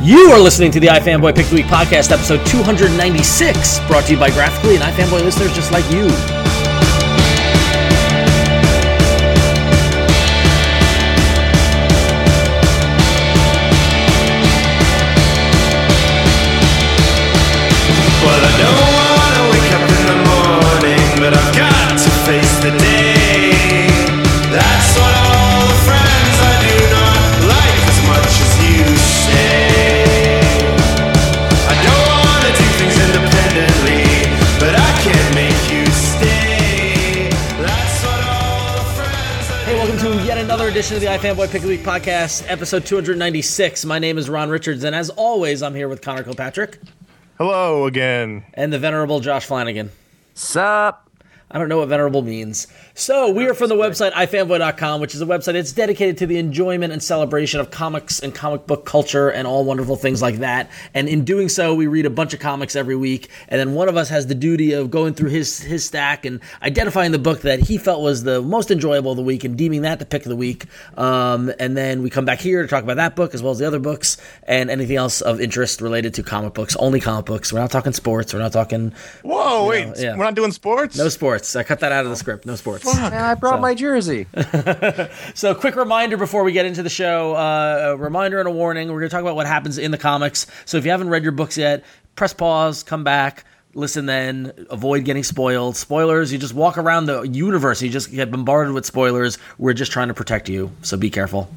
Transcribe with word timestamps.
You 0.00 0.30
are 0.30 0.38
listening 0.38 0.70
to 0.72 0.80
the 0.80 0.86
iFanboy 0.86 1.34
Pick 1.34 1.46
the 1.46 1.56
Week 1.56 1.66
podcast, 1.66 2.12
episode 2.12 2.44
296, 2.46 3.80
brought 3.88 4.04
to 4.06 4.12
you 4.12 4.18
by 4.18 4.30
Graphicly 4.30 4.74
and 4.74 4.82
iFanboy 4.82 5.22
listeners 5.24 5.52
just 5.54 5.72
like 5.72 5.88
you. 5.90 6.08
Edition 40.82 40.96
of 40.96 41.22
the 41.22 41.28
iFanboy 41.28 41.48
Pick 41.48 41.62
a 41.62 41.68
Week 41.68 41.82
podcast, 41.82 42.44
episode 42.48 42.84
296. 42.84 43.84
My 43.84 44.00
name 44.00 44.18
is 44.18 44.28
Ron 44.28 44.50
Richards, 44.50 44.82
and 44.82 44.96
as 44.96 45.10
always, 45.10 45.62
I'm 45.62 45.76
here 45.76 45.88
with 45.88 46.02
Conor 46.02 46.24
Kilpatrick 46.24 46.80
Hello 47.38 47.86
again. 47.86 48.42
and 48.54 48.72
the 48.72 48.80
venerable 48.80 49.20
Josh 49.20 49.46
Flanagan. 49.46 49.92
Sup? 50.34 51.08
I 51.52 51.58
don't 51.58 51.68
know 51.68 51.78
what 51.78 51.88
venerable 51.88 52.22
means. 52.22 52.66
So, 52.94 53.30
we 53.30 53.46
are 53.46 53.54
from 53.54 53.68
the 53.68 53.74
website 53.74 54.12
ifanboy.com, 54.12 55.00
which 55.00 55.14
is 55.14 55.20
a 55.20 55.26
website 55.26 55.52
that's 55.52 55.72
dedicated 55.72 56.18
to 56.18 56.26
the 56.26 56.38
enjoyment 56.38 56.92
and 56.92 57.02
celebration 57.02 57.60
of 57.60 57.70
comics 57.70 58.20
and 58.20 58.34
comic 58.34 58.66
book 58.66 58.86
culture 58.86 59.28
and 59.28 59.46
all 59.46 59.64
wonderful 59.64 59.96
things 59.96 60.22
like 60.22 60.36
that. 60.36 60.70
And 60.94 61.08
in 61.08 61.24
doing 61.24 61.48
so, 61.48 61.74
we 61.74 61.86
read 61.86 62.06
a 62.06 62.10
bunch 62.10 62.32
of 62.34 62.40
comics 62.40 62.74
every 62.74 62.96
week, 62.96 63.28
and 63.48 63.60
then 63.60 63.74
one 63.74 63.88
of 63.88 63.96
us 63.96 64.08
has 64.08 64.26
the 64.26 64.34
duty 64.34 64.72
of 64.72 64.90
going 64.90 65.14
through 65.14 65.30
his 65.30 65.60
his 65.60 65.84
stack 65.84 66.24
and 66.24 66.40
identifying 66.62 67.12
the 67.12 67.18
book 67.18 67.42
that 67.42 67.60
he 67.60 67.76
felt 67.78 68.02
was 68.02 68.22
the 68.22 68.40
most 68.40 68.70
enjoyable 68.70 69.10
of 69.12 69.16
the 69.16 69.22
week 69.22 69.44
and 69.44 69.56
deeming 69.56 69.82
that 69.82 69.98
the 69.98 70.06
pick 70.06 70.22
of 70.22 70.30
the 70.30 70.36
week. 70.36 70.66
Um, 70.96 71.52
and 71.58 71.76
then 71.76 72.02
we 72.02 72.10
come 72.10 72.24
back 72.24 72.40
here 72.40 72.62
to 72.62 72.68
talk 72.68 72.82
about 72.82 72.96
that 72.96 73.16
book 73.16 73.34
as 73.34 73.42
well 73.42 73.52
as 73.52 73.58
the 73.58 73.66
other 73.66 73.78
books 73.78 74.16
and 74.44 74.70
anything 74.70 74.96
else 74.96 75.20
of 75.20 75.40
interest 75.40 75.80
related 75.80 76.14
to 76.14 76.22
comic 76.22 76.54
books. 76.54 76.76
Only 76.76 77.00
comic 77.00 77.26
books. 77.26 77.52
We're 77.52 77.60
not 77.60 77.70
talking 77.70 77.92
sports. 77.92 78.32
We're 78.32 78.40
not 78.40 78.52
talking 78.52 78.92
Whoa, 79.22 79.66
wait. 79.66 79.92
yeah. 79.98 80.16
We're 80.16 80.24
not 80.24 80.34
doing 80.34 80.52
sports? 80.52 80.96
no 80.96 81.08
sports. 81.08 81.41
I 81.56 81.62
cut 81.62 81.80
that 81.80 81.92
out 81.92 82.04
of 82.04 82.10
the 82.10 82.16
script. 82.16 82.46
No 82.46 82.56
sports. 82.56 82.84
Yeah, 82.84 83.30
I 83.30 83.34
brought 83.34 83.60
my 83.60 83.74
jersey. 83.74 84.26
So, 85.34 85.54
quick 85.54 85.76
reminder 85.76 86.16
before 86.16 86.44
we 86.44 86.52
get 86.52 86.66
into 86.66 86.82
the 86.82 86.90
show 86.90 87.34
uh, 87.34 87.92
a 87.92 87.96
reminder 87.96 88.38
and 88.38 88.48
a 88.48 88.50
warning. 88.52 88.88
We're 88.88 89.00
going 89.00 89.08
to 89.10 89.14
talk 89.14 89.22
about 89.22 89.36
what 89.36 89.46
happens 89.46 89.78
in 89.78 89.90
the 89.90 89.98
comics. 89.98 90.46
So, 90.64 90.76
if 90.78 90.84
you 90.84 90.90
haven't 90.90 91.08
read 91.08 91.22
your 91.22 91.32
books 91.32 91.56
yet, 91.56 91.84
press 92.16 92.32
pause, 92.32 92.82
come 92.82 93.04
back, 93.04 93.44
listen 93.74 94.06
then. 94.06 94.52
Avoid 94.70 95.04
getting 95.04 95.22
spoiled. 95.24 95.76
Spoilers. 95.76 96.32
You 96.32 96.38
just 96.38 96.54
walk 96.54 96.78
around 96.78 97.06
the 97.06 97.22
universe. 97.22 97.82
You 97.82 97.88
just 97.88 98.10
get 98.10 98.30
bombarded 98.30 98.74
with 98.74 98.86
spoilers. 98.86 99.38
We're 99.58 99.72
just 99.72 99.92
trying 99.92 100.08
to 100.08 100.14
protect 100.14 100.48
you, 100.48 100.70
so 100.82 100.96
be 100.96 101.10
careful. 101.10 101.50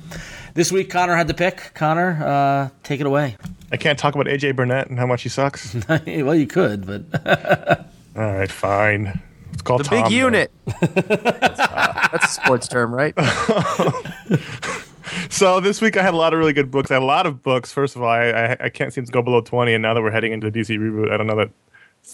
This 0.53 0.71
week, 0.71 0.89
Conor 0.89 1.15
had 1.15 1.27
to 1.27 1.33
pick. 1.33 1.71
Conor, 1.73 2.17
uh, 2.23 2.69
take 2.83 3.01
it 3.01 3.05
away. 3.05 3.35
I 3.71 3.77
can't 3.77 3.99
talk 3.99 4.15
about 4.15 4.27
AJ 4.27 4.55
Burnett 4.55 4.87
and 4.89 4.97
how 4.97 5.05
much 5.05 5.23
he 5.23 5.29
sucks. 5.29 5.75
well, 5.89 6.35
you 6.35 6.47
could, 6.47 6.85
but 6.85 7.85
All 8.15 8.33
right, 8.33 8.49
fine. 8.49 9.19
It's 9.55 9.61
called 9.61 9.79
The 9.79 9.85
Tom, 9.85 10.03
big 10.03 10.11
unit. 10.11 10.51
that's, 10.65 11.59
uh, 11.59 12.07
that's 12.11 12.25
a 12.25 12.41
sports 12.41 12.67
term, 12.67 12.93
right? 12.93 13.13
So 15.29 15.59
this 15.59 15.81
week 15.81 15.97
I 15.97 16.01
had 16.01 16.13
a 16.13 16.17
lot 16.17 16.33
of 16.33 16.39
really 16.39 16.53
good 16.53 16.71
books. 16.71 16.91
I 16.91 16.95
had 16.95 17.03
a 17.03 17.05
lot 17.05 17.25
of 17.25 17.41
books. 17.41 17.71
First 17.71 17.95
of 17.95 18.01
all, 18.01 18.09
I, 18.09 18.29
I, 18.29 18.57
I 18.65 18.69
can't 18.69 18.93
seem 18.93 19.05
to 19.05 19.11
go 19.11 19.21
below 19.21 19.41
twenty, 19.41 19.73
and 19.73 19.81
now 19.81 19.93
that 19.93 20.01
we're 20.01 20.11
heading 20.11 20.31
into 20.31 20.49
the 20.49 20.59
DC 20.59 20.77
reboot, 20.77 21.11
I 21.11 21.17
don't 21.17 21.27
know 21.27 21.35
that 21.35 21.49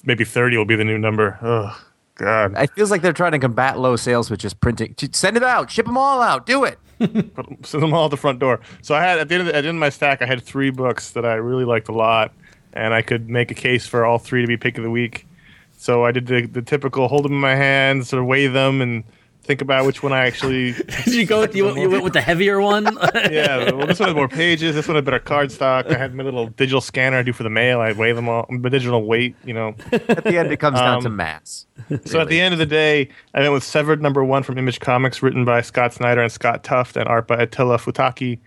maybe 0.06 0.24
thirty 0.24 0.58
will 0.58 0.66
be 0.66 0.76
the 0.76 0.84
new 0.84 0.98
number. 0.98 1.38
Oh 1.42 1.80
God! 2.16 2.58
It 2.58 2.72
feels 2.76 2.92
like 2.92 3.02
they're 3.02 3.14
trying 3.14 3.32
to 3.34 3.40
combat 3.40 3.80
low 3.80 3.96
sales 3.96 4.30
with 4.30 4.40
just 4.40 4.60
printing. 4.60 4.96
Send 5.14 5.38
it 5.38 5.44
out. 5.44 5.72
Ship 5.72 5.86
them 5.86 5.98
all 5.98 6.22
out. 6.22 6.46
Do 6.46 6.64
it. 6.64 6.80
Send 7.00 7.84
them 7.84 7.94
all 7.94 8.06
at 8.06 8.12
the 8.12 8.18
front 8.18 8.40
door. 8.40 8.60
So 8.82 8.96
I 8.96 9.02
had 9.02 9.20
at 9.20 9.30
the 9.30 9.36
end 9.36 9.42
of 9.42 9.48
the, 9.48 9.56
at 9.56 9.62
the 9.62 9.70
end 9.70 9.78
of 9.78 9.80
my 9.80 9.90
stack, 9.90 10.22
I 10.22 10.26
had 10.26 10.44
three 10.44 10.70
books 10.70 11.12
that 11.12 11.26
I 11.26 11.36
really 11.36 11.66
liked 11.66 11.90
a 11.90 11.94
lot, 11.94 12.34
and 12.74 12.94
I 12.94 13.02
could 13.02 13.30
make 13.30 13.52
a 13.52 13.56
case 13.56 13.88
for 13.88 14.06
all 14.06 14.20
three 14.20 14.42
to 14.42 14.48
be 14.48 14.58
pick 14.58 14.78
of 14.78 14.84
the 14.84 14.92
week. 14.92 15.28
So 15.82 16.06
I 16.06 16.12
did 16.12 16.28
the, 16.28 16.46
the 16.46 16.62
typical 16.62 17.08
hold 17.08 17.26
them 17.26 17.32
in 17.32 17.40
my 17.40 17.56
hands, 17.56 18.10
sort 18.10 18.22
of 18.22 18.28
weigh 18.28 18.46
them, 18.46 18.82
and 18.82 19.04
think 19.42 19.64
about 19.64 19.84
which 19.88 20.04
one 20.04 20.14
I 20.14 20.28
actually. 20.28 20.74
did 21.06 21.08
you 21.08 21.26
go? 21.26 21.40
With, 21.42 21.56
you, 21.56 21.76
you 21.76 21.90
went 21.90 22.04
with 22.04 22.14
the 22.14 22.22
heavier 22.22 22.62
one. 22.62 22.84
yeah, 23.16 23.72
well, 23.72 23.88
this 23.88 24.00
one 24.00 24.10
had 24.10 24.16
more 24.16 24.28
pages. 24.28 24.76
This 24.76 24.88
one 24.88 24.94
had 24.94 25.06
better 25.06 25.18
card 25.18 25.52
stock. 25.52 25.88
I 25.88 25.98
had 25.98 26.14
my 26.14 26.24
little 26.24 26.50
digital 26.50 26.82
scanner 26.82 27.18
I 27.18 27.24
do 27.24 27.34
for 27.34 27.42
the 27.42 27.50
mail. 27.50 27.82
I 27.82 27.94
weigh 27.94 28.12
them 28.12 28.30
all, 28.30 28.46
my 28.48 28.70
digital 28.70 29.04
weight, 29.04 29.36
you 29.44 29.56
know. 29.56 29.74
At 29.92 30.24
the 30.24 30.38
end, 30.38 30.52
it 30.52 30.58
comes 30.58 30.78
down 30.78 30.98
Um, 30.98 31.02
to 31.02 31.10
mass. 31.10 31.66
So 32.06 32.20
at 32.20 32.28
the 32.28 32.40
end 32.40 32.54
of 32.54 32.60
the 32.60 32.68
day, 32.68 33.10
I 33.34 33.40
went 33.40 33.54
with 33.54 33.64
Severed 33.64 34.04
number 34.04 34.24
one 34.24 34.44
from 34.44 34.60
Image 34.60 34.82
Comics, 34.82 35.24
written 35.24 35.46
by 35.46 35.62
Scott 35.62 35.96
Snyder 35.96 36.22
and 36.22 36.32
Scott 36.32 36.64
Tuft 36.64 36.96
and 36.96 37.08
art 37.08 37.26
by 37.28 37.38
Attila 37.38 37.80
Futaki. 37.80 38.38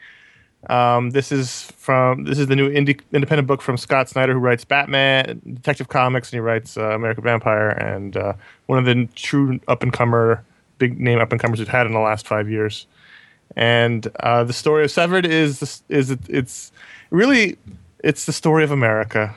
Um, 0.71 1.11
this 1.11 1.31
is 1.33 1.63
from 1.77 2.25
this 2.25 2.39
is 2.39 2.47
the 2.47 2.57
new 2.57 2.71
indie, 2.71 3.01
independent 3.13 3.47
book 3.47 3.63
from 3.63 3.77
Scott 3.77 4.09
Snyder, 4.09 4.33
who 4.33 4.39
writes 4.39 4.65
Batman, 4.65 5.41
Detective 5.45 5.89
Comics, 5.89 6.31
and 6.31 6.37
he 6.37 6.41
writes 6.41 6.77
uh, 6.77 6.91
American 6.91 7.25
Vampire, 7.25 7.71
and 7.71 8.17
uh, 8.17 8.33
one 8.67 8.79
of 8.79 8.85
the 8.85 9.09
true 9.15 9.61
up 9.69 9.83
and 9.83 9.93
comer, 9.93 10.45
big 10.79 10.99
name 10.99 11.19
up 11.19 11.33
and 11.33 11.41
comers 11.41 11.59
we've 11.59 11.69
had 11.69 11.87
in 11.87 11.93
the 11.93 12.01
last 12.01 12.27
five 12.27 12.49
years. 12.49 12.87
And 13.57 14.07
uh, 14.21 14.45
the 14.45 14.53
story 14.53 14.85
of 14.85 14.91
Severed 14.91 15.27
is 15.27 15.83
is 15.89 16.11
it's 16.11 16.73
really 17.11 17.59
it's 18.03 18.27
the 18.27 18.33
story 18.33 18.65
of 18.65 18.71
America 18.71 19.35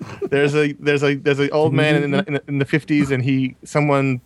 there's 0.30 0.54
a 0.54 0.72
there's 0.74 1.02
a 1.02 1.14
there's 1.16 1.38
an 1.38 1.50
old 1.52 1.72
man 1.72 2.02
in 2.02 2.10
the 2.10 2.42
in 2.48 2.58
the, 2.58 2.64
50s 2.64 3.10
and 3.10 3.22
he 3.22 3.56
someone 3.64 4.20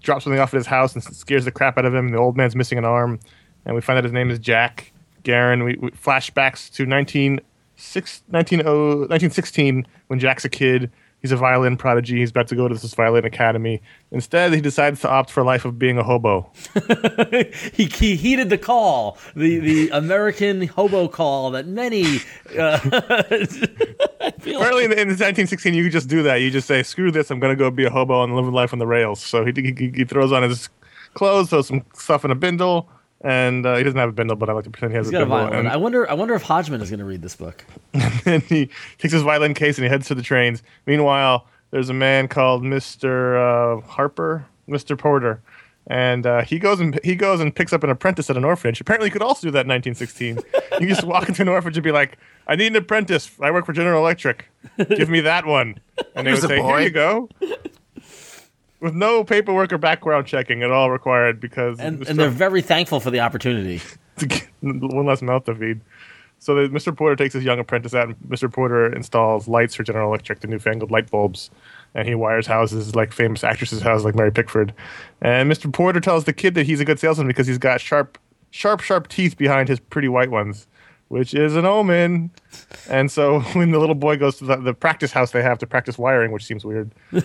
drops 0.00 0.24
something 0.24 0.40
off 0.40 0.52
at 0.54 0.58
his 0.58 0.66
house 0.66 0.94
and 0.94 1.02
scares 1.02 1.44
the 1.44 1.50
crap 1.50 1.78
out 1.78 1.84
of 1.84 1.94
him 1.94 2.06
and 2.06 2.14
the 2.14 2.18
old 2.18 2.36
man's 2.36 2.54
missing 2.54 2.78
an 2.78 2.84
arm 2.84 3.18
and 3.64 3.74
we 3.74 3.80
find 3.80 3.98
out 3.98 4.04
his 4.04 4.12
name 4.12 4.30
is 4.30 4.38
Jack 4.38 4.92
Garron 5.26 5.64
we, 5.64 5.76
we 5.76 5.90
flashbacks 5.90 6.72
to 6.74 6.86
19, 6.86 7.40
six, 7.76 8.22
19, 8.30 8.62
oh, 8.64 8.88
1916 9.08 9.86
when 10.06 10.18
Jack's 10.18 10.44
a 10.44 10.48
kid 10.48 10.90
he's 11.20 11.32
a 11.32 11.36
violin 11.36 11.76
prodigy 11.76 12.18
he's 12.18 12.30
about 12.30 12.46
to 12.48 12.54
go 12.54 12.68
to 12.68 12.74
this 12.74 12.94
violin 12.94 13.24
academy 13.24 13.82
instead 14.10 14.52
he 14.52 14.60
decides 14.60 15.00
to 15.00 15.10
opt 15.10 15.30
for 15.30 15.40
a 15.40 15.44
life 15.44 15.64
of 15.64 15.78
being 15.78 15.98
a 15.98 16.02
hobo 16.02 16.50
he, 17.72 17.84
he 17.86 18.16
heeded 18.16 18.50
the 18.50 18.58
call, 18.58 19.18
the 19.34 19.58
the 19.58 19.88
American 19.90 20.66
hobo 20.66 21.08
call 21.08 21.50
that 21.50 21.66
many. 21.66 22.18
Uh, 22.58 22.78
Apparently, 24.20 24.84
in, 24.84 24.92
in 24.92 25.08
1916, 25.08 25.74
you 25.74 25.84
could 25.84 25.92
just 25.92 26.08
do 26.08 26.22
that. 26.22 26.36
You 26.36 26.50
just 26.50 26.66
say, 26.66 26.82
"Screw 26.82 27.10
this! 27.10 27.30
I'm 27.30 27.40
going 27.40 27.56
to 27.56 27.58
go 27.58 27.70
be 27.70 27.84
a 27.84 27.90
hobo 27.90 28.22
and 28.22 28.34
live 28.34 28.48
life 28.48 28.72
on 28.72 28.78
the 28.78 28.86
rails." 28.86 29.20
So 29.20 29.44
he, 29.44 29.52
he, 29.54 29.92
he 29.94 30.04
throws 30.04 30.32
on 30.32 30.42
his 30.42 30.68
clothes, 31.14 31.50
throws 31.50 31.68
some 31.68 31.84
stuff 31.94 32.24
in 32.24 32.30
a 32.30 32.34
bindle, 32.34 32.88
and 33.22 33.64
uh, 33.64 33.76
he 33.76 33.82
doesn't 33.82 33.98
have 33.98 34.08
a 34.08 34.12
bindle, 34.12 34.36
but 34.36 34.48
I 34.48 34.52
like 34.52 34.64
to 34.64 34.70
pretend 34.70 34.92
he 34.92 34.96
has 34.96 35.06
he's 35.06 35.10
a 35.14 35.18
got 35.18 35.22
a 35.22 35.26
bindle. 35.26 35.38
violin. 35.38 35.58
And 35.60 35.68
I 35.68 35.76
wonder. 35.76 36.08
I 36.10 36.14
wonder 36.14 36.34
if 36.34 36.42
Hodgman 36.42 36.80
is 36.80 36.90
going 36.90 37.00
to 37.00 37.04
read 37.04 37.22
this 37.22 37.36
book. 37.36 37.64
and 38.26 38.42
he 38.44 38.68
takes 38.98 39.12
his 39.12 39.22
violin 39.22 39.54
case 39.54 39.78
and 39.78 39.84
he 39.84 39.88
heads 39.90 40.06
to 40.08 40.14
the 40.14 40.22
trains. 40.22 40.62
Meanwhile, 40.86 41.46
there's 41.70 41.88
a 41.88 41.94
man 41.94 42.28
called 42.28 42.62
Mister 42.62 43.36
uh, 43.38 43.80
Harper, 43.82 44.46
Mister 44.66 44.96
Porter. 44.96 45.40
And 45.88 46.26
uh, 46.26 46.42
he 46.42 46.58
goes 46.58 46.80
and 46.80 46.98
he 47.04 47.14
goes 47.14 47.38
and 47.40 47.54
picks 47.54 47.72
up 47.72 47.84
an 47.84 47.90
apprentice 47.90 48.28
at 48.28 48.36
an 48.36 48.44
orphanage. 48.44 48.80
Apparently, 48.80 49.06
he 49.06 49.12
could 49.12 49.22
also 49.22 49.46
do 49.46 49.50
that 49.52 49.66
in 49.66 49.68
1916. 49.68 50.40
you 50.80 50.88
just 50.88 51.04
walk 51.06 51.28
into 51.28 51.42
an 51.42 51.48
orphanage 51.48 51.76
and 51.76 51.84
be 51.84 51.92
like, 51.92 52.18
"I 52.48 52.56
need 52.56 52.66
an 52.68 52.76
apprentice. 52.76 53.30
I 53.40 53.52
work 53.52 53.66
for 53.66 53.72
General 53.72 54.00
Electric. 54.00 54.48
Give 54.96 55.08
me 55.08 55.20
that 55.20 55.46
one." 55.46 55.78
And 56.16 56.26
they 56.26 56.32
Here's 56.32 56.42
would 56.42 56.48
say, 56.48 56.58
boy. 56.58 56.78
"Here 56.78 56.80
you 56.80 56.90
go," 56.90 57.28
with 58.80 58.94
no 58.94 59.24
paperwork 59.24 59.72
or 59.72 59.78
background 59.78 60.26
checking 60.26 60.62
at 60.62 60.70
all 60.70 60.90
required 60.90 61.40
because 61.40 61.78
And, 61.80 62.00
Mr. 62.00 62.10
and 62.10 62.18
they're 62.18 62.28
very 62.30 62.62
thankful 62.62 63.00
for 63.00 63.10
the 63.10 63.20
opportunity. 63.20 63.80
to 64.18 64.26
get 64.26 64.48
one 64.62 65.06
less 65.06 65.22
mouth 65.22 65.44
to 65.44 65.54
feed. 65.54 65.80
So 66.38 66.54
the, 66.54 66.68
Mr. 66.68 66.94
Porter 66.94 67.16
takes 67.16 67.34
his 67.34 67.44
young 67.44 67.58
apprentice 67.58 67.94
out, 67.94 68.08
and 68.08 68.16
Mr. 68.28 68.52
Porter 68.52 68.92
installs 68.92 69.48
lights 69.48 69.74
for 69.74 69.82
General 69.82 70.08
Electric, 70.08 70.40
the 70.40 70.46
newfangled 70.46 70.90
light 70.90 71.10
bulbs, 71.10 71.50
and 71.94 72.06
he 72.06 72.14
wires 72.14 72.46
houses 72.46 72.94
like 72.94 73.12
famous 73.12 73.42
actresses' 73.42 73.80
houses 73.80 74.04
like 74.04 74.14
Mary 74.14 74.30
Pickford. 74.30 74.74
And 75.22 75.50
Mr. 75.50 75.72
Porter 75.72 76.00
tells 76.00 76.24
the 76.24 76.32
kid 76.32 76.54
that 76.54 76.66
he's 76.66 76.80
a 76.80 76.84
good 76.84 76.98
salesman 76.98 77.26
because 77.26 77.46
he's 77.46 77.58
got 77.58 77.80
sharp, 77.80 78.18
sharp, 78.50 78.80
sharp 78.80 79.08
teeth 79.08 79.36
behind 79.36 79.68
his 79.68 79.80
pretty 79.80 80.08
white 80.08 80.30
ones, 80.30 80.66
which 81.08 81.34
is 81.34 81.54
an 81.56 81.64
omen. 81.64 82.30
And 82.88 83.10
so 83.10 83.40
when 83.52 83.70
the 83.70 83.78
little 83.78 83.94
boy 83.94 84.16
goes 84.16 84.36
to 84.38 84.44
the, 84.44 84.56
the 84.56 84.74
practice 84.74 85.12
house 85.12 85.30
they 85.30 85.42
have 85.42 85.58
to 85.58 85.66
practice 85.66 85.98
wiring, 85.98 86.32
which 86.32 86.44
seems 86.44 86.64
weird, 86.64 86.90
um, 87.12 87.20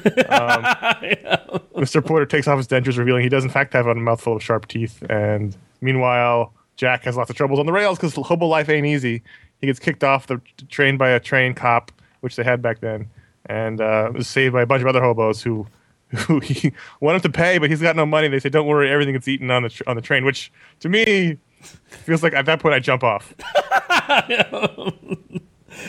Mr. 1.76 2.06
Porter 2.06 2.26
takes 2.26 2.48
off 2.48 2.58
his 2.58 2.68
dentures, 2.68 2.98
revealing 2.98 3.24
he 3.24 3.30
does 3.30 3.44
in 3.44 3.50
fact 3.50 3.74
have 3.74 3.88
a 3.88 3.96
mouthful 3.96 4.36
of 4.36 4.44
sharp 4.44 4.68
teeth. 4.68 5.04
And 5.10 5.56
meanwhile, 5.82 6.54
Jack 6.78 7.04
has 7.04 7.18
lots 7.18 7.30
of 7.30 7.36
troubles 7.36 7.60
on 7.60 7.66
the 7.66 7.72
rails 7.72 7.98
because 7.98 8.14
hobo 8.16 8.48
life 8.48 8.70
ain't 8.70 8.86
easy. 8.86 9.22
He 9.60 9.68
gets 9.68 9.80
kicked 9.80 10.04
off 10.04 10.28
the 10.28 10.42
train 10.70 10.98
by 10.98 11.10
a 11.10 11.20
train 11.20 11.54
cop, 11.54 11.92
which 12.22 12.36
they 12.36 12.44
had 12.44 12.62
back 12.62 12.80
then, 12.80 13.10
and 13.46 13.80
uh, 13.80 14.12
was 14.14 14.28
saved 14.28 14.54
by 14.54 14.64
a 14.64 14.66
bunch 14.66 14.82
of 14.82 14.88
other 14.88 15.02
hobos 15.02 15.42
who. 15.42 15.68
Who 16.28 16.42
he 16.42 16.74
want 17.00 17.16
him 17.16 17.22
to 17.22 17.30
pay, 17.30 17.58
but 17.58 17.70
he's 17.70 17.82
got 17.82 17.96
no 17.96 18.06
money. 18.06 18.28
They 18.28 18.40
say, 18.40 18.50
"Don't 18.50 18.68
worry, 18.68 18.92
everything 18.92 19.14
gets 19.14 19.30
eaten 19.30 19.50
on 19.50 19.64
the 19.64 19.70
tr- 19.70 19.84
on 19.88 19.96
the 19.96 20.02
train." 20.02 20.26
Which, 20.26 20.52
to 20.82 20.90
me, 20.90 21.38
feels 21.62 22.24
like 22.24 22.34
at 22.34 22.46
that 22.46 22.60
point 22.60 22.76
I 22.76 22.80
jump 22.80 23.04
off. 23.04 23.34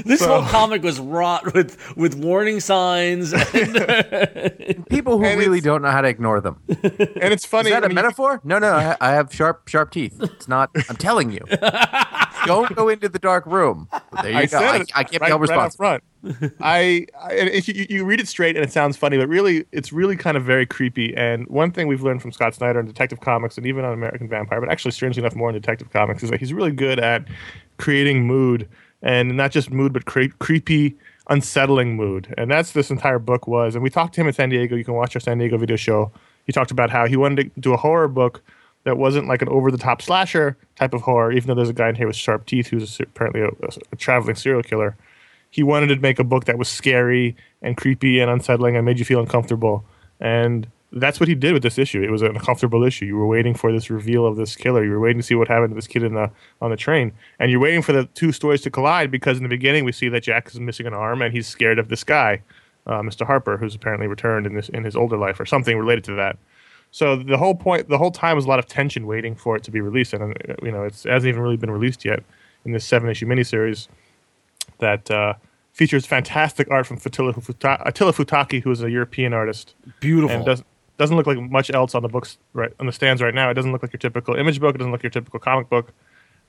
This 0.05 0.20
So- 0.20 0.40
whole 0.40 0.50
comic 0.50 0.82
was 0.82 1.00
wrought 1.00 1.55
with 1.55 1.96
with 1.96 2.14
warning 2.14 2.61
signs. 2.61 3.32
And 3.32 4.87
People 4.88 5.19
who 5.19 5.25
And 5.25 5.38
really 5.38 5.61
don't 5.61 5.82
know 5.82 5.90
how 5.90 6.00
to 6.00 6.08
ignore 6.08 6.40
them. 6.40 6.61
And 6.69 7.32
it's 7.32 7.44
funny. 7.44 7.70
Is 7.70 7.75
that 7.75 7.82
I 7.82 7.87
a 7.87 7.88
mean, 7.88 7.96
metaphor? 7.96 8.40
No, 8.44 8.58
no. 8.58 8.73
I, 8.73 8.96
I 9.00 9.11
have 9.12 9.32
sharp, 9.34 9.69
sharp 9.69 9.90
teeth. 9.90 10.17
It's 10.20 10.49
not. 10.49 10.70
I'm 10.88 10.96
telling 10.96 11.31
you. 11.32 11.41
don't 12.46 12.74
go 12.74 12.89
into 12.89 13.08
the 13.08 13.19
dark 13.19 13.46
room. 13.46 13.89
But 13.91 14.22
there 14.22 14.32
you 14.32 14.39
I 14.39 14.46
go. 14.46 14.58
said 14.58 14.62
I, 14.62 14.77
it 14.77 14.91
I 14.94 15.05
can't 15.05 15.20
right, 15.20 15.29
be 15.29 15.31
held 15.31 15.48
right 15.48 15.72
front. 15.74 16.05
I, 16.60 17.06
I 17.20 17.32
and 17.34 17.48
if 17.51 17.69
you, 17.69 17.86
you 17.89 18.05
read 18.05 18.20
it 18.20 18.29
straight 18.29 18.56
and 18.56 18.65
it 18.65 18.72
sounds 18.72 18.96
funny, 18.96 19.19
but 19.19 19.29
really 19.29 19.65
it's 19.72 19.93
really 19.93 20.17
kind 20.17 20.36
of 20.36 20.44
very 20.44 20.67
creepy. 20.67 21.15
And 21.17 21.46
one 21.48 21.72
thing 21.72 21.89
we've 21.89 22.03
learned 22.03 22.22
from 22.22 22.32
Scott 22.32 22.55
Snyder 22.55 22.81
in 22.81 22.86
Detective 22.86 23.20
Comics 23.20 23.56
and 23.58 23.67
even 23.67 23.84
on 23.84 23.93
American 23.93 24.29
Vampire, 24.29 24.60
but 24.60 24.70
actually 24.70 24.93
strangely 24.93 25.22
enough 25.22 25.34
more 25.34 25.48
in 25.48 25.55
Detective 25.55 25.91
Comics, 25.91 26.22
is 26.22 26.31
that 26.31 26.41
he's 26.41 26.53
really 26.53 26.72
good 26.72 26.98
at 27.01 27.27
creating 27.79 28.24
mood 28.27 28.69
and 29.03 29.37
not 29.37 29.51
just 29.51 29.71
mood, 29.71 29.93
but 29.93 30.05
cre- 30.05 30.35
creepy, 30.39 30.97
unsettling 31.29 31.97
mood. 31.97 32.32
And 32.39 32.51
that's 32.51 32.73
this 32.73 32.91
entire 32.91 33.19
book 33.19 33.47
was. 33.47 33.75
And 33.75 33.82
we 33.82 33.91
talked 33.91 34.15
to 34.15 34.21
him 34.21 34.29
in 34.29 34.32
San 34.32 34.49
Diego. 34.49 34.77
You 34.77 34.85
can 34.85 34.94
watch 34.94 35.17
our 35.17 35.21
San 35.21 35.39
Diego 35.39 35.59
video 35.59 35.77
show. 35.77 36.13
He 36.47 36.53
talked 36.53 36.71
about 36.71 36.91
how 36.91 37.06
he 37.06 37.17
wanted 37.17 37.55
to 37.55 37.61
do 37.61 37.73
a 37.73 37.77
horror 37.77 38.09
book 38.09 38.43
that 38.85 38.97
wasn't 38.99 39.29
like 39.29 39.43
an 39.43 39.49
over 39.49 39.71
the 39.71 39.79
top 39.79 40.03
slasher 40.03 40.56
type 40.77 40.93
of 40.93 41.03
horror, 41.03 41.32
even 41.32 41.49
though 41.49 41.55
there's 41.55 41.69
a 41.69 41.75
guy 41.75 41.89
in 41.89 41.94
here 41.94 42.06
with 42.06 42.17
sharp 42.17 42.47
teeth 42.47 42.69
who's 42.69 42.99
apparently 43.01 43.43
a, 43.43 43.51
a 43.93 43.97
traveling 43.97 44.35
serial 44.35 44.63
killer. 44.63 44.97
He 45.51 45.63
wanted 45.63 45.89
to 45.89 45.97
make 45.97 46.19
a 46.19 46.25
book 46.25 46.47
that 46.47 46.59
was 46.59 46.69
scary 46.69 47.37
and 47.61 47.77
creepy 47.77 48.21
and 48.21 48.31
unsettling 48.31 48.77
and 48.77 48.85
made 48.85 48.99
you 48.99 49.05
feel 49.05 49.21
uncomfortable. 49.21 49.85
And 50.19 50.67
that's 50.93 51.19
what 51.19 51.29
he 51.29 51.34
did 51.34 51.55
with 51.55 51.63
this 51.63 51.79
issue. 51.79 52.03
It 52.03 52.11
was 52.11 52.22
an 52.22 52.29
uncomfortable 52.29 52.84
issue. 52.84 53.06
You 53.06 53.17
were 53.17 53.27
waiting 53.27 53.55
for 53.55 53.72
this 53.72 53.89
reveal 53.89 54.27
of 54.27 54.37
this 54.37 54.55
killer. 54.55 54.84
You 54.84 54.91
were 54.91 55.01
waiting 55.01 55.20
to 55.20 55.27
see 55.27 55.34
what 55.34 55.49
happened 55.49 55.70
to 55.70 55.75
this 55.75 55.87
kid 55.87 56.03
in 56.03 56.15
the 56.15 56.31
on 56.61 56.70
the 56.70 56.77
train, 56.77 57.13
and 57.39 57.51
you're 57.51 57.61
waiting 57.61 57.82
for 57.82 57.93
the 57.93 58.05
two 58.15 58.31
stories 58.32 58.61
to 58.63 58.70
collide 58.70 59.11
because 59.11 59.39
in 59.39 59.43
the 59.43 59.49
beginning 59.49 59.84
we 59.84 59.93
see 59.93 60.08
that 60.11 60.22
Jack 60.22 60.49
is 60.49 60.61
missing 60.61 60.87
an 60.87 60.93
arm 60.93 61.22
and 61.22 61.32
he's 61.32 61.46
scared 61.46 61.79
of 61.79 61.89
this 61.89 62.05
guy, 62.05 62.43
uh, 62.87 63.01
Mr. 63.01 63.27
Harper, 63.27 63.56
who's 63.56 63.75
apparently 63.75 64.06
returned 64.06 64.46
in 64.46 64.55
this 64.55 64.69
in 64.69 64.84
his 64.84 64.94
older 64.94 65.17
life 65.17 65.41
or 65.41 65.46
something 65.46 65.79
related 65.79 66.05
to 66.05 66.15
that. 66.15 66.37
So 66.91 67.17
the 67.17 67.39
whole 67.39 67.55
point, 67.55 67.89
the 67.89 67.96
whole 67.96 68.11
time 68.11 68.37
was 68.37 68.44
a 68.44 68.49
lot 68.49 68.58
of 68.58 68.67
tension 68.67 69.06
waiting 69.06 69.34
for 69.34 69.56
it 69.56 69.63
to 69.65 69.70
be 69.70 69.81
released, 69.81 70.13
and 70.13 70.37
uh, 70.49 70.55
you 70.63 70.70
know 70.70 70.84
it's, 70.84 71.06
it 71.06 71.11
hasn't 71.11 71.29
even 71.29 71.41
really 71.41 71.56
been 71.56 71.70
released 71.70 72.05
yet 72.05 72.22
in 72.67 72.72
this 72.72 72.84
seven 72.84 73.08
issue 73.08 73.27
miniseries 73.27 73.89
that 74.79 75.11
uh, 75.11 75.32
features 75.72 76.05
fantastic 76.05 76.70
art 76.70 76.87
from 76.87 76.99
Attila, 76.99 77.32
Futa- 77.32 77.82
Attila 77.87 78.13
Futaki, 78.13 78.63
who 78.63 78.70
is 78.70 78.82
a 78.82 78.91
European 78.91 79.32
artist 79.32 79.75
Beautiful. 80.01 80.37
and 80.37 80.44
doesn't 80.44 80.67
doesn't 81.03 81.17
look 81.17 81.27
like 81.27 81.39
much 81.39 81.71
else 81.71 81.94
on 81.94 82.03
the 82.03 82.09
books 82.09 82.39
right 82.53 82.73
on 82.81 82.87
the 82.87 82.93
stands 82.93 83.21
right 83.21 83.35
now. 83.35 83.51
It 83.51 83.55
doesn't 83.55 83.73
look 83.73 83.82
like 83.82 83.93
your 83.93 83.99
typical 83.99 84.35
image 84.35 84.61
book. 84.61 84.75
It 84.75 84.79
doesn't 84.79 84.93
look 84.93 85.01
like 85.01 85.05
your 85.05 85.11
typical 85.11 85.41
comic 85.41 85.69
book. 85.69 85.93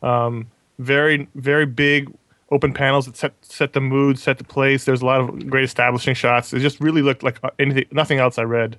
Um, 0.02 0.48
very 0.80 1.28
very 1.36 1.66
big 1.66 2.14
open 2.52 2.74
panels 2.74 3.08
that 3.08 3.18
set 3.18 3.34
set 3.42 3.74
the 3.74 3.82
mood, 3.82 4.20
set 4.20 4.38
the 4.38 4.44
place. 4.44 4.86
There's 4.86 5.02
a 5.02 5.06
lot 5.06 5.22
of 5.22 5.50
great 5.50 5.64
establishing 5.64 6.14
shots. 6.14 6.54
It 6.54 6.60
just 6.60 6.80
really 6.80 7.02
looked 7.02 7.24
like 7.24 7.44
uh, 7.44 7.50
anything, 7.60 7.86
nothing 7.92 8.20
else 8.20 8.38
I 8.38 8.44
read 8.44 8.78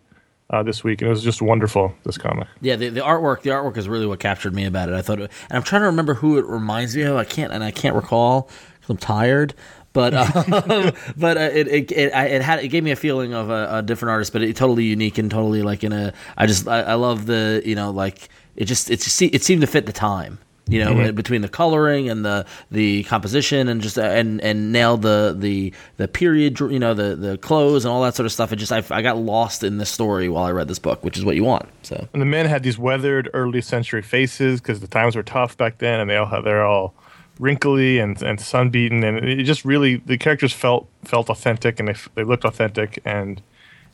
uh, 0.51 0.63
this 0.63 0.85
week, 0.85 1.01
and 1.01 1.09
it 1.09 1.11
was 1.11 1.23
just 1.23 1.43
wonderful. 1.43 1.95
This 2.05 2.19
comic. 2.19 2.49
Yeah, 2.61 2.77
the, 2.77 2.89
the 2.89 3.01
artwork, 3.01 3.43
the 3.43 3.51
artwork 3.51 3.77
is 3.77 3.89
really 3.89 4.07
what 4.07 4.21
captured 4.21 4.55
me 4.55 4.65
about 4.65 4.89
it. 4.89 4.95
I 4.95 5.03
thought, 5.03 5.21
it, 5.21 5.31
and 5.49 5.57
I'm 5.57 5.63
trying 5.63 5.83
to 5.83 5.87
remember 5.87 6.15
who 6.15 6.39
it 6.39 6.47
reminds 6.47 6.97
me 6.97 7.03
of. 7.03 7.17
I 7.17 7.25
can't, 7.25 7.53
and 7.53 7.65
I 7.65 7.71
can't 7.71 7.97
recall 7.97 8.49
because 8.75 8.91
I'm 8.91 8.97
tired. 8.97 9.55
But 9.95 10.13
um, 10.15 10.93
but 11.17 11.39
uh, 11.39 11.41
it 11.41 11.69
it 11.69 11.93
it, 11.93 12.15
I, 12.15 12.27
it 12.27 12.43
had 12.43 12.63
it 12.63 12.69
gave 12.69 12.85
me 12.85 12.91
a 12.91 12.97
feeling 12.97 13.33
of 13.33 13.49
a, 13.49 13.79
a 13.79 13.83
different 13.83 14.11
artist, 14.11 14.35
but 14.35 14.43
it 14.43 14.55
totally 14.57 14.85
unique 14.85 15.17
and 15.17 15.31
totally 15.31 15.63
like 15.63 15.83
in 15.83 15.93
a. 15.93 16.13
I 16.37 16.47
just 16.47 16.69
I, 16.69 16.81
I 16.81 16.95
love 16.95 17.25
the 17.25 17.63
you 17.65 17.77
know 17.77 17.91
like 17.91 18.29
it 18.57 18.67
just 18.67 18.91
it 18.91 19.01
just, 19.01 19.23
it 19.23 19.43
seemed 19.43 19.63
to 19.63 19.67
fit 19.67 19.87
the 19.87 19.93
time. 19.93 20.39
You 20.67 20.83
know, 20.83 21.13
between 21.13 21.43
the 21.43 21.49
coloring 21.49 22.09
and 22.09 22.25
the 22.25 22.47
the 22.71 23.03
composition 23.05 23.69
and 23.69 23.83
just 23.83 23.99
uh, 23.99 24.03
and 24.03 24.41
and 24.41 24.73
nailed 24.73 25.03
the 25.03 25.37
the 25.39 25.75
the 25.99 26.09
period, 26.09 26.59
you 26.59 26.79
know, 26.79 26.95
the 26.95 27.15
the 27.15 27.37
clothes 27.37 27.85
and 27.85 27.93
all 27.93 28.03
that 28.03 28.15
sort 28.15 28.25
of 28.25 28.33
stuff. 28.33 28.51
It 28.51 28.57
just 28.57 28.73
I, 28.73 28.83
I 28.89 29.03
got 29.03 29.19
lost 29.19 29.63
in 29.63 29.77
the 29.77 29.85
story 29.85 30.31
while 30.31 30.45
I 30.45 30.53
read 30.53 30.67
this 30.67 30.79
book, 30.79 31.05
which 31.05 31.19
is 31.19 31.25
what 31.25 31.37
you 31.37 31.45
want. 31.45 31.69
So 31.83 32.09
And 32.15 32.23
the 32.23 32.27
men 32.27 32.47
had 32.47 32.63
these 32.63 32.79
weathered 32.79 33.29
early 33.35 33.61
century 33.61 34.01
faces 34.01 34.63
because 34.63 34.81
the 34.81 34.87
times 34.87 35.17
were 35.17 35.23
tough 35.23 35.55
back 35.59 35.79
then, 35.79 36.01
and 36.01 36.09
they 36.09 36.17
all 36.17 36.27
had, 36.27 36.45
they're 36.45 36.65
all 36.65 36.95
wrinkly 37.39 37.99
and 37.99 38.21
and 38.23 38.41
sunbeaten, 38.41 39.03
and 39.05 39.19
it 39.29 39.45
just 39.45 39.65
really 39.65 39.97
the 39.97 40.19
characters 40.19 40.53
felt 40.53 40.89
felt 41.05 41.31
authentic, 41.31 41.79
and 41.81 41.89
they 41.89 41.95
they 42.15 42.25
looked 42.25 42.45
authentic, 42.45 43.01
and 43.05 43.43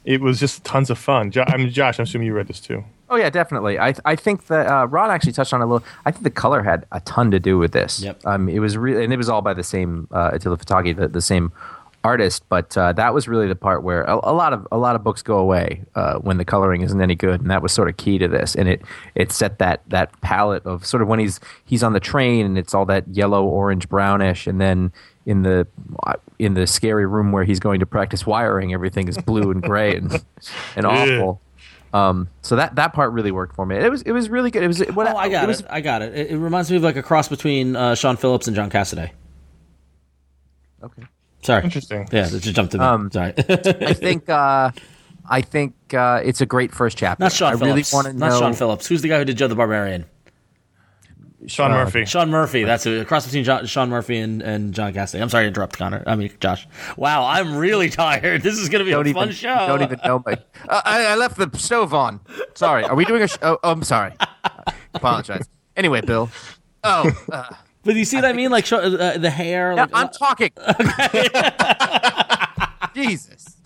it 0.05 0.21
was 0.21 0.41
just 0.41 0.65
tons 0.65 0.91
of 0.91 0.99
fun. 0.99 1.31
Jo- 1.31 1.45
I 1.47 1.57
mean, 1.57 1.71
Josh, 1.71 1.99
I'm 1.99 2.05
assuming 2.05 2.27
you 2.27 2.35
read 2.35 2.49
this 2.49 2.61
too. 2.61 2.85
Oh 3.09 3.17
yeah, 3.17 3.29
definitely. 3.31 3.79
I 3.79 3.95
I 4.05 4.15
think 4.17 4.47
that 4.47 4.67
uh, 4.67 4.87
Ron 4.87 5.11
actually 5.11 5.33
touched 5.33 5.53
on 5.53 5.61
it 5.61 5.65
a 5.65 5.67
little. 5.67 5.87
I 6.07 6.11
think 6.11 6.25
the 6.25 6.31
color 6.31 6.63
had 6.63 6.87
a 6.93 7.01
ton 7.01 7.31
to 7.33 7.41
do 7.41 7.59
with 7.59 7.73
this. 7.73 8.01
Yep. 8.01 8.25
Um, 8.25 8.49
it 8.49 8.61
was 8.61 8.77
really, 8.77 9.03
and 9.05 9.13
it 9.13 9.17
was 9.17 9.29
all 9.29 9.43
by 9.43 9.53
the 9.53 9.65
same 9.65 10.07
uh, 10.13 10.31
Attila 10.33 10.57
Futaki, 10.59 10.97
the, 10.97 11.09
the 11.09 11.21
same 11.21 11.53
artist. 12.05 12.45
But 12.49 12.77
uh, 12.77 12.93
that 12.95 13.15
was 13.15 13.29
really 13.29 13.47
the 13.47 13.55
part 13.55 13.83
where 13.83 14.03
a, 14.05 14.15
a 14.15 14.33
lot 14.33 14.53
of 14.53 14.67
a 14.73 14.79
lot 14.79 14.97
of 14.97 15.05
books 15.05 15.23
go 15.23 15.39
away 15.39 15.83
uh, 15.95 16.19
when 16.19 16.39
the 16.39 16.45
coloring 16.45 16.83
isn't 16.83 17.01
any 17.01 17.15
good, 17.15 17.41
and 17.41 17.51
that 17.51 17.63
was 17.63 17.73
sort 17.73 17.89
of 17.89 17.97
key 17.97 18.19
to 18.19 18.29
this. 18.29 18.55
And 18.55 18.69
it 18.69 18.83
it 19.15 19.33
set 19.33 19.59
that 19.59 19.83
that 19.89 20.19
palette 20.21 20.65
of 20.67 20.87
sort 20.87 21.03
of 21.03 21.09
when 21.09 21.19
he's 21.19 21.41
he's 21.65 21.83
on 21.83 21.93
the 21.93 22.01
train 22.01 22.47
and 22.47 22.59
it's 22.59 22.75
all 22.75 22.87
that 22.87 23.05
yellow, 23.09 23.45
orange, 23.45 23.89
brownish, 23.89 24.47
and 24.47 24.61
then 24.61 24.93
in 25.27 25.43
the 25.43 25.67
in 26.39 26.55
the 26.55 26.67
scary 26.67 27.07
room 27.07 27.33
where 27.33 27.45
he's 27.45 27.61
going 27.61 27.81
to 27.81 27.87
practice 27.87 28.27
wiring, 28.27 28.73
everything 28.73 29.09
is 29.09 29.19
blue 29.19 29.51
and 29.51 29.63
gray 29.63 29.97
and 29.97 30.25
and 30.77 30.87
awful. 30.87 31.41
Um, 31.93 32.29
so 32.43 32.57
that 32.57 32.77
that 32.77 32.93
part 32.93 33.13
really 33.13 33.33
worked 33.33 33.57
for 33.57 33.67
me. 33.67 33.77
It 33.77 33.91
was 33.91 34.03
it 34.03 34.13
was 34.13 34.31
really 34.31 34.51
good. 34.51 34.63
It 34.63 34.69
was 34.69 34.81
what 34.95 35.09
oh, 35.09 35.17
I 35.17 35.29
got 35.29 35.45
it. 35.45 35.49
was, 35.49 35.63
I 35.69 35.81
got 35.81 36.03
it. 36.03 36.15
it. 36.15 36.31
It 36.31 36.39
reminds 36.39 36.71
me 36.71 36.77
of 36.77 36.83
like 36.83 36.97
a 36.97 37.03
cross 37.03 37.29
between 37.29 37.75
uh, 37.75 37.95
Sean 37.95 38.17
Phillips 38.17 38.47
and 38.47 38.55
John 38.55 38.71
Cassaday. 38.71 39.11
Okay. 40.83 41.03
Sorry, 41.43 41.65
Interesting. 41.65 42.07
Yeah, 42.13 42.27
that 42.27 42.41
just 42.43 42.55
jumped 42.55 42.73
to 42.73 42.79
me. 42.79 42.85
Um, 42.85 43.11
Sorry, 43.11 43.33
I 43.39 43.93
think 43.95 44.29
uh, 44.29 44.71
I 45.29 45.41
think 45.43 45.75
uh, 45.95 46.21
it's 46.25 46.41
a 46.41 46.47
great 46.47 46.73
first 46.75 46.99
chapter. 46.99 47.23
not 47.25 47.33
Sean 47.33 47.49
I 47.49 47.53
really 47.53 47.83
Phillips. 47.83 47.93
want 47.95 48.07
to 48.09 48.13
Not 48.13 48.31
know. 48.31 48.39
Sean 48.41 48.53
Phillips. 48.55 48.87
Who's 48.87 49.01
the 49.03 49.09
guy 49.09 49.19
who 49.19 49.25
did 49.25 49.37
Joe 49.39 49.49
the 49.49 49.55
Barbarian? 49.55 50.05
Sean 51.47 51.71
Murphy. 51.71 52.05
Sean 52.05 52.29
Murphy. 52.29 52.65
That's 52.65 52.85
a 52.85 53.03
cross 53.07 53.25
between 53.25 53.45
John, 53.45 53.65
Sean 53.65 53.89
Murphy 53.89 54.19
and, 54.19 54.43
and 54.43 54.75
John 54.75 54.93
Cassaday. 54.93 55.23
I'm 55.23 55.31
sorry 55.31 55.45
to 55.45 55.49
interrupt, 55.49 55.79
Conor. 55.79 56.05
I 56.07 56.15
mean, 56.15 56.31
Josh. 56.39 56.69
Wow, 56.99 57.25
I'm 57.25 57.57
really 57.57 57.89
tired. 57.89 58.43
This 58.51 58.59
is 58.59 58.69
going 58.69 58.81
to 58.81 58.85
be 58.85 58.91
Don't 58.91 59.07
a 59.07 59.09
even, 59.09 59.23
fun 59.23 59.33
show. 59.33 59.67
don't 59.67 59.81
even 59.83 59.99
know 60.05 60.23
my. 60.27 60.33
Uh, 60.69 60.83
I, 60.85 61.07
I 61.07 61.15
left 61.15 61.39
the 61.39 61.51
stove 61.57 61.95
on. 61.95 62.21
Sorry. 62.55 62.85
Are 62.85 62.95
we 62.95 63.07
doing 63.07 63.23
a? 63.23 63.29
show? 63.29 63.39
oh, 63.41 63.59
oh, 63.63 63.73
I'm 63.73 63.83
sorry. 63.85 64.13
Apologize. 64.93 65.49
Anyway, 65.77 66.03
Bill. 66.03 66.29
Oh, 66.85 67.11
uh, 67.33 67.45
But 67.85 67.97
you 67.97 68.05
see 68.05 68.17
what 68.17 68.27
I 68.27 68.33
mean? 68.33 68.51
Like 68.51 68.67
sho- 68.67 68.79
uh, 68.79 69.19
the 69.19 69.31
hair. 69.31 69.73
yeah, 69.73 69.83
Like, 69.83 69.91
I'm 69.95 70.09
talking. 70.11 70.51
Jesus. 72.95 73.57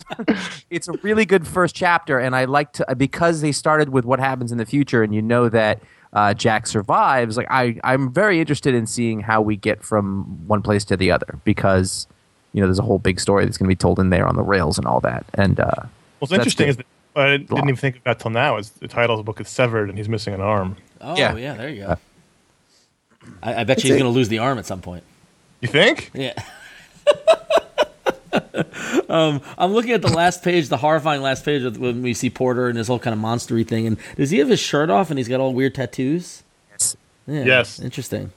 it's 0.69 0.87
a 0.87 0.93
really 1.01 1.25
good 1.25 1.47
first 1.47 1.75
chapter, 1.75 2.19
and 2.19 2.35
I 2.35 2.45
like 2.45 2.73
to 2.73 2.95
because 2.95 3.41
they 3.41 3.51
started 3.51 3.89
with 3.89 4.05
what 4.05 4.19
happens 4.19 4.51
in 4.51 4.57
the 4.57 4.65
future, 4.65 5.03
and 5.03 5.13
you 5.13 5.21
know 5.21 5.49
that 5.49 5.81
uh, 6.13 6.33
Jack 6.33 6.67
survives. 6.67 7.37
Like 7.37 7.47
I, 7.49 7.77
I'm 7.83 8.11
very 8.11 8.39
interested 8.39 8.73
in 8.73 8.87
seeing 8.87 9.21
how 9.21 9.41
we 9.41 9.55
get 9.55 9.83
from 9.83 10.47
one 10.47 10.61
place 10.61 10.85
to 10.85 10.97
the 10.97 11.11
other 11.11 11.39
because 11.43 12.07
you 12.53 12.61
know 12.61 12.67
there's 12.67 12.79
a 12.79 12.83
whole 12.83 12.99
big 12.99 13.19
story 13.19 13.45
that's 13.45 13.57
going 13.57 13.67
to 13.67 13.71
be 13.71 13.75
told 13.75 13.99
in 13.99 14.11
there 14.11 14.27
on 14.27 14.35
the 14.35 14.43
rails 14.43 14.77
and 14.77 14.87
all 14.87 14.99
that. 15.01 15.25
And 15.33 15.59
uh, 15.59 15.71
What's 16.19 16.31
that's 16.31 16.39
interesting 16.39 16.69
is 16.69 16.77
that 16.77 16.85
I 17.15 17.37
didn't 17.37 17.57
even 17.57 17.75
think 17.75 17.97
of 17.97 18.03
that 18.03 18.19
till 18.19 18.31
now. 18.31 18.57
Is 18.57 18.69
the 18.71 18.87
title 18.87 19.15
of 19.15 19.19
the 19.19 19.23
book 19.23 19.41
is 19.41 19.49
severed, 19.49 19.89
and 19.89 19.97
he's 19.97 20.09
missing 20.09 20.33
an 20.33 20.41
arm. 20.41 20.77
oh 21.01 21.17
yeah. 21.17 21.35
yeah. 21.35 21.55
there 21.55 21.69
you 21.69 21.83
go. 21.83 21.97
I, 23.43 23.61
I 23.61 23.63
bet 23.63 23.83
you 23.83 23.89
he's 23.93 23.99
going 24.01 24.11
to 24.11 24.15
lose 24.15 24.29
the 24.29 24.39
arm 24.39 24.57
at 24.57 24.65
some 24.65 24.81
point. 24.81 25.03
You 25.61 25.67
think? 25.67 26.11
Yeah. 26.13 26.33
um, 29.09 29.41
I'm 29.57 29.71
looking 29.73 29.91
at 29.91 30.01
the 30.01 30.11
last 30.11 30.43
page, 30.43 30.69
the 30.69 30.77
horrifying 30.77 31.21
last 31.21 31.45
page 31.45 31.63
of 31.63 31.77
when 31.77 32.01
we 32.01 32.13
see 32.13 32.29
Porter 32.29 32.67
and 32.67 32.77
this 32.77 32.87
whole 32.87 32.99
kind 32.99 33.13
of 33.13 33.19
monstery 33.19 33.67
thing. 33.67 33.87
And 33.87 33.97
does 34.15 34.31
he 34.31 34.39
have 34.39 34.49
his 34.49 34.59
shirt 34.59 34.89
off 34.89 35.09
and 35.09 35.17
he's 35.17 35.27
got 35.27 35.39
all 35.39 35.53
weird 35.53 35.75
tattoos? 35.75 36.43
yes, 36.71 36.97
Yeah, 37.27 37.43
Yes. 37.45 37.79
Interesting. 37.79 38.31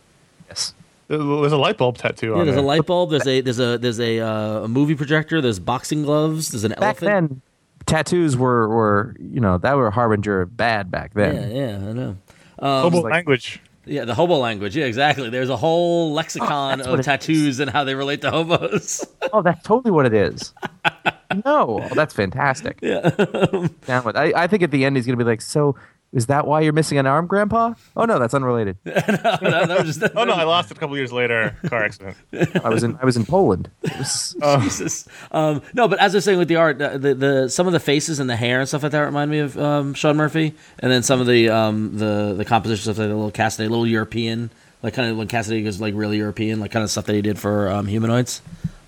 yes. 0.49 0.75
There's 1.09 1.53
a 1.53 1.57
light 1.57 1.79
bulb 1.79 1.97
tattoo 1.97 2.33
Yeah, 2.33 2.41
on 2.41 2.45
there's 2.47 2.59
a 2.59 2.63
light 2.63 2.85
bulb. 2.85 3.11
There's 3.11 3.27
a 3.27 3.41
there's 3.41 3.59
a 3.59 3.79
there's 3.79 3.99
a, 3.99 4.21
uh, 4.21 4.65
a 4.65 4.69
movie 4.69 4.95
projector. 4.95 5.41
There's 5.41 5.59
boxing 5.59 6.03
gloves. 6.03 6.51
There's 6.51 6.65
an 6.65 6.73
Back 6.73 7.03
elephant. 7.03 7.11
then, 7.31 7.41
tattoos 7.87 8.37
were 8.37 8.69
were 8.69 9.17
you 9.19 9.41
know 9.41 9.57
that 9.57 9.75
were 9.79 9.87
a 9.87 9.91
harbinger 9.91 10.43
of 10.43 10.55
bad 10.55 10.91
back 10.91 11.15
then. 11.15 11.51
Yeah, 11.51 11.67
yeah, 11.81 11.89
I 11.89 11.93
know. 11.95 12.17
Hobo 12.61 13.01
like- 13.01 13.13
language. 13.13 13.59
Yeah, 13.89 14.05
the 14.05 14.15
hobo 14.15 14.37
language. 14.37 14.77
Yeah, 14.77 14.85
exactly. 14.85 15.31
There's 15.31 15.49
a 15.49 15.57
whole 15.57 16.11
oh, 16.11 16.13
lexicon 16.13 16.79
that's 16.79 16.89
what 16.89 17.01
of 17.01 17.05
tattoos 17.05 17.61
and 17.61 17.71
how 17.71 17.85
they 17.85 17.95
relate 17.95 18.21
to 18.23 18.31
hobos. 18.31 19.07
Oh, 19.31 19.43
that's 19.43 19.63
totally 19.63 19.91
what 19.91 20.07
it 20.07 20.15
is. 20.15 20.55
no, 21.45 21.81
oh, 21.83 21.95
that's 21.95 22.15
fantastic. 22.15 22.79
yeah. 22.81 23.11
Down 23.87 24.05
with. 24.05 24.17
I, 24.17 24.33
I 24.35 24.47
think 24.47 24.63
at 24.63 24.71
the 24.71 24.87
end 24.87 24.97
he's 24.97 25.05
gonna 25.05 25.19
be 25.19 25.25
like, 25.25 25.43
so. 25.43 25.77
Is 26.11 26.27
that 26.27 26.47
why 26.47 26.63
you're 26.63 26.73
missing 26.73 26.97
an 26.97 27.07
arm, 27.07 27.27
Grandpa? 27.27 27.75
Oh 27.95 28.07
no, 28.07 28.19
that's 28.19 28.33
unrelated. 28.33 28.79
that, 28.85 29.41
that 29.43 29.69
was 29.85 29.99
just, 29.99 30.13
Oh 30.17 30.25
no, 30.25 30.33
I 30.33 30.45
lost 30.45 30.71
it 30.71 30.79
a 30.79 30.81
couple 30.81 30.97
years 30.97 31.13
later. 31.13 31.55
Car 31.67 31.85
accident. 31.85 32.17
I 32.65 32.71
was 32.71 32.83
in 32.83 32.99
I 33.03 33.05
was 33.05 33.19
in 33.19 33.27
Poland. 33.27 33.71
It 33.83 33.99
was, 33.99 34.35
Jesus. 34.63 35.07
Um, 35.33 35.61
no, 35.75 35.87
but 35.87 35.99
as 35.99 36.15
I 36.15 36.19
was 36.19 36.25
saying 36.25 36.39
with 36.39 36.49
the 36.49 36.57
art, 36.57 36.79
the, 36.79 36.99
the, 36.99 37.15
the 37.15 37.49
some 37.51 37.67
of 37.67 37.75
the 37.75 37.81
faces 37.81 38.21
and 38.21 38.31
the 38.31 38.37
hair 38.37 38.59
and 38.61 38.67
stuff 38.69 38.83
like 38.83 38.93
that 38.93 39.01
remind 39.01 39.31
me 39.31 39.41
of 39.41 39.59
um, 39.59 39.93
Sean 39.93 40.17
Murphy, 40.17 40.55
and 40.79 40.91
then 40.91 41.03
some 41.03 41.21
of 41.21 41.27
the 41.27 41.51
um, 41.51 41.99
the 41.99 42.33
the 42.35 42.45
composition 42.45 42.85
stuff, 42.85 42.99
like 42.99 43.11
a 43.11 43.15
little 43.15 43.31
Cassaday, 43.31 43.67
a 43.67 43.69
little 43.69 43.87
European, 43.87 44.49
like 44.83 44.95
kind 44.95 45.11
of 45.11 45.19
when 45.19 45.29
Cassaday 45.29 45.63
goes 45.63 45.79
like 45.79 45.93
really 45.95 46.17
European, 46.17 46.59
like 46.59 46.71
kind 46.71 46.85
of 46.85 46.91
stuff 46.91 47.05
that 47.05 47.15
he 47.17 47.23
did 47.23 47.39
for 47.39 47.69
um, 47.69 47.87
humanoids. 47.87 48.41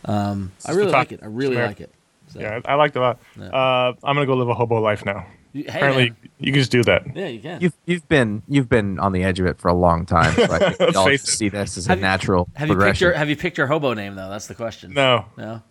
Um, 0.06 0.52
I 0.64 0.72
really 0.72 0.90
like 0.90 1.12
it. 1.12 1.20
I 1.22 1.26
really 1.26 1.56
like 1.56 1.80
it. 1.80 1.92
So, 2.28 2.40
Yeah, 2.40 2.60
I 2.64 2.72
I 2.72 2.74
liked 2.76 2.96
it 2.96 3.00
a 3.00 3.02
lot. 3.02 3.18
Uh, 3.38 3.92
I'm 4.02 4.14
gonna 4.16 4.24
go 4.24 4.34
live 4.36 4.48
a 4.48 4.54
hobo 4.54 4.80
life 4.80 5.04
now. 5.04 5.26
You- 5.52 5.64
hey, 5.64 5.68
Apparently, 5.78 6.04
man. 6.10 6.16
you 6.38 6.52
can 6.52 6.60
just 6.60 6.70
do 6.72 6.82
that. 6.84 7.04
yeah, 7.16 7.26
you 7.28 7.40
can. 7.40 7.60
you've 7.60 7.74
you've 7.86 8.08
been 8.08 8.42
you've 8.48 8.68
been 8.68 8.98
on 8.98 9.12
the 9.12 9.22
edge 9.24 9.40
of 9.40 9.46
it 9.46 9.58
for 9.58 9.68
a 9.68 9.74
long 9.74 10.06
time. 10.06 10.32
So 10.34 10.44
I 10.44 10.58
think 10.72 10.78
we 10.80 10.96
all 10.96 11.08
just 11.08 11.26
see 11.26 11.48
this 11.48 11.76
as 11.76 11.86
Have 11.86 11.98
a 11.98 12.00
you- 12.00 12.02
natural 12.02 12.48
have 12.54 12.68
you 12.68 12.74
picked 12.74 12.78
progression. 12.80 13.04
your 13.06 13.14
Have 13.14 13.28
you 13.28 13.36
picked 13.36 13.58
your 13.58 13.66
hobo 13.66 13.94
name 13.94 14.14
though? 14.14 14.30
That's 14.30 14.46
the 14.46 14.54
question. 14.54 14.92
No, 14.94 15.24
No. 15.36 15.62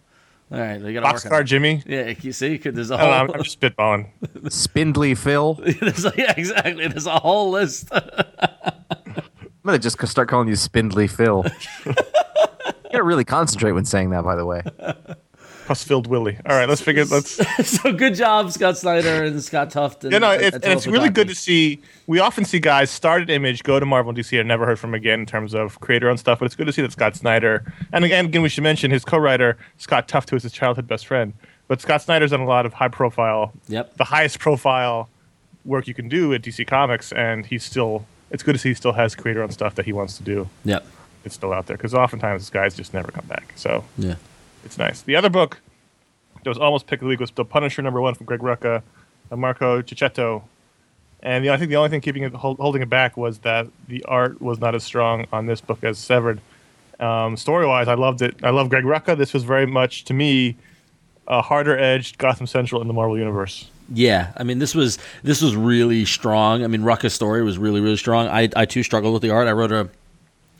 All 0.51 0.59
right, 0.59 0.81
you 0.81 0.93
got 0.99 1.01
to 1.21 1.29
work 1.29 1.41
boxcar. 1.41 1.45
Jimmy. 1.45 1.83
Yeah, 1.85 2.11
you 2.21 2.31
see, 2.31 2.57
could- 2.57 2.73
there's 2.75 2.89
a 2.89 2.95
oh, 2.95 2.97
don't 2.97 3.07
know, 3.07 3.13
whole. 3.17 3.25
I'm, 3.29 3.31
I'm 3.35 3.43
just 3.43 3.59
spitballing. 3.61 4.51
Spindly 4.51 5.13
Phil. 5.13 5.59
I'm 5.63 5.73
there's 5.79 6.05
a, 6.05 6.13
yeah, 6.17 6.33
exactly. 6.35 6.87
There's 6.87 7.05
a 7.05 7.19
whole 7.19 7.51
list. 7.51 7.87
I'm 7.93 9.23
gonna 9.63 9.77
just 9.77 10.05
start 10.07 10.27
calling 10.27 10.47
you 10.47 10.55
Spindly 10.55 11.07
Phil. 11.07 11.45
you 11.85 11.93
gotta 12.91 13.03
really 13.03 13.25
concentrate 13.25 13.73
when 13.73 13.85
saying 13.85 14.09
that. 14.09 14.23
By 14.23 14.35
the 14.35 14.45
way, 14.45 14.63
Plus 15.69 15.83
filled 15.83 16.07
Willie. 16.07 16.35
All 16.47 16.55
right, 16.57 16.67
let's 16.67 16.81
figure. 16.81 17.05
Let's. 17.05 17.39
so 17.79 17.93
good 17.93 18.15
job, 18.15 18.51
Scott 18.51 18.75
Snyder 18.75 19.25
and 19.25 19.39
Scott 19.39 19.69
Tuft. 19.69 20.03
And, 20.03 20.11
You 20.13 20.19
know, 20.19 20.31
it's, 20.31 20.55
and 20.55 20.65
it's 20.65 20.87
really 20.87 21.09
good 21.11 21.27
to 21.27 21.35
see. 21.35 21.79
We 22.07 22.17
often 22.17 22.43
see 22.43 22.57
guys 22.59 22.89
start 22.89 23.21
at 23.21 23.29
Image, 23.29 23.61
go 23.61 23.79
to 23.79 23.85
Marvel 23.85 24.09
and 24.09 24.17
DC, 24.17 24.39
and 24.39 24.47
never 24.47 24.65
heard 24.65 24.79
from 24.79 24.95
again 24.95 25.19
in 25.19 25.25
terms 25.27 25.53
of 25.53 25.79
creator 25.79 26.09
and 26.09 26.19
stuff. 26.19 26.39
But 26.39 26.45
it's 26.45 26.55
good 26.55 26.65
to 26.65 26.73
see 26.73 26.81
that 26.81 26.91
Scott 26.91 27.15
Snyder, 27.15 27.71
and 27.93 28.03
again, 28.03 28.25
again, 28.25 28.41
we 28.41 28.49
should 28.49 28.63
mention 28.63 28.89
his 28.89 29.05
co-writer 29.05 29.59
Scott 29.77 30.07
Tuft, 30.07 30.31
who 30.31 30.37
is 30.37 30.41
his 30.41 30.53
childhood 30.53 30.87
best 30.87 31.05
friend. 31.05 31.33
But 31.67 31.81
Scott 31.81 32.01
Snyder's 32.01 32.31
done 32.31 32.39
a 32.39 32.47
lot 32.47 32.65
of 32.65 32.73
high-profile, 32.73 33.53
Yep. 33.67 33.97
the 33.97 34.05
highest 34.05 34.39
profile 34.39 35.07
work 35.65 35.87
you 35.87 35.93
can 35.93 36.09
do 36.09 36.33
at 36.33 36.41
DC 36.41 36.65
Comics, 36.65 37.11
and 37.11 37.45
he's 37.45 37.63
still. 37.63 38.07
It's 38.31 38.41
good 38.41 38.53
to 38.53 38.57
see 38.57 38.69
he 38.69 38.73
still 38.73 38.93
has 38.93 39.13
creator 39.13 39.43
on 39.43 39.51
stuff 39.51 39.75
that 39.75 39.85
he 39.85 39.93
wants 39.93 40.17
to 40.17 40.23
do. 40.23 40.49
Yep. 40.65 40.83
It's 41.25 41.35
still 41.35 41.53
out 41.53 41.67
there 41.67 41.77
because 41.77 41.93
oftentimes 41.93 42.41
these 42.41 42.49
guys 42.49 42.75
just 42.75 42.91
never 42.91 43.11
come 43.11 43.27
back. 43.27 43.53
So 43.55 43.83
Yeah. 43.99 44.15
It's 44.63 44.77
nice. 44.77 45.01
The 45.01 45.15
other 45.15 45.29
book 45.29 45.61
that 46.43 46.49
was 46.49 46.57
almost 46.57 46.87
pick 46.87 46.99
of 46.99 47.01
the 47.01 47.07
week 47.07 47.19
was 47.19 47.31
The 47.31 47.45
Punisher 47.45 47.81
number 47.81 48.01
one 48.01 48.15
from 48.15 48.25
Greg 48.25 48.39
Rucka 48.41 48.81
and 49.31 49.41
Marco 49.41 49.81
Checchetto. 49.81 50.43
And 51.21 51.43
the, 51.43 51.49
I 51.49 51.57
think 51.57 51.69
the 51.69 51.75
only 51.75 51.89
thing 51.89 52.01
keeping 52.01 52.23
it 52.23 52.33
hold, 52.33 52.57
holding 52.59 52.81
it 52.81 52.89
back 52.89 53.17
was 53.17 53.39
that 53.39 53.67
the 53.87 54.03
art 54.05 54.41
was 54.41 54.59
not 54.59 54.75
as 54.75 54.83
strong 54.83 55.27
on 55.33 55.47
this 55.47 55.59
book 55.59 55.83
as 55.83 55.97
Severed. 55.97 56.39
Um, 56.99 57.37
Story 57.37 57.65
wise, 57.65 57.87
I 57.87 57.95
loved 57.95 58.21
it. 58.21 58.35
I 58.43 58.49
love 58.51 58.69
Greg 58.69 58.83
Rucka. 58.83 59.17
This 59.17 59.33
was 59.33 59.43
very 59.43 59.65
much 59.65 60.05
to 60.05 60.13
me 60.13 60.55
a 61.27 61.41
harder 61.41 61.77
edged 61.77 62.17
Gotham 62.17 62.47
Central 62.47 62.81
in 62.81 62.87
the 62.87 62.93
Marvel 62.93 63.17
universe. 63.17 63.69
Yeah, 63.93 64.33
I 64.37 64.43
mean 64.43 64.59
this 64.59 64.75
was 64.75 64.97
this 65.23 65.41
was 65.41 65.55
really 65.55 66.05
strong. 66.05 66.63
I 66.63 66.67
mean 66.67 66.81
Rucka's 66.81 67.13
story 67.13 67.43
was 67.43 67.57
really 67.57 67.81
really 67.81 67.97
strong. 67.97 68.27
I 68.27 68.49
I 68.55 68.65
too 68.65 68.83
struggled 68.83 69.13
with 69.13 69.21
the 69.21 69.31
art. 69.31 69.47
I 69.47 69.51
wrote 69.51 69.71
a 69.71 69.89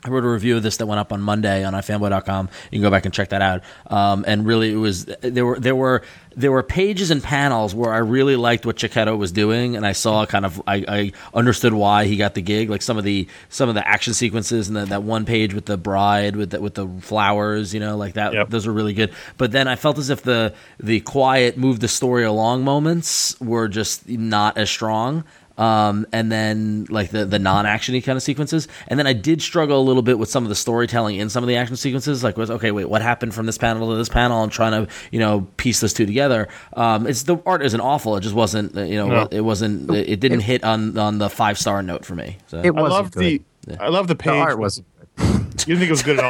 I 0.04 0.08
wrote 0.08 0.24
a 0.24 0.28
review 0.28 0.56
of 0.56 0.62
this 0.62 0.78
that 0.78 0.86
went 0.86 0.98
up 0.98 1.12
on 1.12 1.20
Monday 1.20 1.62
on 1.62 1.74
ifanboy.com. 1.74 2.48
You 2.70 2.78
can 2.78 2.82
go 2.82 2.90
back 2.90 3.04
and 3.04 3.12
check 3.12 3.30
that 3.30 3.42
out. 3.42 3.62
Um, 3.86 4.24
and 4.26 4.46
really, 4.46 4.72
it 4.72 4.76
was 4.76 5.04
there 5.20 5.44
were 5.44 5.58
there 5.58 5.76
were 5.76 6.02
there 6.34 6.50
were 6.50 6.62
pages 6.62 7.10
and 7.10 7.22
panels 7.22 7.74
where 7.74 7.92
I 7.92 7.98
really 7.98 8.36
liked 8.36 8.64
what 8.64 8.76
Checchetto 8.76 9.16
was 9.16 9.30
doing, 9.30 9.76
and 9.76 9.84
I 9.84 9.92
saw 9.92 10.24
kind 10.24 10.46
of 10.46 10.62
I, 10.66 10.84
I 10.88 11.12
understood 11.34 11.74
why 11.74 12.06
he 12.06 12.16
got 12.16 12.34
the 12.34 12.40
gig. 12.40 12.70
Like 12.70 12.80
some 12.80 12.96
of 12.96 13.04
the 13.04 13.28
some 13.50 13.68
of 13.68 13.74
the 13.74 13.86
action 13.86 14.14
sequences 14.14 14.68
and 14.68 14.76
the, 14.76 14.86
that 14.86 15.02
one 15.02 15.26
page 15.26 15.52
with 15.52 15.66
the 15.66 15.76
bride 15.76 16.34
with 16.34 16.50
the, 16.50 16.60
with 16.60 16.74
the 16.74 16.88
flowers, 17.00 17.74
you 17.74 17.80
know, 17.80 17.96
like 17.98 18.14
that. 18.14 18.32
Yep. 18.32 18.48
Those 18.48 18.66
were 18.66 18.72
really 18.72 18.94
good. 18.94 19.12
But 19.36 19.52
then 19.52 19.68
I 19.68 19.76
felt 19.76 19.98
as 19.98 20.08
if 20.08 20.22
the 20.22 20.54
the 20.78 21.00
quiet 21.00 21.58
move 21.58 21.80
the 21.80 21.88
story 21.88 22.24
along 22.24 22.64
moments 22.64 23.38
were 23.40 23.68
just 23.68 24.08
not 24.08 24.56
as 24.56 24.70
strong 24.70 25.24
um, 25.60 26.06
and 26.12 26.32
then 26.32 26.86
like 26.88 27.10
the 27.10 27.24
the 27.24 27.38
non 27.38 27.66
actiony 27.66 28.02
kind 28.02 28.16
of 28.16 28.22
sequences. 28.22 28.66
And 28.88 28.98
then 28.98 29.06
I 29.06 29.12
did 29.12 29.42
struggle 29.42 29.78
a 29.78 29.84
little 29.84 30.02
bit 30.02 30.18
with 30.18 30.28
some 30.30 30.42
of 30.44 30.48
the 30.48 30.54
storytelling 30.54 31.16
in 31.16 31.28
some 31.30 31.44
of 31.44 31.48
the 31.48 31.56
action 31.56 31.76
sequences. 31.76 32.24
Like, 32.24 32.36
was 32.36 32.50
okay, 32.50 32.70
wait, 32.70 32.86
what 32.86 33.02
happened 33.02 33.34
from 33.34 33.46
this 33.46 33.58
panel 33.58 33.90
to 33.90 33.96
this 33.96 34.08
panel? 34.08 34.42
I'm 34.42 34.50
trying 34.50 34.86
to 34.86 34.92
you 35.12 35.20
know 35.20 35.46
piece 35.58 35.80
those 35.80 35.92
two 35.92 36.06
together. 36.06 36.48
Um, 36.72 37.06
it's 37.06 37.24
the 37.24 37.36
art 37.46 37.62
isn't 37.62 37.80
awful. 37.80 38.16
It 38.16 38.22
just 38.22 38.34
wasn't 38.34 38.76
uh, 38.76 38.82
you 38.82 38.96
know 38.96 39.06
No. 39.08 39.28
it 39.30 39.42
wasn't 39.42 39.90
it, 39.90 40.08
it 40.08 40.20
didn't 40.20 40.40
hit 40.40 40.64
on 40.64 40.96
on 40.98 41.18
the 41.18 41.28
five 41.28 41.58
star 41.58 41.82
note 41.82 42.04
for 42.04 42.14
me. 42.14 42.38
So 42.48 42.58
It 42.58 42.68
I 42.68 42.70
wasn't 42.70 42.90
love 42.90 43.10
good. 43.12 43.44
the 43.66 43.78
I 43.80 43.88
love 43.88 44.08
the 44.08 44.16
page. 44.16 44.32
the 44.32 44.38
art 44.38 44.58
wasn't. 44.58 44.86
You 45.66 45.76
didn't 45.76 45.80
think 45.80 45.88
it 45.88 45.90
was 45.90 46.02
good 46.02 46.18
at 46.18 46.24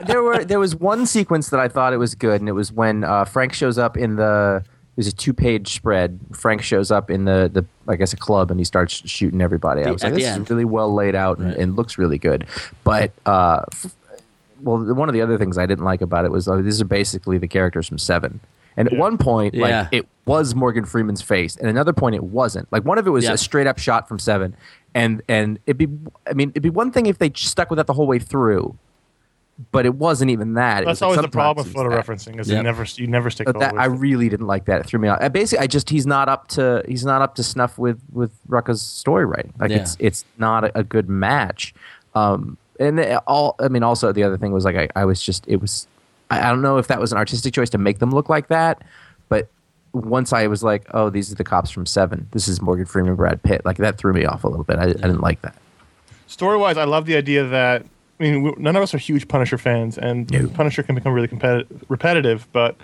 all? 0.00 0.04
there 0.06 0.22
were 0.22 0.44
there 0.44 0.58
was 0.58 0.74
one 0.74 1.06
sequence 1.06 1.50
that 1.50 1.60
I 1.60 1.68
thought 1.68 1.92
it 1.92 1.98
was 1.98 2.16
good, 2.16 2.40
and 2.40 2.48
it 2.48 2.52
was 2.52 2.72
when 2.72 3.04
uh, 3.04 3.24
Frank 3.24 3.52
shows 3.52 3.78
up 3.78 3.96
in 3.96 4.16
the. 4.16 4.64
It 4.94 4.98
was 4.98 5.06
a 5.06 5.12
two 5.12 5.32
page 5.32 5.74
spread. 5.74 6.20
Frank 6.34 6.60
shows 6.62 6.90
up 6.90 7.10
in 7.10 7.24
the, 7.24 7.50
the 7.52 7.64
I 7.90 7.96
guess 7.96 8.12
a 8.12 8.16
club 8.16 8.50
and 8.50 8.60
he 8.60 8.64
starts 8.64 9.08
shooting 9.08 9.40
everybody. 9.40 9.80
I 9.80 9.84
The- 9.84 9.92
was 9.94 10.02
at 10.04 10.08
like, 10.08 10.14
the 10.14 10.20
this 10.20 10.28
end. 10.28 10.44
is 10.44 10.50
really 10.50 10.64
well 10.66 10.92
laid 10.94 11.14
out 11.14 11.38
and, 11.38 11.48
Right. 11.48 11.56
and 11.58 11.76
looks 11.76 11.96
really 11.96 12.18
good. 12.18 12.46
But 12.84 13.12
uh, 13.24 13.62
f- 13.72 13.94
well, 14.60 14.78
one 14.94 15.08
of 15.08 15.14
the 15.14 15.22
other 15.22 15.38
things 15.38 15.56
I 15.56 15.64
didn't 15.66 15.84
like 15.84 16.02
about 16.02 16.24
it 16.26 16.30
was 16.30 16.46
uh, 16.46 16.56
these 16.56 16.80
are 16.80 16.84
basically 16.84 17.38
the 17.38 17.48
characters 17.48 17.88
from 17.88 17.98
Seven. 17.98 18.40
And 18.76 18.86
at 18.88 18.92
Yeah. 18.94 19.00
one 19.00 19.16
point, 19.18 19.54
Yeah. 19.54 19.62
like 19.82 19.88
it 19.92 20.08
was 20.26 20.54
Morgan 20.54 20.84
Freeman's 20.84 21.20
face, 21.22 21.56
and 21.56 21.68
another 21.68 21.92
point 21.92 22.14
it 22.14 22.22
wasn't. 22.24 22.70
Like 22.72 22.84
one 22.84 22.98
of 22.98 23.06
it 23.06 23.10
was 23.10 23.24
Yeah. 23.24 23.32
a 23.32 23.38
straight 23.38 23.66
up 23.66 23.78
shot 23.78 24.08
from 24.08 24.18
Seven, 24.18 24.54
and 24.94 25.20
and 25.28 25.58
it'd 25.66 25.78
be 25.78 25.88
I 26.28 26.34
mean 26.34 26.50
it'd 26.50 26.62
be 26.62 26.70
one 26.70 26.90
thing 26.90 27.06
if 27.06 27.16
they 27.18 27.32
stuck 27.34 27.70
with 27.70 27.78
that 27.78 27.86
the 27.86 27.92
whole 27.94 28.06
way 28.06 28.18
through, 28.18 28.76
but 29.70 29.86
it 29.86 29.94
wasn't 29.94 30.30
even 30.30 30.54
that. 30.54 30.84
That's 30.84 30.86
was, 30.86 31.00
like, 31.02 31.06
always 31.08 31.20
the 31.22 31.28
problem 31.28 31.64
with 31.66 31.74
photo 31.74 31.90
that. 31.90 32.04
referencing 32.06 32.40
is 32.40 32.48
Yep. 32.48 32.56
you 32.56 32.62
never 32.62 32.84
you 32.96 33.06
never 33.06 33.30
stick. 33.30 33.46
But 33.46 33.58
that 33.60 33.74
I 33.78 33.84
really 33.86 34.28
didn't 34.28 34.46
like 34.46 34.64
that. 34.64 34.80
It 34.80 34.86
threw 34.86 34.98
me 34.98 35.08
off. 35.08 35.32
Basically, 35.32 35.62
I 35.62 35.66
just 35.66 35.88
he's 35.90 36.06
not 36.06 36.28
up 36.28 36.48
to 36.48 36.82
he's 36.88 37.04
not 37.04 37.22
up 37.22 37.34
to 37.36 37.42
snuff 37.42 37.78
with 37.78 38.00
with 38.12 38.32
Rucka's 38.48 38.82
story 38.82 39.24
writing. 39.26 39.52
Like 39.58 39.70
Yeah. 39.70 39.78
it's 39.82 39.96
it's 40.00 40.24
not 40.38 40.64
a, 40.64 40.78
a 40.78 40.82
good 40.82 41.08
match. 41.08 41.74
Um, 42.14 42.56
and 42.80 42.98
the- 42.98 43.18
all 43.20 43.54
I 43.60 43.68
mean, 43.68 43.82
also 43.82 44.12
the 44.12 44.22
other 44.24 44.36
thing 44.38 44.52
was 44.52 44.64
like 44.64 44.76
I, 44.76 44.88
I 44.96 45.04
was 45.04 45.22
just 45.22 45.46
it 45.46 45.56
was 45.60 45.86
I, 46.30 46.40
I 46.46 46.48
don't 46.50 46.62
know 46.62 46.78
if 46.78 46.88
that 46.88 47.00
was 47.00 47.12
an 47.12 47.18
artistic 47.18 47.54
choice 47.54 47.70
to 47.70 47.78
make 47.78 47.98
them 47.98 48.10
look 48.10 48.28
like 48.28 48.48
that, 48.48 48.82
but 49.28 49.48
once 49.92 50.32
I 50.32 50.46
was 50.46 50.62
like, 50.62 50.86
oh, 50.94 51.10
these 51.10 51.30
are 51.30 51.34
the 51.34 51.44
cops 51.44 51.70
from 51.70 51.84
Seven. 51.84 52.26
This 52.30 52.48
is 52.48 52.62
Morgan 52.62 52.86
Freeman, 52.86 53.14
Brad 53.14 53.42
Pitt. 53.42 53.64
Like 53.66 53.76
that 53.76 53.98
threw 53.98 54.14
me 54.14 54.24
off 54.24 54.42
a 54.44 54.48
little 54.48 54.64
bit. 54.64 54.78
I, 54.78 54.84
I 54.84 54.92
didn't 54.92 55.20
like 55.20 55.42
that. 55.42 55.54
story 56.26 56.56
wise, 56.56 56.78
I 56.78 56.84
love 56.84 57.04
the 57.04 57.14
idea 57.16 57.44
that 57.44 57.84
I 58.22 58.30
mean 58.30 58.54
none 58.58 58.76
of 58.76 58.82
us 58.82 58.94
are 58.94 58.98
huge 58.98 59.26
Punisher 59.26 59.58
fans, 59.58 59.98
and 59.98 60.30
No. 60.30 60.48
Punisher 60.48 60.84
can 60.84 60.94
become 60.94 61.12
really 61.12 61.26
competi- 61.26 61.66
repetitive. 61.88 62.46
But 62.52 62.76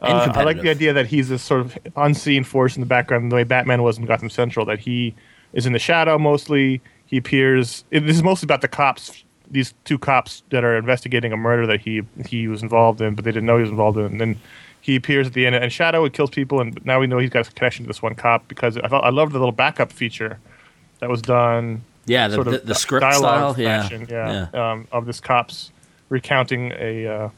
uh, 0.00 0.32
I 0.34 0.42
like 0.42 0.62
the 0.62 0.70
idea 0.70 0.94
that 0.94 1.06
he's 1.06 1.28
this 1.28 1.42
sort 1.42 1.60
of 1.60 1.78
unseen 1.96 2.44
force 2.44 2.76
in 2.76 2.80
the 2.80 2.86
background, 2.86 3.30
the 3.30 3.36
way 3.36 3.44
Batman 3.44 3.82
was 3.82 3.98
in 3.98 4.06
Gotham 4.06 4.30
Central. 4.30 4.64
That 4.64 4.78
he 4.78 5.14
is 5.52 5.66
in 5.66 5.74
the 5.74 5.78
shadow 5.78 6.18
mostly. 6.18 6.80
He 7.04 7.18
appears. 7.18 7.84
It, 7.90 8.00
this 8.06 8.16
is 8.16 8.22
mostly 8.22 8.46
about 8.46 8.62
the 8.62 8.68
cops. 8.68 9.22
These 9.50 9.74
two 9.84 9.98
cops 9.98 10.44
that 10.50 10.64
are 10.64 10.76
investigating 10.78 11.32
a 11.32 11.36
murder 11.36 11.66
that 11.66 11.82
he 11.82 12.02
he 12.26 12.48
was 12.48 12.62
involved 12.62 13.02
in, 13.02 13.14
but 13.14 13.26
they 13.26 13.32
didn't 13.32 13.46
know 13.46 13.56
he 13.56 13.62
was 13.62 13.70
involved 13.70 13.98
in. 13.98 14.06
And 14.06 14.20
then 14.20 14.40
he 14.80 14.96
appears 14.96 15.26
at 15.26 15.34
the 15.34 15.44
end, 15.44 15.56
and 15.56 15.70
Shadow 15.70 16.06
it 16.06 16.14
kills 16.14 16.30
people, 16.30 16.58
and 16.60 16.82
now 16.86 17.00
we 17.00 17.06
know 17.06 17.18
he's 17.18 17.28
got 17.28 17.46
a 17.46 17.52
connection 17.52 17.84
to 17.84 17.88
this 17.88 18.00
one 18.00 18.14
cop 18.14 18.48
because 18.48 18.78
I 18.78 18.88
thought 18.88 19.04
I 19.04 19.10
loved 19.10 19.32
the 19.32 19.38
little 19.38 19.52
backup 19.52 19.92
feature 19.92 20.38
that 21.00 21.10
was 21.10 21.20
done 21.20 21.82
yeah, 22.10 22.28
the, 22.28 22.34
sort 22.34 22.46
of 22.48 22.52
the, 22.54 22.58
the 22.60 22.74
script 22.74 23.02
dialogue 23.02 23.54
style, 23.54 23.62
yeah, 23.62 23.82
fashion, 23.82 24.06
yeah, 24.10 24.48
Um, 24.52 24.88
of 24.92 25.06
this 25.06 25.20
cops 25.20 25.70
recounting 26.08 26.72
a 26.72 27.06
uh, 27.06 27.28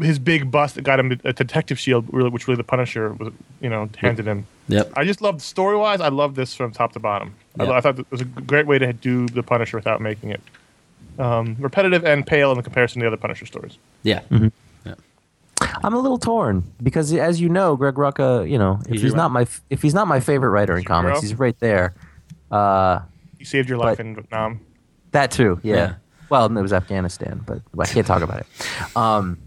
his 0.00 0.18
big 0.18 0.50
bust 0.50 0.74
that 0.74 0.82
got 0.82 1.00
him 1.00 1.18
a 1.24 1.32
detective 1.32 1.78
shield, 1.78 2.06
really, 2.12 2.30
which 2.30 2.46
really 2.48 2.56
the 2.56 2.64
Punisher 2.64 3.12
was, 3.14 3.32
you 3.60 3.68
know, 3.68 3.88
handed 3.98 4.26
him. 4.26 4.46
Yep. 4.68 4.92
I 4.96 5.04
just 5.04 5.20
love 5.20 5.42
story 5.42 5.76
wise. 5.76 6.00
I 6.00 6.08
love 6.08 6.34
this 6.34 6.54
from 6.54 6.72
top 6.72 6.92
to 6.92 6.98
bottom. 6.98 7.34
I, 7.58 7.66
I 7.66 7.80
thought 7.80 7.98
it 7.98 8.10
was 8.10 8.20
a 8.20 8.24
great 8.24 8.66
way 8.66 8.78
to 8.78 8.92
do 8.92 9.26
the 9.26 9.42
Punisher 9.42 9.76
without 9.76 10.00
making 10.00 10.30
it 10.30 10.40
um, 11.18 11.56
repetitive 11.58 12.04
and 12.04 12.26
pale 12.26 12.52
in 12.52 12.62
comparison 12.62 13.00
to 13.00 13.04
the 13.04 13.08
other 13.08 13.16
Punisher 13.16 13.46
stories. 13.46 13.78
Yeah. 14.02 14.20
I'm 15.82 15.94
a 15.94 15.98
little 15.98 16.18
torn 16.18 16.64
because, 16.82 17.12
as 17.14 17.40
you 17.40 17.48
know, 17.48 17.76
Greg 17.76 17.94
Rucka, 17.94 18.48
you 18.48 18.58
know, 18.58 18.78
if 18.86 18.92
He's 18.92 19.02
he's, 19.02 19.14
not 19.14 19.30
my 19.30 19.46
if 19.70 19.80
he's 19.80 19.94
not 19.94 20.06
my 20.06 20.20
favorite 20.20 20.50
writer 20.50 20.76
in 20.76 20.84
comics, 20.84 21.20
hero. 21.20 21.20
he's 21.22 21.38
right 21.38 21.58
there. 21.60 21.94
Uh, 22.50 23.00
He 23.46 23.50
saved 23.50 23.68
your 23.68 23.78
life 23.78 23.98
But- 23.98 24.06
in 24.06 24.14
Vietnam. 24.16 24.60
That 25.12 25.30
too, 25.30 25.60
yeah. 25.62 25.74
Yeah. 25.76 25.94
Well, 26.28 26.46
it 26.46 26.60
was 26.60 26.72
Afghanistan, 26.72 27.40
but 27.46 27.62
I 27.78 27.86
can't 27.86 28.04
talk 28.06 28.20
about 28.22 28.40
it. 28.40 28.96
Um, 28.96 29.38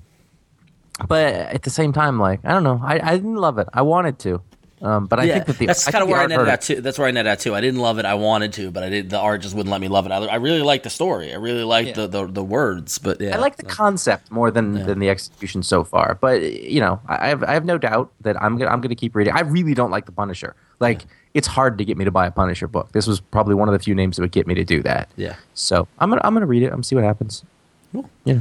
but 1.07 1.33
at 1.33 1.63
the 1.63 1.69
same 1.69 1.91
time, 1.91 2.17
like 2.17 2.39
I 2.45 2.51
don't 2.53 2.63
know, 2.63 2.79
I, 2.81 2.99
I 3.03 3.15
didn't 3.17 3.35
love 3.35 3.57
it. 3.57 3.67
I 3.73 3.81
wanted 3.81 4.17
to, 4.19 4.41
um, 4.81 5.07
but 5.07 5.19
I 5.19 5.23
yeah, 5.25 5.33
think 5.33 5.45
that 5.47 5.57
the 5.57 5.65
that's 5.65 5.85
kind 5.85 6.01
of 6.01 6.07
where 6.07 6.17
I 6.17 6.21
art 6.21 6.29
netted 6.29 6.47
hurt 6.47 6.53
at 6.53 6.61
too. 6.61 6.81
That's 6.81 6.97
where 6.97 7.07
I 7.07 7.11
netted 7.11 7.29
at 7.29 7.39
too. 7.41 7.53
I 7.53 7.59
didn't 7.61 7.81
love 7.81 7.99
it. 7.99 8.05
I 8.05 8.13
wanted 8.15 8.53
to, 8.53 8.71
but 8.71 8.83
I 8.83 8.89
did. 8.89 9.09
The 9.09 9.19
art 9.19 9.41
just 9.41 9.53
wouldn't 9.53 9.69
let 9.71 9.81
me 9.81 9.89
love 9.89 10.05
it. 10.05 10.11
I, 10.13 10.17
I 10.25 10.35
really 10.35 10.61
liked 10.61 10.85
the 10.85 10.89
story. 10.89 11.33
I 11.33 11.35
really 11.35 11.65
liked 11.65 11.95
the, 11.95 12.07
the 12.07 12.25
the 12.25 12.43
words. 12.43 12.97
But 12.97 13.19
yeah, 13.19 13.35
I 13.35 13.39
like 13.39 13.57
the 13.57 13.65
concept 13.65 14.31
more 14.31 14.49
than, 14.49 14.85
than 14.85 14.99
the 14.99 15.09
execution 15.09 15.61
so 15.61 15.83
far. 15.83 16.17
But 16.19 16.41
you 16.41 16.79
know, 16.79 17.01
I 17.07 17.25
I 17.25 17.27
have 17.27 17.43
I 17.43 17.53
have 17.53 17.65
no 17.65 17.77
doubt 17.77 18.11
that 18.21 18.41
I'm 18.41 18.57
gonna 18.57 18.71
I'm 18.71 18.79
gonna 18.81 18.95
keep 18.95 19.15
reading. 19.15 19.33
I 19.33 19.41
really 19.41 19.73
don't 19.73 19.91
like 19.91 20.05
the 20.05 20.13
Punisher. 20.13 20.55
Like 20.79 21.05
it's 21.33 21.47
hard 21.47 21.77
to 21.77 21.85
get 21.85 21.97
me 21.97 22.05
to 22.05 22.11
buy 22.11 22.25
a 22.27 22.31
Punisher 22.31 22.67
book. 22.67 22.91
This 22.91 23.05
was 23.07 23.19
probably 23.19 23.55
one 23.55 23.67
of 23.69 23.73
the 23.73 23.79
few 23.79 23.93
names 23.95 24.15
that 24.17 24.21
would 24.23 24.31
get 24.31 24.47
me 24.47 24.55
to 24.55 24.63
do 24.63 24.81
that. 24.83 25.09
Yeah. 25.15 25.35
So 25.53 25.87
I'm 25.99 26.09
gonna 26.09 26.21
I'm 26.23 26.33
gonna 26.33 26.45
read 26.47 26.63
it. 26.63 26.67
I'm 26.67 26.71
gonna 26.73 26.83
see 26.83 26.95
what 26.95 27.03
happens. 27.03 27.43
Cool. 27.91 28.09
Yeah. 28.25 28.39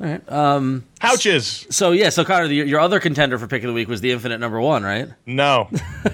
All 0.00 0.06
right. 0.08 0.32
Um. 0.32 0.84
Pouches. 1.00 1.66
So 1.70 1.92
yeah. 1.92 2.08
So 2.08 2.24
Conor, 2.24 2.46
your, 2.46 2.66
your 2.66 2.80
other 2.80 2.98
contender 3.00 3.38
for 3.38 3.46
pick 3.46 3.62
of 3.62 3.68
the 3.68 3.72
week 3.74 3.88
was 3.88 4.00
the 4.00 4.10
Infinite 4.12 4.38
number 4.38 4.60
one, 4.60 4.82
right? 4.82 5.08
No, 5.26 5.68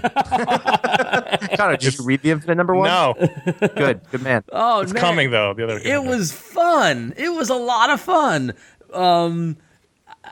Conor, 1.57 1.73
did 1.77 1.83
you 1.85 1.91
just 1.91 2.01
read 2.01 2.23
the 2.23 2.31
Infinite 2.31 2.57
number 2.57 2.75
one? 2.75 2.89
no, 2.89 3.15
Good. 3.77 4.01
Good 4.11 4.23
man. 4.23 4.45
Oh, 4.53 4.81
it's 4.81 4.93
man. 4.93 5.01
coming 5.01 5.31
though. 5.31 5.55
The 5.55 5.65
other. 5.65 5.79
It 5.79 6.05
was 6.05 6.33
fun. 6.33 7.15
It 7.17 7.31
was 7.31 7.49
a 7.51 7.55
lot 7.55 7.91
of 7.91 8.01
fun. 8.01 8.55
Um, 8.93 9.57
I- 9.59 9.65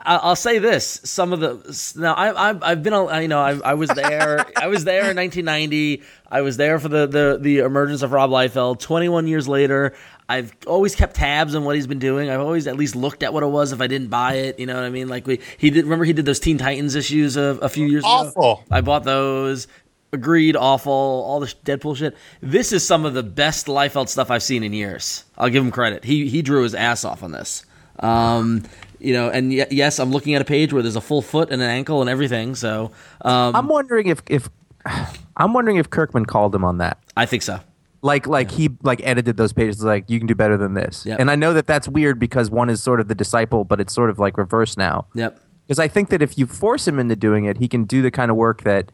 I'll 0.05 0.35
say 0.35 0.59
this: 0.59 1.01
some 1.03 1.33
of 1.33 1.39
the 1.39 1.93
now 1.99 2.13
I, 2.13 2.49
I've 2.49 2.63
I've 2.63 2.83
been 2.83 2.93
you 3.21 3.27
know 3.27 3.39
I, 3.39 3.59
I 3.63 3.73
was 3.73 3.89
there 3.89 4.45
I 4.55 4.67
was 4.67 4.83
there 4.83 5.09
in 5.11 5.17
1990. 5.17 6.03
I 6.29 6.41
was 6.41 6.57
there 6.57 6.79
for 6.79 6.89
the 6.89 7.07
the 7.07 7.37
the 7.39 7.59
emergence 7.59 8.01
of 8.01 8.11
Rob 8.11 8.29
Liefeld. 8.29 8.79
21 8.79 9.27
years 9.27 9.47
later, 9.47 9.93
I've 10.29 10.53
always 10.65 10.95
kept 10.95 11.15
tabs 11.15 11.55
on 11.55 11.63
what 11.63 11.75
he's 11.75 11.87
been 11.87 11.99
doing. 11.99 12.29
I've 12.29 12.41
always 12.41 12.67
at 12.67 12.75
least 12.75 12.95
looked 12.95 13.23
at 13.23 13.33
what 13.33 13.43
it 13.43 13.47
was 13.47 13.71
if 13.71 13.81
I 13.81 13.87
didn't 13.87 14.09
buy 14.09 14.33
it. 14.35 14.59
You 14.59 14.65
know 14.65 14.75
what 14.75 14.83
I 14.83 14.89
mean? 14.89 15.07
Like 15.07 15.25
we 15.25 15.39
he 15.57 15.69
did. 15.69 15.85
Remember 15.85 16.05
he 16.05 16.13
did 16.13 16.25
those 16.25 16.39
Teen 16.39 16.57
Titans 16.57 16.95
issues 16.95 17.37
a, 17.37 17.57
a 17.61 17.69
few 17.69 17.87
years 17.87 18.03
ago. 18.03 18.09
Awful. 18.09 18.63
I 18.69 18.81
bought 18.81 19.03
those. 19.03 19.67
Agreed, 20.13 20.55
awful. 20.55 20.91
All 20.91 21.39
the 21.39 21.47
Deadpool 21.65 21.97
shit. 21.97 22.15
This 22.41 22.71
is 22.71 22.85
some 22.85 23.05
of 23.05 23.13
the 23.13 23.23
best 23.23 23.67
Liefeld 23.67 24.09
stuff 24.09 24.31
I've 24.31 24.43
seen 24.43 24.63
in 24.63 24.73
years. 24.73 25.25
I'll 25.37 25.49
give 25.49 25.63
him 25.63 25.71
credit. 25.71 26.03
He 26.03 26.29
he 26.29 26.41
drew 26.41 26.63
his 26.63 26.75
ass 26.75 27.03
off 27.03 27.23
on 27.23 27.31
this. 27.31 27.65
Um, 27.99 28.63
you 28.99 29.13
know, 29.13 29.29
and 29.29 29.49
y- 29.49 29.67
yes, 29.71 29.99
I'm 29.99 30.11
looking 30.11 30.33
at 30.35 30.41
a 30.41 30.45
page 30.45 30.73
where 30.73 30.81
there's 30.81 30.95
a 30.95 31.01
full 31.01 31.21
foot 31.21 31.49
and 31.51 31.61
an 31.61 31.69
ankle 31.69 32.01
and 32.01 32.09
everything. 32.09 32.55
So 32.55 32.91
um, 33.21 33.55
I'm 33.55 33.67
wondering 33.67 34.07
if 34.07 34.21
if 34.27 34.49
I'm 35.37 35.53
wondering 35.53 35.77
if 35.77 35.89
Kirkman 35.89 36.25
called 36.25 36.53
him 36.55 36.63
on 36.63 36.77
that. 36.79 36.97
I 37.15 37.25
think 37.25 37.43
so. 37.43 37.59
Like 38.01 38.27
like 38.27 38.51
he 38.51 38.69
like 38.83 39.01
edited 39.03 39.37
those 39.37 39.53
pages 39.53 39.83
like 39.83 40.09
you 40.09 40.19
can 40.19 40.27
do 40.27 40.35
better 40.35 40.55
than 40.57 40.73
this. 40.75 41.05
Yep. 41.05 41.19
And 41.19 41.31
I 41.31 41.35
know 41.35 41.53
that 41.53 41.65
that's 41.67 41.87
weird 41.87 42.19
because 42.19 42.49
one 42.51 42.69
is 42.69 42.81
sort 42.81 42.99
of 42.99 43.07
the 43.07 43.15
disciple, 43.15 43.63
but 43.63 43.79
it's 43.79 43.93
sort 43.93 44.09
of 44.09 44.19
like 44.19 44.37
reverse 44.37 44.77
now. 44.77 45.07
Yep. 45.15 45.39
Because 45.65 45.79
I 45.79 45.87
think 45.87 46.09
that 46.09 46.21
if 46.21 46.37
you 46.37 46.45
force 46.45 46.87
him 46.87 46.99
into 46.99 47.15
doing 47.15 47.45
it, 47.45 47.57
he 47.57 47.67
can 47.67 47.83
do 47.85 48.01
the 48.01 48.11
kind 48.11 48.31
of 48.31 48.37
work 48.37 48.61
that 48.63 48.91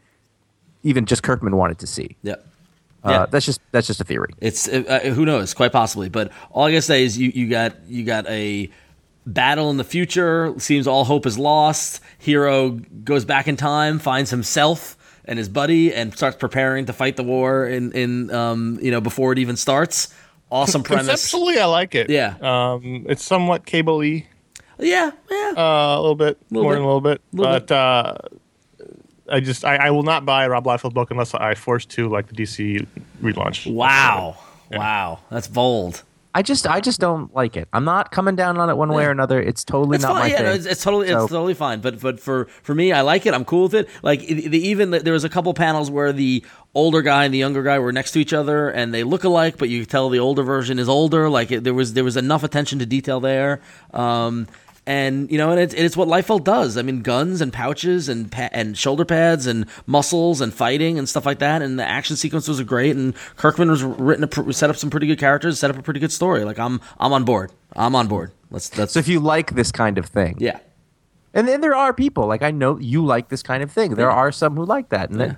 even 0.83 1.05
just 1.05 1.21
Kirkman 1.21 1.55
wanted 1.57 1.79
to 1.79 1.87
see. 1.87 2.15
Yep. 2.23 2.47
Uh, 3.03 3.09
Yeah. 3.09 3.25
That's 3.29 3.45
just 3.45 3.59
that's 3.71 3.87
just 3.87 3.99
a 4.01 4.05
theory. 4.05 4.33
It's 4.39 4.67
uh, 4.69 4.83
uh, 4.87 5.09
who 5.11 5.25
knows, 5.25 5.53
quite 5.53 5.73
possibly. 5.73 6.07
But 6.09 6.31
all 6.51 6.63
I 6.65 6.71
gotta 6.71 6.81
say 6.81 7.03
is 7.03 7.17
you, 7.17 7.29
you 7.35 7.49
got 7.49 7.75
you 7.87 8.05
got 8.05 8.25
a 8.29 8.69
battle 9.25 9.69
in 9.69 9.77
the 9.77 9.83
future. 9.83 10.53
Seems 10.57 10.87
all 10.87 11.05
hope 11.05 11.25
is 11.25 11.37
lost. 11.37 12.01
Hero 12.19 12.71
goes 13.03 13.25
back 13.25 13.47
in 13.47 13.55
time, 13.57 13.99
finds 13.99 14.29
himself 14.31 14.97
and 15.25 15.37
his 15.39 15.47
buddy, 15.49 15.93
and 15.93 16.13
starts 16.15 16.37
preparing 16.37 16.85
to 16.85 16.93
fight 16.93 17.15
the 17.15 17.23
war. 17.23 17.65
In 17.67 17.91
in 17.93 18.31
um 18.31 18.79
you 18.81 18.91
know 18.91 19.01
before 19.01 19.31
it 19.31 19.39
even 19.39 19.55
starts. 19.55 20.13
Awesome 20.51 20.83
premise. 20.89 21.07
Conceptually, 21.07 21.57
I 21.59 21.65
like 21.65 21.95
it. 21.95 22.09
Yeah. 22.09 22.35
Um, 22.41 23.05
it's 23.09 23.23
somewhat 23.23 23.65
cable-y. 23.65 24.27
Yeah, 24.77 25.11
yeah. 25.31 25.53
Uh, 25.57 25.95
a 25.97 26.01
little 26.01 26.15
bit 26.15 26.37
Little 26.51 26.63
more 26.63 26.73
bit. 26.73 26.75
than 26.75 26.83
a 26.83 26.87
little 26.87 27.01
bit, 27.01 27.21
Little 27.31 27.53
but 27.53 27.71
uh, 27.71 28.17
I 29.31 29.39
just 29.39 29.63
I, 29.65 29.77
I 29.77 29.89
will 29.91 30.03
not 30.03 30.25
buy 30.25 30.43
a 30.45 30.49
Rob 30.49 30.65
Liefeld 30.65 30.93
book 30.93 31.09
unless 31.11 31.33
I 31.33 31.55
force 31.55 31.85
to, 31.87 32.09
like 32.09 32.27
the 32.27 32.35
DC 32.35 32.85
relaunch. 33.21 33.71
wow, 33.71 34.35
wow, 34.71 35.19
that's 35.31 35.47
bold. 35.47 36.03
I 36.35 36.41
just 36.41 36.65
I 36.65 36.79
just 36.79 36.99
don't 36.99 37.33
like 37.35 37.55
it. 37.55 37.67
I'm 37.73 37.85
not 37.85 38.11
coming 38.11 38.35
down 38.35 38.57
on 38.57 38.69
it 38.69 38.75
one 38.75 38.89
way 38.89 39.05
or 39.05 39.11
another. 39.11 39.39
It's 39.39 39.63
totally 39.63 39.95
It's 39.95 40.03
not 40.03 40.13
fine. 40.13 40.21
my 40.21 40.27
Yeah, 40.29 40.37
thing. 40.37 40.45
no, 40.45 40.51
it's, 40.53 40.65
it's 40.65 40.83
totally 40.83 41.07
So- 41.09 41.23
it's 41.23 41.31
totally 41.31 41.53
fine. 41.53 41.79
But 41.79 41.99
but 42.01 42.19
for 42.19 42.45
for 42.63 42.73
me, 42.73 42.91
I 42.91 43.01
like 43.01 43.25
it. 43.25 43.33
I'm 43.35 43.45
cool 43.45 43.63
with 43.63 43.75
it. 43.75 43.89
Like 44.01 44.21
the, 44.25 44.47
the 44.47 44.67
even 44.67 44.89
there 44.91 45.13
was 45.13 45.23
a 45.23 45.29
couple 45.29 45.53
panels 45.53 45.91
where 45.91 46.11
the 46.11 46.43
older 46.73 47.03
guy 47.03 47.25
and 47.25 47.33
the 47.33 47.37
younger 47.37 47.61
guy 47.61 47.77
were 47.77 47.91
next 47.91 48.13
to 48.13 48.19
each 48.19 48.33
other 48.33 48.69
and 48.69 48.91
they 48.93 49.03
look 49.03 49.23
alike, 49.23 49.57
but 49.59 49.69
you 49.69 49.81
could 49.81 49.89
tell 49.91 50.09
the 50.09 50.17
older 50.19 50.41
version 50.41 50.79
is 50.79 50.89
older. 50.89 51.29
Like 51.29 51.51
it, 51.51 51.63
there 51.63 51.73
was 51.73 51.93
there 51.93 52.03
was 52.03 52.17
enough 52.17 52.43
attention 52.43 52.79
to 52.79 52.85
detail 52.87 53.19
there. 53.19 53.61
Um, 53.93 54.47
and 54.85 55.31
you 55.31 55.37
know, 55.37 55.51
and 55.51 55.59
it's, 55.59 55.73
it's 55.73 55.95
what 55.95 56.07
Liefeld 56.07 56.43
does. 56.43 56.77
I 56.77 56.81
mean, 56.81 57.01
guns 57.01 57.39
and 57.39 57.53
pouches 57.53 58.09
and 58.09 58.31
pa- 58.31 58.49
and 58.51 58.77
shoulder 58.77 59.05
pads 59.05 59.47
and 59.47 59.65
muscles 59.85 60.41
and 60.41 60.53
fighting 60.53 60.99
and 60.99 61.07
stuff 61.07 61.25
like 61.25 61.39
that. 61.39 61.61
And 61.61 61.79
the 61.79 61.85
action 61.85 62.15
sequences 62.15 62.59
are 62.59 62.65
great. 62.65 62.95
And 62.95 63.15
Kirkman 63.37 63.69
was 63.69 63.83
written 63.83 64.25
a, 64.25 64.53
set 64.53 64.69
up 64.69 64.75
some 64.75 64.89
pretty 64.89 65.07
good 65.07 65.19
characters, 65.19 65.59
set 65.59 65.69
up 65.69 65.77
a 65.77 65.81
pretty 65.81 66.01
good 66.01 66.11
story. 66.11 66.43
Like 66.43 66.59
I'm 66.59 66.81
I'm 66.99 67.13
on 67.13 67.23
board. 67.23 67.51
I'm 67.75 67.95
on 67.95 68.07
board. 68.07 68.31
Let's 68.51 68.77
let's 68.77 68.93
so 68.93 68.99
if 68.99 69.07
you 69.07 69.19
like 69.19 69.55
this 69.55 69.71
kind 69.71 69.97
of 69.97 70.05
thing, 70.05 70.35
yeah. 70.39 70.59
and 71.33 71.47
then 71.47 71.61
there 71.61 71.75
are 71.75 71.93
people 71.93 72.27
like 72.27 72.41
I 72.41 72.51
know 72.51 72.77
you 72.77 73.05
like 73.05 73.29
this 73.29 73.41
kind 73.41 73.63
of 73.63 73.71
thing. 73.71 73.95
There 73.95 74.11
are 74.11 74.31
some 74.31 74.55
who 74.55 74.65
like 74.65 74.89
that, 74.89 75.09
and 75.09 75.19
then 75.19 75.37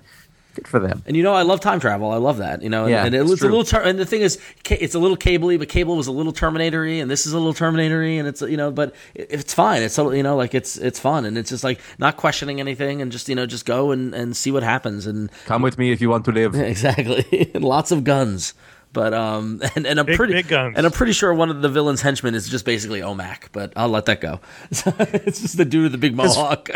good 0.55 0.67
for 0.67 0.79
them. 0.79 1.03
And 1.05 1.15
you 1.15 1.21
know, 1.23 1.33
I 1.33 1.43
love 1.43 1.59
time 1.59 1.79
travel. 1.79 2.11
I 2.11 2.17
love 2.17 2.37
that. 2.37 2.61
You 2.63 2.69
know, 2.69 2.83
and, 2.83 2.91
Yeah, 2.91 3.05
and 3.05 3.13
it 3.13 3.21
it's 3.21 3.29
was 3.29 3.41
a 3.41 3.45
little. 3.45 3.63
Ter- 3.63 3.81
and 3.83 3.99
the 3.99 4.05
thing 4.05 4.21
is, 4.21 4.39
it's 4.69 4.95
a 4.95 4.99
little 4.99 5.17
cabley, 5.17 5.59
but 5.59 5.69
cable 5.69 5.95
was 5.95 6.07
a 6.07 6.11
little 6.11 6.31
Terminatory, 6.33 6.99
and 6.99 7.11
this 7.11 7.25
is 7.27 7.33
a 7.33 7.37
little 7.37 7.53
Terminatory, 7.53 8.17
and 8.17 8.27
it's 8.27 8.41
you 8.41 8.57
know, 8.57 8.71
but 8.71 8.95
it, 9.13 9.27
it's 9.29 9.53
fine. 9.53 9.83
It's 9.83 9.93
so 9.93 10.11
you 10.11 10.23
know, 10.23 10.35
like 10.35 10.55
it's 10.55 10.77
it's 10.77 10.99
fun, 10.99 11.25
and 11.25 11.37
it's 11.37 11.49
just 11.49 11.63
like 11.63 11.79
not 11.99 12.17
questioning 12.17 12.59
anything, 12.59 13.01
and 13.01 13.11
just 13.11 13.29
you 13.29 13.35
know, 13.35 13.45
just 13.45 13.65
go 13.65 13.91
and 13.91 14.13
and 14.15 14.35
see 14.35 14.51
what 14.51 14.63
happens, 14.63 15.05
and 15.05 15.29
Come 15.45 15.61
with 15.61 15.77
me 15.77 15.91
if 15.91 16.01
you 16.01 16.09
want 16.09 16.25
to 16.25 16.31
live. 16.31 16.55
exactly, 16.75 17.51
and 17.53 17.63
lots 17.75 17.91
of 17.91 18.03
guns. 18.03 18.53
But 18.93 19.13
um, 19.13 19.61
and, 19.75 19.85
and 19.85 19.99
I'm 19.99 20.05
Big- 20.05 20.15
pretty 20.15 20.33
big 20.33 20.47
guns. 20.47 20.77
and 20.77 20.85
I'm 20.85 20.91
pretty 20.93 21.11
sure 21.11 21.33
one 21.33 21.49
of 21.49 21.61
the 21.61 21.67
villain's 21.67 22.01
henchmen 22.01 22.33
is 22.33 22.47
just 22.47 22.63
basically 22.63 23.01
Omac, 23.01 23.49
but 23.51 23.73
I'll 23.75 23.89
let 23.89 24.05
that 24.05 24.21
go. 24.21 24.39
it's 24.71 25.41
just 25.41 25.57
the 25.57 25.65
dude 25.65 25.83
with 25.83 25.91
the 25.91 25.97
big 25.97 26.15
mohawk. 26.15 26.69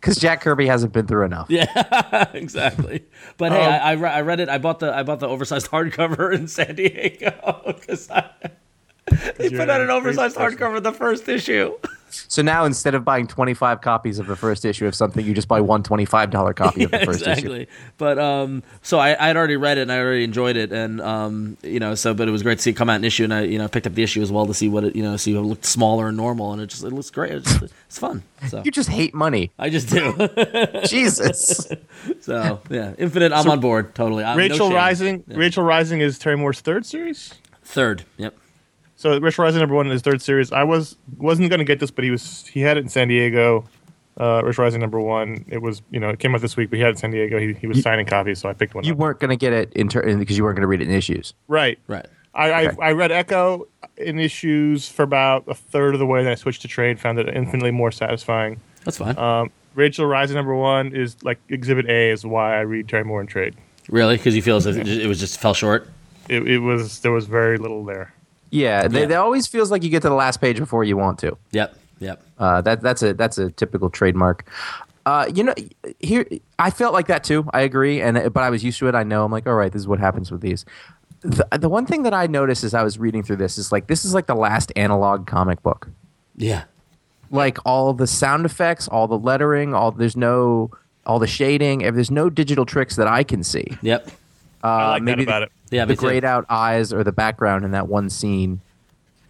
Because 0.00 0.16
Jack 0.16 0.40
Kirby 0.40 0.66
hasn't 0.66 0.92
been 0.94 1.06
through 1.06 1.24
enough. 1.26 1.46
Yeah, 1.50 2.30
exactly. 2.34 3.04
But 3.36 3.52
hey, 3.52 3.58
Um, 3.64 3.72
I, 3.72 3.78
I, 3.78 3.92
re- 3.92 4.08
I 4.10 4.20
read 4.22 4.40
it. 4.40 4.48
I 4.48 4.56
bought 4.58 4.78
the 4.80 4.94
I 4.94 5.02
bought 5.02 5.20
the 5.20 5.28
oversized 5.28 5.70
hardcover 5.70 6.34
in 6.34 6.48
San 6.48 6.74
Diego 6.76 7.62
because 7.66 8.08
they 9.36 9.50
put 9.50 9.68
out 9.68 9.80
an 9.80 9.90
oversized 9.90 10.36
crazy 10.36 10.56
person. 10.56 10.72
hardcover 10.74 10.82
the 10.82 10.92
first 10.92 11.28
issue. 11.28 11.76
So 12.10 12.42
now 12.42 12.64
instead 12.64 12.94
of 12.94 13.04
buying 13.04 13.26
25 13.26 13.80
copies 13.80 14.18
of 14.18 14.26
the 14.26 14.36
first 14.36 14.64
issue 14.64 14.86
of 14.86 14.94
something, 14.94 15.24
you 15.24 15.32
just 15.34 15.48
buy 15.48 15.60
one 15.60 15.82
$25 15.82 16.54
copy 16.56 16.84
of 16.84 16.90
the 16.90 16.98
Yeah, 16.98 17.04
first 17.04 17.20
issue. 17.22 17.30
exactly. 17.30 17.68
But 17.98 18.18
um, 18.18 18.62
so 18.82 18.98
I 18.98 19.16
I'd 19.30 19.36
already 19.36 19.56
read 19.56 19.78
it 19.78 19.82
and 19.82 19.92
I 19.92 19.98
already 20.00 20.24
enjoyed 20.24 20.56
it, 20.56 20.72
and 20.72 21.00
um, 21.00 21.56
you 21.62 21.78
know, 21.80 21.94
so 21.94 22.12
but 22.14 22.28
it 22.28 22.30
was 22.30 22.42
great 22.42 22.58
to 22.58 22.62
see 22.62 22.70
it 22.70 22.76
come 22.76 22.90
out 22.90 22.96
in 22.96 23.04
issue, 23.04 23.24
and 23.24 23.32
I 23.34 23.42
you 23.42 23.58
know 23.58 23.68
picked 23.68 23.86
up 23.86 23.94
the 23.94 24.02
issue 24.02 24.22
as 24.22 24.30
well 24.32 24.46
to 24.46 24.54
see 24.54 24.68
what 24.68 24.84
it 24.84 24.96
you 24.96 25.02
know 25.02 25.16
see 25.16 25.34
what 25.34 25.40
it 25.40 25.46
looked 25.46 25.64
smaller 25.66 26.08
and 26.08 26.16
normal, 26.16 26.52
and 26.52 26.60
it 26.62 26.66
just 26.66 26.82
it 26.84 26.92
looks 26.92 27.10
great. 27.10 27.32
It's, 27.32 27.58
just, 27.58 27.74
it's 27.86 27.98
fun. 27.98 28.22
So 28.48 28.62
You 28.64 28.70
just 28.70 28.88
hate 28.88 29.14
money. 29.14 29.50
I 29.58 29.68
just 29.70 29.88
do. 29.90 30.12
Jesus. 30.86 31.66
so 32.20 32.60
yeah, 32.70 32.94
Infinite. 32.98 33.32
I'm 33.32 33.48
on 33.48 33.60
board 33.60 33.94
totally. 33.94 34.24
I'm, 34.24 34.36
Rachel 34.36 34.68
shame. 34.68 34.74
Rising. 34.76 35.24
Yeah. 35.26 35.36
Rachel 35.36 35.62
Rising 35.64 36.00
is 36.00 36.18
Terry 36.18 36.36
Moore's 36.36 36.60
third 36.60 36.86
series. 36.86 37.34
Third. 37.62 38.04
Yep. 38.16 38.36
So 39.00 39.18
Rachel 39.18 39.44
Rising 39.44 39.60
number 39.60 39.74
one 39.74 39.86
in 39.86 39.92
his 39.92 40.02
third 40.02 40.20
series. 40.20 40.52
I 40.52 40.62
was 40.62 40.94
wasn't 41.16 41.48
going 41.48 41.60
to 41.60 41.64
get 41.64 41.80
this, 41.80 41.90
but 41.90 42.04
he 42.04 42.10
was 42.10 42.46
he 42.48 42.60
had 42.60 42.76
it 42.76 42.80
in 42.80 42.90
San 42.90 43.08
Diego. 43.08 43.64
Uh, 44.20 44.42
Rachel 44.44 44.62
Rising 44.64 44.82
number 44.82 45.00
one. 45.00 45.42
It 45.48 45.62
was 45.62 45.80
you 45.90 45.98
know 45.98 46.10
it 46.10 46.18
came 46.18 46.34
out 46.34 46.42
this 46.42 46.54
week, 46.54 46.68
but 46.68 46.76
he 46.76 46.82
had 46.82 46.88
it 46.88 46.90
in 46.90 46.96
San 46.98 47.10
Diego. 47.10 47.38
He, 47.38 47.54
he 47.54 47.66
was 47.66 47.80
signing 47.80 48.04
copies, 48.04 48.40
so 48.40 48.50
I 48.50 48.52
picked 48.52 48.74
one. 48.74 48.84
You 48.84 48.92
up. 48.92 48.98
weren't 48.98 49.18
going 49.18 49.30
to 49.30 49.36
get 49.36 49.54
it 49.54 49.72
in 49.72 49.88
ter- 49.88 50.02
because 50.18 50.36
you 50.36 50.44
weren't 50.44 50.56
going 50.56 50.64
to 50.64 50.66
read 50.68 50.82
it 50.82 50.88
in 50.88 50.94
issues. 50.94 51.32
right. 51.48 51.78
Right. 51.86 52.06
I, 52.34 52.50
I, 52.50 52.66
Okay. 52.66 52.76
I 52.82 52.92
read 52.92 53.10
Echo 53.10 53.68
in 53.96 54.18
issues 54.18 54.86
for 54.86 55.02
about 55.02 55.44
a 55.48 55.54
third 55.54 55.94
of 55.94 55.98
the 55.98 56.04
way, 56.06 56.22
then 56.22 56.30
I 56.32 56.34
switched 56.36 56.60
to 56.62 56.68
trade. 56.68 57.00
Found 57.00 57.18
it 57.18 57.26
infinitely 57.34 57.70
more 57.70 57.90
satisfying. 57.90 58.60
That's 58.84 58.98
fine. 58.98 59.16
Um, 59.18 59.50
Rachel 59.74 60.04
Rising 60.04 60.36
number 60.36 60.54
one 60.54 60.94
is 60.94 61.16
like 61.24 61.38
Exhibit 61.48 61.86
A 61.88 62.10
is 62.10 62.26
why 62.26 62.54
I 62.58 62.60
read 62.60 62.86
Terry 62.86 63.04
Moore 63.04 63.22
in 63.22 63.26
trade. 63.26 63.56
really? 63.88 64.18
Because 64.18 64.36
you 64.36 64.42
feel 64.42 64.56
as 64.56 64.66
if 64.66 64.76
it 64.76 64.86
it 65.04 65.06
was 65.06 65.18
just 65.18 65.40
fell 65.40 65.54
short. 65.54 65.88
It, 66.28 66.46
it 66.46 66.58
was 66.58 67.00
there 67.00 67.12
was 67.12 67.24
very 67.24 67.56
little 67.56 67.82
there. 67.86 68.12
Yeah, 68.50 68.88
they, 68.88 69.00
Yeah. 69.00 69.06
they 69.06 69.14
always 69.14 69.46
feels 69.46 69.70
like 69.70 69.82
you 69.82 69.90
get 69.90 70.02
to 70.02 70.08
the 70.08 70.14
last 70.14 70.40
page 70.40 70.58
before 70.58 70.84
you 70.84 70.96
want 70.96 71.18
to. 71.20 71.36
Yep. 71.52 71.76
Yep. 72.00 72.22
Uh, 72.38 72.60
that 72.62 72.80
that's 72.80 73.02
a 73.02 73.14
that's 73.14 73.38
a 73.38 73.50
typical 73.50 73.90
trademark. 73.90 74.48
Uh, 75.06 75.26
you 75.34 75.42
know, 75.44 75.54
here 75.98 76.26
I 76.58 76.70
felt 76.70 76.92
like 76.92 77.06
that 77.08 77.24
too. 77.24 77.48
I 77.52 77.60
agree, 77.62 78.00
and 78.00 78.32
but 78.32 78.42
I 78.42 78.50
was 78.50 78.62
used 78.64 78.78
to 78.80 78.88
it. 78.88 78.94
I 78.94 79.02
know. 79.02 79.24
I'm 79.24 79.32
like, 79.32 79.46
all 79.46 79.54
right, 79.54 79.72
this 79.72 79.80
is 79.80 79.88
what 79.88 79.98
happens 79.98 80.30
with 80.30 80.40
these. 80.40 80.64
The, 81.22 81.46
the 81.58 81.68
one 81.68 81.84
thing 81.86 82.02
that 82.04 82.14
I 82.14 82.26
noticed 82.26 82.64
as 82.64 82.72
I 82.74 82.82
was 82.82 82.98
reading 82.98 83.22
through 83.22 83.36
this 83.36 83.58
is 83.58 83.70
like 83.72 83.86
this 83.86 84.04
is 84.04 84.14
like 84.14 84.26
the 84.26 84.34
last 84.34 84.72
analog 84.76 85.26
comic 85.26 85.62
book. 85.62 85.88
Yeah. 86.36 86.64
Like 87.30 87.58
all 87.64 87.92
the 87.92 88.06
sound 88.06 88.44
effects, 88.46 88.88
all 88.88 89.06
the 89.06 89.18
lettering, 89.18 89.74
all 89.74 89.90
there's 89.92 90.16
no 90.16 90.70
all 91.06 91.18
the 91.18 91.26
shading. 91.26 91.82
If 91.82 91.94
there's 91.94 92.10
no 92.10 92.28
digital 92.30 92.64
tricks 92.66 92.96
that 92.96 93.06
I 93.06 93.22
can 93.22 93.42
see, 93.44 93.76
Yep. 93.82 94.08
uh, 94.64 94.66
I 94.66 94.88
like 94.92 95.02
maybe 95.02 95.24
that 95.26 95.30
about 95.30 95.42
it. 95.44 95.52
Yeah. 95.70 95.84
the 95.84 95.96
grayed 95.96 96.24
out 96.24 96.46
eyes 96.48 96.92
or 96.92 97.04
the 97.04 97.12
background 97.12 97.64
in 97.64 97.70
that 97.72 97.88
one 97.88 98.10
scene. 98.10 98.60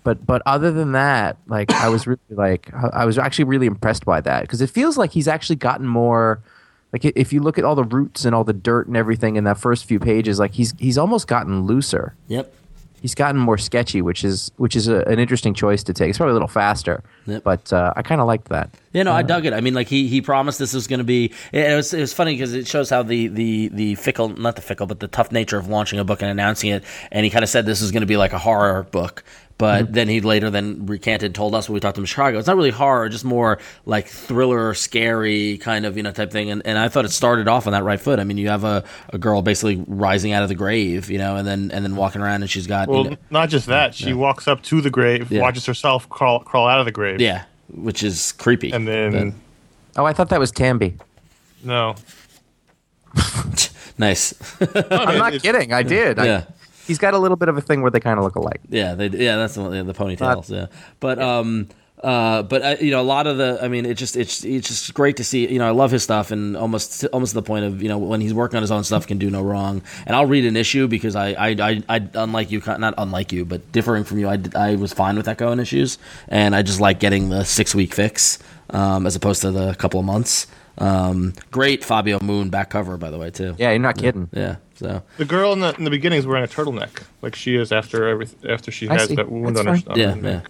But 0.03 0.27
but 0.27 0.43
other 0.47 0.71
than 0.71 0.93
that, 0.93 1.37
like 1.47 1.71
I 1.73 1.89
was 1.89 2.07
really 2.07 2.21
like 2.31 2.73
I 2.73 3.05
was 3.05 3.19
actually 3.19 3.45
really 3.45 3.67
impressed 3.67 4.05
by 4.05 4.21
that 4.23 4.43
because 4.43 4.61
it 4.61 4.71
feels 4.71 4.97
like 4.97 5.13
he's 5.13 5.29
actually 5.29 5.57
gotten 5.57 5.87
more. 5.87 6.41
Like 6.93 7.05
if 7.05 7.33
you 7.33 7.41
look 7.41 7.59
at 7.59 7.65
all 7.65 7.75
the 7.75 7.85
roots 7.85 8.25
and 8.25 8.35
all 8.35 8.43
the 8.43 8.53
dirt 8.53 8.87
and 8.87 8.97
everything 8.97 9.37
in 9.37 9.45
that 9.45 9.59
first 9.59 9.85
few 9.85 10.01
pages, 10.01 10.39
like 10.39 10.55
he's 10.55 10.75
he's 10.79 10.97
almost 10.97 11.29
gotten 11.29 11.67
looser. 11.67 12.15
Yep. 12.29 12.53
He's 13.01 13.15
gotten 13.15 13.41
more 13.41 13.57
sketchy, 13.59 14.03
which 14.03 14.25
is 14.25 14.51
which 14.57 14.77
is 14.77 14.87
a, 14.89 14.99
an 15.09 15.19
interesting 15.19 15.55
choice 15.55 15.83
to 15.85 15.93
take. 15.95 16.11
It's 16.11 16.19
probably 16.19 16.33
a 16.33 16.35
little 16.35 16.49
faster, 16.49 17.03
Yep. 17.27 17.45
but 17.45 17.73
uh, 17.73 17.93
I 17.97 18.03
kind 18.03 18.21
of 18.21 18.27
liked 18.27 18.49
that. 18.51 18.71
Yeah, 18.93 19.05
no, 19.05 19.13
I 19.13 19.23
dug 19.23 19.47
it. 19.47 19.53
I 19.53 19.61
mean, 19.61 19.73
like 19.75 19.89
he 19.89 20.07
he 20.09 20.21
promised 20.21 20.59
this 20.59 20.75
was 20.75 20.87
going 20.87 20.99
to 20.99 21.05
be. 21.05 21.33
It 21.53 21.75
was 21.75 21.95
it 21.95 22.01
was 22.01 22.13
funny 22.13 22.35
because 22.35 22.53
it 22.55 22.67
shows 22.67 22.91
how 22.91 23.03
the 23.03 23.29
the 23.29 23.69
the 23.69 23.95
fickle, 23.95 24.29
not 24.29 24.57
the 24.57 24.63
fickle, 24.63 24.87
but 24.87 25.01
the 25.01 25.09
tough 25.09 25.33
nature 25.33 25.57
of 25.57 25.69
launching 25.69 25.99
a 25.99 26.05
book 26.05 26.21
and 26.23 26.31
announcing 26.31 26.71
it. 26.71 26.85
And 27.11 27.25
he 27.25 27.31
kind 27.31 27.43
of 27.43 27.49
said 27.49 27.65
this 27.67 27.81
was 27.81 27.91
going 27.93 28.03
to 28.03 28.07
be 28.07 28.17
like 28.19 28.33
a 28.33 28.39
horror 28.39 28.83
book, 28.85 29.25
but 29.61 29.85
mm-hmm. 29.85 29.93
then 29.93 30.09
he 30.09 30.23
later 30.23 30.49
then 30.49 30.87
recanted, 30.87 31.35
told 31.35 31.55
us 31.55 31.69
when 31.69 31.75
we 31.75 31.81
talked 31.81 31.97
to 31.97 32.01
him 32.01 32.05
in 32.05 32.07
Chicago, 32.07 32.39
it's 32.39 32.47
not 32.47 32.57
really 32.57 32.71
horror, 32.71 33.11
just 33.11 33.27
more 33.27 33.59
like 33.85 34.07
thriller, 34.09 34.73
scary 34.73 35.59
kind 35.59 35.85
of 35.85 35.99
you 35.99 36.03
know 36.03 36.13
type 36.13 36.33
thing. 36.33 36.51
And 36.51 36.63
and 36.65 36.79
I 36.79 36.89
thought 36.89 37.05
it 37.05 37.11
started 37.11 37.47
off 37.47 37.67
on 37.67 37.75
that 37.75 37.85
right 37.85 38.01
foot. 38.01 38.19
I 38.19 38.25
mean, 38.25 38.39
you 38.39 38.49
have 38.49 38.65
a, 38.65 38.83
a 39.11 39.19
girl 39.19 39.43
basically 39.43 39.85
rising 39.87 40.33
out 40.33 40.43
of 40.43 40.49
the 40.49 40.55
grave, 40.55 41.11
you 41.11 41.19
know, 41.19 41.37
and 41.37 41.47
then 41.47 41.71
and 41.73 41.85
then 41.85 41.95
walking 41.95 42.23
around, 42.23 42.41
and 42.41 42.51
she's 42.51 42.67
got 42.67 42.89
Well, 42.89 43.05
you 43.05 43.11
know, 43.11 43.17
not 43.29 43.51
just 43.51 43.67
that. 43.67 43.95
She 43.95 44.15
walks 44.15 44.49
up 44.49 44.63
to 44.63 44.81
the 44.81 44.91
grave, 44.91 45.31
Yeah. 45.31 45.43
watches 45.43 45.67
herself 45.67 46.09
crawl 46.09 46.41
crawl 46.41 46.67
out 46.67 46.81
of 46.81 46.87
the 46.87 46.93
grave. 46.93 47.21
yeah, 47.21 47.45
which 47.69 48.03
is 48.03 48.33
creepy. 48.33 48.73
And 48.73 48.89
then 48.89 49.35
Oh, 49.95 50.07
I 50.07 50.15
thought 50.15 50.31
that 50.31 50.41
was 50.41 50.53
Tambi. 50.53 50.99
no. 51.63 51.97
nice. 53.99 54.33
I'm 54.91 55.19
not 55.19 55.35
kidding. 55.35 55.75
I 55.75 55.83
did. 55.83 56.19
I- 56.19 56.25
Yeah. 56.25 56.45
He's 56.87 56.99
got 56.99 57.15
a 57.15 57.19
little 57.19 57.37
bit 57.37 57.49
of 57.49 57.57
a 57.57 57.61
thing 57.61 57.83
where 57.83 57.91
they 57.91 58.01
kind 58.01 58.19
of 58.19 58.25
look 58.25 58.37
alike. 58.37 58.61
Yeah, 58.69 58.95
they 58.95 59.09
yeah, 59.09 59.37
that's 59.37 59.55
the, 59.55 59.71
yeah, 59.71 59.83
the 59.83 59.95
ponytails. 59.95 60.51
yeah, 60.51 60.67
but 61.01 61.19
um, 61.21 61.69
uh, 62.03 62.43
but 62.43 62.63
uh, 62.63 62.77
you 62.81 62.91
know, 62.91 63.01
a 63.01 63.03
lot 63.03 63.27
of 63.27 63.37
the, 63.37 63.59
I 63.61 63.69
mean, 63.69 63.85
it 63.85 63.95
just 63.95 64.17
it's 64.17 64.45
it's 64.45 64.69
just 64.69 64.95
great 64.95 65.17
to 65.19 65.25
see. 65.25 65.47
You 65.51 65.59
know, 65.59 65.67
I 65.67 65.71
love 65.71 65.91
his 65.91 66.03
stuff, 66.03 66.31
and 66.31 66.57
almost 66.57 67.05
almost 67.07 67.33
to 67.33 67.35
the 67.35 67.43
point 67.43 67.65
of 67.65 67.83
you 67.83 67.89
know 67.89 67.99
when 67.99 68.21
he's 68.21 68.33
working 68.33 68.57
on 68.57 68.63
his 68.63 68.71
own 68.71 68.85
stuff, 68.85 69.07
can 69.07 69.19
do 69.19 69.31
no 69.31 69.43
wrong. 69.43 69.83
And 70.07 70.17
I'll 70.17 70.27
read 70.27 70.45
an 70.47 70.57
issue 70.57 70.89
because 70.89 71.15
I 71.15 71.33
I 71.33 71.49
I, 71.61 71.83
I 71.89 72.09
unlike 72.15 72.51
you, 72.51 72.63
not 72.67 72.95
unlike 72.97 73.33
you, 73.33 73.45
but 73.45 73.71
differing 73.73 74.05
from 74.05 74.19
you, 74.19 74.29
I 74.29 74.39
I 74.55 74.77
was 74.77 74.93
fine 74.93 75.17
with 75.17 75.29
Echo 75.29 75.53
in 75.53 75.61
issues, 75.61 75.99
and 76.29 76.57
I 76.57 76.63
just 76.63 76.81
like 76.81 77.01
getting 77.01 77.29
the 77.29 77.45
six 77.45 77.75
week 77.75 77.95
fix 77.95 78.39
um, 78.71 79.07
as 79.07 79.17
opposed 79.17 79.43
to 79.43 79.51
the 79.51 79.75
couple 79.75 80.01
of 80.01 80.07
months. 80.07 80.47
Um, 80.79 81.35
great 81.51 81.85
Fabio 81.85 82.21
Moon 82.21 82.49
back 82.49 82.71
cover, 82.71 82.97
by 82.97 83.11
the 83.11 83.19
way, 83.19 83.31
too. 83.31 83.55
Yeah, 83.59 83.71
you're 83.71 83.79
not 83.79 83.99
kidding. 83.99 84.29
Yeah. 84.33 84.57
So 84.81 85.03
The 85.19 85.25
girl 85.27 85.53
in 85.53 85.61
the 85.61 85.75
in 85.77 85.85
the 85.85 85.91
beginning 85.91 86.19
is 86.19 86.27
wearing 86.27 86.43
a 86.45 86.49
turtleneck, 86.49 87.03
like 87.23 87.35
she 87.37 87.55
is 87.57 87.71
after 87.71 88.09
every 88.09 88.27
after 88.49 88.71
she 88.71 88.89
I 88.89 88.95
has 88.95 89.09
see. 89.09 89.15
that 89.17 89.31
wound 89.31 89.57
That's 89.57 89.61
on 89.61 89.67
her. 89.67 89.77
fine. 89.83 89.93
on 89.93 89.99
yeah, 89.99 90.11
her 90.13 90.17
yeah. 90.17 90.23
neck. 90.23 90.47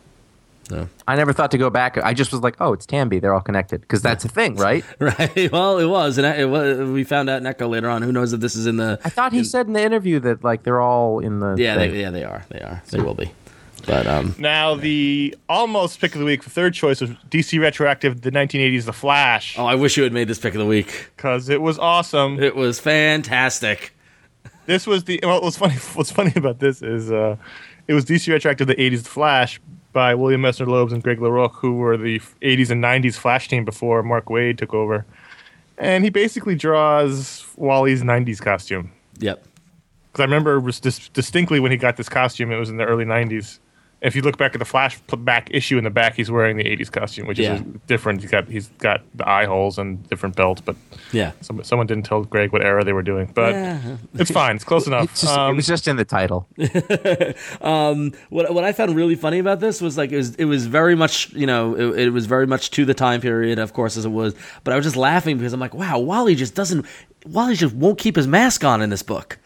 I 1.08 1.16
never 1.16 1.32
thought 1.32 1.50
to 1.50 1.58
go 1.58 1.68
back. 1.68 1.98
I 1.98 2.14
just 2.14 2.30
was 2.30 2.42
like, 2.42 2.54
oh, 2.60 2.72
it's 2.72 2.86
Tambi. 2.86 3.20
They're 3.20 3.34
all 3.34 3.40
connected 3.40 3.80
because 3.80 4.02
that's 4.02 4.24
a 4.24 4.28
thing, 4.38 4.54
right? 4.54 4.84
Right. 5.00 5.50
Well, 5.52 5.78
it 5.80 5.86
was, 5.86 6.16
and 6.16 6.24
it 6.24 6.48
was. 6.48 6.88
We 6.88 7.02
found 7.02 7.28
out 7.28 7.38
in 7.40 7.46
Echo 7.46 7.66
later 7.66 7.88
on. 7.90 8.02
Who 8.02 8.12
knows 8.12 8.32
if 8.32 8.38
this 8.40 8.54
is 8.54 8.66
in 8.68 8.76
the? 8.76 9.00
I 9.04 9.08
thought 9.08 9.32
he 9.32 9.42
said 9.42 9.66
in 9.66 9.72
the 9.72 9.82
interview 9.82 10.20
that 10.20 10.44
like 10.44 10.62
they're 10.62 10.80
all 10.80 11.18
in 11.18 11.40
the 11.40 11.56
Yeah, 11.58 11.74
thing. 11.74 11.90
they, 11.90 12.00
yeah, 12.00 12.10
they 12.10 12.22
are. 12.22 12.44
They 12.50 12.60
are. 12.60 12.80
They 12.90 13.00
will 13.00 13.14
be. 13.14 13.32
But 13.86 14.06
um, 14.06 14.34
Now 14.38 14.76
the 14.76 15.34
almost 15.48 16.00
pick 16.00 16.14
of 16.14 16.20
the 16.20 16.24
week, 16.26 16.44
the 16.44 16.50
third 16.50 16.72
choice 16.74 17.00
was 17.00 17.10
DC 17.30 17.58
retroactive, 17.58 18.20
the 18.20 18.30
1980s, 18.30 18.84
The 18.84 18.92
Flash, 18.92 19.58
oh, 19.58 19.64
I 19.64 19.74
wish 19.74 19.96
you 19.96 20.02
had 20.04 20.12
made 20.12 20.28
this 20.28 20.38
pick 20.38 20.54
of 20.54 20.60
the 20.60 20.66
week. 20.66 21.10
because 21.16 21.48
it 21.48 21.62
was 21.62 21.78
awesome. 21.80 22.40
It 22.40 22.54
was 22.54 22.78
fantastic. 22.78 23.92
This 24.70 24.86
was 24.86 25.02
the 25.02 25.18
well, 25.24 25.40
what's 25.40 25.56
funny. 25.56 25.74
What's 25.94 26.12
funny 26.12 26.32
about 26.36 26.60
this 26.60 26.80
is 26.80 27.10
uh, 27.10 27.34
it 27.88 27.94
was 27.94 28.04
DC 28.04 28.32
retroactive, 28.32 28.68
the 28.68 28.76
80s, 28.76 29.04
Flash 29.04 29.60
by 29.92 30.14
William 30.14 30.42
Messner 30.42 30.64
Loebs 30.68 30.92
and 30.92 31.02
Greg 31.02 31.18
LaRocque, 31.18 31.56
who 31.56 31.74
were 31.74 31.96
the 31.96 32.20
80s 32.40 32.70
and 32.70 32.80
90s 32.80 33.16
Flash 33.16 33.48
team 33.48 33.64
before 33.64 34.04
Mark 34.04 34.26
Waid 34.26 34.58
took 34.58 34.72
over, 34.72 35.04
and 35.76 36.04
he 36.04 36.10
basically 36.10 36.54
draws 36.54 37.44
Wally's 37.56 38.04
90s 38.04 38.40
costume. 38.40 38.92
Yep. 39.18 39.44
because 40.12 40.20
I 40.20 40.24
remember 40.24 40.54
it 40.54 40.60
was 40.60 40.78
dis- 40.78 41.08
distinctly 41.08 41.58
when 41.58 41.72
he 41.72 41.76
got 41.76 41.96
this 41.96 42.08
costume. 42.08 42.52
It 42.52 42.56
was 42.56 42.70
in 42.70 42.76
the 42.76 42.84
early 42.84 43.04
'90s. 43.04 43.58
If 44.02 44.16
you 44.16 44.22
look 44.22 44.38
back 44.38 44.54
at 44.54 44.58
the 44.58 44.64
flashback 44.64 45.48
issue 45.50 45.76
in 45.76 45.84
the 45.84 45.90
back, 45.90 46.14
he's 46.14 46.30
wearing 46.30 46.56
the 46.56 46.64
'80s 46.64 46.90
costume, 46.90 47.26
which 47.26 47.38
Yeah. 47.38 47.56
is 47.56 47.62
different. 47.86 48.22
He's 48.22 48.30
got 48.30 48.48
he's 48.48 48.68
got 48.78 49.02
the 49.14 49.28
eye 49.28 49.44
holes 49.44 49.76
and 49.78 50.08
different 50.08 50.36
belt, 50.36 50.62
but 50.64 50.74
Yeah. 51.12 51.32
some, 51.42 51.62
someone 51.64 51.86
didn't 51.86 52.06
tell 52.06 52.24
Greg 52.24 52.50
what 52.50 52.64
era 52.64 52.82
they 52.82 52.94
were 52.94 53.02
doing. 53.02 53.30
But 53.34 53.52
Yeah. 53.52 53.78
it's 54.14 54.30
fine. 54.30 54.56
It's 54.56 54.64
close 54.64 54.86
enough. 54.90 55.04
It's 55.10 55.20
just, 55.20 55.36
Um, 55.36 55.52
it 55.52 55.56
was 55.56 55.66
just 55.66 55.86
in 55.86 55.96
the 55.96 56.06
title. 56.06 56.48
what 58.30 58.52
what 58.54 58.64
I 58.64 58.72
found 58.72 58.94
really 58.96 59.14
funny 59.14 59.38
about 59.38 59.60
this 59.60 59.80
was 59.80 59.96
like 59.98 60.12
it 60.12 60.16
was 60.16 60.34
it 60.36 60.44
was 60.46 60.66
very 60.66 60.94
much 60.94 61.32
you 61.32 61.46
know 61.46 61.74
it, 61.74 61.98
it 62.06 62.10
was 62.10 62.26
very 62.26 62.46
much 62.46 62.70
to 62.72 62.84
the 62.84 62.94
time 62.94 63.20
period 63.20 63.58
of 63.58 63.72
course 63.72 63.96
as 63.96 64.04
it 64.04 64.10
was 64.10 64.34
but 64.64 64.72
I 64.72 64.76
was 64.76 64.84
just 64.84 64.96
laughing 64.96 65.36
because 65.38 65.52
I'm 65.52 65.60
like 65.60 65.74
wow 65.74 65.98
Wally 65.98 66.34
just 66.34 66.54
doesn't 66.54 66.86
Wally 67.26 67.54
just 67.54 67.74
won't 67.74 67.98
keep 67.98 68.16
his 68.16 68.26
mask 68.26 68.64
on 68.64 68.82
in 68.82 68.90
this 68.90 69.02
book 69.02 69.38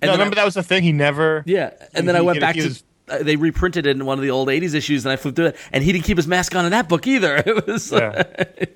and 0.00 0.08
no, 0.08 0.12
then 0.12 0.20
I- 0.20 0.22
remember 0.24 0.34
that 0.36 0.44
was 0.44 0.54
the 0.54 0.62
thing. 0.62 0.82
He 0.82 0.92
never. 0.92 1.42
yeah 1.46 1.70
and 1.94 2.08
then 2.08 2.16
I 2.16 2.20
went 2.20 2.40
back 2.40 2.56
to 2.56 2.74
they 3.06 3.36
reprinted 3.36 3.86
it 3.86 3.90
in 3.96 4.06
one 4.06 4.18
of 4.18 4.22
the 4.22 4.30
old 4.30 4.48
80s 4.48 4.74
issues 4.74 5.04
and 5.04 5.12
I 5.12 5.16
flipped 5.16 5.36
through 5.36 5.46
it 5.46 5.56
and 5.72 5.82
he 5.84 5.92
didn't 5.92 6.04
keep 6.04 6.16
his 6.16 6.26
mask 6.28 6.54
on 6.54 6.64
in 6.64 6.70
that 6.70 6.88
book 6.88 7.06
either 7.06 7.36
it 7.46 7.66
was 7.66 7.90
Yeah, 7.92 8.22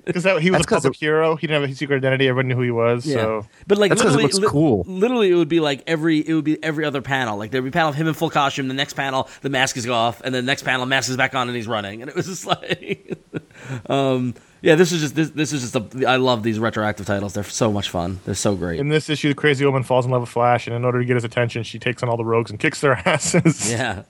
because 0.05 0.23
he 0.41 0.51
was 0.51 0.59
That's 0.59 0.65
a 0.65 0.67
'cause 0.67 0.67
public 0.83 0.93
it- 0.95 0.99
hero. 0.99 1.35
He 1.37 1.47
didn't 1.47 1.61
have 1.61 1.71
a 1.71 1.75
secret 1.75 1.97
identity. 1.97 2.27
Everyone 2.27 2.49
knew 2.49 2.55
who 2.55 2.61
he 2.61 2.71
was. 2.71 3.05
Yeah. 3.05 3.15
So 3.15 3.47
But 3.67 3.77
like 3.77 3.89
That's 3.89 4.01
'cause 4.01 4.13
it 4.15 4.17
literally, 4.17 4.41
looks 4.41 4.51
cool. 4.51 4.83
Literally, 4.87 5.31
it 5.31 5.35
would 5.35 5.47
be 5.49 5.59
like 5.59 5.83
every 5.87 6.19
it 6.19 6.33
would 6.33 6.43
be 6.45 6.61
every 6.63 6.83
other 6.85 7.01
panel. 7.01 7.37
Like 7.37 7.51
there'd 7.51 7.63
be 7.63 7.69
a 7.69 7.71
panel 7.71 7.89
of 7.89 7.95
him 7.95 8.07
in 8.07 8.13
full 8.13 8.29
costume. 8.29 8.67
The 8.67 8.73
next 8.73 8.93
panel, 8.93 9.29
the 9.41 9.49
mask 9.49 9.77
is 9.77 9.87
off, 9.87 10.21
and 10.23 10.35
then 10.35 10.45
the 10.45 10.49
next 10.51 10.63
panel, 10.63 10.85
mask 10.85 11.09
is 11.09 11.17
back 11.17 11.33
on, 11.33 11.47
and 11.47 11.55
he's 11.55 11.67
running. 11.67 12.01
And 12.01 12.09
it 12.09 12.15
was 12.15 12.25
just 12.27 12.45
like, 12.45 13.17
um, 13.89 14.33
yeah, 14.61 14.75
this 14.75 14.91
is 14.91 15.01
just 15.01 15.15
this 15.15 15.29
this 15.31 15.53
is 15.53 15.61
just 15.71 15.75
a. 15.75 16.07
I 16.07 16.15
love 16.17 16.43
these 16.43 16.59
retroactive 16.59 17.05
titles. 17.05 17.33
They're 17.33 17.43
so 17.43 17.71
much 17.71 17.89
fun. 17.89 18.19
They're 18.25 18.33
so 18.35 18.55
great. 18.55 18.79
in 18.79 18.89
this 18.89 19.09
issue, 19.09 19.29
the 19.29 19.35
crazy 19.35 19.65
woman 19.65 19.83
falls 19.83 20.05
in 20.05 20.11
love 20.11 20.21
with 20.21 20.29
Flash, 20.29 20.67
and 20.67 20.75
in 20.75 20.83
order 20.85 20.99
to 20.99 21.05
get 21.05 21.15
his 21.15 21.23
attention, 21.23 21.63
she 21.63 21.79
takes 21.79 22.01
on 22.03 22.09
all 22.09 22.17
the 22.17 22.25
rogues 22.25 22.49
and 22.51 22.59
kicks 22.59 22.81
their 22.81 22.93
asses. 23.07 23.71
yeah, 23.71 24.03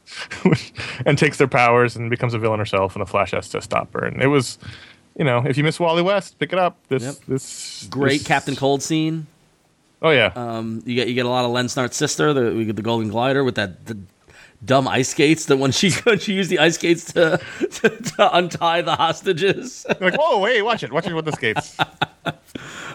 and 1.06 1.18
takes 1.18 1.38
their 1.38 1.48
powers 1.48 1.96
and 1.96 2.10
becomes 2.10 2.34
a 2.34 2.40
villain 2.40 2.60
herself, 2.60 2.96
and 2.96 3.02
the 3.02 3.06
Flash 3.10 3.32
has 3.32 3.50
to 3.50 3.62
stop 3.62 3.94
her. 3.94 4.06
And 4.06 4.22
it 4.22 4.28
was, 4.28 4.58
you 5.18 5.26
know, 5.26 5.44
if 5.46 5.58
you 5.58 5.64
miss 5.64 5.80
Wally 5.80 6.02
West, 6.02 6.40
pick 6.40 6.54
it 6.54 6.60
up. 6.60 6.78
This, 6.88 7.04
Yep. 7.04 7.16
this 7.28 7.88
great 7.90 8.20
this- 8.20 8.28
Captain 8.28 8.56
Cold 8.56 8.82
scene. 8.82 9.28
Oh 10.02 10.12
yeah, 10.12 10.32
Um, 10.36 10.84
you 10.86 10.94
get 10.94 11.08
you 11.08 11.16
get 11.16 11.26
a 11.26 11.30
lot 11.30 11.44
of 11.44 11.52
Len 11.52 11.68
Snart's 11.70 11.98
sister. 11.98 12.32
The, 12.32 12.54
we 12.54 12.66
get 12.66 12.76
the 12.76 12.84
Golden 12.84 13.10
Glider 13.10 13.44
with 13.44 13.56
that. 13.56 13.86
The, 13.88 13.98
Dumb 14.66 14.88
ice 14.88 15.10
skates 15.10 15.46
that 15.46 15.58
when 15.58 15.72
she 15.72 15.92
when 16.04 16.18
she 16.20 16.34
used 16.34 16.50
the 16.50 16.60
ice 16.60 16.76
skates 16.76 17.14
to, 17.14 17.40
to, 17.60 17.90
to 17.90 18.36
untie 18.38 18.82
the 18.82 18.96
hostages. 18.96 19.86
You're 20.00 20.12
like 20.12 20.20
whoa, 20.20 20.40
wait, 20.40 20.62
watch 20.64 20.84
it, 20.84 20.92
watch 20.92 21.06
it 21.08 21.14
with 21.14 21.26
the 21.26 21.32
skates. 21.34 21.78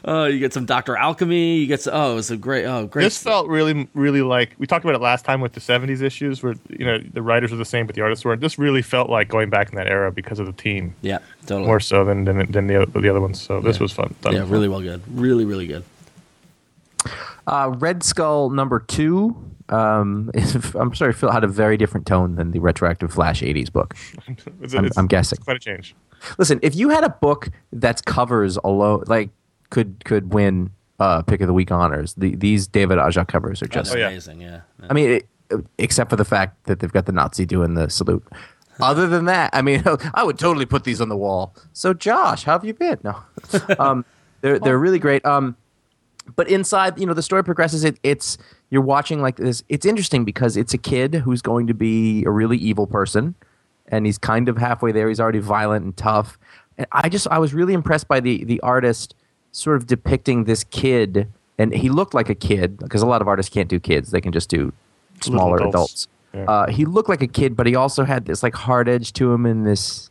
Oh, 0.05 0.25
you 0.25 0.41
get 0.41 0.53
some 0.53 0.67
Doctor 0.67 0.97
Alchemy. 0.97 1.59
You 1.59 1.67
get 1.69 1.83
some, 1.83 1.95
oh, 1.95 2.19
it's 2.19 2.31
a 2.31 2.37
great 2.37 2.65
oh 2.65 2.87
great. 2.87 3.05
this 3.05 3.23
felt 3.23 3.47
really, 3.47 3.89
really 3.95 4.21
like 4.21 4.53
we 4.59 4.67
talked 4.67 4.85
about 4.85 4.97
it 4.97 5.01
last 5.01 5.25
time 5.25 5.41
with 5.41 5.53
the 5.53 5.61
'70s 5.61 6.03
issues, 6.03 6.43
where 6.43 6.57
you 6.69 6.85
know 6.85 6.99
the 6.99 7.23
writers 7.23 7.53
were 7.53 7.57
the 7.57 7.65
same, 7.65 7.87
but 7.87 7.95
the 7.95 8.01
artists 8.03 8.25
weren't. 8.25 8.41
This 8.41 8.59
really 8.59 8.83
felt 8.83 9.09
like 9.11 9.29
going 9.29 9.49
back 9.49 9.69
in 9.69 9.77
that 9.77 9.87
era 9.87 10.11
because 10.11 10.41
of 10.41 10.47
the 10.47 10.53
team, 10.53 10.97
yeah, 11.03 11.19
totally. 11.47 11.67
more 11.69 11.79
so 11.79 12.05
than 12.05 12.25
than, 12.25 12.51
than 12.51 12.67
the 12.67 12.83
other, 12.83 13.01
the 13.01 13.09
other 13.09 13.21
ones. 13.21 13.41
So 13.41 13.61
this 13.61 13.77
Yeah. 13.77 13.83
was 13.83 13.93
fun. 13.93 14.13
done 14.23 14.33
yeah, 14.33 14.41
fun. 14.41 14.51
really 14.51 14.69
well 14.69 14.81
good. 14.81 15.03
Really 15.09 15.45
really 15.45 15.69
good. 15.69 15.85
Uh, 17.47 17.73
Red 17.79 18.03
Skull 18.03 18.51
number 18.51 18.81
two. 18.81 19.37
Um, 19.73 20.31
is, 20.35 20.55
I'm 20.75 20.95
sorry, 20.95 21.13
Phil 21.13 21.31
had 21.31 21.45
a 21.45 21.49
very 21.49 21.77
different 21.77 22.07
tone 22.07 22.37
than 22.37 22.51
the 22.53 22.59
retroactive 22.61 23.13
Flash 23.13 23.41
'80s 23.43 23.73
book. 23.73 23.95
It's, 24.63 24.75
I'm- 24.75 24.85
it's- 24.85 24.97
I'm 24.99 25.07
guessing. 25.07 25.37
it's 25.39 25.45
quite 25.45 25.57
a 25.57 25.61
change. 25.61 25.95
Listen, 26.39 26.61
if 26.63 26.77
you 26.77 26.91
had 26.91 27.03
a 27.05 27.09
book 27.09 27.49
that's 27.73 28.01
covers 28.01 28.57
alone, 28.63 29.05
like 29.07 29.31
could 29.71 30.05
could 30.05 30.33
win 30.33 30.71
uh, 31.01 31.23
pick 31.23 31.41
of 31.41 31.49
the 31.49 31.53
week 31.53 31.73
honors, 31.73 32.15
the, 32.15 32.37
these 32.37 32.69
David 32.69 32.99
Aja 32.99 33.25
covers 33.25 33.61
are 33.63 33.67
That's 33.67 33.89
just. 33.89 33.99
yeah. 33.99 34.09
amazing. 34.09 34.41
Yeah. 34.41 34.61
Yeah. 34.81 34.87
I 34.89 34.93
mean, 34.95 35.11
it, 35.11 35.27
except 35.79 36.11
for 36.11 36.17
the 36.17 36.25
fact 36.25 36.65
that 36.67 36.79
they've 36.79 36.93
got 36.93 37.07
the 37.07 37.13
Nazi 37.13 37.45
doing 37.45 37.75
the 37.75 37.89
salute. 37.91 38.25
Other 38.81 39.07
than 39.09 39.25
that, 39.27 39.51
I 39.53 39.63
mean, 39.63 39.83
I 40.15 40.23
would 40.23 40.39
totally 40.39 40.65
put 40.67 40.85
these 40.85 41.01
on 41.01 41.09
the 41.09 41.17
wall. 41.17 41.55
So, 41.73 41.93
Josh, 41.93 42.45
how 42.45 42.53
have 42.53 42.65
you 42.65 42.73
been? 42.75 42.99
No, 43.03 43.17
um, 43.81 44.05
they're 44.43 44.59
they're 44.61 44.79
really 44.79 44.99
great. 45.01 45.25
Um, 45.27 45.57
but 46.37 46.49
inside, 46.49 46.99
you 47.01 47.07
know, 47.07 47.15
the 47.15 47.23
story 47.23 47.43
progresses. 47.43 47.83
It, 47.85 47.99
it's 48.05 48.39
you're 48.73 48.81
watching 48.81 49.21
like 49.21 49.37
this. 49.37 49.63
It's 49.69 49.85
interesting 49.85 50.25
because 50.25 50.57
it's 50.57 50.73
a 50.73 50.79
kid 50.79 51.15
who's 51.15 51.43
going 51.43 51.67
to 51.67 51.75
be 51.75 52.25
a 52.25 52.31
really 52.31 52.57
evil 52.57 52.87
person, 52.87 53.35
and 53.89 54.07
he's 54.07 54.17
kind 54.17 54.49
of 54.49 54.57
halfway 54.57 54.93
there. 54.93 55.11
He's 55.11 55.21
already 55.21 55.41
violent 55.41 55.85
and 55.85 55.95
tough. 55.95 56.39
And 56.79 56.87
I 56.91 57.11
just 57.11 57.29
I 57.31 57.39
was 57.39 57.53
really 57.53 57.75
impressed 57.75 58.09
by 58.09 58.19
the 58.19 58.45
the 58.45 58.59
artist 58.61 59.15
sort 59.51 59.77
of 59.77 59.87
depicting 59.87 60.45
this 60.45 60.65
kid, 60.65 61.29
and 61.59 61.75
he 61.75 61.91
looked 61.91 62.15
like 62.15 62.31
a 62.31 62.35
kid 62.35 62.79
because 62.79 63.03
a 63.03 63.07
lot 63.07 63.21
of 63.21 63.29
artists 63.29 63.53
can't 63.53 63.69
do 63.69 63.79
kids; 63.79 64.11
they 64.11 64.23
can 64.23 64.33
just 64.33 64.49
do 64.49 64.73
smaller 65.21 65.59
adults. 65.59 65.75
adults. 65.75 66.09
Yeah. 66.33 66.45
Uh, 66.45 66.71
he 66.71 66.87
looked 66.87 67.11
like 67.11 67.21
a 67.21 67.27
kid, 67.27 67.55
but 67.55 67.67
he 67.67 67.77
also 67.77 68.05
had 68.05 68.25
this 68.25 68.43
like 68.43 68.55
hard 68.55 68.89
edge 68.89 69.13
to 69.13 69.35
him 69.35 69.45
and 69.45 69.67
this 69.67 70.09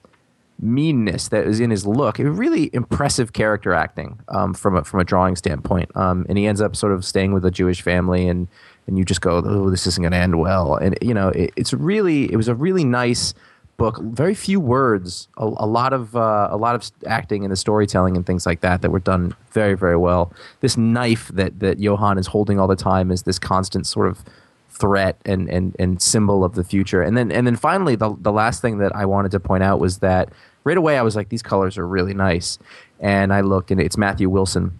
meanness 0.61 1.29
that 1.29 1.45
was 1.45 1.59
in 1.59 1.71
his 1.71 1.85
look. 1.85 2.17
Really 2.19 2.69
impressive 2.73 3.33
character 3.33 3.73
acting 3.73 4.19
um, 4.29 4.53
from 4.53 4.75
a, 4.75 4.83
from 4.83 4.99
a 4.99 5.03
drawing 5.03 5.35
standpoint. 5.35 5.95
Um, 5.95 6.25
and 6.29 6.37
he 6.37 6.45
ends 6.45 6.61
up 6.61 6.75
sort 6.75 6.93
of 6.93 7.03
staying 7.03 7.33
with 7.33 7.43
a 7.45 7.51
Jewish 7.51 7.81
family, 7.81 8.27
and 8.27 8.47
and 8.87 8.97
you 8.97 9.05
just 9.05 9.21
go, 9.21 9.41
oh, 9.45 9.69
this 9.69 9.87
isn't 9.87 10.01
going 10.01 10.11
to 10.11 10.17
end 10.17 10.39
well. 10.39 10.75
And 10.75 10.97
you 11.01 11.13
know, 11.13 11.29
it, 11.29 11.51
it's 11.55 11.73
really 11.73 12.31
it 12.31 12.35
was 12.35 12.47
a 12.47 12.55
really 12.55 12.83
nice 12.83 13.33
book. 13.77 13.99
Very 14.01 14.35
few 14.35 14.59
words, 14.59 15.27
a, 15.37 15.45
a 15.45 15.65
lot 15.65 15.93
of 15.93 16.15
uh, 16.15 16.47
a 16.51 16.57
lot 16.57 16.75
of 16.75 16.91
acting 17.07 17.43
and 17.43 17.51
the 17.51 17.57
storytelling 17.57 18.15
and 18.15 18.25
things 18.25 18.45
like 18.45 18.61
that 18.61 18.81
that 18.81 18.91
were 18.91 18.99
done 18.99 19.35
very 19.51 19.75
very 19.75 19.97
well. 19.97 20.33
This 20.59 20.77
knife 20.77 21.29
that 21.29 21.59
that 21.59 21.79
Johann 21.79 22.17
is 22.17 22.27
holding 22.27 22.59
all 22.59 22.67
the 22.67 22.75
time 22.75 23.11
is 23.11 23.23
this 23.23 23.39
constant 23.39 23.87
sort 23.87 24.07
of 24.07 24.23
threat 24.69 25.17
and, 25.25 25.47
and, 25.49 25.75
and 25.77 26.01
symbol 26.01 26.43
of 26.43 26.55
the 26.55 26.63
future. 26.63 27.01
And 27.01 27.15
then 27.15 27.31
and 27.31 27.45
then 27.45 27.55
finally 27.55 27.95
the 27.95 28.15
the 28.19 28.31
last 28.31 28.61
thing 28.61 28.79
that 28.79 28.95
I 28.95 29.05
wanted 29.05 29.31
to 29.31 29.39
point 29.39 29.63
out 29.63 29.79
was 29.79 29.99
that 29.99 30.31
right 30.63 30.77
away 30.77 30.97
I 30.97 31.01
was 31.01 31.15
like 31.15 31.29
these 31.29 31.41
colors 31.41 31.77
are 31.77 31.87
really 31.87 32.13
nice. 32.13 32.57
And 32.99 33.33
I 33.33 33.41
looked 33.41 33.71
and 33.71 33.79
it's 33.81 33.97
Matthew 33.97 34.29
Wilson. 34.29 34.79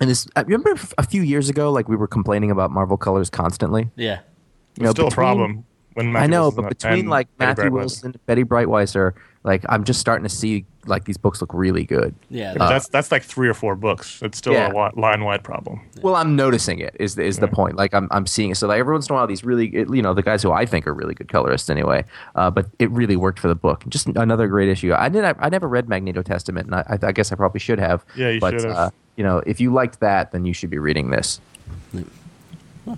And 0.00 0.08
this 0.10 0.26
uh, 0.34 0.40
I 0.40 0.42
remember 0.42 0.74
a 0.98 1.06
few 1.06 1.22
years 1.22 1.48
ago 1.48 1.70
like 1.70 1.88
we 1.88 1.96
were 1.96 2.08
complaining 2.08 2.50
about 2.50 2.70
Marvel 2.70 2.96
colors 2.96 3.30
constantly. 3.30 3.90
yeah. 3.96 4.20
You 4.78 4.84
know, 4.84 4.90
It's 4.90 4.96
still 4.96 5.08
a 5.08 5.10
problem. 5.10 5.64
When 5.94 6.12
Matthew 6.12 6.24
I 6.24 6.26
know, 6.28 6.42
Wilson's 6.44 6.56
but 6.56 6.62
not- 6.62 6.68
between 6.70 6.98
and 7.00 7.08
like 7.10 7.28
Betty 7.36 7.48
Matthew 7.60 7.72
Wilson, 7.72 8.14
Bettie 8.24 8.44
Breitweiser, 8.44 9.12
like 9.44 9.64
I'm 9.68 9.84
just 9.84 10.00
starting 10.00 10.22
to 10.22 10.28
see 10.28 10.64
like 10.86 11.04
these 11.04 11.16
books 11.16 11.40
look 11.40 11.52
really 11.54 11.84
good. 11.84 12.14
Yeah. 12.30 12.54
But 12.56 12.68
that's 12.68 12.88
that's 12.88 13.12
like 13.12 13.22
three 13.22 13.48
or 13.48 13.54
four 13.54 13.74
books. 13.74 14.20
It's 14.22 14.38
still 14.38 14.52
Yeah. 14.52 14.70
a 14.72 14.98
line 14.98 15.24
wide 15.24 15.42
problem. 15.42 15.80
Well, 16.00 16.14
I'm 16.14 16.36
noticing 16.36 16.78
it. 16.78 16.96
Is 16.98 17.16
the, 17.16 17.24
is 17.24 17.38
the 17.38 17.48
point? 17.48 17.76
Like 17.76 17.92
I'm 17.94 18.08
I'm 18.10 18.26
seeing 18.26 18.50
it. 18.50 18.56
So 18.56 18.68
like 18.68 18.78
every 18.78 18.92
once 18.92 19.08
in 19.08 19.14
a 19.14 19.16
while, 19.16 19.26
these 19.26 19.44
really 19.44 19.70
you 19.72 20.02
know 20.02 20.14
the 20.14 20.22
guys 20.22 20.42
who 20.42 20.52
I 20.52 20.64
think 20.66 20.86
are 20.86 20.94
really 20.94 21.14
good 21.14 21.28
colorists 21.28 21.70
anyway. 21.70 22.04
Uh, 22.34 22.50
but 22.50 22.68
it 22.78 22.90
really 22.90 23.16
worked 23.16 23.38
for 23.38 23.48
the 23.48 23.54
book. 23.54 23.84
Just 23.88 24.06
another 24.08 24.46
great 24.46 24.68
issue. 24.68 24.92
I 24.92 25.08
did 25.08 25.24
I, 25.24 25.48
never 25.48 25.68
read 25.68 25.88
Magneto 25.88 26.22
Testament, 26.22 26.66
and 26.66 26.74
I, 26.74 26.98
I 27.02 27.12
guess 27.12 27.32
I 27.32 27.34
probably 27.34 27.60
should 27.60 27.78
have. 27.78 28.04
Yeah, 28.16 28.30
you 28.30 28.40
but, 28.40 28.52
should 28.52 28.64
have. 28.64 28.76
Uh, 28.76 28.90
you 29.16 29.24
know, 29.24 29.42
if 29.46 29.60
you 29.60 29.72
liked 29.72 30.00
that, 30.00 30.32
then 30.32 30.44
you 30.44 30.54
should 30.54 30.70
be 30.70 30.78
reading 30.78 31.10
this. 31.10 31.40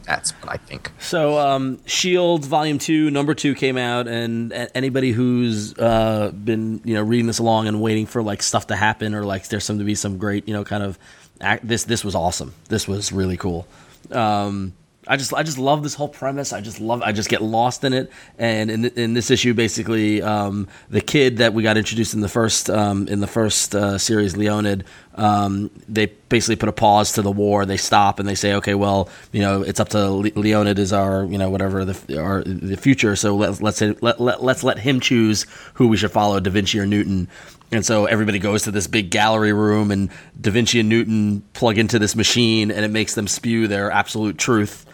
That's 0.04 0.30
what 0.32 0.50
I 0.52 0.56
think. 0.56 0.90
So, 0.98 1.38
um, 1.38 1.80
Shield 1.86 2.44
Volume 2.44 2.78
Two, 2.78 3.10
Number 3.10 3.34
Two 3.34 3.54
came 3.54 3.76
out, 3.76 4.08
and 4.08 4.52
anybody 4.74 5.12
who's 5.12 5.76
uh, 5.78 6.30
been 6.32 6.80
you 6.84 6.94
know 6.94 7.02
reading 7.02 7.26
this 7.26 7.38
along 7.38 7.68
and 7.68 7.80
waiting 7.82 8.06
for 8.06 8.22
like 8.22 8.42
stuff 8.42 8.68
to 8.68 8.76
happen 8.76 9.14
or 9.14 9.24
like 9.24 9.48
there's 9.48 9.64
some 9.64 9.78
to 9.78 9.84
be 9.84 9.94
some 9.94 10.18
great 10.18 10.48
you 10.48 10.54
know 10.54 10.64
kind 10.64 10.82
of 10.82 10.98
act, 11.40 11.66
this 11.66 11.84
this 11.84 12.04
was 12.04 12.14
awesome. 12.14 12.54
This 12.68 12.88
was 12.88 13.12
really 13.12 13.36
cool. 13.36 13.66
Um, 14.10 14.72
I 15.06 15.16
just 15.16 15.34
I 15.34 15.42
just 15.42 15.58
love 15.58 15.82
this 15.82 15.94
whole 15.94 16.08
premise. 16.08 16.52
I 16.52 16.60
just 16.60 16.80
love 16.80 17.02
I 17.02 17.12
just 17.12 17.28
get 17.28 17.42
lost 17.42 17.84
in 17.84 17.92
it. 17.92 18.10
And 18.38 18.70
in 18.70 18.84
in 18.86 19.14
this 19.14 19.30
issue, 19.30 19.54
basically, 19.54 20.22
um, 20.22 20.68
the 20.88 21.00
kid 21.00 21.38
that 21.38 21.52
we 21.52 21.62
got 21.62 21.76
introduced 21.76 22.14
in 22.14 22.20
the 22.20 22.28
first 22.28 22.70
um, 22.70 23.08
in 23.08 23.20
the 23.20 23.26
first 23.26 23.74
uh, 23.74 23.98
series, 23.98 24.36
Leonid, 24.36 24.84
um, 25.16 25.70
they 25.88 26.06
basically 26.06 26.56
put 26.56 26.68
a 26.68 26.72
pause 26.72 27.12
to 27.12 27.22
the 27.22 27.30
war. 27.30 27.66
They 27.66 27.76
stop 27.76 28.18
and 28.18 28.28
they 28.28 28.34
say, 28.34 28.54
okay, 28.54 28.74
well, 28.74 29.08
you 29.32 29.40
know, 29.40 29.62
it's 29.62 29.80
up 29.80 29.90
to 29.90 30.10
Le- 30.10 30.30
Leonid 30.34 30.78
is 30.78 30.92
our 30.92 31.24
you 31.24 31.38
know 31.38 31.50
whatever 31.50 31.84
the 31.84 32.18
our 32.18 32.42
the 32.44 32.76
future. 32.76 33.16
So 33.16 33.36
let's 33.36 33.60
let's 33.60 33.76
say, 33.78 33.94
let, 34.00 34.20
let 34.20 34.42
let's 34.42 34.64
let 34.64 34.78
him 34.78 35.00
choose 35.00 35.46
who 35.74 35.88
we 35.88 35.96
should 35.96 36.12
follow, 36.12 36.40
Da 36.40 36.50
Vinci 36.50 36.78
or 36.78 36.86
Newton. 36.86 37.28
And 37.72 37.84
so 37.84 38.04
everybody 38.06 38.38
goes 38.38 38.62
to 38.64 38.70
this 38.70 38.86
big 38.86 39.10
gallery 39.10 39.52
room, 39.52 39.90
and 39.90 40.10
Da 40.40 40.50
Vinci 40.50 40.80
and 40.80 40.88
Newton 40.88 41.42
plug 41.52 41.76
into 41.76 41.98
this 41.98 42.14
machine, 42.14 42.70
and 42.70 42.84
it 42.84 42.90
makes 42.90 43.14
them 43.14 43.26
spew 43.26 43.66
their 43.66 43.90
absolute 43.90 44.38
truth. 44.38 44.86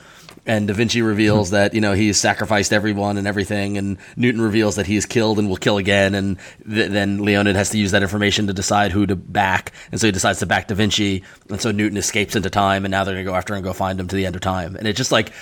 And 0.47 0.69
Da 0.69 0.75
Vinci 0.75 1.03
reveals 1.03 1.51
hmm. 1.51 1.55
that 1.55 1.75
you 1.75 1.81
know 1.81 1.93
he's 1.93 2.19
sacrificed 2.19 2.73
everyone 2.73 3.17
and 3.19 3.27
everything, 3.27 3.79
and 3.79 3.99
Newton 4.17 4.41
reveals 4.41 4.77
that 4.77 4.87
he's 4.87 5.07
killed 5.07 5.39
and 5.39 5.49
will 5.49 5.57
kill 5.57 5.79
again. 5.79 6.15
And 6.15 6.39
th- 6.69 6.91
then 6.91 7.19
Leonid 7.19 7.57
has 7.57 7.71
to 7.71 7.79
use 7.79 7.91
that 7.91 8.03
information 8.03 8.47
to 8.47 8.53
decide 8.53 8.93
who 8.93 9.07
to 9.07 9.17
back, 9.17 9.73
and 9.93 10.01
so 10.01 10.07
he 10.07 10.13
decides 10.13 10.39
to 10.41 10.47
back 10.47 10.69
Da 10.69 10.75
Vinci. 10.75 11.23
And 11.49 11.61
so 11.61 11.71
Newton 11.71 11.99
escapes 11.99 12.37
into 12.37 12.51
time, 12.51 12.85
and 12.85 12.93
now 12.93 13.05
they're 13.05 13.15
gonna 13.15 13.25
go 13.25 13.35
after 13.35 13.55
him 13.55 13.59
and 13.59 13.65
go 13.65 13.73
find 13.73 14.01
him 14.01 14.09
to 14.09 14.17
the 14.17 14.27
end 14.27 14.35
of 14.35 14.43
time. 14.43 14.77
And 14.77 14.89
it's 14.89 14.97
just 14.97 15.13
like 15.13 15.33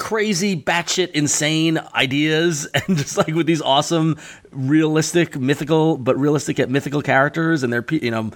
crazy, 0.00 0.60
batshit, 0.60 1.10
insane 1.12 1.78
ideas, 1.94 2.66
and 2.74 2.96
just 2.96 3.16
like 3.16 3.28
with 3.28 3.46
these 3.46 3.62
awesome, 3.62 4.16
realistic, 4.50 5.38
mythical, 5.38 5.96
but 5.96 6.18
realistic 6.18 6.58
yet 6.58 6.68
mythical 6.68 7.02
characters, 7.02 7.62
and 7.62 7.72
they're 7.72 7.84
you 7.92 8.10
know, 8.10 8.32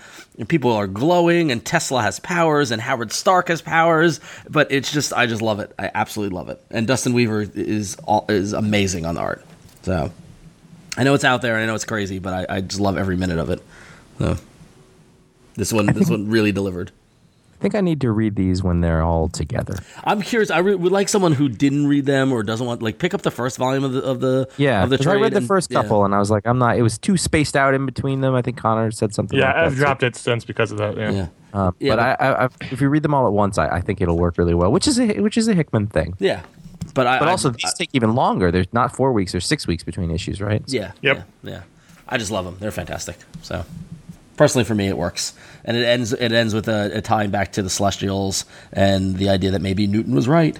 people 0.47 0.71
are 0.71 0.87
glowing, 0.87 1.51
and 1.51 1.65
Tesla 1.65 2.03
has 2.03 2.21
powers, 2.21 2.71
and 2.71 2.81
Howard 2.81 3.11
Stark 3.11 3.49
has 3.49 3.63
powers, 3.63 4.21
but 4.49 4.71
it's 4.71 4.93
just 4.93 5.13
I 5.13 5.27
just 5.27 5.43
love 5.43 5.59
it. 5.59 5.73
I 5.77 5.91
absolutely 5.93 6.37
love 6.37 6.51
it, 6.51 6.63
and 6.71 6.87
Dustin 6.87 7.15
Weaver 7.15 7.43
is 7.55 7.97
all, 8.05 8.27
is 8.29 8.53
amazing 8.53 9.07
on 9.07 9.17
the 9.17 9.23
art. 9.23 9.45
So 9.83 10.13
I 10.97 11.03
know 11.03 11.15
it's 11.15 11.25
out 11.25 11.43
there, 11.43 11.55
and 11.55 11.65
I 11.65 11.67
know 11.67 11.75
it's 11.75 11.87
crazy, 11.87 12.21
but 12.21 12.51
I, 12.51 12.57
I 12.57 12.61
just 12.61 12.81
love 12.81 12.97
every 12.97 13.17
minute 13.17 13.39
of 13.39 13.51
it. 13.51 13.63
So 14.19 14.37
this 15.55 15.73
one, 15.73 15.87
this 15.87 16.11
one 16.11 16.29
really 16.31 16.53
delivered. 16.53 16.93
I 17.59 17.63
think 17.65 17.75
I 17.75 17.81
need 17.81 18.01
to 18.03 18.11
read 18.11 18.37
these 18.37 18.63
when 18.63 18.81
they're 18.83 19.03
all 19.03 19.29
together. 19.29 19.77
I'm 20.05 20.21
curious. 20.21 20.51
I 20.51 20.59
re- 20.59 20.75
would 20.75 20.93
like 20.93 21.09
someone 21.09 21.33
who 21.33 21.49
didn't 21.49 21.87
read 21.87 22.05
them 22.05 22.31
or 22.33 22.43
doesn't 22.43 22.67
want 22.67 22.83
like 22.83 22.99
pick 22.99 23.15
up 23.15 23.23
the 23.23 23.31
first 23.31 23.57
volume 23.57 23.85
of 23.85 23.93
the 23.93 24.03
of 24.03 24.21
the 24.21 24.49
Yeah, 24.59 24.83
of 24.85 24.91
the 24.91 24.99
'cause 24.99 25.07
I 25.07 25.13
trade 25.13 25.23
read 25.23 25.33
the 25.33 25.39
and- 25.39 25.47
first 25.47 25.71
yeah. 25.71 25.81
couple 25.81 26.05
and 26.05 26.15
I 26.15 26.19
was 26.19 26.31
like, 26.31 26.47
I'm 26.47 26.59
not. 26.59 26.77
It 26.77 26.83
was 26.83 26.99
too 26.99 27.17
spaced 27.17 27.57
out 27.57 27.73
in 27.73 27.87
between 27.87 28.21
them. 28.21 28.35
I 28.35 28.43
think 28.43 28.57
Conor 28.59 28.91
said 28.91 29.15
something. 29.15 29.39
Yeah, 29.39 29.47
like 29.47 29.57
I've 29.57 29.71
that. 29.77 29.79
dropped 29.79 30.03
it 30.03 30.17
since 30.17 30.45
because 30.45 30.73
of 30.73 30.79
that. 30.79 30.97
Yeah. 30.97 31.11
Yeah, 31.11 31.27
Uh, 31.55 31.71
Yeah, 31.79 31.97
but 31.97 31.99
I, 32.01 32.13
I, 32.21 32.45
I, 32.45 32.49
if 32.71 32.81
you 32.81 32.89
read 32.89 33.03
them 33.03 33.15
all 33.15 33.27
at 33.27 33.33
once, 33.33 33.57
I, 33.57 33.69
I 33.69 33.81
think 33.81 34.01
it'll 34.01 34.19
work 34.19 34.37
really 34.37 34.55
well. 34.55 34.71
Which 34.71 34.87
is 34.87 34.99
a 35.01 35.21
which 35.21 35.39
is 35.39 35.49
a 35.49 35.55
Hickman 35.55 35.87
thing. 35.87 36.15
yeah. 36.19 36.43
But 36.93 37.07
I 37.09 37.19
But 37.19 37.29
also, 37.29 37.49
I- 37.49 37.53
these 37.53 37.75
take 37.75 37.91
even 37.95 38.15
longer. 38.15 38.51
There's 38.53 38.73
not 38.73 38.95
four 38.95 39.13
weeks. 39.13 39.33
There's 39.33 39.47
six 39.47 39.67
weeks 39.67 39.83
between 39.83 40.11
issues, 40.11 40.41
right? 40.43 40.63
yeah, 40.67 40.93
Yep. 41.03 41.25
yeah, 41.43 41.51
yeah. 41.53 41.61
I 42.09 42.19
just 42.19 42.31
love 42.31 42.45
them. 42.45 42.57
They're 42.61 42.71
fantastic. 42.71 43.17
So 43.43 43.65
personally, 44.37 44.65
for 44.65 44.75
me, 44.75 44.89
it 44.89 44.97
works, 44.97 45.35
and 45.65 45.77
it 45.77 45.85
ends 45.85 46.13
it 46.13 46.33
ends 46.33 46.55
with 46.55 46.69
a, 46.69 46.99
a 46.99 47.01
tying 47.01 47.31
back 47.31 47.53
to 47.53 47.63
the 47.63 47.71
Celestials 47.71 48.45
and 48.73 49.17
the 49.17 49.29
idea 49.29 49.51
that 49.53 49.63
maybe 49.63 49.87
Newton 49.87 50.15
was 50.15 50.29
right. 50.29 50.59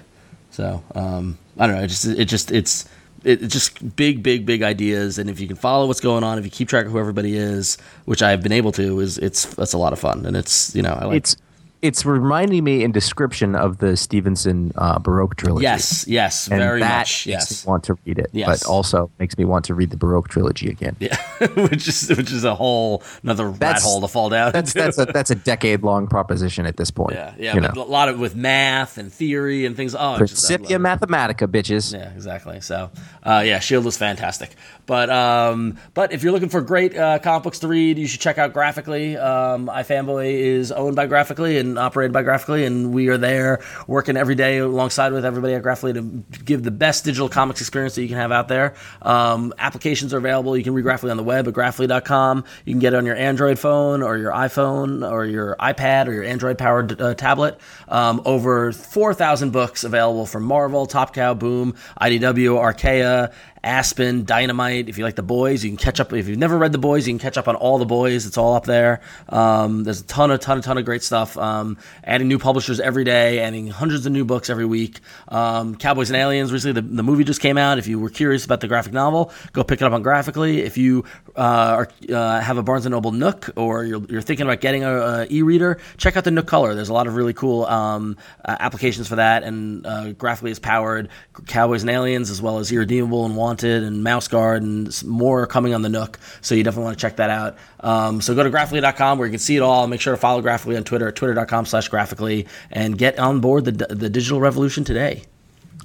So 0.51 0.83
um, 0.93 1.37
I 1.57 1.67
don't 1.67 1.75
know. 1.75 1.83
It 1.83 1.87
just 1.87 2.05
it 2.05 2.25
just 2.25 2.51
it's 2.51 2.87
it's 3.23 3.51
just 3.53 3.95
big, 3.95 4.21
big, 4.21 4.45
big 4.45 4.61
ideas, 4.61 5.17
and 5.17 5.29
if 5.29 5.39
you 5.39 5.47
can 5.47 5.55
follow 5.55 5.87
what's 5.87 5.99
going 5.99 6.23
on, 6.23 6.37
if 6.37 6.45
you 6.45 6.51
keep 6.51 6.69
track 6.69 6.85
of 6.85 6.91
who 6.91 6.99
everybody 6.99 7.35
is, 7.35 7.77
which 8.05 8.21
I've 8.21 8.43
been 8.43 8.51
able 8.51 8.71
to, 8.73 8.99
is 8.99 9.17
it's 9.17 9.45
that's 9.55 9.73
a 9.73 9.77
lot 9.77 9.93
of 9.93 9.99
fun, 9.99 10.25
and 10.25 10.37
it's 10.37 10.75
you 10.75 10.81
know 10.81 10.93
I 10.93 11.05
like 11.05 11.17
It's 11.17 11.35
it's 11.81 12.05
reminding 12.05 12.63
me 12.63 12.83
in 12.83 12.91
description 12.91 13.55
of 13.55 13.77
the 13.77 13.95
Stephenson 13.95 14.71
uh, 14.75 14.99
Baroque 14.99 15.35
trilogy. 15.35 15.63
yes, 15.63 16.05
yes, 16.07 16.47
and 16.47 16.59
very 16.59 16.79
that 16.79 16.99
much, 16.99 17.27
makes 17.27 17.51
yes. 17.51 17.65
me 17.65 17.69
want 17.69 17.83
to 17.85 17.97
read 18.05 18.19
it. 18.19 18.27
Yes. 18.31 18.63
But 18.63 18.69
also 18.69 19.11
makes 19.19 19.37
me 19.37 19.45
want 19.45 19.65
to 19.65 19.73
read 19.73 19.89
the 19.91 19.97
Baroque 19.97 20.29
trilogy 20.29 20.69
again. 20.69 20.95
Yeah, 20.99 21.17
which 21.55 21.87
is 21.87 22.09
which 22.09 22.31
is 22.31 22.43
a 22.43 22.55
whole 22.55 23.03
another 23.23 23.47
rat 23.49 23.59
That's- 23.59 23.83
hole 23.83 24.01
to 24.01 24.07
fall 24.07 24.29
down. 24.29 24.51
That's 24.51 24.75
into. 24.75 24.83
that's 24.83 24.97
a 24.97 25.05
that's 25.05 25.31
a 25.31 25.35
decade 25.35 25.83
long 25.83 26.07
proposition 26.07 26.65
at 26.65 26.77
this 26.77 26.91
point. 26.91 27.15
yeah, 27.15 27.33
yeah, 27.37 27.53
but 27.53 27.75
know. 27.75 27.83
a 27.83 27.85
lot 27.85 28.09
of 28.09 28.19
with 28.19 28.35
math 28.35 28.97
and 28.97 29.11
theory 29.11 29.65
and 29.65 29.75
things. 29.75 29.95
Oh, 29.95 30.15
Principia. 30.17 30.79
Mathematica, 30.79 31.47
bitches. 31.47 31.93
Yeah, 31.93 32.11
exactly. 32.11 32.61
So, 32.61 32.91
uh, 33.23 33.43
yeah, 33.45 33.59
Shield 33.59 33.85
was 33.85 33.97
fantastic. 33.97 34.51
But 34.85 35.09
um, 35.09 35.77
but 35.93 36.13
if 36.13 36.23
you're 36.23 36.31
looking 36.31 36.49
for 36.49 36.61
great 36.61 36.95
uh, 36.95 37.19
comic 37.19 37.43
books 37.43 37.59
to 37.59 37.67
read, 37.67 37.97
you 37.97 38.07
should 38.07 38.21
check 38.21 38.37
out 38.37 38.53
Graphicly. 38.53 39.21
Um, 39.21 39.67
iFanboy 39.67 40.31
is 40.31 40.71
owned 40.71 40.95
by 40.95 41.07
Graphicly 41.07 41.59
and 41.59 41.74
operated 41.77 42.13
by 42.13 42.23
Graphicly, 42.23 42.65
and 42.65 42.93
we 42.93 43.07
are 43.09 43.17
there 43.17 43.61
working 43.87 44.17
every 44.17 44.35
day 44.35 44.57
alongside 44.59 45.11
with 45.13 45.25
everybody 45.25 45.53
at 45.53 45.63
Graphicly 45.63 45.93
to 45.93 46.39
give 46.43 46.63
the 46.63 46.71
best 46.71 47.05
digital 47.05 47.29
comics 47.29 47.61
experience 47.61 47.95
that 47.95 48.01
you 48.01 48.07
can 48.07 48.17
have 48.17 48.31
out 48.31 48.47
there. 48.47 48.75
Um, 49.01 49.53
applications 49.57 50.13
are 50.13 50.17
available. 50.17 50.57
You 50.57 50.63
can 50.63 50.73
read 50.73 50.85
Graphicly 50.85 51.11
on 51.11 51.17
the 51.17 51.23
web 51.23 51.47
at 51.47 51.53
graphicly.com. 51.53 52.43
You 52.65 52.73
can 52.73 52.79
get 52.79 52.93
it 52.93 52.97
on 52.97 53.05
your 53.05 53.15
Android 53.15 53.59
phone 53.59 54.01
or 54.01 54.17
your 54.17 54.31
iPhone 54.31 55.09
or 55.09 55.25
your 55.25 55.55
iPad 55.59 56.07
or 56.07 56.13
your 56.13 56.23
Android 56.23 56.57
powered 56.57 57.01
uh, 57.01 57.13
tablet. 57.15 57.59
Um, 57.87 58.21
over 58.25 58.71
4,000 58.71 59.51
books 59.51 59.83
available 59.83 60.25
from 60.25 60.43
Marvel, 60.43 60.85
Top 60.85 61.13
Cow, 61.13 61.33
Boom, 61.33 61.75
IDW, 61.99 62.61
Archaia, 62.61 63.31
Aspen, 63.65 64.25
Dynamite. 64.25 64.87
If 64.87 64.99
you 64.99 65.03
like 65.03 65.15
the 65.15 65.23
boys, 65.23 65.63
you 65.63 65.71
can 65.71 65.77
catch 65.77 65.99
up. 65.99 66.13
If 66.13 66.27
you've 66.27 66.37
never 66.37 66.57
read 66.57 66.71
the 66.71 66.77
boys, 66.77 67.07
you 67.07 67.13
can 67.13 67.19
catch 67.19 67.35
up 67.35 67.47
on 67.47 67.55
all 67.55 67.79
the 67.79 67.85
boys. 67.85 68.27
It's 68.27 68.37
all 68.37 68.53
up 68.53 68.65
there. 68.65 69.01
Um, 69.27 69.83
there's 69.83 70.01
a 70.01 70.05
ton 70.05 70.29
of 70.29 70.39
ton 70.39 70.59
of 70.59 70.63
ton 70.63 70.77
of 70.77 70.85
great 70.85 71.01
stuff. 71.01 71.35
Um, 71.35 71.77
adding 72.03 72.27
new 72.27 72.37
publishers 72.37 72.79
every 72.79 73.03
day, 73.03 73.39
adding 73.39 73.67
hundreds 73.67 74.05
of 74.05 74.11
new 74.11 74.23
books 74.23 74.51
every 74.51 74.65
week. 74.65 74.99
Um, 75.27 75.75
Cowboys 75.75 76.11
and 76.11 76.17
Aliens. 76.17 76.53
Recently, 76.53 76.79
the, 76.79 76.87
the 76.87 77.03
movie 77.03 77.23
just 77.23 77.41
came 77.41 77.57
out. 77.57 77.79
If 77.79 77.87
you 77.87 77.99
were 77.99 78.11
curious 78.11 78.45
about 78.45 78.61
the 78.61 78.67
graphic 78.67 78.93
novel, 78.93 79.31
go 79.51 79.63
pick 79.63 79.81
it 79.81 79.85
up 79.85 79.93
on 79.93 80.03
Graphicly. 80.03 80.59
If 80.59 80.77
you 80.77 81.03
uh, 81.35 81.39
are, 81.39 81.89
uh, 82.13 82.39
have 82.41 82.57
a 82.57 82.63
Barnes 82.63 82.85
and 82.85 82.93
Noble 82.93 83.11
Nook, 83.11 83.49
or 83.55 83.83
you're, 83.83 84.03
you're 84.09 84.21
thinking 84.21 84.45
about 84.45 84.61
getting 84.61 84.83
an 84.83 85.27
e-reader, 85.31 85.79
check 85.97 86.15
out 86.15 86.23
the 86.23 86.31
Nook 86.31 86.45
Color. 86.45 86.75
There's 86.75 86.89
a 86.89 86.93
lot 86.93 87.07
of 87.07 87.15
really 87.15 87.33
cool 87.33 87.65
um, 87.65 88.15
uh, 88.45 88.55
applications 88.59 89.07
for 89.07 89.15
that, 89.15 89.41
and 89.43 89.85
uh, 89.87 90.13
Graphicly 90.13 90.51
is 90.51 90.59
powered 90.59 91.09
Cowboys 91.47 91.81
and 91.81 91.89
Aliens 91.89 92.29
as 92.29 92.41
well 92.41 92.59
as 92.59 92.71
Irredeemable 92.71 93.25
and 93.25 93.35
Wanted 93.55 93.83
and 93.83 94.03
Mouse 94.03 94.27
Guard 94.27 94.63
and 94.63 95.03
more 95.05 95.47
coming 95.47 95.73
on 95.73 95.81
the 95.81 95.87
Nook. 95.87 96.19
So 96.41 96.55
you 96.55 96.63
definitely 96.63 96.85
want 96.85 96.97
to 96.97 97.01
check 97.01 97.15
that 97.15 97.29
out. 97.29 97.57
Um, 97.79 98.19
so 98.19 98.35
go 98.35 98.43
to 98.43 98.49
graphicly.com 98.49 99.17
where 99.17 99.27
you 99.27 99.31
can 99.31 99.39
see 99.39 99.55
it 99.55 99.61
all. 99.61 99.87
Make 99.87 100.01
sure 100.01 100.11
to 100.13 100.17
follow 100.19 100.41
Graphicly 100.41 100.75
on 100.75 100.83
Twitter 100.83 101.07
at 101.07 101.15
twitter.com 101.15 101.65
slash 101.65 101.89
graphicly 101.89 102.47
and 102.69 102.97
get 102.97 103.17
on 103.17 103.39
board 103.39 103.63
the, 103.63 103.71
the 103.71 104.09
digital 104.09 104.41
revolution 104.41 104.83
today. 104.83 105.23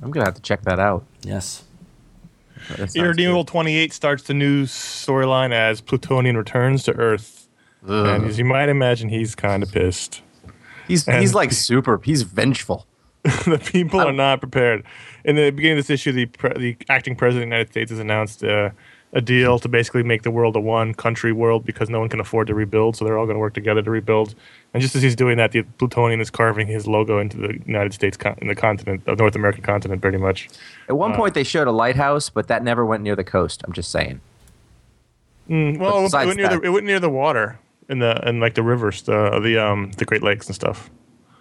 I'm 0.02 0.10
gonna 0.10 0.26
have 0.26 0.34
to 0.34 0.42
check 0.42 0.62
that 0.62 0.80
out. 0.80 1.04
Yes. 1.22 1.62
That 2.76 2.96
Irredeemable 2.96 3.44
good. 3.44 3.52
28 3.52 3.92
starts 3.92 4.24
the 4.24 4.34
new 4.34 4.64
storyline 4.64 5.52
as 5.52 5.80
Plutonian 5.80 6.36
returns 6.36 6.82
to 6.84 6.92
Earth. 6.96 7.46
And 7.86 8.26
as 8.26 8.36
you 8.36 8.44
might 8.44 8.68
imagine, 8.68 9.10
he's 9.10 9.36
kind 9.36 9.62
of 9.62 9.70
pissed. 9.70 10.22
He's 10.88 11.06
and- 11.06 11.20
he's 11.20 11.34
like 11.34 11.52
super. 11.52 12.00
He's 12.02 12.22
vengeful. 12.22 12.86
the 13.22 13.60
people 13.62 14.00
are 14.00 14.12
not 14.12 14.40
prepared. 14.40 14.82
In 15.24 15.36
the 15.36 15.50
beginning 15.50 15.78
of 15.78 15.86
this 15.86 15.90
issue, 15.90 16.12
the 16.12 16.26
pre- 16.26 16.52
the 16.58 16.76
acting 16.88 17.14
president 17.16 17.44
of 17.44 17.50
the 17.50 17.56
United 17.56 17.70
States 17.72 17.90
has 17.90 17.98
announced 17.98 18.42
uh, 18.44 18.70
a 19.12 19.20
deal 19.20 19.58
to 19.58 19.68
basically 19.68 20.02
make 20.02 20.22
the 20.22 20.30
world 20.30 20.54
a 20.56 20.60
one 20.60 20.94
country 20.94 21.32
world 21.32 21.64
because 21.64 21.90
no 21.90 21.98
one 22.00 22.08
can 22.08 22.20
afford 22.20 22.46
to 22.46 22.54
rebuild, 22.54 22.96
so 22.96 23.04
they're 23.04 23.18
all 23.18 23.26
going 23.26 23.34
to 23.34 23.40
work 23.40 23.54
together 23.54 23.82
to 23.82 23.90
rebuild. 23.90 24.34
And 24.72 24.80
just 24.80 24.94
as 24.94 25.02
he's 25.02 25.16
doing 25.16 25.36
that, 25.38 25.50
the 25.52 25.62
Plutonian 25.62 26.20
is 26.20 26.30
carving 26.30 26.68
his 26.68 26.86
logo 26.86 27.18
into 27.18 27.36
the 27.36 27.58
United 27.66 27.92
States, 27.92 28.16
con- 28.16 28.38
in 28.40 28.46
the 28.48 28.54
continent, 28.54 29.04
the 29.04 29.16
North 29.16 29.34
American 29.34 29.62
continent, 29.62 30.00
pretty 30.00 30.18
much. 30.18 30.48
At 30.88 30.96
one 30.96 31.14
point, 31.14 31.34
they 31.34 31.42
showed 31.44 31.66
a 31.66 31.72
lighthouse, 31.72 32.30
but 32.30 32.46
that 32.48 32.62
never 32.62 32.86
went 32.86 33.02
near 33.02 33.16
the 33.16 33.24
coast. 33.24 33.62
I'm 33.66 33.72
just 33.72 33.90
saying. 33.90 34.20
Mm, 35.48 35.78
well, 35.78 36.06
it 36.06 36.12
went, 36.12 36.36
near 36.36 36.48
that- 36.48 36.60
the, 36.60 36.66
it 36.66 36.70
went 36.70 36.86
near 36.86 37.00
the 37.00 37.10
water 37.10 37.58
in 37.88 37.98
the 37.98 38.16
in 38.28 38.38
like 38.38 38.54
the 38.54 38.62
rivers, 38.62 39.02
the 39.02 39.40
the 39.40 39.58
um 39.58 39.90
the 39.96 40.04
Great 40.04 40.22
Lakes 40.22 40.46
and 40.46 40.54
stuff. 40.54 40.88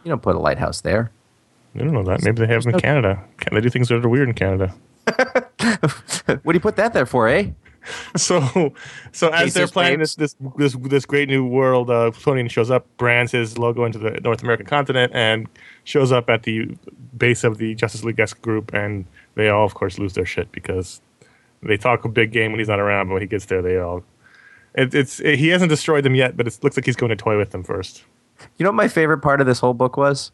You 0.03 0.09
don't 0.09 0.21
put 0.23 0.35
a 0.35 0.39
lighthouse 0.39 0.81
there. 0.81 1.11
I 1.75 1.79
don't 1.79 1.93
know 1.93 2.03
that. 2.03 2.23
Maybe 2.23 2.45
they 2.45 2.51
have 2.53 2.63
them 2.63 2.73
in 2.73 2.79
Canada. 2.79 3.23
Can- 3.37 3.53
They 3.55 3.61
do 3.61 3.69
things 3.69 3.89
that 3.89 4.03
are 4.03 4.09
weird 4.09 4.27
in 4.29 4.35
Canada. 4.35 4.73
What 6.43 6.53
do 6.53 6.53
you 6.53 6.59
put 6.59 6.75
that 6.77 6.93
there 6.93 7.05
for, 7.05 7.27
eh? 7.27 7.49
So, 8.17 8.73
so 9.13 9.29
as 9.29 9.45
Case 9.45 9.53
they're 9.53 9.67
playing 9.67 9.99
this 9.99 10.15
this 10.15 10.35
this 10.57 10.75
this 10.75 11.05
great 11.05 11.27
new 11.29 11.45
world, 11.45 11.89
uh, 11.89 12.11
Plutonian 12.11 12.47
shows 12.49 12.69
up, 12.69 12.85
brands 12.97 13.31
his 13.31 13.57
logo 13.57 13.85
into 13.85 13.97
the 13.97 14.19
North 14.21 14.43
American 14.43 14.65
continent, 14.67 15.11
and 15.15 15.47
shows 15.85 16.11
up 16.11 16.29
at 16.29 16.43
the 16.43 16.77
base 17.17 17.43
of 17.43 17.57
the 17.57 17.73
Justice 17.75 18.03
League 18.03 18.19
esque 18.19 18.41
group, 18.41 18.73
and 18.73 19.05
they 19.35 19.47
all, 19.49 19.65
of 19.65 19.73
course, 19.75 19.97
lose 19.97 20.13
their 20.13 20.25
shit 20.25 20.51
because 20.51 21.01
they 21.63 21.77
talk 21.77 22.03
a 22.05 22.09
big 22.09 22.31
game 22.31 22.51
when 22.51 22.59
he's 22.59 22.67
not 22.67 22.79
around, 22.79 23.07
but 23.07 23.13
when 23.13 23.21
he 23.21 23.27
gets 23.27 23.45
there, 23.45 23.61
they 23.61 23.77
all. 23.77 24.03
It, 24.75 24.93
it's 24.93 25.19
it, 25.21 25.39
he 25.39 25.47
hasn't 25.47 25.69
destroyed 25.69 26.03
them 26.03 26.15
yet, 26.15 26.35
but 26.37 26.47
it 26.47 26.59
looks 26.61 26.75
like 26.77 26.85
he's 26.85 26.97
going 26.97 27.09
to 27.11 27.15
toy 27.15 27.37
with 27.37 27.51
them 27.51 27.63
first. 27.63 28.03
You 28.57 28.65
know 28.65 28.69
what 28.69 28.75
my 28.75 28.87
favorite 28.89 29.19
part 29.19 29.39
of 29.41 29.47
this 29.47 29.59
whole 29.59 29.73
book 29.73 29.95
was? 29.97 30.31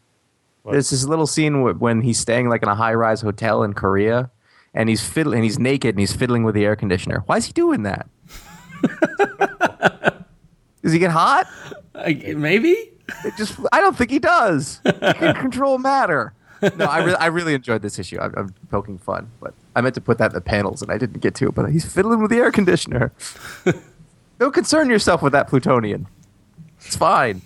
What? 0.66 0.72
There's 0.72 0.90
this 0.90 1.06
little 1.06 1.28
scene 1.28 1.62
wh- 1.64 1.80
when 1.80 2.02
he's 2.02 2.18
staying 2.18 2.50
like 2.50 2.64
in 2.64 2.70
a 2.70 2.74
high 2.74 2.96
rise 2.96 3.22
hotel 3.22 3.62
in 3.62 3.74
Korea, 3.74 4.32
and 4.74 4.90
he's 4.90 5.08
fiddling, 5.08 5.38
and 5.38 5.44
he's 5.44 5.60
naked, 5.60 5.94
and 5.94 6.00
he's 6.00 6.12
fiddling 6.12 6.44
with 6.44 6.56
the 6.56 6.66
air 6.66 6.76
conditioner. 6.76 7.22
Why 7.28 7.38
is 7.38 7.46
he 7.46 7.54
doing 7.54 7.84
that? 7.84 8.08
Does 10.82 10.92
he 10.92 10.98
get 10.98 11.12
hot? 11.12 11.48
I, 11.94 12.34
maybe? 12.36 12.70
It 13.24 13.36
just 13.38 13.60
I 13.72 13.80
don't 13.80 13.96
think 13.96 14.10
he 14.10 14.18
does. 14.18 14.82
He 14.84 14.92
can 14.92 15.36
control 15.36 15.78
matter. 15.78 16.34
No, 16.76 16.86
I, 16.86 17.04
re- 17.04 17.16
I 17.20 17.28
really 17.28 17.54
enjoyed 17.54 17.84
this 17.84 18.00
issue. 18.00 18.18
I'm, 18.20 18.34
I'm 18.36 18.56
poking 18.72 18.98
fun, 18.98 19.30
but 19.40 19.54
I 19.76 19.82
meant 19.82 19.94
to 19.96 20.02
put 20.02 20.18
that 20.18 20.32
in 20.32 20.34
the 20.34 20.42
panels 20.42 20.82
and 20.82 20.92
I 20.92 20.98
didn't 20.98 21.20
get 21.22 21.36
to 21.36 21.50
it. 21.50 21.54
But 21.54 21.70
he's 21.72 21.86
fiddling 21.86 22.22
with 22.24 22.32
the 22.32 22.38
air 22.38 22.52
conditioner. 22.52 23.12
Don't 24.40 24.54
concern 24.54 24.90
yourself 24.90 25.22
with 25.22 25.34
that 25.34 25.48
plutonian. 25.48 26.08
It's 26.82 26.96
fine. 26.96 27.42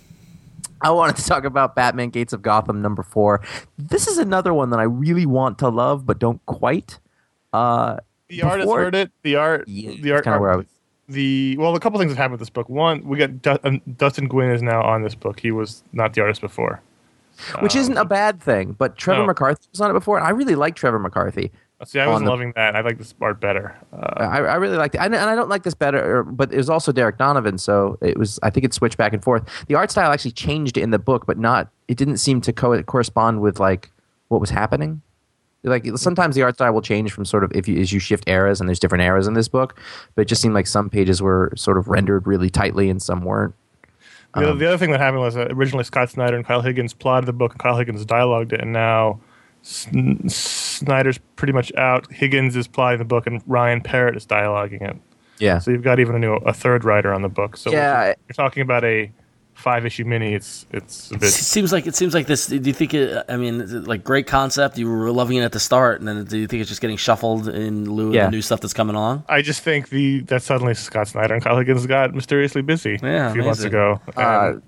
I 0.82 0.90
wanted 0.90 1.16
to 1.16 1.24
talk 1.24 1.44
about 1.44 1.74
Batman 1.74 2.10
Gates 2.10 2.32
of 2.32 2.42
Gotham 2.42 2.80
number 2.82 3.02
four. 3.02 3.40
This 3.78 4.06
is 4.08 4.18
another 4.18 4.54
one 4.54 4.70
that 4.70 4.80
I 4.80 4.84
really 4.84 5.26
want 5.26 5.58
to 5.58 5.68
love, 5.68 6.06
but 6.06 6.18
don't 6.18 6.44
quite. 6.46 6.98
Uh, 7.52 7.96
The 8.28 8.42
artist 8.42 8.66
Before- 8.66 8.78
heard 8.80 8.94
it. 8.94 9.10
The 9.22 9.36
art. 9.36 9.66
Yeah, 9.68 9.92
the 10.00 10.12
art. 10.12 10.24
kinda 10.24 10.38
where 10.40 10.52
I 10.52 10.56
was- 10.56 10.66
The 11.08 11.56
well, 11.58 11.74
a 11.74 11.80
couple 11.80 11.98
things 11.98 12.12
have 12.12 12.18
happened 12.18 12.32
with 12.34 12.40
this 12.40 12.50
book. 12.50 12.68
One, 12.68 13.02
we 13.04 13.18
got 13.18 13.64
um, 13.66 13.80
Dustin 13.96 14.28
Nguyen 14.28 14.54
is 14.54 14.62
now 14.62 14.82
on 14.82 15.02
this 15.02 15.16
book. 15.16 15.40
He 15.40 15.50
was 15.50 15.82
not 15.92 16.14
the 16.14 16.20
artist 16.22 16.40
before. 16.40 16.80
which 17.60 17.74
isn't 17.74 17.96
a 17.96 18.04
bad 18.04 18.38
thing, 18.40 18.72
but 18.78 18.96
Trevor 18.98 19.22
No. 19.22 19.26
McCarthy 19.28 19.66
was 19.72 19.80
on 19.80 19.90
it 19.90 19.94
before, 19.94 20.18
and 20.18 20.26
I 20.26 20.30
really 20.30 20.54
like 20.54 20.74
Trevor 20.76 20.98
McCarthy. 20.98 21.50
See, 21.86 21.98
I 21.98 22.06
wasn't 22.06 22.26
the- 22.26 22.30
loving 22.30 22.52
that. 22.56 22.76
I 22.76 22.82
like 22.82 22.98
this 22.98 23.14
art 23.20 23.40
better. 23.40 23.74
Uh, 23.92 24.14
I, 24.18 24.38
I 24.38 24.54
really 24.56 24.76
liked 24.76 24.94
it, 24.94 25.00
and, 25.00 25.14
and 25.14 25.30
I 25.30 25.34
don't 25.34 25.48
like 25.48 25.62
this 25.62 25.72
better, 25.74 26.18
er, 26.18 26.22
but 26.24 26.52
it 26.52 26.56
was 26.58 26.68
also 26.68 26.92
Derec 26.92 27.16
Donovan, 27.16 27.56
so 27.56 27.96
it 28.02 28.18
was. 28.18 28.38
I 28.42 28.50
think 28.50 28.64
it 28.66 28.74
switched 28.74 28.98
back 28.98 29.12
and 29.14 29.22
forth. 29.22 29.44
The 29.68 29.76
art 29.76 29.90
style 29.90 30.12
actually 30.12 30.32
changed 30.32 30.76
in 30.76 30.90
the 30.90 30.98
book, 30.98 31.24
but 31.26 31.38
not. 31.38 31.70
It 31.88 31.96
didn't 31.96 32.18
seem 32.18 32.40
to 32.42 32.52
co- 32.52 32.82
correspond 32.82 33.40
with 33.40 33.58
like 33.60 33.90
what 34.28 34.40
was 34.40 34.50
happening. 34.50 35.00
Like 35.62 35.86
sometimes 35.96 36.34
the 36.36 36.42
art 36.42 36.54
style 36.54 36.72
will 36.72 36.82
change 36.82 37.12
from 37.12 37.24
sort 37.24 37.44
of 37.44 37.52
if 37.54 37.66
you 37.66 37.80
as 37.80 37.92
you 37.92 37.98
shift 37.98 38.24
eras, 38.28 38.60
and 38.60 38.68
there's 38.68 38.78
different 38.78 39.02
eras 39.02 39.26
in 39.26 39.32
this 39.34 39.48
book. 39.48 39.78
But 40.14 40.22
it 40.22 40.24
just 40.26 40.42
seemed 40.42 40.54
like 40.54 40.66
some 40.66 40.90
pages 40.90 41.22
were 41.22 41.52
sort 41.56 41.78
of 41.78 41.88
rendered 41.88 42.26
really 42.26 42.50
tightly, 42.50 42.90
and 42.90 43.00
some 43.00 43.22
weren't. 43.22 43.54
The, 44.34 44.50
other- 44.50 44.58
the 44.58 44.66
other 44.68 44.78
thing 44.78 44.90
that 44.92 45.00
happened 45.00 45.22
was 45.22 45.34
that 45.34 45.50
originally 45.50 45.84
Scott 45.84 46.10
Snyder 46.10 46.36
and 46.36 46.44
Kyle 46.44 46.60
Higgins 46.60 46.92
plotted 46.92 47.26
the 47.26 47.32
book, 47.32 47.52
and 47.52 47.58
Kyle 47.58 47.76
Higgins 47.78 48.04
dialogued 48.04 48.52
it, 48.52 48.60
and 48.60 48.72
now 48.72 49.18
Sn- 49.62 50.28
Snyder's 50.80 51.18
pretty 51.36 51.52
much 51.52 51.72
out. 51.76 52.10
Higgins 52.12 52.56
is 52.56 52.66
plotting 52.66 52.98
the 52.98 53.04
book, 53.04 53.26
and 53.26 53.42
Ryan 53.46 53.80
Parrott 53.80 54.16
is 54.16 54.26
dialoguing 54.26 54.82
it. 54.82 54.96
Yeah. 55.38 55.58
So 55.58 55.70
you've 55.70 55.82
got 55.82 56.00
even 56.00 56.14
a 56.14 56.18
new 56.18 56.34
a 56.34 56.52
third 56.52 56.84
writer 56.84 57.12
on 57.14 57.22
the 57.22 57.28
book. 57.28 57.56
So 57.56 57.70
Yeah, 57.72 58.10
if 58.10 58.16
you're 58.28 58.34
talking 58.34 58.62
about 58.62 58.84
a 58.84 59.10
five 59.54 59.84
issue 59.84 60.04
mini. 60.06 60.32
It's 60.34 60.64
it's 60.72 61.10
a 61.12 61.16
It 61.16 61.22
seems 61.24 61.70
like 61.72 61.86
it 61.86 61.94
seems 61.94 62.14
like 62.14 62.26
this. 62.26 62.46
Do 62.46 62.56
you 62.56 62.72
think 62.72 62.94
it? 62.94 63.24
I 63.28 63.36
mean, 63.36 63.84
like 63.84 64.02
great 64.02 64.26
concept. 64.26 64.78
You 64.78 64.88
were 64.90 65.10
loving 65.12 65.36
it 65.36 65.42
at 65.42 65.52
the 65.52 65.60
start, 65.60 65.98
and 66.00 66.08
then 66.08 66.24
do 66.24 66.38
you 66.38 66.46
think 66.46 66.60
it's 66.62 66.68
just 66.70 66.80
getting 66.80 66.96
shuffled 66.96 67.46
in 67.48 67.84
lieu 67.90 68.08
of 68.08 68.14
Yeah. 68.14 68.24
the 68.26 68.30
new 68.32 68.42
stuff 68.42 68.60
that's 68.60 68.72
coming 68.72 68.96
along? 68.96 69.24
I 69.28 69.42
just 69.42 69.60
think 69.62 69.90
the 69.90 70.20
that 70.22 70.42
suddenly 70.42 70.72
Scott 70.74 71.08
Snyder 71.08 71.34
and 71.34 71.42
Kyle 71.44 71.58
Higgins 71.58 71.86
got 71.86 72.14
mysteriously 72.14 72.62
busy 72.62 72.98
Yeah, 73.02 73.30
a 73.30 73.32
few 73.34 73.42
months 73.42 73.60
amazing. 73.60 73.68
ago. 73.78 74.00
Uh, 74.16 74.20
and 74.54 74.62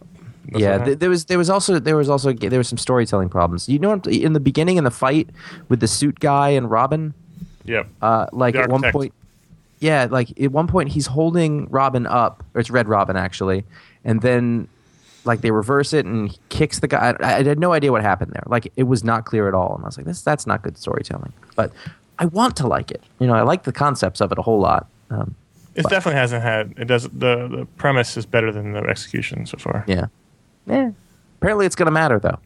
that's 0.47 0.61
yeah, 0.61 0.85
th- 0.85 0.99
there 0.99 1.09
was 1.11 1.27
there 1.27 1.39
was 1.39 1.49
also 1.51 1.79
there 1.79 1.97
was 1.97 2.09
also 2.09 2.33
there 2.33 2.59
was 2.59 2.69
some 2.69 2.79
storytelling 2.79 3.29
problems. 3.29 3.69
You 3.69 3.79
know, 3.79 4.01
in 4.09 4.33
the 4.33 4.41
beginning 4.41 4.77
in 4.77 4.85
the 4.85 4.91
fight 4.91 5.29
with 5.69 5.81
the 5.81 5.89
suit 5.89 6.19
guy 6.21 6.51
and 6.51 6.71
Robin, 6.71 7.15
Yep. 7.65 7.87
uh, 8.03 8.27
like 8.33 8.55
at 8.57 8.69
one 8.69 8.83
point, 8.91 9.13
yeah, 9.79 10.09
like 10.11 10.39
at 10.41 10.51
one 10.53 10.67
point 10.67 10.89
he's 10.91 11.07
holding 11.07 11.69
Robin 11.71 12.07
up, 12.07 12.43
or 12.55 12.61
it's 12.61 12.71
Red 12.71 12.89
Robin 12.89 13.17
actually, 13.17 13.65
and 14.05 14.21
then 14.23 14.69
like 15.25 15.41
they 15.43 15.53
reverse 15.53 15.93
it 15.93 16.05
and 16.05 16.31
he 16.33 16.39
kicks 16.49 16.81
the 16.81 16.89
guy. 16.89 17.15
I, 17.21 17.37
I 17.39 17.43
had 17.45 17.59
no 17.61 17.73
idea 17.73 17.93
what 17.93 18.03
happened 18.03 18.33
there. 18.33 18.43
Like 18.47 18.73
it 18.77 18.85
was 18.85 19.05
not 19.05 19.25
clear 19.25 19.47
at 19.49 19.55
all, 19.55 19.77
and 19.77 19.85
I 19.85 19.87
was 19.87 19.97
like, 19.97 20.07
this 20.07 20.23
that's 20.23 20.47
not 20.47 20.63
good 20.63 20.77
storytelling. 20.77 21.33
But 21.55 21.71
I 22.19 22.27
want 22.27 22.57
to 22.57 22.67
like 22.67 22.91
it. 22.91 23.03
You 23.21 23.29
know, 23.29 23.35
I 23.35 23.43
like 23.43 23.63
the 23.63 23.73
concepts 23.73 24.21
of 24.21 24.33
it 24.33 24.39
a 24.39 24.43
whole 24.43 24.59
lot. 24.61 24.89
Um, 25.11 25.37
It 25.77 25.85
definitely 25.89 26.19
hasn't 26.19 26.43
had. 26.43 26.75
It 26.77 26.87
does. 26.87 27.05
The 27.05 27.47
the 27.49 27.67
premise 27.77 28.17
is 28.17 28.27
better 28.27 28.51
than 28.53 28.73
the 28.73 28.81
execution 28.81 29.47
so 29.47 29.57
far. 29.59 29.85
yeah, 29.87 30.07
yeah. 30.67 30.91
Apparently, 31.41 31.67
it's 31.67 31.75
gonna 31.77 31.91
matter 31.91 32.19
though. 32.19 32.39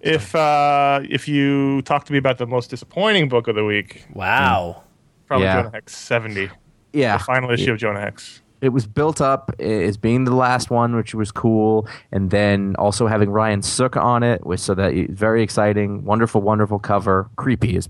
If 0.00 0.34
uh, 0.34 1.00
if 1.08 1.26
you 1.26 1.82
talk 1.82 2.04
to 2.04 2.12
me 2.12 2.18
about 2.18 2.38
the 2.38 2.46
most 2.46 2.70
disappointing 2.70 3.28
book 3.28 3.48
of 3.48 3.54
the 3.54 3.64
week, 3.64 4.06
Wow. 4.14 4.82
probably 5.26 5.46
Yeah. 5.46 5.62
Jonah 5.62 5.70
Hex 5.74 5.96
seventy, 5.96 6.50
Yeah, 6.92 7.16
the 7.18 7.24
final 7.24 7.50
issue 7.50 7.72
of 7.72 7.78
Jonah 7.78 8.00
Hex. 8.00 8.42
it 8.60 8.68
was 8.70 8.86
built 8.86 9.20
up 9.20 9.54
as 9.58 9.96
being 9.96 10.24
the 10.24 10.34
last 10.34 10.70
one, 10.70 10.94
which 10.96 11.14
was 11.14 11.32
cool, 11.32 11.88
and 12.12 12.30
then 12.30 12.76
also 12.78 13.06
having 13.06 13.30
Ryan 13.30 13.62
Sook 13.62 13.96
on 13.96 14.22
it 14.22 14.44
was 14.46 14.62
so 14.62 14.74
that 14.74 14.92
it- 14.94 15.10
very 15.10 15.42
exciting, 15.42 16.04
wonderful, 16.04 16.40
wonderful 16.42 16.78
cover, 16.78 17.28
creepy 17.36 17.76
as 17.76 17.88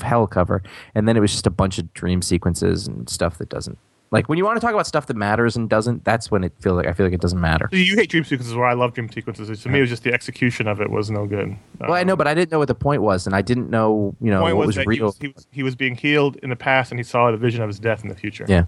hell 0.00 0.26
cover, 0.26 0.60
and 0.94 1.06
then 1.08 1.16
it 1.16 1.20
was 1.20 1.30
just 1.30 1.46
a 1.46 1.50
bunch 1.50 1.78
of 1.78 1.92
dream 1.94 2.20
sequences 2.20 2.86
and 2.88 3.08
stuff 3.08 3.38
that 3.38 3.48
doesn't 3.48 3.78
like 4.14 4.28
when 4.28 4.38
you 4.38 4.44
want 4.44 4.56
to 4.56 4.60
talk 4.60 4.72
about 4.72 4.86
stuff 4.86 5.06
that 5.08 5.16
matters 5.16 5.56
and 5.56 5.68
doesn't. 5.68 6.04
That's 6.04 6.30
when 6.30 6.44
it 6.44 6.52
feel 6.60 6.74
like 6.74 6.86
I 6.86 6.92
feel 6.94 7.04
like 7.04 7.12
it 7.12 7.20
doesn't 7.20 7.40
matter. 7.40 7.68
You 7.72 7.96
hate 7.96 8.08
dream 8.08 8.24
sequences, 8.24 8.54
where 8.54 8.66
I 8.66 8.72
love 8.72 8.94
dream 8.94 9.10
sequences. 9.10 9.62
To 9.62 9.68
me, 9.68 9.78
it 9.78 9.80
was 9.82 9.90
just 9.90 10.04
the 10.04 10.12
execution 10.14 10.66
of 10.68 10.80
it 10.80 10.88
was 10.90 11.10
no 11.10 11.26
good. 11.26 11.56
Well, 11.80 11.92
I 11.92 12.04
know, 12.04 12.16
but 12.16 12.26
I 12.26 12.32
didn't 12.32 12.50
know 12.52 12.58
what 12.60 12.68
the 12.68 12.74
point 12.74 13.02
was, 13.02 13.26
and 13.26 13.34
I 13.36 13.42
didn't 13.42 13.68
know, 13.68 14.14
you 14.20 14.30
know, 14.30 14.40
point 14.40 14.56
what 14.56 14.66
was, 14.68 14.76
was 14.76 14.76
that 14.76 14.82
he 14.82 14.88
real. 15.00 15.06
was, 15.06 15.18
he, 15.18 15.28
was, 15.28 15.46
he 15.50 15.62
was 15.62 15.74
being 15.74 15.96
healed 15.96 16.36
in 16.36 16.48
the 16.48 16.56
past, 16.56 16.90
and 16.92 16.98
he 16.98 17.04
saw 17.04 17.30
the 17.30 17.36
vision 17.36 17.60
of 17.62 17.68
his 17.68 17.78
death 17.78 18.02
in 18.02 18.08
the 18.08 18.14
future. 18.14 18.46
yeah, 18.48 18.64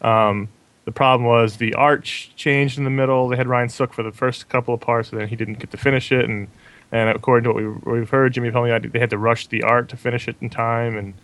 Um, 0.00 0.48
The 0.84 0.92
problem 0.92 1.26
was 1.28 1.56
the 1.56 1.74
art 1.74 2.04
ch- 2.04 2.30
changed 2.36 2.78
in 2.78 2.84
the 2.84 2.90
middle. 2.90 3.28
They 3.28 3.36
had 3.36 3.48
Ryan 3.48 3.68
Sook 3.68 3.92
for 3.92 4.02
the 4.02 4.12
first 4.12 4.48
couple 4.48 4.72
of 4.74 4.80
parts, 4.80 5.10
and 5.10 5.20
then 5.20 5.28
he 5.28 5.36
didn't 5.36 5.58
get 5.58 5.70
to 5.72 5.76
finish 5.76 6.12
it. 6.12 6.24
And 6.28 6.48
and 6.92 7.08
according 7.10 7.44
to 7.44 7.52
what 7.52 7.56
we, 7.56 7.98
we've 7.98 8.10
heard, 8.10 8.32
Jimmy 8.34 8.50
told 8.52 8.68
me 8.68 8.88
they 8.88 8.98
had 9.00 9.10
to 9.10 9.18
rush 9.18 9.48
the 9.48 9.62
art 9.64 9.88
to 9.88 9.96
finish 9.96 10.28
it 10.28 10.36
in 10.40 10.48
time, 10.50 10.96
and 10.96 11.14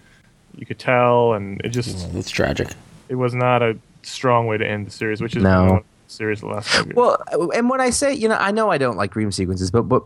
you 0.57 0.67
could 0.67 0.79
tell. 0.81 1.35
And 1.35 1.61
it 1.65 1.69
just 1.69 2.13
That's 2.13 2.31
tragic. 2.31 2.69
It 3.11 3.17
was 3.17 3.35
not 3.35 3.61
a 3.63 3.77
strong 4.03 4.47
way 4.47 4.57
to 4.57 4.67
end 4.67 4.87
the 4.87 4.91
series, 4.91 5.21
which 5.21 5.37
is 5.37 5.43
No. 5.43 5.65
one 5.65 5.77
the 6.07 6.13
series 6.13 6.41
the 6.41 6.47
last 6.47 6.69
five 6.71 6.87
years. 6.87 6.97
Well, 6.97 7.23
and 7.55 7.69
when 7.69 7.81
I 7.83 7.91
say, 7.91 8.15
you 8.15 8.29
know, 8.29 8.37
I 8.37 8.51
know 8.53 8.71
I 8.71 8.79
don't 8.79 8.97
like 8.97 9.11
dream 9.13 9.31
sequences, 9.33 9.71
but 9.71 9.83
but 9.83 10.05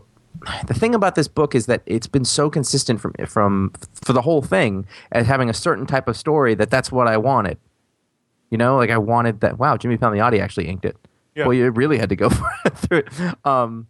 the 0.67 0.73
thing 0.73 0.93
about 0.93 1.15
this 1.15 1.29
book 1.29 1.55
is 1.55 1.65
that 1.67 1.81
it's 1.85 2.07
been 2.07 2.25
so 2.25 2.49
consistent 2.49 2.99
from 2.99 3.13
from 3.27 3.71
for 4.03 4.11
the 4.11 4.21
whole 4.21 4.41
thing 4.41 4.85
as 5.13 5.25
having 5.27 5.49
a 5.49 5.53
certain 5.53 5.85
type 5.85 6.09
of 6.09 6.17
story 6.17 6.55
that 6.55 6.69
that's 6.69 6.91
what 6.91 7.07
I 7.07 7.15
wanted. 7.17 7.57
You 8.51 8.57
know, 8.57 8.75
like 8.75 8.89
I 8.89 8.97
wanted 8.97 9.39
that. 9.41 9.57
Wow, 9.57 9.77
Jimmy 9.77 9.97
Palmiotti 9.97 10.39
actually 10.41 10.67
inked 10.67 10.83
it. 10.85 10.97
Yeah. 11.35 11.45
Well, 11.45 11.53
you 11.53 11.69
really 11.71 11.97
had 11.97 12.09
to 12.09 12.15
go 12.15 12.29
for 12.39 12.49
it 12.65 12.77
through 12.77 12.97
it. 12.99 13.45
Um, 13.45 13.87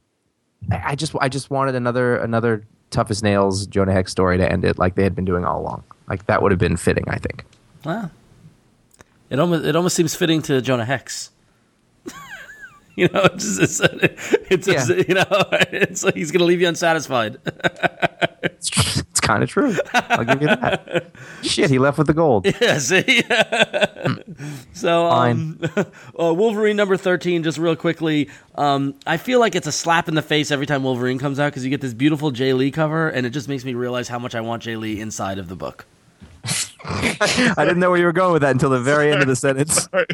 I 0.72 0.92
I 0.92 0.96
just 0.96 1.16
I 1.20 1.30
just 1.30 1.50
wanted 1.50 1.76
another 1.76 2.18
another 2.18 2.64
tough 2.92 3.10
as 3.12 3.24
nails 3.24 3.66
Jonah 3.68 3.92
Hex 3.94 4.12
story 4.12 4.38
to 4.38 4.50
end 4.52 4.64
it 4.64 4.78
like 4.78 4.96
they 4.96 5.04
had 5.04 5.16
been 5.16 5.26
doing 5.26 5.46
all 5.46 5.60
along. 5.62 5.84
Like 6.08 6.28
that 6.28 6.42
would 6.42 6.52
have 6.52 6.60
been 6.60 6.78
fitting, 6.78 7.06
I 7.08 7.18
think. 7.18 7.44
Wow. 7.84 8.10
It 9.36 9.40
almost 9.42 9.66
it 9.66 9.76
almost 9.76 9.96
seems 9.98 10.16
fitting 10.16 10.42
to 10.44 10.62
Jonah 10.62 10.86
Hex. 10.86 11.30
you 12.96 13.10
know, 13.10 13.24
it's, 13.34 13.58
it's, 13.58 13.82
it's, 13.82 14.36
it's 14.50 14.68
Yeah. 14.90 15.04
you 15.08 15.14
know, 15.16 15.26
it's 15.72 16.04
like 16.06 16.16
he's 16.16 16.32
gonna 16.32 16.46
leave 16.46 16.62
you 16.62 16.70
unsatisfied. 16.70 17.38
It's, 18.44 18.70
tr- 18.70 19.00
it's 19.12 19.20
kind 19.20 19.44
of 19.44 19.50
true. 19.50 19.76
I'll 19.94 20.24
give 20.24 20.42
you 20.42 20.48
that. 20.48 21.12
Shit, 21.42 21.70
he 21.70 21.80
left 21.80 21.98
with 21.98 22.08
the 22.08 22.14
gold. 22.14 22.46
yeah, 22.62 22.78
see. 22.78 23.24
so, 24.74 25.08
um, 25.08 25.60
uh, 26.18 26.34
Wolverine 26.34 26.78
number 26.78 26.96
thirteen, 26.96 27.44
just 27.44 27.58
real 27.58 27.76
quickly. 27.76 28.30
Um, 28.56 28.96
I 29.06 29.18
feel 29.18 29.42
like 29.42 29.56
it's 29.56 29.68
a 29.68 29.72
slap 29.74 30.08
in 30.08 30.16
the 30.16 30.22
face 30.22 30.50
every 30.52 30.66
time 30.66 30.84
Wolverine 30.84 31.20
comes 31.20 31.40
out 31.40 31.48
because 31.52 31.66
you 31.66 31.70
get 31.70 31.82
this 31.82 31.94
beautiful 31.94 32.32
Jae 32.32 32.56
Lee 32.56 32.72
cover, 32.72 33.10
and 33.10 33.26
it 33.26 33.32
just 33.32 33.50
makes 33.50 33.66
me 33.66 33.74
realize 33.74 34.08
how 34.08 34.20
much 34.20 34.34
I 34.36 34.40
want 34.42 34.64
Jae 34.64 34.80
Lee 34.80 35.02
inside 35.02 35.40
of 35.40 35.50
the 35.50 35.56
book. 35.58 35.86
I 36.88 37.56
didn't 37.66 37.80
know 37.80 37.90
where 37.90 38.00
you 38.00 38.06
were 38.06 38.12
going 38.14 38.34
with 38.34 38.42
that 38.44 38.52
until 38.52 38.70
the 38.70 38.80
very 38.80 39.12
end 39.12 39.22
of 39.22 39.28
the 39.28 39.36
sentence. 39.48 39.84
Sorry. 39.92 40.06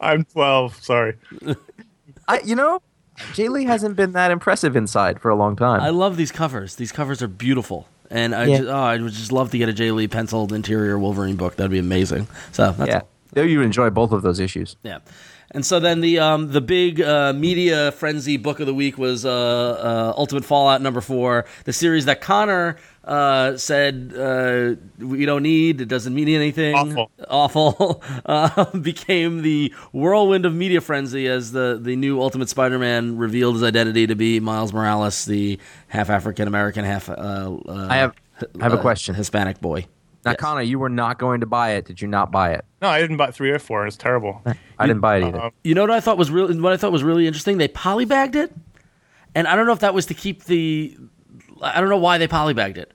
I'm 0.00 0.24
12. 0.24 0.82
Sorry. 0.82 1.16
I, 2.28 2.40
you 2.44 2.54
know, 2.54 2.80
Jae 3.32 3.48
Lee 3.50 3.64
hasn't 3.64 3.96
been 3.96 4.12
that 4.12 4.30
impressive 4.30 4.76
inside 4.76 5.20
for 5.20 5.30
a 5.30 5.34
long 5.36 5.56
time. 5.56 5.80
I 5.80 5.90
love 5.90 6.16
these 6.16 6.32
covers. 6.32 6.76
These 6.76 6.92
covers 6.92 7.22
are 7.22 7.28
beautiful. 7.28 7.86
And 8.10 8.34
I, 8.34 8.44
Yeah. 8.46 8.56
just, 8.58 8.68
oh, 8.68 8.76
I 8.76 8.98
would 8.98 9.12
just 9.12 9.32
love 9.32 9.50
to 9.52 9.58
get 9.58 9.68
a 9.68 9.72
Jae 9.72 9.94
Lee 9.94 10.08
penciled 10.08 10.52
interior 10.52 10.98
Wolverine 10.98 11.36
book. 11.36 11.56
That'd 11.56 11.70
be 11.70 11.78
amazing. 11.78 12.26
So 12.52 12.72
that's 12.72 12.88
yeah, 12.88 12.96
all. 13.00 13.08
though 13.32 13.42
you 13.42 13.62
enjoy 13.62 13.90
both 13.90 14.12
of 14.12 14.22
those 14.22 14.40
issues. 14.40 14.76
Yeah. 14.82 14.98
And 15.52 15.66
so 15.66 15.80
then 15.80 16.00
the 16.00 16.20
um, 16.20 16.52
the 16.52 16.60
big 16.60 17.00
uh, 17.00 17.32
media 17.32 17.90
frenzy 17.90 18.36
book 18.36 18.60
of 18.60 18.66
the 18.66 18.74
week 18.74 18.96
was 18.98 19.24
uh, 19.26 19.30
uh, 19.32 20.14
Ultimate 20.16 20.44
Fallout 20.44 20.80
number 20.80 21.00
four, 21.00 21.44
the 21.64 21.72
series 21.72 22.04
that 22.04 22.20
Conor 22.20 22.76
uh, 23.04 23.56
said 23.56 24.12
uh, 24.16 24.74
we 24.98 25.24
don't 25.24 25.42
need, 25.42 25.80
it 25.80 25.86
doesn't 25.88 26.14
mean 26.14 26.28
anything. 26.28 26.74
Awful. 26.74 27.10
Awful. 27.28 28.02
uh, 28.26 28.64
became 28.78 29.42
the 29.42 29.72
whirlwind 29.92 30.44
of 30.46 30.54
media 30.54 30.80
frenzy 30.80 31.26
as 31.26 31.52
the, 31.52 31.78
the 31.80 31.96
new 31.96 32.20
Ultimate 32.20 32.48
Spider 32.48 32.78
Man 32.78 33.16
revealed 33.16 33.54
his 33.54 33.62
identity 33.62 34.06
to 34.06 34.14
be 34.14 34.40
Miles 34.40 34.72
Morales, 34.72 35.24
the 35.24 35.58
half 35.88 36.10
African 36.10 36.46
American, 36.46 36.84
half. 36.84 37.08
Uh, 37.08 37.12
uh, 37.68 37.86
I 37.90 37.96
have 37.96 38.14
I 38.58 38.64
have 38.64 38.74
a 38.74 38.78
uh, 38.78 38.80
question. 38.80 39.14
Hispanic 39.14 39.60
boy. 39.60 39.86
Now, 40.24 40.32
Yes. 40.32 40.40
Conor, 40.40 40.62
you 40.62 40.78
were 40.78 40.90
not 40.90 41.18
going 41.18 41.40
to 41.40 41.46
buy 41.46 41.70
it. 41.72 41.86
Did 41.86 42.02
you 42.02 42.08
not 42.08 42.30
buy 42.30 42.52
it? 42.52 42.64
No, 42.82 42.88
I 42.88 43.00
didn't 43.00 43.16
buy 43.16 43.30
three 43.30 43.50
or 43.50 43.58
four. 43.58 43.86
It's 43.86 43.96
terrible. 43.96 44.42
I 44.78 44.86
didn't 44.86 45.00
buy 45.00 45.16
it 45.16 45.24
either. 45.24 45.40
Um, 45.40 45.52
You 45.64 45.74
know 45.74 45.80
what 45.82 45.90
I 45.90 46.00
thought 46.00 46.18
was 46.18 46.30
really 46.30 46.58
what 46.60 46.72
I 46.72 46.76
thought 46.76 46.92
was 46.92 47.02
really 47.02 47.26
interesting? 47.26 47.56
They 47.58 47.68
polybagged 47.68 48.34
it, 48.34 48.52
and 49.34 49.48
I 49.48 49.56
don't 49.56 49.66
know 49.66 49.72
if 49.72 49.78
that 49.80 49.94
was 49.94 50.06
to 50.06 50.14
keep 50.14 50.44
the. 50.44 50.96
I 51.60 51.80
don't 51.80 51.90
know 51.90 51.96
why 51.98 52.18
they 52.18 52.28
polybagged 52.28 52.76
it, 52.78 52.92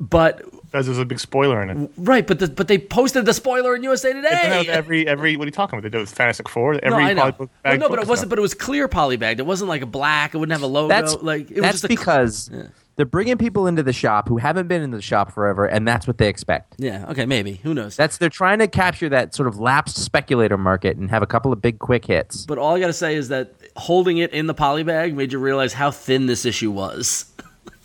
but 0.00 0.42
because 0.66 0.86
there's 0.86 0.98
a 0.98 1.04
big 1.04 1.20
spoiler 1.20 1.62
in 1.62 1.70
it. 1.70 1.90
right, 1.96 2.26
but 2.26 2.38
the, 2.38 2.48
but 2.48 2.68
they 2.68 2.76
posted 2.78 3.24
the 3.24 3.32
spoiler 3.32 3.74
in 3.76 3.82
USA 3.82 4.12
Today. 4.12 4.66
every 4.68 5.06
every 5.06 5.36
what 5.36 5.44
are 5.44 5.46
you 5.46 5.52
talking 5.52 5.78
about? 5.78 5.84
They 5.84 5.90
do 5.90 5.98
it 5.98 6.02
with 6.02 6.10
Fantastic 6.14 6.48
Four. 6.48 6.74
Every 6.82 6.90
no, 6.90 6.96
I 6.96 7.12
know. 7.12 7.32
polybook 7.32 7.48
Well, 7.64 7.78
no, 7.78 7.88
but 7.88 7.98
it 7.98 8.02
is 8.02 8.08
wasn't. 8.08 8.28
not. 8.28 8.30
But 8.30 8.38
it 8.38 8.42
was 8.42 8.54
clear 8.54 8.88
polybagged. 8.88 9.38
It 9.38 9.46
wasn't 9.46 9.68
like 9.68 9.82
a 9.82 9.86
black. 9.86 10.34
It 10.34 10.38
wouldn't 10.38 10.52
have 10.52 10.62
a 10.62 10.66
logo. 10.72 10.88
That's 10.88 11.14
like 11.22 11.50
it 11.50 11.56
was 11.56 11.62
that's 11.62 11.74
just 11.74 11.84
a, 11.84 11.88
because 11.88 12.50
they're 12.96 13.06
bringing 13.06 13.36
people 13.38 13.66
into 13.66 13.82
the 13.82 13.92
shop 13.92 14.28
who 14.28 14.38
haven't 14.38 14.68
been 14.68 14.82
in 14.82 14.90
the 14.90 15.00
shop 15.00 15.32
forever, 15.32 15.66
and 15.66 15.86
that's 15.86 16.06
what 16.06 16.18
they 16.18 16.28
expect. 16.28 16.74
Yeah. 16.78 17.06
Okay. 17.10 17.26
Maybe. 17.26 17.54
Who 17.62 17.72
knows? 17.72 17.96
That's 17.96 18.18
they're 18.18 18.28
trying 18.28 18.58
to 18.58 18.68
capture 18.68 19.08
that 19.10 19.34
sort 19.34 19.48
of 19.48 19.58
lapsed 19.58 19.96
speculator 19.96 20.58
market 20.58 20.96
and 20.96 21.08
have 21.10 21.22
a 21.22 21.26
couple 21.26 21.52
of 21.52 21.62
big 21.62 21.78
quick 21.78 22.06
hits. 22.06 22.44
but 22.44 22.58
all 22.58 22.74
I 22.76 22.80
gotta 22.80 22.92
say 22.92 23.14
is 23.14 23.28
that 23.28 23.54
holding 23.76 24.18
it 24.18 24.32
in 24.32 24.46
the 24.46 24.54
polybag 24.54 25.14
made 25.14 25.32
you 25.32 25.38
realize 25.38 25.72
how 25.74 25.90
thin 25.90 26.26
this 26.26 26.44
issue 26.44 26.70
was. 26.70 27.26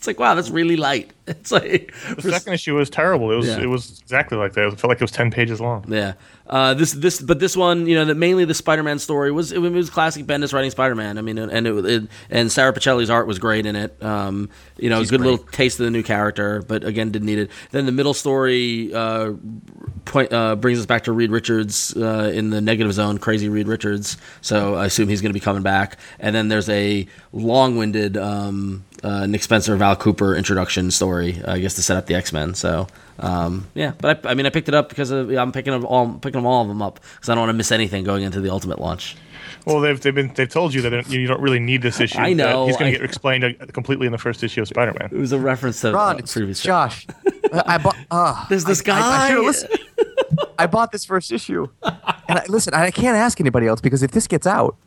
It's 0.01 0.07
like 0.07 0.19
wow, 0.19 0.33
that's 0.33 0.49
really 0.49 0.77
light. 0.77 1.11
It's 1.27 1.51
like 1.51 1.93
The 2.17 2.23
second 2.31 2.53
issue 2.53 2.75
was 2.75 2.89
terrible. 2.89 3.31
It 3.31 3.35
was 3.35 3.47
Yeah. 3.47 3.61
it 3.61 3.67
was 3.67 3.99
exactly 4.01 4.37
like 4.37 4.51
that. 4.53 4.67
It 4.67 4.79
felt 4.79 4.89
like 4.89 4.97
it 4.97 5.03
was 5.03 5.11
ten 5.11 5.29
pages 5.31 5.61
long. 5.61 5.85
Yeah. 5.87 6.13
Uh, 6.47 6.73
this 6.73 6.91
this 6.91 7.21
but 7.21 7.39
this 7.39 7.55
one, 7.55 7.85
you 7.87 7.95
know, 7.95 8.03
that 8.05 8.15
mainly 8.15 8.43
the 8.43 8.53
Spider-Man 8.55 8.99
story 8.99 9.31
was 9.31 9.51
it, 9.53 9.59
was 9.59 9.89
classic 9.89 10.25
Bendis 10.25 10.51
writing 10.53 10.71
Spider-Man. 10.71 11.17
I 11.17 11.21
mean, 11.21 11.37
and 11.37 11.67
it, 11.67 11.85
it 11.85 12.03
and 12.31 12.51
Sara 12.51 12.73
Pichelli's 12.73 13.09
art 13.09 13.27
was 13.27 13.37
great 13.39 13.65
in 13.65 13.75
it. 13.77 14.01
Um, 14.03 14.49
you 14.77 14.89
know, 14.89 14.99
She's 14.99 15.11
good 15.11 15.21
great. 15.21 15.29
little 15.29 15.45
taste 15.45 15.79
of 15.79 15.85
the 15.85 15.91
new 15.91 16.03
character, 16.03 16.61
but 16.67 16.83
again, 16.83 17.11
didn't 17.11 17.27
need 17.27 17.37
it. 17.39 17.51
Then 17.69 17.85
the 17.85 17.93
middle 17.93 18.15
story 18.15 18.91
uh, 18.93 19.33
point 20.03 20.33
uh, 20.33 20.55
brings 20.57 20.79
us 20.79 20.85
back 20.87 21.03
to 21.05 21.13
Reed 21.13 21.31
Richards 21.31 21.95
uh, 21.95 22.31
in 22.33 22.49
the 22.49 22.59
negative 22.59 22.91
zone, 22.93 23.19
crazy 23.19 23.47
Reed 23.47 23.67
Richards. 23.69 24.17
So 24.41 24.75
I 24.75 24.87
assume 24.87 25.07
he's 25.07 25.21
going 25.21 25.29
to 25.29 25.39
be 25.39 25.39
coming 25.39 25.61
back. 25.63 25.97
And 26.19 26.35
then 26.35 26.49
there's 26.49 26.67
a 26.67 27.07
long-winded 27.31 28.17
um, 28.17 28.83
uh, 29.03 29.25
Nick 29.25 29.43
Spencer, 29.43 29.75
Val 29.75 29.95
Cooper 29.95 30.35
introduction 30.35 30.91
story, 30.91 31.41
uh, 31.43 31.53
I 31.53 31.59
guess 31.59 31.75
to 31.75 31.83
set 31.83 31.97
up 31.97 32.05
the 32.05 32.15
X 32.15 32.31
Men. 32.31 32.53
So 32.53 32.87
um, 33.19 33.67
yeah, 33.73 33.93
but 33.99 34.25
I, 34.25 34.31
I 34.31 34.33
mean, 34.33 34.45
I 34.45 34.49
picked 34.49 34.67
it 34.67 34.75
up 34.75 34.89
because 34.89 35.11
of, 35.11 35.31
I'm 35.31 35.51
picking 35.51 35.73
up 35.73 35.83
all 35.83 36.13
picking 36.13 36.39
them 36.39 36.45
all 36.45 36.61
of 36.61 36.67
them 36.67 36.81
up 36.81 36.99
because 37.15 37.29
I 37.29 37.35
don't 37.35 37.43
want 37.43 37.49
to 37.49 37.57
miss 37.57 37.71
anything 37.71 38.03
going 38.03 38.23
into 38.23 38.41
the 38.41 38.49
Ultimate 38.49 38.79
launch. 38.79 39.15
Well, 39.65 39.79
they've 39.79 39.99
they've 39.99 40.15
been 40.15 40.33
they've 40.33 40.49
told 40.49 40.73
you 40.73 40.81
that 40.81 41.09
you 41.09 41.27
don't 41.27 41.41
really 41.41 41.59
need 41.59 41.81
this 41.81 41.99
issue. 41.99 42.17
I 42.17 42.33
know, 42.33 42.65
he's 42.67 42.77
going 42.77 42.91
to 42.91 42.97
get 42.97 43.05
explained 43.05 43.43
uh, 43.43 43.53
completely 43.73 44.05
in 44.07 44.11
the 44.11 44.17
first 44.17 44.43
issue 44.43 44.61
of 44.61 44.67
Spider-Man. 44.67 45.09
It 45.11 45.17
was 45.17 45.31
a 45.31 45.39
reference 45.39 45.81
to 45.81 45.91
Ron, 45.93 46.15
uh, 46.15 46.19
it's 46.19 46.33
previous. 46.33 46.61
Josh. 46.61 47.05
I 47.53 47.77
bought. 47.77 47.97
Uh, 48.09 48.45
There's 48.49 48.63
this 48.65 48.81
I, 48.87 48.91
I, 48.91 49.37
I 49.37 49.51
guy. 49.51 50.47
I 50.57 50.67
bought 50.67 50.91
this 50.91 51.05
first 51.05 51.31
issue, 51.31 51.67
and 51.83 52.39
I, 52.39 52.45
listen, 52.47 52.73
I 52.73 52.91
can't 52.91 53.17
ask 53.17 53.39
anybody 53.39 53.67
else 53.67 53.81
because 53.81 54.01
if 54.03 54.11
this 54.11 54.27
gets 54.27 54.47
out, 54.47 54.77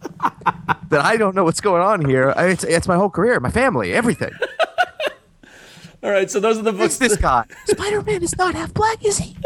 then 0.89 1.01
I 1.01 1.17
don't 1.17 1.35
know 1.35 1.45
what's 1.45 1.61
going 1.61 1.83
on 1.83 2.05
here. 2.05 2.33
I, 2.37 2.47
it's, 2.49 2.65
it's 2.65 2.89
my 2.89 2.97
whole 2.97 3.11
career, 3.11 3.39
my 3.41 3.51
family, 3.51 3.93
everything. 3.93 4.33
All 6.03 6.11
right, 6.11 6.31
so 6.31 6.39
those 6.39 6.59
are 6.59 6.63
the 6.63 6.73
What's 6.73 6.99
books. 6.99 7.13
this 7.13 7.17
guy? 7.17 7.45
Spider-Man 7.67 8.23
is 8.23 8.37
not 8.37 8.55
half 8.55 8.75
black, 8.75 9.05
is 9.05 9.19
he? 9.19 9.37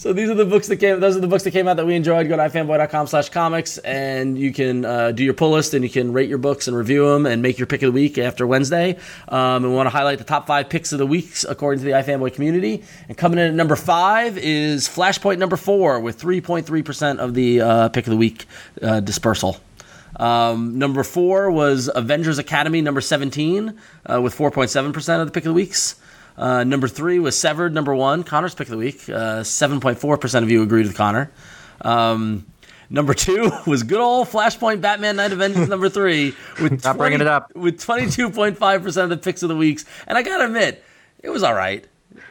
So 0.00 0.14
these 0.14 0.30
are 0.30 0.34
the 0.34 0.46
books 0.46 0.66
that 0.68 0.78
came. 0.78 0.98
Those 0.98 1.14
are 1.18 1.20
the 1.20 1.26
books 1.26 1.44
that 1.44 1.50
came 1.50 1.68
out 1.68 1.76
that 1.76 1.84
we 1.84 1.94
enjoyed. 1.94 2.26
Go 2.26 2.34
to 2.34 2.42
ifanboy.com/comics, 2.44 3.76
and 3.76 4.38
you 4.38 4.50
can 4.50 4.86
uh, 4.86 5.12
do 5.12 5.22
your 5.22 5.34
pull 5.34 5.50
list, 5.50 5.74
and 5.74 5.84
you 5.84 5.90
can 5.90 6.14
rate 6.14 6.26
your 6.26 6.38
books 6.38 6.66
and 6.66 6.74
review 6.74 7.06
them, 7.06 7.26
and 7.26 7.42
make 7.42 7.58
your 7.58 7.66
pick 7.66 7.82
of 7.82 7.88
the 7.88 7.92
week 7.92 8.16
after 8.16 8.46
Wednesday. 8.46 8.96
Um, 9.28 9.62
and 9.62 9.68
we 9.68 9.74
want 9.74 9.88
to 9.88 9.90
highlight 9.90 10.16
the 10.16 10.24
top 10.24 10.46
five 10.46 10.70
picks 10.70 10.92
of 10.92 10.98
the 11.00 11.06
weeks 11.06 11.44
according 11.46 11.80
to 11.80 11.84
the 11.84 11.90
iFanboy 11.90 12.32
community. 12.32 12.82
And 13.10 13.18
coming 13.18 13.38
in 13.38 13.48
at 13.48 13.52
number 13.52 13.76
five 13.76 14.38
is 14.38 14.88
Flashpoint 14.88 15.36
number 15.36 15.58
four 15.58 16.00
with 16.00 16.18
3.3 16.18 16.82
percent 16.82 17.20
of 17.20 17.34
the 17.34 17.60
uh, 17.60 17.88
pick 17.90 18.06
of 18.06 18.10
the 18.10 18.16
week 18.16 18.46
uh, 18.80 19.00
dispersal. 19.00 19.60
Um, 20.16 20.78
number 20.78 21.04
four 21.04 21.50
was 21.50 21.90
Avengers 21.94 22.38
Academy 22.38 22.80
number 22.80 23.02
17 23.02 23.78
uh, 24.06 24.20
with 24.22 24.34
4.7% 24.34 25.20
of 25.20 25.26
the 25.26 25.32
pick 25.32 25.44
of 25.44 25.50
the 25.50 25.54
weeks. 25.54 25.99
Uh, 26.40 26.64
number 26.64 26.88
three 26.88 27.18
was 27.18 27.36
Severed 27.36 27.74
number 27.74 27.94
one, 27.94 28.24
Conor's 28.24 28.54
pick 28.54 28.66
of 28.66 28.72
the 28.72 28.78
week. 28.78 29.08
Uh, 29.08 29.42
7.4% 29.42 30.42
of 30.42 30.50
you 30.50 30.62
agreed 30.62 30.86
with 30.86 30.96
Conor. 30.96 31.30
Um, 31.82 32.46
number 32.88 33.12
two 33.12 33.50
was 33.66 33.82
good 33.82 34.00
old 34.00 34.26
Flashpoint 34.28 34.80
Batman 34.80 35.16
Knight 35.16 35.32
of 35.32 35.38
Vengeance 35.38 35.68
number 35.74 35.90
three 35.90 36.34
with 36.60 36.82
Not 36.82 36.96
bringing 36.96 37.20
it 37.20 37.26
up. 37.26 37.54
with 37.54 37.78
22.5% 37.78 39.02
of 39.04 39.10
the 39.10 39.16
picks 39.18 39.42
of 39.42 39.50
the 39.50 39.56
weeks. 39.56 39.84
And 40.06 40.16
I 40.16 40.22
gotta 40.22 40.46
admit, 40.46 40.82
it 41.22 41.28
was 41.28 41.42
all 41.42 41.54
right. 41.54 41.86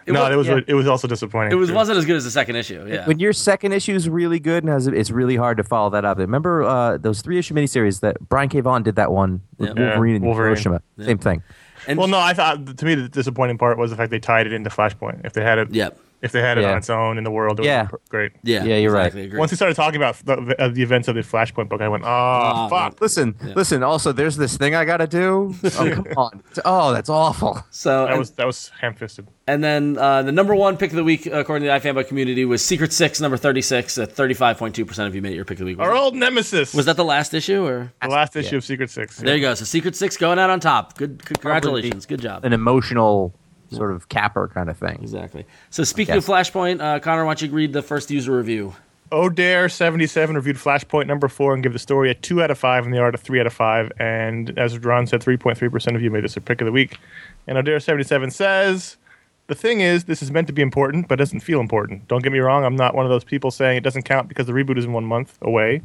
It 0.05 0.11
no, 0.11 0.23
was, 0.23 0.33
it 0.33 0.35
was 0.37 0.47
yeah, 0.47 0.59
it 0.67 0.73
was 0.73 0.87
also 0.87 1.07
disappointing. 1.07 1.51
it 1.51 1.55
was 1.55 1.69
too. 1.69 1.75
wasn't 1.75 1.99
as 1.99 2.05
good 2.05 2.15
as 2.15 2.23
the 2.23 2.31
second 2.31 2.55
issue. 2.55 2.85
Yeah. 2.87 3.05
When 3.05 3.19
your 3.19 3.31
second 3.31 3.73
issue 3.73 3.93
is 3.93 4.09
really 4.09 4.39
good 4.39 4.63
and 4.63 4.73
has, 4.73 4.87
it's 4.87 5.11
really 5.11 5.35
hard 5.35 5.57
to 5.57 5.63
follow 5.63 5.91
that 5.91 6.03
up. 6.03 6.17
Remember 6.17 6.63
uh, 6.63 6.97
those 6.97 7.21
three 7.21 7.37
issue 7.37 7.53
miniseries 7.53 7.99
that 8.01 8.19
Brian 8.27 8.49
K. 8.49 8.59
Vaughan 8.59 8.81
did 8.83 8.95
that 8.95 9.11
one 9.11 9.41
with 9.57 9.69
Yeah. 9.77 9.89
Wolverine 9.89 10.15
and 10.15 10.25
Wolverine. 10.25 10.47
Hiroshima? 10.55 10.81
Same 10.99 11.19
thing. 11.19 11.43
And- 11.87 11.97
Well, 11.97 12.07
no, 12.07 12.19
I 12.19 12.33
thought 12.33 12.77
to 12.77 12.85
me 12.85 12.95
the 12.95 13.09
disappointing 13.09 13.57
part 13.57 13.77
was 13.77 13.91
the 13.91 13.97
fact 13.97 14.11
they 14.11 14.19
tied 14.19 14.47
it 14.47 14.53
into 14.53 14.69
Flashpoint. 14.69 15.25
If 15.25 15.33
they 15.33 15.43
had 15.43 15.57
it, 15.57 15.71
Yep. 15.71 15.97
If 16.21 16.31
they 16.31 16.41
had 16.41 16.57
it 16.57 16.61
Yeah. 16.61 16.71
on 16.71 16.77
its 16.77 16.89
own 16.89 17.17
in 17.17 17.23
the 17.23 17.31
world, 17.31 17.59
it 17.59 17.65
Yeah. 17.65 17.83
would 17.91 18.01
be 18.03 18.09
great. 18.09 18.31
Yeah. 18.43 18.63
Yeah, 18.63 18.75
you're 18.77 18.91
right. 18.91 19.07
exactly, 19.07 19.23
agreed. 19.25 19.39
Once 19.39 19.51
we 19.51 19.55
started 19.55 19.75
talking 19.75 19.95
about 19.97 20.15
the, 20.25 20.55
uh, 20.61 20.67
the 20.67 20.81
events 20.83 21.07
of 21.07 21.15
the 21.15 21.21
Flashpoint 21.21 21.69
book, 21.69 21.81
I 21.81 21.87
went, 21.87 22.03
"Oh, 22.03 22.07
Ah, 22.07 22.67
fuck!" 22.69 22.99
Listen, 23.01 23.35
listen. 23.55 23.83
Also, 23.83 24.11
there's 24.11 24.37
this 24.37 24.57
thing 24.57 24.75
I 24.75 24.85
got 24.85 24.97
to 24.97 25.07
do. 25.07 25.55
Oh, 25.79 25.89
come 25.91 26.05
on. 26.17 26.43
Oh, 26.65 26.91
that's 26.93 27.09
awful. 27.09 27.63
so 27.69 28.03
That 28.05 28.09
and- 28.11 28.19
was 28.19 28.31
that 28.31 28.45
was 28.47 28.71
ham-fisted. 28.81 29.27
And 29.47 29.63
then 29.63 29.97
uh, 29.97 30.21
the 30.21 30.31
number 30.31 30.53
one 30.53 30.77
pick 30.77 30.91
of 30.91 30.95
the 30.95 31.03
week, 31.03 31.25
according 31.25 31.65
to 31.67 31.71
the 31.73 31.79
iFanboy 31.79 32.07
community, 32.07 32.45
was 32.45 32.63
Secret 32.63 32.93
Six, 32.93 33.19
number 33.19 33.35
36, 33.35 33.97
at 33.97 34.15
35.2% 34.15 35.07
of 35.07 35.15
you 35.15 35.23
made 35.23 35.33
your 35.33 35.43
pick 35.45 35.55
of 35.59 35.65
the 35.65 35.71
week. 35.71 35.79
Our 35.79 35.95
old 35.95 36.15
nemesis. 36.15 36.73
was 36.75 36.85
that 36.85 36.97
the 36.97 37.03
last 37.05 37.33
issue? 37.33 37.65
or 37.65 37.91
the 38.01 38.09
last 38.09 38.35
issue 38.35 38.57
of 38.57 38.63
Secret 38.63 38.91
Six? 38.91 39.17
There 39.17 39.35
you 39.35 39.41
go. 39.41 39.55
So 39.55 39.65
Secret 39.65 39.95
Six 39.95 40.17
going 40.17 40.37
out 40.37 40.49
on 40.51 40.59
top. 40.59 40.97
Good. 40.97 41.23
Congratulations. 41.25 42.05
Good 42.05 42.21
job. 42.21 42.45
An 42.45 42.53
emotional 42.53 43.33
sort 43.71 43.91
of 43.91 44.09
capper 44.09 44.47
kind 44.47 44.69
of 44.69 44.77
thing. 44.77 44.99
Exactly. 45.01 45.45
So 45.69 45.83
speaking 45.83 46.15
of 46.15 46.25
Flashpoint, 46.25 46.81
uh, 46.81 46.99
Conor, 46.99 47.25
why 47.25 47.33
don't 47.33 47.41
you 47.41 47.51
read 47.51 47.73
the 47.73 47.81
first 47.81 48.11
user 48.11 48.35
review? 48.35 48.73
O'Dare77 49.11 50.35
reviewed 50.35 50.57
Flashpoint 50.57 51.07
number 51.07 51.27
four 51.27 51.53
and 51.53 51.63
give 51.63 51.73
the 51.73 51.79
story 51.79 52.11
a 52.11 52.13
2 52.13 52.43
out 52.43 52.51
of 52.51 52.59
5 52.59 52.85
and 52.85 52.93
the 52.93 52.99
art 52.99 53.15
a 53.15 53.17
3 53.17 53.39
out 53.39 53.47
of 53.47 53.53
5. 53.53 53.91
And 53.99 54.57
as 54.57 54.77
Ron 54.77 55.07
said, 55.07 55.21
3.3% 55.21 55.95
of 55.95 56.01
you 56.01 56.11
made 56.11 56.23
this 56.23 56.37
a 56.37 56.41
pick 56.41 56.61
of 56.61 56.65
the 56.65 56.71
week. 56.71 56.97
And 57.47 57.57
O'Dare77 57.57 58.31
says, 58.31 58.97
The 59.47 59.55
thing 59.55 59.81
is, 59.81 60.03
this 60.03 60.21
is 60.21 60.29
meant 60.29 60.45
to 60.47 60.53
be 60.53 60.61
important, 60.61 61.07
but 61.07 61.17
doesn't 61.17 61.39
feel 61.39 61.59
important. 61.59 62.07
Don't 62.07 62.21
get 62.21 62.31
me 62.31 62.39
wrong, 62.39 62.63
I'm 62.63 62.75
not 62.75 62.93
one 62.93 63.05
of 63.05 63.09
those 63.09 63.23
people 63.23 63.49
saying 63.49 63.77
it 63.77 63.83
doesn't 63.83 64.03
count 64.03 64.27
because 64.27 64.45
the 64.45 64.53
reboot 64.53 64.77
is 64.77 64.85
in 64.85 64.93
one 64.93 65.05
month 65.05 65.39
away. 65.41 65.81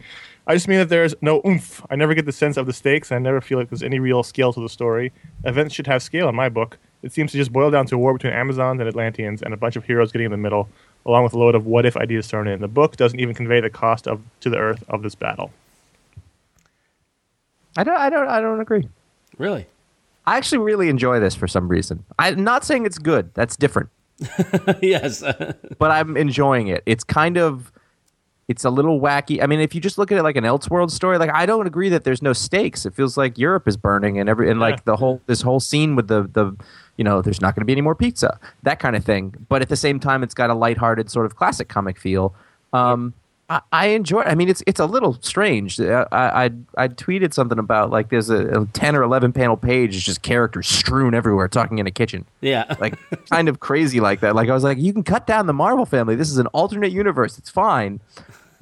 I 0.47 0.53
just 0.53 0.68
mean 0.68 0.78
that 0.78 0.91
there's 0.91 1.14
no 1.22 1.41
oomph. 1.47 1.80
I 1.89 1.97
never 1.97 2.12
get 2.12 2.26
the 2.26 2.32
sense 2.32 2.59
of 2.59 2.66
the 2.66 2.74
stakes, 2.74 3.11
and 3.11 3.16
I 3.16 3.22
never 3.22 3.41
feel 3.41 3.59
like 3.59 3.70
there's 3.70 3.82
any 3.82 3.99
real 3.99 4.22
scale 4.22 4.53
to 4.53 4.61
the 4.61 4.68
story. 4.68 5.12
Events 5.45 5.74
should 5.74 5.87
have 5.87 6.03
scale 6.03 6.28
in 6.28 6.35
my 6.35 6.51
book. 6.51 6.78
It 7.05 7.12
seems 7.12 7.32
to 7.32 7.36
just 7.36 7.52
boil 7.52 7.70
down 7.70 7.84
to 7.86 7.96
a 7.96 7.98
war 7.98 8.14
between 8.14 8.32
Amazons 8.32 8.80
and 8.80 8.88
Atlanteans 8.88 9.42
and 9.42 9.52
a 9.52 9.59
bunch 9.59 9.76
of 9.76 9.84
heroes 9.84 10.11
getting 10.11 10.24
in 10.24 10.30
the 10.30 10.38
middle, 10.38 10.70
along 11.05 11.24
with 11.24 11.34
a 11.34 11.38
load 11.38 11.55
of 11.55 11.66
what 11.66 11.84
if 11.84 11.98
ideas 11.98 12.26
thrown 12.26 12.48
in. 12.48 12.62
The 12.62 12.66
book 12.66 12.96
doesn't 12.96 13.20
even 13.20 13.34
convey 13.34 13.61
the 13.61 13.68
cost 13.68 14.09
of 14.09 14.22
to 14.40 14.48
the 14.48 14.57
earth 14.57 14.82
of 14.88 15.02
this 15.02 15.14
battle. 15.14 15.52
I 17.76 17.84
don't. 17.84 17.98
I 17.98 18.09
don't. 18.09 18.26
I 18.26 18.40
don't 18.40 18.59
agree. 18.59 18.88
Really? 19.36 19.66
I 20.26 20.38
actually 20.38 20.59
really 20.59 20.88
enjoy 20.88 21.20
this 21.20 21.34
for 21.34 21.46
some 21.46 21.68
reason. 21.68 22.07
I'm 22.18 22.42
not 22.42 22.64
saying 22.64 22.86
it's 22.86 22.98
good. 22.98 23.34
That's 23.34 23.55
different. 23.55 23.90
yes. 24.80 25.22
but 25.78 25.90
I'm 25.90 26.16
enjoying 26.16 26.68
it. 26.68 26.82
It's 26.86 27.05
kind 27.05 27.36
of 27.36 27.70
it's 28.49 28.64
a 28.64 28.70
little 28.70 29.01
wacky. 29.01 29.42
I 29.42 29.47
mean, 29.47 29.61
if 29.61 29.74
you 29.74 29.80
just 29.80 29.97
look 29.97 30.12
at 30.12 30.18
it 30.18 30.22
like 30.22 30.36
an 30.36 30.45
Elseworld 30.45 30.90
story, 30.90 31.16
like 31.18 31.30
I 31.32 31.47
don't 31.47 31.66
agree 31.66 31.88
that 31.88 32.05
there's 32.05 32.20
no 32.22 32.32
stakes. 32.32 32.84
It 32.84 32.95
feels 32.95 33.16
like 33.16 33.38
Europe 33.38 33.66
is 33.66 33.76
burning 33.76 34.18
and 34.18 34.28
every 34.28 34.51
and 34.51 34.61
Yeah. 34.61 34.66
like 34.66 34.84
the 34.84 34.97
whole 34.97 35.20
this 35.26 35.40
whole 35.42 35.61
scene 35.61 35.97
with 35.97 36.09
the 36.09 36.28
the 36.32 36.55
you 36.97 37.05
know, 37.05 37.22
there's 37.22 37.40
not 37.40 37.55
going 37.57 37.62
to 37.62 37.66
be 37.66 37.72
any 37.72 37.80
more 37.80 37.95
pizza, 37.97 38.38
that 38.62 38.78
kind 38.78 38.95
of 38.95 39.05
thing. 39.05 39.34
But 39.49 39.62
at 39.62 39.68
the 39.68 39.76
same 39.76 39.99
time, 39.99 40.22
it's 40.22 40.34
got 40.34 40.49
a 40.51 40.55
lighthearted 40.55 41.11
sort 41.11 41.26
of 41.26 41.34
classic 41.36 41.68
comic 41.68 41.99
feel. 41.99 42.34
Um, 42.72 43.14
I, 43.51 43.61
I 43.72 43.86
enjoy. 43.88 44.22
I 44.22 44.34
mean, 44.34 44.49
it's 44.49 44.62
it's 44.66 44.80
a 44.80 44.86
little 44.86 45.18
strange. 45.20 45.80
I 45.80 46.07
I, 46.12 46.51
I 46.78 46.88
tweeted 46.88 47.34
something 47.34 47.59
about 47.59 47.90
like 47.90 48.09
there's 48.11 48.30
a, 48.30 48.47
a 48.62 48.66
ten 48.66 48.95
or 48.97 49.03
eleven 49.03 49.32
panel 49.32 49.57
page, 49.57 49.97
it's 49.97 50.05
just 50.05 50.22
characters 50.22 50.66
strewn 50.68 51.14
everywhere 51.14 51.49
talking 51.49 51.78
in 51.78 51.86
a 51.86 51.90
kitchen 51.90 52.24
yeah. 52.40 52.74
like 52.80 52.97
kind 53.30 53.49
of 53.49 53.61
crazy 53.61 54.01
like 54.01 54.20
that. 54.20 54.34
Like 54.34 54.49
I 54.49 54.55
was 54.55 54.64
like, 54.64 54.78
you 54.78 54.92
can 54.92 55.03
cut 55.03 55.26
down 55.26 55.47
the 55.47 55.53
Marvel 55.53 55.84
family. 55.86 56.14
This 56.14 56.30
is 56.30 56.38
an 56.38 56.47
alternate 56.49 56.92
universe. 56.92 57.36
It's 57.38 57.51
fine. 57.51 58.01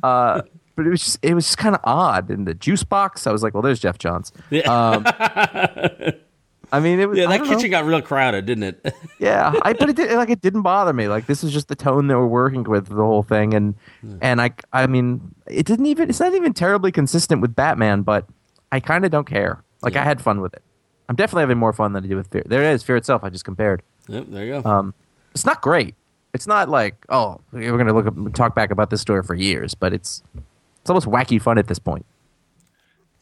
Uh, 0.02 0.42
but 0.76 0.86
it 0.86 0.90
was 0.90 1.04
just 1.04 1.18
it 1.22 1.34
was 1.34 1.46
just 1.46 1.58
kind 1.58 1.74
of 1.74 1.80
odd. 1.84 2.30
In 2.30 2.44
the 2.44 2.54
juice 2.54 2.84
box, 2.84 3.26
I 3.26 3.32
was 3.32 3.42
like, 3.42 3.54
well, 3.54 3.62
there's 3.62 3.80
Geoff 3.80 3.98
Johns. 3.98 4.32
Um, 4.66 5.04
I 6.72 6.80
mean, 6.80 7.00
it 7.00 7.08
was 7.08 7.18
yeah, 7.18 7.26
that 7.26 7.42
kitchen 7.42 7.70
know. 7.70 7.78
got 7.78 7.84
real 7.84 8.00
crowded, 8.00 8.46
didn't 8.46 8.64
it? 8.64 8.94
Yeah, 9.18 9.52
I 9.62 9.72
but 9.74 9.88
it 9.88 9.94
did, 9.94 10.10
like 10.16 10.30
it 10.30 10.40
didn't 10.40 10.62
bother 10.62 10.92
me. 10.92 11.06
Like 11.06 11.26
this 11.26 11.44
is 11.44 11.52
just 11.52 11.68
the 11.68 11.76
tone 11.76 12.08
that 12.08 12.18
we're 12.18 12.26
working 12.26 12.64
with 12.64 12.88
the 12.88 12.94
whole 12.96 13.22
thing, 13.22 13.54
and 13.54 13.74
and 14.20 14.40
I 14.40 14.52
I 14.72 14.88
mean, 14.88 15.34
it 15.46 15.64
didn't 15.64 15.86
even 15.86 16.08
it's 16.08 16.18
not 16.18 16.34
even 16.34 16.52
terribly 16.52 16.90
consistent 16.90 17.40
with 17.40 17.54
Batman, 17.54 18.02
but 18.02 18.26
I 18.72 18.80
kind 18.80 19.04
of 19.04 19.12
don't 19.12 19.26
care. 19.26 19.62
Like 19.82 19.94
I 19.94 20.02
had 20.02 20.20
fun 20.20 20.40
with 20.40 20.54
it. 20.54 20.62
I'm 21.08 21.14
definitely 21.14 21.42
having 21.42 21.58
more 21.58 21.72
fun 21.72 21.92
than 21.92 22.04
I 22.04 22.08
did 22.08 22.16
with 22.16 22.28
Fear. 22.28 22.44
There 22.46 22.62
it 22.62 22.72
is, 22.72 22.82
Fear 22.82 22.96
itself. 22.96 23.22
I 23.22 23.28
just 23.28 23.44
compared. 23.44 23.82
yep, 24.08 24.24
there 24.28 24.44
you 24.44 24.60
go. 24.62 24.68
Um, 24.68 24.94
it's 25.32 25.44
not 25.44 25.60
great. 25.60 25.94
It's 26.34 26.46
not 26.46 26.68
like 26.68 26.94
oh 27.08 27.40
we're 27.52 27.76
gonna 27.76 27.92
look 27.92 28.06
up, 28.06 28.32
talk 28.32 28.54
back 28.54 28.70
about 28.70 28.90
this 28.90 29.00
story 29.00 29.22
for 29.22 29.34
years, 29.34 29.74
but 29.74 29.92
it's 29.92 30.22
it's 30.80 30.90
almost 30.90 31.06
wacky 31.06 31.40
fun 31.40 31.58
at 31.58 31.68
this 31.68 31.78
point. 31.78 32.06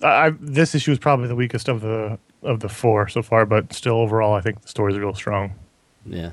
I, 0.03 0.07
I, 0.27 0.31
this 0.39 0.75
issue 0.75 0.93
is 0.93 0.99
probably 0.99 1.29
the 1.29 1.35
weakest 1.35 1.69
of 1.69 1.81
the 1.81 2.19
of 2.43 2.61
the 2.61 2.69
four 2.69 3.09
so 3.09 3.23
far, 3.23 3.45
but 3.47 3.73
still 3.73 3.97
overall, 3.97 4.35
I 4.35 4.41
think 4.41 4.63
the 4.63 4.69
story's 4.69 4.97
real 4.97 5.15
strong. 5.15 5.55
Yeah. 6.07 6.31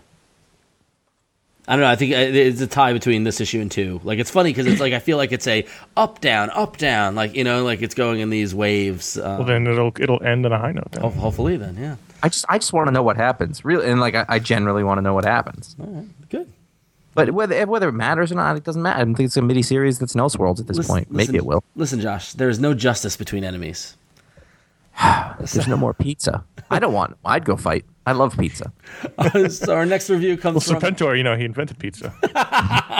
I 1.70 1.74
don't 1.74 1.82
know. 1.82 1.90
I 1.90 1.98
think 1.98 2.14
uh, 2.14 2.18
it's 2.18 2.62
a 2.62 2.68
tie 2.68 2.94
between 2.94 3.26
this 3.26 3.42
issue 3.42 3.60
and 3.60 3.70
two. 3.70 4.00
Like 4.06 4.20
it's 4.20 4.32
funny 4.32 4.52
because 4.52 4.68
it's 4.68 4.80
like 4.80 4.94
I 4.94 5.00
feel 5.00 5.18
like 5.18 5.34
it's 5.34 5.48
a 5.48 5.66
up 5.98 6.22
down 6.22 6.50
up 6.52 6.78
down 6.78 7.16
like 7.16 7.36
you 7.36 7.44
know 7.44 7.66
like 7.66 7.82
it's 7.82 7.94
going 7.94 8.22
in 8.22 8.30
these 8.30 8.56
waves. 8.56 9.18
Uh, 9.18 9.36
Well, 9.40 9.48
then 9.48 9.68
it'll 9.68 9.92
it'll 10.00 10.24
end 10.24 10.46
on 10.46 10.54
a 10.54 10.60
high 10.60 10.72
note. 10.72 10.92
Then. 10.94 11.12
hopefully 11.12 11.58
then 11.58 11.76
yeah. 11.76 11.98
I 12.24 12.30
just 12.30 12.46
I 12.48 12.58
just 12.58 12.72
want 12.72 12.88
to 12.88 12.92
know 12.94 13.04
what 13.04 13.18
happens, 13.18 13.66
really, 13.66 13.90
and 13.90 14.00
like 14.00 14.16
I, 14.16 14.26
I 14.30 14.40
generally 14.40 14.84
want 14.84 15.00
to 15.00 15.02
know 15.02 15.14
what 15.14 15.26
happens. 15.26 15.76
Good. 16.30 16.50
But 17.18 17.32
whether 17.32 17.66
whether 17.66 17.90
it 17.90 17.94
matters 17.94 18.32
or 18.32 18.36
not, 18.36 18.56
it 18.58 18.64
doesn't 18.64 18.82
matter. 18.84 19.02
I 19.02 19.04
don't 19.04 19.16
think 19.16 19.26
it's 19.26 19.38
a 19.38 19.42
mini 19.42 19.64
series 19.64 19.98
that's 19.98 20.14
in 20.14 20.22
Elseworlds 20.22 20.60
at 20.60 20.68
this 20.68 20.78
Listen- 20.78 20.94
point. 20.94 21.12
Maybe 21.12 21.20
listen- 21.24 21.36
it 21.36 21.46
will. 21.48 21.64
Listen, 21.76 22.00
Josh. 22.00 22.34
There 22.34 22.48
is 22.48 22.60
no 22.60 22.76
justice 22.76 23.18
between 23.18 23.44
enemies. 23.44 23.98
There's 25.40 25.68
no 25.68 25.78
more 25.78 25.96
pizza. 25.96 26.44
I 26.70 26.78
don't 26.78 26.94
want. 26.94 27.18
I'd 27.26 27.44
go 27.44 27.56
fight. 27.58 27.86
I 28.06 28.12
love 28.12 28.38
pizza. 28.38 28.72
so 29.50 29.74
our 29.76 29.86
next 29.88 30.12
review 30.12 30.36
Well, 30.36 30.38
comes 30.38 30.70
from. 30.70 30.80
Serpentor, 30.80 31.18
you 31.18 31.24
know, 31.24 31.36
he 31.36 31.44
invented 31.44 31.80
pizza. 31.80 32.14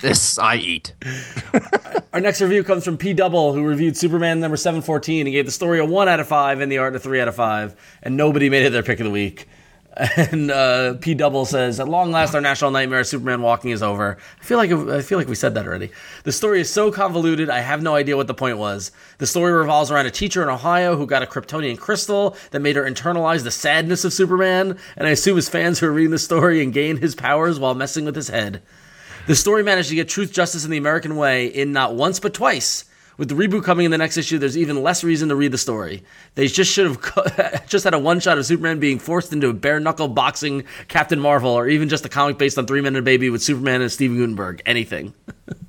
This 0.00 0.38
I 0.38 0.56
eat. 0.56 0.92
Our 2.12 2.20
next 2.20 2.40
review 2.40 2.64
comes 2.64 2.84
from 2.84 2.96
P 2.96 3.12
Double, 3.12 3.52
who 3.52 3.62
reviewed 3.64 3.96
Superman 3.96 4.40
number 4.40 4.56
seven 4.56 4.82
fourteen 4.82 5.26
and 5.26 5.32
gave 5.32 5.46
the 5.46 5.52
story 5.52 5.78
a 5.78 5.84
one 5.84 6.08
out 6.08 6.18
of 6.18 6.26
five 6.26 6.60
and 6.60 6.72
the 6.72 6.78
art 6.78 6.96
a 6.96 6.98
three 6.98 7.20
out 7.20 7.28
of 7.28 7.36
five, 7.36 7.76
and 8.02 8.16
nobody 8.16 8.50
made 8.50 8.64
it 8.66 8.70
their 8.70 8.82
pick 8.82 8.98
of 8.98 9.04
the 9.04 9.10
week. 9.10 9.46
And 10.00 10.50
uh, 10.50 10.94
P 10.94 11.14
Double 11.14 11.44
says, 11.44 11.78
"At 11.78 11.88
long 11.88 12.10
last, 12.10 12.34
our 12.34 12.40
national 12.40 12.70
nightmare, 12.70 13.04
Superman 13.04 13.42
walking, 13.42 13.70
is 13.70 13.82
over." 13.82 14.16
I 14.40 14.44
feel 14.44 14.56
like 14.56 14.70
I 14.72 15.02
feel 15.02 15.18
like 15.18 15.28
we 15.28 15.34
said 15.34 15.54
that 15.54 15.66
already. 15.66 15.90
The 16.24 16.32
story 16.32 16.60
is 16.60 16.72
so 16.72 16.90
convoluted. 16.90 17.50
I 17.50 17.60
have 17.60 17.82
no 17.82 17.94
idea 17.94 18.16
what 18.16 18.26
the 18.26 18.34
point 18.34 18.56
was. 18.56 18.92
The 19.18 19.26
story 19.26 19.52
revolves 19.52 19.90
around 19.90 20.06
a 20.06 20.10
teacher 20.10 20.42
in 20.42 20.48
Ohio 20.48 20.96
who 20.96 21.06
got 21.06 21.22
a 21.22 21.26
Kryptonian 21.26 21.78
crystal 21.78 22.34
that 22.50 22.60
made 22.60 22.76
her 22.76 22.84
internalize 22.84 23.44
the 23.44 23.50
sadness 23.50 24.04
of 24.04 24.14
Superman, 24.14 24.78
and 24.96 25.06
I 25.06 25.10
assume 25.10 25.36
his 25.36 25.50
fans 25.50 25.78
who 25.78 25.86
are 25.86 25.92
reading 25.92 26.12
the 26.12 26.18
story 26.18 26.62
and 26.62 26.72
gain 26.72 26.96
his 26.96 27.14
powers 27.14 27.58
while 27.58 27.74
messing 27.74 28.06
with 28.06 28.16
his 28.16 28.28
head. 28.28 28.62
The 29.26 29.36
story 29.36 29.62
managed 29.62 29.90
to 29.90 29.94
get 29.94 30.08
truth, 30.08 30.32
justice, 30.32 30.64
in 30.64 30.70
the 30.70 30.78
American 30.78 31.16
way 31.16 31.46
in 31.46 31.72
not 31.72 31.94
once 31.94 32.20
but 32.20 32.32
twice. 32.32 32.84
With 33.20 33.28
the 33.28 33.34
reboot 33.34 33.64
coming 33.64 33.84
in 33.84 33.90
the 33.90 33.98
next 33.98 34.16
issue, 34.16 34.38
there's 34.38 34.56
even 34.56 34.82
less 34.82 35.04
reason 35.04 35.28
to 35.28 35.36
read 35.36 35.52
the 35.52 35.58
story. 35.58 36.02
They 36.36 36.46
just 36.46 36.72
should 36.72 36.86
have 36.86 37.66
just 37.68 37.84
had 37.84 37.92
a 37.92 37.98
one 37.98 38.18
shot 38.18 38.38
of 38.38 38.46
Superman 38.46 38.80
being 38.80 38.98
forced 38.98 39.30
into 39.30 39.50
a 39.50 39.52
bare 39.52 39.78
knuckle 39.78 40.08
boxing 40.08 40.64
Captain 40.88 41.20
Marvel, 41.20 41.50
or 41.50 41.68
even 41.68 41.90
just 41.90 42.06
a 42.06 42.08
comic 42.08 42.38
based 42.38 42.56
on 42.56 42.66
Three 42.66 42.80
Men 42.80 42.96
and 42.96 43.02
a 43.02 43.02
Baby 43.02 43.28
with 43.28 43.42
Superman 43.42 43.82
and 43.82 43.92
Steven 43.92 44.16
Guttenberg. 44.16 44.62
Anything. 44.64 45.12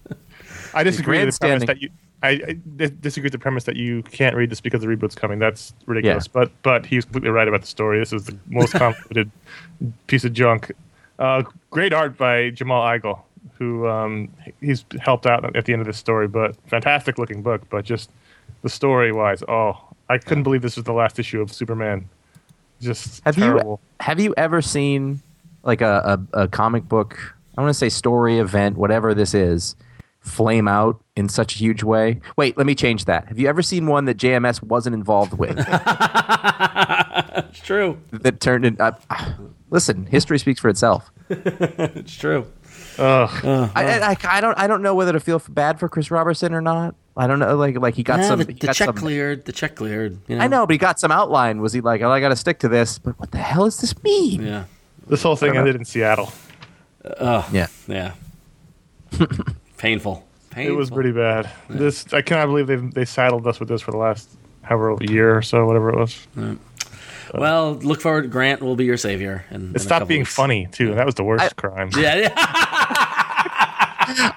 I 0.73 0.83
disagree 0.83 1.25
with 1.25 1.37
the 1.37 1.39
premise 1.45 1.65
that 1.65 1.81
you. 1.81 1.89
I, 2.23 2.29
I 2.29 2.91
disagree 3.01 3.25
with 3.25 3.33
the 3.33 3.39
premise 3.39 3.65
that 3.65 3.75
you 3.75 4.01
can't 4.03 4.33
read 4.33 4.49
this 4.49 4.61
because 4.61 4.79
the 4.79 4.87
reboot's 4.87 5.15
coming. 5.15 5.37
That's 5.37 5.73
ridiculous. 5.87 6.29
But 6.29 6.53
but 6.63 6.85
he's 6.85 7.03
completely 7.03 7.31
right 7.31 7.49
about 7.49 7.59
the 7.59 7.67
story. 7.67 7.99
This 7.99 8.13
is 8.13 8.27
the 8.27 8.37
most 8.47 8.71
convoluted 8.75 9.29
piece 10.07 10.23
of 10.23 10.31
junk. 10.31 10.71
Uh, 11.19 11.43
great 11.69 11.91
art 11.91 12.17
by 12.17 12.51
Jamal 12.51 12.81
Igle, 12.81 13.19
who 13.57 13.87
um, 13.87 14.29
he's 14.59 14.85
helped 14.99 15.25
out 15.25 15.55
at 15.55 15.65
the 15.65 15.73
end 15.73 15.81
of 15.81 15.87
this 15.87 15.97
story. 15.97 16.27
But 16.27 16.55
fantastic 16.67 17.17
looking 17.17 17.41
book. 17.41 17.61
But 17.69 17.85
just 17.85 18.09
the 18.61 18.69
story 18.69 19.11
wise, 19.11 19.43
oh, 19.47 19.77
I 20.09 20.17
couldn't 20.17 20.43
believe 20.43 20.61
this 20.61 20.75
was 20.75 20.85
the 20.85 20.93
last 20.93 21.19
issue 21.19 21.41
of 21.41 21.51
Superman. 21.51 22.09
Just 22.81 23.23
Have 23.25 23.35
terrible. 23.35 23.79
you 23.83 24.05
have 24.05 24.19
you 24.19 24.33
ever 24.37 24.61
seen 24.61 25.21
like 25.63 25.81
a, 25.81 26.19
a, 26.33 26.43
a 26.43 26.47
comic 26.47 26.87
book? 26.87 27.17
I 27.57 27.61
want 27.61 27.69
to 27.69 27.77
say 27.77 27.89
story 27.89 28.39
event, 28.39 28.77
whatever 28.77 29.13
this 29.13 29.33
is, 29.33 29.75
flame 30.21 30.67
out 30.67 30.99
in 31.15 31.29
such 31.29 31.55
a 31.55 31.57
huge 31.59 31.83
way. 31.83 32.19
Wait, 32.37 32.57
let 32.57 32.65
me 32.65 32.73
change 32.75 33.05
that. 33.05 33.27
Have 33.27 33.37
you 33.37 33.47
ever 33.47 33.61
seen 33.61 33.85
one 33.85 34.05
that 34.05 34.17
JMS 34.17 34.63
wasn't 34.63 34.95
involved 34.95 35.37
with 35.37 35.57
It's 37.49 37.59
true. 37.59 37.99
that 38.11 38.39
turned 38.39 38.65
in? 38.65 38.77
Uh, 38.79 38.93
listen, 39.69 40.05
history 40.05 40.39
speaks 40.39 40.59
for 40.59 40.69
itself. 40.69 41.11
It's 41.29 42.15
true. 42.15 42.45
Ugh. 42.97 43.29
Uh-huh. 43.29 43.69
I, 43.75 43.99
I, 43.99 44.17
I 44.23 44.41
don't 44.41 44.57
I 44.57 44.67
don't 44.67 44.81
know 44.81 44.95
whether 44.95 45.13
to 45.13 45.19
feel 45.19 45.41
bad 45.49 45.79
for 45.79 45.89
Chris 45.89 46.11
Roberson 46.11 46.53
or 46.53 46.61
not. 46.61 46.95
I 47.15 47.27
don't 47.27 47.39
know. 47.39 47.55
Like 47.55 47.77
like 47.77 47.95
he 47.95 48.03
got 48.03 48.19
Nah, 48.19 48.27
some. 48.27 48.39
the, 48.39 48.45
the 48.45 48.53
got 48.53 48.75
check 48.75 48.87
some- 48.87 48.95
cleared. 48.95 49.45
The 49.45 49.51
check 49.51 49.75
cleared. 49.75 50.17
You 50.27 50.37
know? 50.37 50.43
I 50.43 50.47
know, 50.47 50.65
but 50.65 50.73
he 50.73 50.77
got 50.77 50.99
some 50.99 51.11
outline. 51.11 51.61
Was 51.61 51.73
he 51.73 51.81
like, 51.81 52.01
oh, 52.01 52.11
I 52.11 52.19
got 52.19 52.29
to 52.29 52.35
stick 52.35 52.59
to 52.59 52.67
this? 52.67 52.99
But 52.99 53.19
what 53.19 53.31
the 53.31 53.37
hell 53.37 53.65
does 53.65 53.79
this 53.79 54.01
mean? 54.03 54.43
Yeah. 54.43 54.65
This 55.07 55.23
whole 55.23 55.35
thing 55.35 55.51
uh-huh. 55.51 55.59
ended 55.59 55.75
in 55.75 55.85
Seattle. 55.85 56.31
Uh, 57.03 57.47
yeah. 57.51 57.67
Yeah. 57.87 58.13
Painful. 59.77 60.27
Painful. 60.51 60.73
It 60.73 60.77
was 60.77 60.89
pretty 60.89 61.11
bad. 61.11 61.49
This 61.69 62.13
I 62.13 62.21
cannot 62.21 62.47
believe 62.47 62.67
they 62.67 62.75
they 62.75 63.05
saddled 63.05 63.47
us 63.47 63.59
with 63.59 63.69
this 63.69 63.81
for 63.81 63.91
the 63.91 63.97
last 63.97 64.29
however 64.63 64.97
year 65.01 65.35
or 65.35 65.41
so, 65.41 65.65
whatever 65.65 65.89
it 65.89 65.97
was. 65.97 66.27
Well, 67.33 67.73
look 67.75 68.01
forward. 68.01 68.29
Grant 68.31 68.61
will 68.61 68.75
be 68.75 68.85
your 68.85 68.97
savior. 68.97 69.45
And 69.49 69.75
It 69.75 69.79
stopped 69.79 70.07
being 70.07 70.25
funny 70.25 70.67
too. 70.71 70.89
and 70.89 70.97
That 70.97 71.05
was 71.05 71.15
the 71.15 71.23
worst 71.23 71.55
crime. 71.55 71.89
Yeah, 71.97 72.15
yeah. 72.15 72.33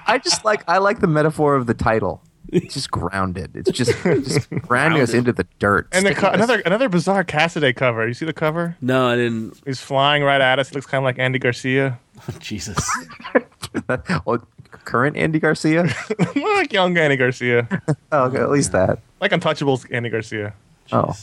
I 0.07 0.19
just 0.23 0.45
like 0.45 0.63
I 0.67 0.77
like 0.77 0.99
the 0.99 1.07
metaphor 1.07 1.55
of 1.55 1.65
the 1.67 1.73
title. 1.73 2.21
It's 2.49 2.73
just 2.75 2.91
grounded. 2.91 3.55
It's 3.55 3.71
just 3.71 3.91
just 4.03 4.49
grounding 4.61 5.01
us 5.01 5.13
into 5.13 5.33
the 5.33 5.45
dirt. 5.59 5.87
And 5.91 6.05
the 6.05 6.13
co- 6.15 6.29
another 6.29 6.59
another 6.61 6.87
bizarre 6.87 7.23
Cassaday 7.23 7.75
cover. 7.75 8.07
You 8.07 8.13
see 8.13 8.25
the 8.25 8.33
cover? 8.33 8.77
No, 8.81 9.07
I 9.09 9.15
didn't. 9.15 9.59
He's 9.65 9.81
flying 9.81 10.23
right 10.23 10.39
at 10.39 10.59
us. 10.59 10.69
He 10.69 10.75
looks 10.75 10.85
kind 10.85 10.99
of 10.99 11.05
like 11.05 11.19
Andy 11.19 11.39
Garcia, 11.39 11.99
Jesus. 12.39 12.77
oh, 14.27 14.39
current 14.85 15.17
Andy 15.17 15.39
Garcia. 15.39 15.87
like 16.35 16.71
young 16.71 16.95
Andy 16.97 17.17
Garcia, 17.17 17.67
Oh, 18.11 18.25
okay, 18.25 18.37
at 18.37 18.51
least 18.51 18.71
that. 18.71 18.99
like 19.19 19.31
Untouchables 19.31 19.85
Andy 19.91 20.09
Garcia. 20.09 20.53
Oh, 20.91 21.13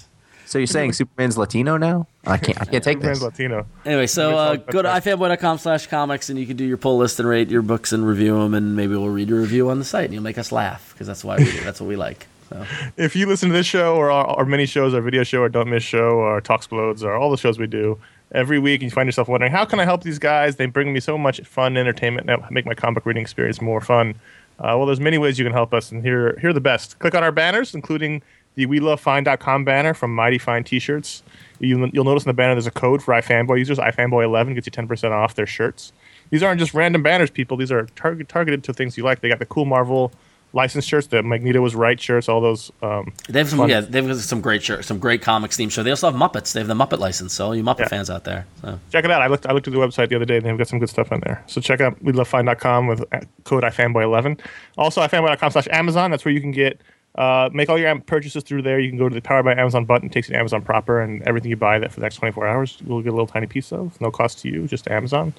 so 0.52 0.58
you're 0.58 0.66
saying 0.66 0.92
Superman's 0.92 1.38
Latino 1.38 1.78
now? 1.78 2.06
I 2.26 2.36
can't. 2.36 2.60
I 2.60 2.66
can't 2.66 2.84
take 2.84 2.98
Superman's 2.98 3.20
this. 3.20 3.24
Latino. 3.24 3.66
Anyway, 3.86 4.06
so 4.06 4.36
uh, 4.36 4.56
go 4.56 4.82
to 4.82 4.88
ifanboy.com 4.88 5.56
slash 5.56 5.86
comics 5.86 6.28
and 6.28 6.38
you 6.38 6.44
can 6.44 6.58
do 6.58 6.64
your 6.64 6.76
pull 6.76 6.98
list 6.98 7.18
and 7.18 7.26
rate 7.26 7.48
your 7.48 7.62
books 7.62 7.90
and 7.90 8.06
review 8.06 8.38
them, 8.38 8.52
and 8.52 8.76
maybe 8.76 8.94
we'll 8.94 9.08
read 9.08 9.30
your 9.30 9.40
review 9.40 9.70
on 9.70 9.78
the 9.78 9.84
site 9.86 10.04
and 10.04 10.12
you'll 10.12 10.22
make 10.22 10.36
us 10.36 10.52
laugh 10.52 10.92
because 10.92 11.06
that's 11.06 11.24
why 11.24 11.38
we 11.38 11.44
do. 11.44 11.60
That's 11.60 11.80
what 11.80 11.86
we 11.88 11.96
like. 11.96 12.26
So 12.50 12.66
If 12.98 13.16
you 13.16 13.24
listen 13.24 13.48
to 13.48 13.54
this 13.54 13.64
show 13.64 13.96
or 13.96 14.10
our, 14.10 14.26
our 14.26 14.44
mini 14.44 14.66
shows, 14.66 14.92
our 14.92 15.00
video 15.00 15.22
show, 15.22 15.40
our 15.40 15.48
Don't 15.48 15.70
Miss 15.70 15.82
show, 15.82 16.10
or 16.10 16.32
our 16.32 16.42
Talksplodes, 16.42 17.02
or 17.02 17.14
all 17.14 17.30
the 17.30 17.38
shows 17.38 17.58
we 17.58 17.66
do 17.66 17.98
every 18.32 18.58
week, 18.58 18.82
and 18.82 18.90
you 18.90 18.94
find 18.94 19.06
yourself 19.06 19.28
wondering 19.28 19.52
how 19.52 19.64
can 19.64 19.80
I 19.80 19.86
help 19.86 20.02
these 20.02 20.18
guys? 20.18 20.56
They 20.56 20.66
bring 20.66 20.92
me 20.92 21.00
so 21.00 21.16
much 21.16 21.40
fun 21.46 21.78
entertainment 21.78 22.26
that 22.26 22.50
make 22.50 22.66
my 22.66 22.74
comic 22.74 23.06
reading 23.06 23.22
experience 23.22 23.62
more 23.62 23.80
fun. 23.80 24.16
Uh, 24.58 24.76
well, 24.76 24.84
there's 24.84 25.00
many 25.00 25.16
ways 25.16 25.38
you 25.38 25.46
can 25.46 25.54
help 25.54 25.72
us, 25.72 25.90
and 25.90 26.02
here 26.02 26.38
here 26.42 26.50
are 26.50 26.52
the 26.52 26.60
best. 26.60 26.98
Click 26.98 27.14
on 27.14 27.22
our 27.22 27.32
banners, 27.32 27.74
including 27.74 28.20
the 28.54 28.66
WeLoveFine.com 28.66 29.64
banner 29.64 29.94
from 29.94 30.14
Mighty 30.14 30.38
Fine 30.38 30.64
T-shirts. 30.64 31.22
You, 31.58 31.88
you'll 31.92 32.04
notice 32.04 32.24
in 32.24 32.28
the 32.28 32.34
banner 32.34 32.54
there's 32.54 32.66
a 32.66 32.70
code 32.72 33.02
for 33.02 33.14
iFanboy 33.14 33.58
users. 33.58 33.78
iFanboy11 33.78 34.54
gets 34.54 34.66
you 34.66 34.72
10% 34.72 35.10
off 35.12 35.34
their 35.34 35.46
shirts. 35.46 35.92
These 36.30 36.42
aren't 36.42 36.58
just 36.60 36.74
random 36.74 37.02
banners, 37.02 37.30
people. 37.30 37.56
These 37.56 37.70
are 37.70 37.86
target, 37.94 38.28
targeted 38.28 38.64
to 38.64 38.72
things 38.72 38.96
you 38.96 39.04
like. 39.04 39.20
They 39.20 39.28
got 39.28 39.38
the 39.38 39.46
cool 39.46 39.64
Marvel 39.64 40.12
licensed 40.54 40.86
shirts, 40.88 41.06
the 41.06 41.22
Magneto 41.22 41.60
was 41.62 41.74
right 41.74 41.98
shirts, 41.98 42.28
all 42.28 42.40
those. 42.40 42.70
Um, 42.82 43.12
they 43.28 43.38
have 43.38 43.48
some, 43.48 43.58
Fun. 43.58 43.68
yeah, 43.70 43.80
they 43.80 44.02
have 44.02 44.20
some 44.20 44.40
great 44.42 44.62
shirts, 44.62 44.86
some 44.86 44.98
great 44.98 45.22
comics 45.22 45.56
themed 45.56 45.70
show. 45.70 45.82
They 45.82 45.90
also 45.90 46.10
have 46.10 46.18
Muppets. 46.20 46.52
They 46.52 46.60
have 46.60 46.68
the 46.68 46.74
Muppet 46.74 46.98
license. 46.98 47.32
So 47.32 47.46
all 47.46 47.54
you 47.56 47.62
Muppet 47.62 47.80
Yeah. 47.80 47.88
fans 47.88 48.10
out 48.10 48.24
there. 48.24 48.46
So 48.60 48.78
check 48.90 49.04
it 49.04 49.10
out. 49.10 49.22
I 49.22 49.28
looked 49.28 49.46
I 49.46 49.52
looked 49.52 49.66
at 49.66 49.72
the 49.72 49.78
website 49.78 50.08
the 50.10 50.16
other 50.16 50.24
day 50.26 50.36
and 50.36 50.44
they've 50.44 50.58
got 50.58 50.68
some 50.68 50.78
good 50.78 50.90
stuff 50.90 51.10
on 51.10 51.20
there. 51.20 51.42
So 51.46 51.60
check 51.60 51.80
out 51.80 52.02
we 52.02 52.12
love 52.12 52.28
welovefine.com 52.30 52.86
with 52.86 53.00
uh, 53.12 53.20
code 53.44 53.62
ifanboy11. 53.64 54.40
Also 54.76 55.00
ifanboy.com 55.00 55.50
slash 55.52 55.68
Amazon. 55.70 56.10
That's 56.10 56.24
where 56.24 56.34
you 56.34 56.40
can 56.40 56.50
get 56.52 56.80
uh, 57.14 57.50
make 57.52 57.68
all 57.68 57.78
your 57.78 57.98
purchases 58.00 58.42
through 58.42 58.62
there. 58.62 58.80
You 58.80 58.88
can 58.88 58.98
go 58.98 59.08
to 59.08 59.14
the 59.14 59.20
Powered 59.20 59.44
by 59.44 59.54
Amazon 59.54 59.84
button, 59.84 60.08
takes 60.08 60.28
you 60.28 60.32
to 60.32 60.38
Amazon 60.38 60.62
proper, 60.62 61.00
and 61.00 61.22
everything 61.22 61.50
you 61.50 61.56
buy 61.56 61.78
that 61.78 61.90
for 61.90 62.00
the 62.00 62.04
next 62.04 62.16
24 62.16 62.46
hours, 62.46 62.78
you'll 62.86 63.02
get 63.02 63.10
a 63.10 63.12
little 63.12 63.26
tiny 63.26 63.46
piece 63.46 63.72
of. 63.72 64.00
No 64.00 64.10
cost 64.10 64.38
to 64.40 64.48
you, 64.48 64.66
just 64.66 64.88
Amazon. 64.88 65.34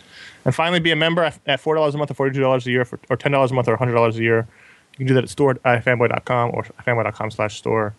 And 0.45 0.53
finally, 0.53 0.79
be 0.79 0.91
a 0.91 0.95
member 0.95 1.23
at 1.23 1.39
at 1.45 1.61
$4 1.61 1.93
a 1.93 1.97
month 1.97 2.11
or 2.11 2.29
$42 2.29 2.65
a 2.65 2.69
year, 2.69 2.85
for, 2.85 2.99
or 3.09 3.17
$10 3.17 3.51
a 3.51 3.53
month 3.53 3.67
or 3.67 3.77
$100 3.77 4.15
a 4.15 4.21
year. 4.21 4.47
You 4.93 4.97
can 4.97 5.07
do 5.07 5.13
that 5.15 5.23
at 5.23 5.29
store 5.29 5.51
at 5.51 5.63
ifanboy.com 5.63 6.51
or 6.53 6.63
ifanboy.com 6.63 7.31
slash 7.31 7.57
store 7.57 7.95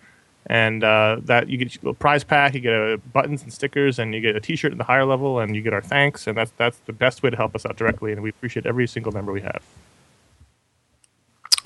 and 0.47 0.85
uh, 0.85 1.16
that 1.25 1.49
you 1.49 1.57
get 1.57 1.83
a 1.85 1.95
prize 1.95 2.22
pack, 2.22 2.55
you 2.55 2.61
get 2.61 2.75
uh, 2.75 2.97
buttons 3.12 3.43
and 3.43 3.53
stickers, 3.53 3.99
and 3.99 4.14
you 4.14 4.20
get 4.20 4.37
a 4.37 4.41
T-shirt 4.41 4.72
at 4.72 4.79
the 4.79 4.85
higher 4.85 5.05
level, 5.05 5.41
and 5.41 5.57
you 5.57 5.62
get 5.62 5.72
our 5.72 5.81
thanks, 5.81 6.27
and 6.27 6.37
that's 6.37 6.53
that's 6.59 6.79
the 6.81 6.93
best 6.93 7.22
way 7.22 7.31
to 7.31 7.37
help 7.37 7.55
us 7.55 7.64
out 7.64 7.77
directly, 7.77 8.12
and 8.12 8.22
we 8.22 8.31
appreciate 8.31 8.66
every 8.66 8.87
single 8.87 9.12
member 9.12 9.33
we 9.33 9.41
have. 9.41 9.62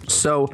So, 0.07 0.49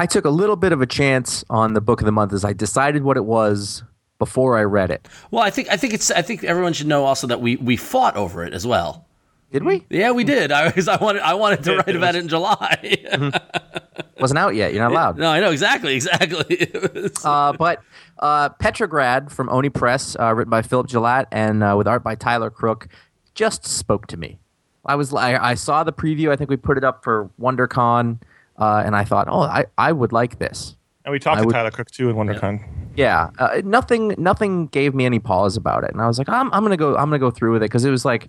I 0.00 0.06
took 0.06 0.24
a 0.24 0.30
little 0.30 0.56
bit 0.56 0.72
of 0.72 0.80
a 0.80 0.86
chance 0.86 1.44
on 1.50 1.74
the 1.74 1.80
book 1.80 2.00
of 2.00 2.06
the 2.06 2.12
month 2.12 2.32
as 2.32 2.44
I 2.44 2.52
decided 2.54 3.02
what 3.02 3.16
it 3.16 3.24
was 3.24 3.82
before 4.18 4.56
I 4.58 4.62
read 4.62 4.90
it. 4.90 5.06
well, 5.30 5.42
I 5.42 5.50
think 5.50 5.68
I 5.70 5.76
think 5.76 5.92
it's 5.94 6.10
I 6.10 6.22
think 6.22 6.42
everyone 6.44 6.72
should 6.72 6.86
know 6.86 7.04
also 7.04 7.26
that 7.26 7.40
we 7.40 7.56
we 7.56 7.76
fought 7.76 8.16
over 8.16 8.44
it 8.44 8.54
as 8.54 8.66
well. 8.66 9.06
Did 9.52 9.64
we? 9.64 9.84
Yeah, 9.90 10.12
we 10.12 10.24
did. 10.24 10.52
I 10.52 10.72
was 10.74 10.88
I 10.88 10.96
wanted 10.96 11.22
I 11.22 11.34
wanted 11.34 11.64
to 11.64 11.76
write 11.76 11.88
it 11.88 11.96
about 11.96 12.14
was- 12.14 12.16
it 12.16 12.22
in 12.22 12.28
July. 12.28 13.40
Wasn't 14.20 14.38
out 14.38 14.54
yet. 14.54 14.72
You're 14.74 14.82
not 14.82 14.92
allowed. 14.92 15.16
no, 15.18 15.30
I 15.30 15.40
know 15.40 15.50
exactly, 15.50 15.94
exactly. 15.94 16.70
Uh, 17.24 17.52
but 17.54 17.82
uh, 18.18 18.50
Petrograd 18.50 19.32
from 19.32 19.48
Oni 19.48 19.70
Press, 19.70 20.14
uh, 20.20 20.34
written 20.34 20.50
by 20.50 20.60
Philip 20.62 20.86
Gelatt 20.88 21.26
and 21.32 21.62
uh, 21.62 21.74
with 21.76 21.88
art 21.88 22.02
by 22.04 22.14
Tyler 22.14 22.50
Crook, 22.50 22.88
just 23.34 23.64
spoke 23.64 24.06
to 24.08 24.16
me. 24.18 24.38
I 24.84 24.94
was 24.94 25.12
I, 25.14 25.42
I 25.42 25.54
saw 25.54 25.84
the 25.84 25.92
preview. 25.92 26.30
I 26.30 26.36
think 26.36 26.50
we 26.50 26.56
put 26.56 26.76
it 26.78 26.84
up 26.84 27.02
for 27.02 27.30
WonderCon, 27.40 28.20
uh, 28.60 28.82
and 28.84 28.94
I 28.94 29.04
thought, 29.04 29.28
oh, 29.28 29.40
I, 29.40 29.66
I 29.78 29.92
would 29.92 30.12
like 30.12 30.38
this. 30.38 30.76
And 31.04 31.12
we 31.12 31.18
talked 31.18 31.38
I 31.38 31.40
to 31.40 31.46
would- 31.46 31.52
Tyler 31.52 31.70
Crook 31.70 31.90
too 31.90 32.10
in 32.10 32.16
WonderCon. 32.16 32.62
Yeah, 32.96 33.30
uh, 33.38 33.62
nothing 33.64 34.14
nothing 34.18 34.66
gave 34.66 34.94
me 34.94 35.06
any 35.06 35.18
pause 35.20 35.56
about 35.56 35.84
it, 35.84 35.92
and 35.92 36.02
I 36.02 36.06
was 36.06 36.18
like, 36.18 36.28
I'm, 36.28 36.52
I'm 36.52 36.62
gonna 36.62 36.76
go 36.76 36.96
I'm 36.96 37.04
gonna 37.08 37.20
go 37.20 37.30
through 37.30 37.52
with 37.52 37.62
it 37.62 37.66
because 37.66 37.84
it 37.84 37.90
was 37.90 38.04
like, 38.04 38.28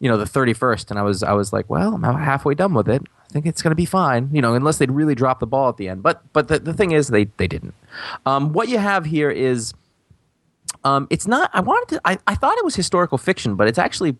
you 0.00 0.08
know, 0.08 0.18
the 0.18 0.26
31st, 0.26 0.90
and 0.90 0.98
I 0.98 1.02
was 1.02 1.22
I 1.22 1.32
was 1.32 1.52
like, 1.52 1.68
well, 1.70 1.94
I'm 1.94 2.04
about 2.04 2.20
halfway 2.20 2.54
done 2.54 2.74
with 2.74 2.88
it. 2.88 3.02
I 3.02 3.32
think 3.32 3.46
it's 3.46 3.62
gonna 3.62 3.74
be 3.74 3.86
fine, 3.86 4.28
you 4.30 4.42
know, 4.42 4.54
unless 4.54 4.76
they'd 4.78 4.90
really 4.90 5.14
drop 5.14 5.40
the 5.40 5.46
ball 5.46 5.70
at 5.70 5.78
the 5.78 5.88
end. 5.88 6.02
But 6.02 6.22
but 6.34 6.48
the, 6.48 6.58
the 6.58 6.74
thing 6.74 6.92
is, 6.92 7.08
they 7.08 7.24
they 7.38 7.48
didn't. 7.48 7.74
Um, 8.26 8.52
what 8.52 8.68
you 8.68 8.78
have 8.78 9.06
here 9.06 9.30
is, 9.30 9.72
um, 10.84 11.06
it's 11.10 11.26
not. 11.26 11.50
I 11.54 11.60
wanted 11.60 11.94
to. 11.96 12.00
I, 12.04 12.18
I 12.26 12.34
thought 12.34 12.58
it 12.58 12.64
was 12.64 12.76
historical 12.76 13.16
fiction, 13.16 13.56
but 13.56 13.66
it's 13.66 13.78
actually, 13.78 14.16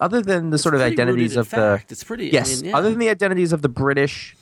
other 0.00 0.22
than 0.22 0.48
the 0.50 0.58
sort 0.58 0.74
of 0.74 0.80
identities 0.80 1.36
rooted 1.36 1.52
in 1.52 1.60
of 1.60 1.78
the. 1.78 1.82
It's 1.90 2.02
pretty. 2.02 2.28
I 2.28 2.32
yes, 2.32 2.62
mean, 2.62 2.70
yeah. 2.70 2.78
other 2.78 2.88
than 2.90 2.98
the 2.98 3.10
identities 3.10 3.52
of 3.52 3.60
the 3.60 3.68
British 3.68 4.34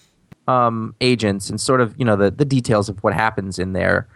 um, 0.48 0.94
agents 1.00 1.50
and 1.50 1.60
sort 1.60 1.80
of 1.80 1.94
you 1.98 2.04
know 2.04 2.16
the, 2.16 2.30
the 2.30 2.44
details 2.44 2.88
of 2.88 2.98
what 3.04 3.14
happens 3.14 3.58
in 3.58 3.74
there, 3.74 4.08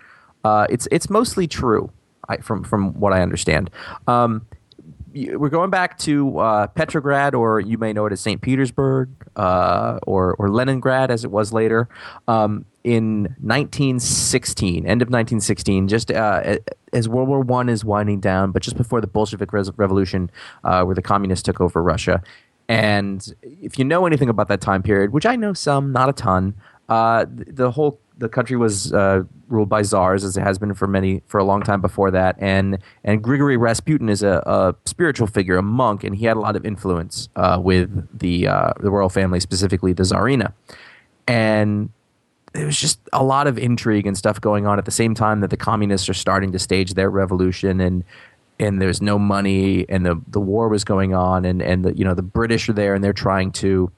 uh, 0.45 0.67
it's 0.69 0.89
it's 0.91 1.09
mostly 1.09 1.47
true 1.47 1.93
I, 2.29 2.39
from 2.39 2.65
from 2.65 2.99
what 2.99 3.13
I 3.13 3.23
understand. 3.23 3.71
Um, 4.09 4.47
we're 5.15 5.51
going 5.51 5.69
back 5.69 5.99
to 5.99 6.39
uh, 6.39 6.67
Petrograd, 6.69 7.35
or 7.35 7.61
you 7.61 7.77
may 7.77 7.93
know 7.93 8.07
it 8.07 8.13
as 8.13 8.21
St. 8.21 8.41
Petersburg, 8.41 9.11
uh, 9.37 9.99
or 10.07 10.35
or 10.39 10.49
Leningrad, 10.49 11.11
as 11.11 11.23
it 11.23 11.31
was 11.31 11.53
later, 11.53 11.89
um, 12.29 12.65
in 12.83 13.25
1916, 13.41 14.87
end 14.87 15.03
of 15.03 15.09
1916, 15.09 15.89
just 15.89 16.11
uh, 16.11 16.57
as 16.95 17.09
World 17.09 17.29
War 17.29 17.41
One 17.41 17.69
is 17.69 17.85
winding 17.85 18.21
down, 18.21 18.53
but 18.53 18.63
just 18.63 18.77
before 18.77 19.01
the 19.01 19.07
Bolshevik 19.07 19.53
Revolution, 19.53 20.31
uh, 20.65 20.83
where 20.85 20.95
the 20.95 21.03
communists 21.03 21.43
took 21.43 21.61
over 21.61 21.83
Russia. 21.83 22.23
And 22.69 23.35
if 23.43 23.79
you 23.79 23.85
know 23.85 24.07
anything 24.07 24.29
about 24.29 24.49
that 24.49 24.61
time 24.61 24.83
period, 24.83 25.13
which 25.13 25.27
I 25.27 25.37
know 25.37 25.53
some, 25.53 25.93
not 25.93 26.09
a 26.09 26.13
ton, 26.13 26.55
uh, 26.89 27.27
the 27.29 27.71
whole 27.71 28.01
the 28.19 28.29
country 28.29 28.57
was 28.57 28.93
uh, 28.93 29.25
ruled 29.49 29.69
by 29.69 29.83
czars, 29.83 30.25
as 30.25 30.37
it 30.37 30.43
has 30.43 30.59
been 30.59 30.75
for 30.75 30.87
many 30.87 31.23
for 31.27 31.39
a 31.39 31.45
long 31.45 31.63
time 31.63 31.81
before 31.81 32.11
that. 32.11 32.37
And 32.39 32.79
and 33.05 33.23
Grigory 33.23 33.57
Rasputin 33.57 34.09
is 34.09 34.23
a, 34.23 34.43
a 34.47 34.75
spiritual 34.87 35.27
figure, 35.27 35.57
a 35.57 35.63
monk, 35.63 36.05
and 36.05 36.15
he 36.15 36.27
had 36.27 36.37
a 36.37 36.41
lot 36.41 36.55
of 36.55 36.65
influence 36.65 37.29
uh, 37.37 37.59
with 37.63 38.09
the 38.17 38.47
uh, 38.47 38.73
the 38.81 38.91
royal 38.91 39.09
family, 39.09 39.41
specifically 39.41 39.93
the 39.93 40.05
czarina 40.05 40.53
And 41.27 41.91
there 42.53 42.67
was 42.67 42.79
just 42.79 43.01
a 43.13 43.25
lot 43.25 43.47
of 43.47 43.59
intrigue 43.59 44.07
and 44.07 44.17
stuff 44.17 44.41
going 44.41 44.67
on 44.67 44.79
at 44.79 44.85
the 44.85 44.91
same 44.91 45.15
time 45.15 45.41
that 45.41 45.51
the 45.51 45.57
communists 45.57 46.09
are 46.09 46.15
starting 46.15 46.53
to 46.53 46.59
stage 46.59 46.95
their 46.95 47.11
revolution 47.11 47.81
and 47.81 48.05
and 48.63 48.81
there's 48.81 49.03
no 49.03 49.19
money 49.19 49.85
and 49.89 50.07
the 50.07 50.21
the 50.29 50.41
war 50.41 50.69
was 50.69 50.85
going 50.85 51.15
on 51.15 51.45
and 51.45 51.61
and 51.61 51.85
the 51.85 51.97
you 51.97 52.05
know 52.05 52.15
the 52.15 52.23
British 52.23 52.69
are 52.69 52.73
there 52.73 52.95
and 52.95 53.03
they're 53.03 53.13
trying 53.13 53.51
to 53.53 53.91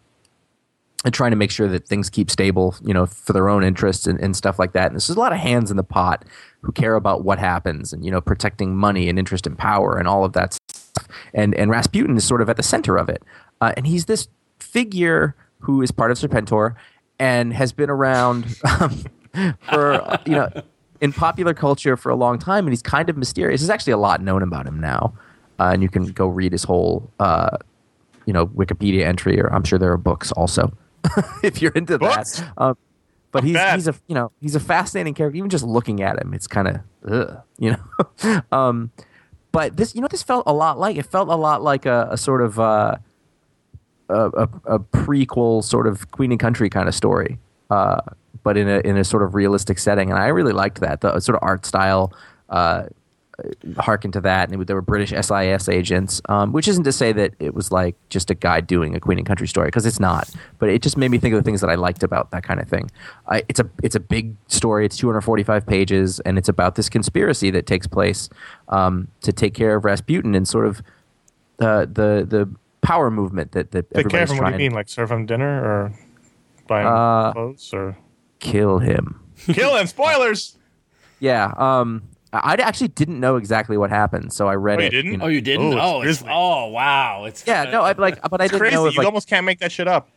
and 1.05 1.13
trying 1.13 1.31
to 1.31 1.37
make 1.37 1.51
sure 1.51 1.69
that 1.69 1.87
things 1.87 2.09
keep 2.09 2.31
stable, 2.31 2.75
you 2.83 2.95
know, 2.95 3.05
for 3.05 3.35
their 3.35 3.51
own 3.51 3.63
interests 3.63 4.07
and, 4.07 4.19
and 4.21 4.35
stuff 4.35 4.59
like 4.59 4.73
that. 4.73 4.87
And 4.87 4.95
there's 4.95 5.11
a 5.11 5.21
lot 5.21 5.35
of 5.35 5.39
hands 5.39 5.71
in 5.71 5.77
the 5.77 5.85
pot 5.85 6.25
who 6.63 6.73
care 6.73 6.95
about 6.95 7.25
what 7.25 7.39
happens 7.39 7.93
and, 7.93 8.03
you 8.05 8.11
know, 8.11 8.23
protecting 8.23 8.75
money 8.75 9.11
and 9.11 9.19
interest 9.19 9.47
and 9.47 9.59
power 9.59 9.99
and 9.99 10.09
all 10.09 10.25
of 10.25 10.33
that 10.33 10.55
stuff. 10.55 11.07
And, 11.35 11.55
and 11.57 11.71
Rasputin 11.71 12.17
is 12.17 12.25
sort 12.25 12.41
of 12.41 12.49
at 12.49 12.57
the 12.57 12.63
center 12.63 12.97
of 12.97 13.11
it. 13.11 13.23
Uh, 13.61 13.75
and 13.77 13.87
he's 13.87 14.07
this 14.07 14.29
figure 14.59 15.37
who 15.59 15.83
is 15.83 15.91
part 15.91 16.11
of 16.11 16.17
Serpentor 16.17 16.75
and 17.19 17.53
has 17.53 17.73
been 17.73 17.91
around 17.91 18.57
um, 18.81 19.05
for, 19.69 20.19
you 20.25 20.33
know, 20.33 20.49
in 21.05 21.13
popular 21.13 21.53
culture 21.53 21.99
for 21.99 22.09
a 22.11 22.17
long 22.17 22.39
time. 22.39 22.67
And 22.67 22.73
he's 22.73 22.83
kind 22.83 23.11
of 23.11 23.17
mysterious. 23.19 23.61
There's 23.61 23.69
actually 23.69 23.93
a 23.93 23.99
lot 23.99 24.23
known 24.23 24.43
about 24.43 24.67
him 24.67 24.81
now. 24.81 25.13
Uh, 25.61 25.71
and 25.75 25.83
you 25.83 25.89
can 25.91 26.07
go 26.07 26.27
read 26.27 26.53
his 26.53 26.65
whole, 26.65 27.11
uh, 27.21 27.59
you 28.25 28.33
know, 28.33 28.47
Wikipedia 28.47 29.05
entry, 29.05 29.39
or 29.39 29.53
I'm 29.53 29.65
sure 29.65 29.79
there 29.79 29.93
are 29.93 29.99
books 29.99 30.33
also 30.33 30.73
if 31.43 31.61
you're 31.61 31.73
into 31.73 31.99
Books? 31.99 32.41
that. 32.41 32.53
Um, 32.57 32.77
but 33.33 33.45
he's 33.45 33.55
bad. 33.55 33.75
he's 33.75 33.89
a 33.89 33.95
you 34.07 34.15
know 34.15 34.31
he's 34.41 34.55
a 34.55 34.61
fascinating 34.61 35.13
character. 35.13 35.37
Even 35.37 35.51
just 35.51 35.65
looking 35.65 36.03
at 36.03 36.21
him, 36.21 36.33
it's 36.35 36.47
kind 36.47 36.69
of 36.69 37.45
you 37.59 37.77
know. 37.77 38.43
um, 38.53 38.91
but 39.53 39.77
this 39.77 39.95
you 39.95 40.01
know 40.01 40.09
this 40.09 40.23
felt 40.23 40.45
a 40.47 40.53
lot 40.53 40.79
like 40.79 40.97
it 40.97 41.05
felt 41.05 41.29
a 41.29 41.35
lot 41.35 41.61
like 41.61 41.85
a, 41.85 42.09
a 42.13 42.17
sort 42.17 42.43
of 42.43 42.59
uh, 42.59 42.97
a, 44.09 44.15
a, 44.15 44.49
a 44.67 44.79
prequel 44.79 45.63
sort 45.63 45.87
of 45.87 46.11
Queen 46.13 46.31
and 46.31 46.41
Country 46.41 46.71
kind 46.71 46.89
of 46.89 46.95
story, 46.95 47.39
uh, 47.71 48.01
but 48.45 48.57
in 48.57 48.69
a 48.69 48.79
in 48.81 48.97
a 48.97 49.03
sort 49.03 49.25
of 49.25 49.35
realistic 49.35 49.81
setting. 49.81 50.11
And 50.11 50.19
I 50.19 50.29
really 50.29 50.53
liked 50.53 50.81
that 50.81 51.01
the 51.01 51.19
sort 51.19 51.35
of 51.35 51.43
art 51.43 51.67
style. 51.67 52.13
Uh, 52.49 52.85
harken 53.79 54.13
to 54.13 54.21
that, 54.21 54.49
and 54.49 54.61
it, 54.61 54.67
there 54.67 54.77
were 54.77 54.83
British 54.83 55.11
SIS 55.11 55.69
agents, 55.69 56.23
um, 56.29 56.53
which 56.53 56.69
isn't 56.69 56.85
to 56.85 56.93
say 56.93 57.13
that 57.13 57.33
it 57.41 57.53
was 57.53 57.73
like 57.73 57.97
just 58.09 58.31
a 58.31 58.35
guy 58.35 58.61
doing 58.61 58.95
a 58.95 59.01
Queen 59.01 59.19
and 59.19 59.27
Country 59.27 59.49
story 59.49 59.67
because 59.67 59.87
it's 59.87 59.99
not. 59.99 60.31
But 60.59 60.69
it 60.69 60.83
just 60.83 60.97
made 60.97 61.11
me 61.11 61.19
think 61.19 61.35
of 61.35 61.43
the 61.43 61.43
things 61.43 61.61
that 61.61 61.69
I 61.69 61.75
liked 61.75 62.05
about 62.05 62.31
that 62.31 62.45
kind 62.45 62.61
of 62.61 62.69
thing. 62.69 62.91
I, 63.29 63.43
it's 63.49 63.59
a 63.59 63.69
it's 63.83 63.97
a 63.97 64.01
big 64.01 64.37
story. 64.47 64.87
It's 64.87 64.97
245 64.97 65.67
pages, 65.67 66.21
and 66.21 66.39
it's 66.39 66.49
about 66.49 66.77
this 66.77 66.89
conspiracy 66.89 67.51
that 67.51 67.67
takes 67.67 67.89
place 67.89 68.29
um, 68.69 69.09
to 69.23 69.33
take 69.33 69.55
care 69.55 69.75
of 69.75 69.85
Rasputin 69.85 70.35
and 70.35 70.47
sort 70.47 70.67
of 70.67 70.83
uh, 71.59 71.87
the 71.87 72.25
the 72.29 72.49
power 72.83 73.11
movement 73.11 73.53
that 73.53 73.73
that 73.73 73.93
Take 73.93 74.09
care 74.09 74.23
of 74.23 74.31
him. 74.31 74.39
What 74.39 74.47
do 74.47 74.53
you 74.53 74.59
mean? 74.59 74.73
Like 74.73 74.89
serve 74.89 75.11
him 75.11 75.27
dinner 75.27 75.65
or 75.65 75.99
buy 76.69 76.83
him 76.83 76.87
Uh, 76.87 77.33
clothes 77.33 77.75
or 77.75 77.97
kill 78.41 78.79
him. 78.79 79.21
kill 79.53 79.77
him? 79.77 79.87
Spoilers. 79.87 80.57
Yeah. 81.21 81.53
Um, 81.57 82.03
I 82.33 82.53
I 82.53 82.63
actually 82.63 82.89
didn't 82.89 83.21
know 83.21 83.37
exactly 83.37 83.77
what 83.77 83.91
happened, 83.91 84.33
so 84.33 84.49
I 84.49 84.55
read 84.57 84.79
Oh, 84.79 84.83
you 84.83 84.87
it. 84.87 84.91
didn't? 84.91 85.23
Oh, 85.23 85.27
you 85.29 85.41
didn't? 85.41 85.75
Oh, 85.75 85.79
Oh, 85.99 86.03
it's 86.03 86.21
it's, 86.21 86.29
oh 86.31 86.67
wow. 86.69 87.25
It's 87.25 87.47
Yeah, 87.47 87.65
no, 87.65 87.83
I 87.83 87.93
like, 87.93 88.21
but 88.29 88.41
I 88.41 88.45
It's 88.45 88.53
didn't 88.53 88.61
crazy. 88.61 88.75
know 88.75 88.87
if 88.87 88.95
you 88.95 88.99
like, 88.99 89.07
almost 89.07 89.29
can't 89.29 89.47
make 89.47 89.61
that 89.61 89.71
shit 89.73 89.87
up. 89.89 90.09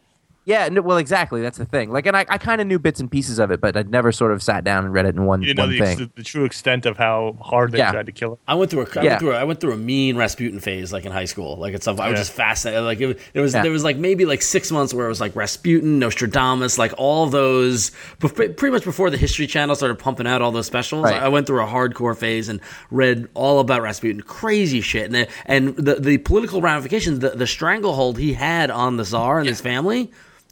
Yeah, 0.48 0.70
no, 0.70 0.82
well, 0.82 0.98
exactly. 0.98 1.42
That's 1.42 1.58
the 1.58 1.66
thing. 1.66 1.92
Like, 1.92 2.06
and 2.06 2.16
I, 2.16 2.26
I 2.30 2.38
kind 2.38 2.62
of 2.62 2.68
knew 2.68 2.80
bits 2.80 3.02
and 3.02 3.12
pieces 3.12 3.38
of 3.38 3.52
it, 3.52 3.60
but 3.60 3.76
I'd 3.76 3.90
never 3.92 4.14
sort 4.14 4.32
of 4.32 4.42
sat 4.42 4.64
down 4.64 4.86
and 4.86 4.94
read 4.94 5.06
it 5.06 5.14
in 5.14 5.26
one, 5.26 5.42
You 5.42 5.48
didn't 5.48 5.58
know 5.58 5.64
one 5.66 5.72
the, 5.72 5.80
thing. 5.80 5.98
the, 5.98 6.12
the 6.16 6.24
true 6.24 6.46
extent 6.46 6.86
of 6.86 6.96
how 6.96 7.36
hard 7.42 7.74
they 7.74 7.80
Yeah. 7.80 7.92
tried 7.92 8.06
to 8.06 8.14
kill 8.14 8.32
him. 8.32 8.38
I 8.48 8.56
went 8.56 8.72
through 8.72 8.84
a, 8.84 9.00
I 9.00 9.04
Yeah. 9.04 9.10
went 9.10 9.20
through 9.20 9.32
a, 9.34 9.36
I 9.36 9.44
went 9.44 9.60
through 9.60 9.74
a 9.74 9.78
mean 9.78 10.16
Rasputin 10.16 10.62
phase 10.62 10.94
like 10.94 11.06
in 11.06 11.12
high 11.12 11.26
school. 11.26 11.58
Like 11.58 11.74
it's 11.74 11.86
I 11.86 11.92
was 11.92 12.00
Yeah. 12.00 12.14
just 12.14 12.32
fascinated. 12.32 12.84
Like 12.86 13.02
it, 13.02 13.20
there 13.34 13.42
was 13.42 13.54
Yeah. 13.54 13.62
there 13.64 13.72
was 13.74 13.84
like 13.84 13.98
maybe 13.98 14.24
like 14.24 14.42
six 14.42 14.72
months 14.72 14.94
where 14.94 15.06
it 15.06 15.10
was 15.10 15.20
like 15.20 15.36
Rasputin, 15.36 16.00
Nostradamus, 16.00 16.78
like 16.78 16.94
all 16.98 17.26
those 17.28 17.92
bef- 18.22 18.56
pretty 18.56 18.72
much 18.72 18.86
before 18.86 19.10
the 19.10 19.18
History 19.18 19.48
Channel 19.48 19.76
started 19.76 20.00
pumping 20.00 20.28
out 20.28 20.42
all 20.42 20.52
those 20.54 20.66
specials. 20.66 21.04
Right. 21.04 21.22
I 21.22 21.28
went 21.28 21.46
through 21.48 21.62
a 21.62 21.68
hardcore 21.68 22.16
phase 22.16 22.48
and 22.48 22.62
read 22.90 23.28
all 23.34 23.60
about 23.60 23.82
Rasputin, 23.82 24.22
crazy 24.22 24.80
shit, 24.80 25.08
and 25.08 25.14
the, 25.14 25.28
and 25.46 25.76
the 25.76 25.96
the 25.96 26.18
political 26.20 26.62
ramifications, 26.62 27.20
the, 27.20 27.32
the 27.32 27.48
stranglehold 27.48 28.18
he 28.18 28.32
had 28.32 28.72
on 28.72 28.96
the 28.96 29.04
Tsar 29.04 29.40
and 29.40 29.50
his 29.50 29.60
family 29.60 30.10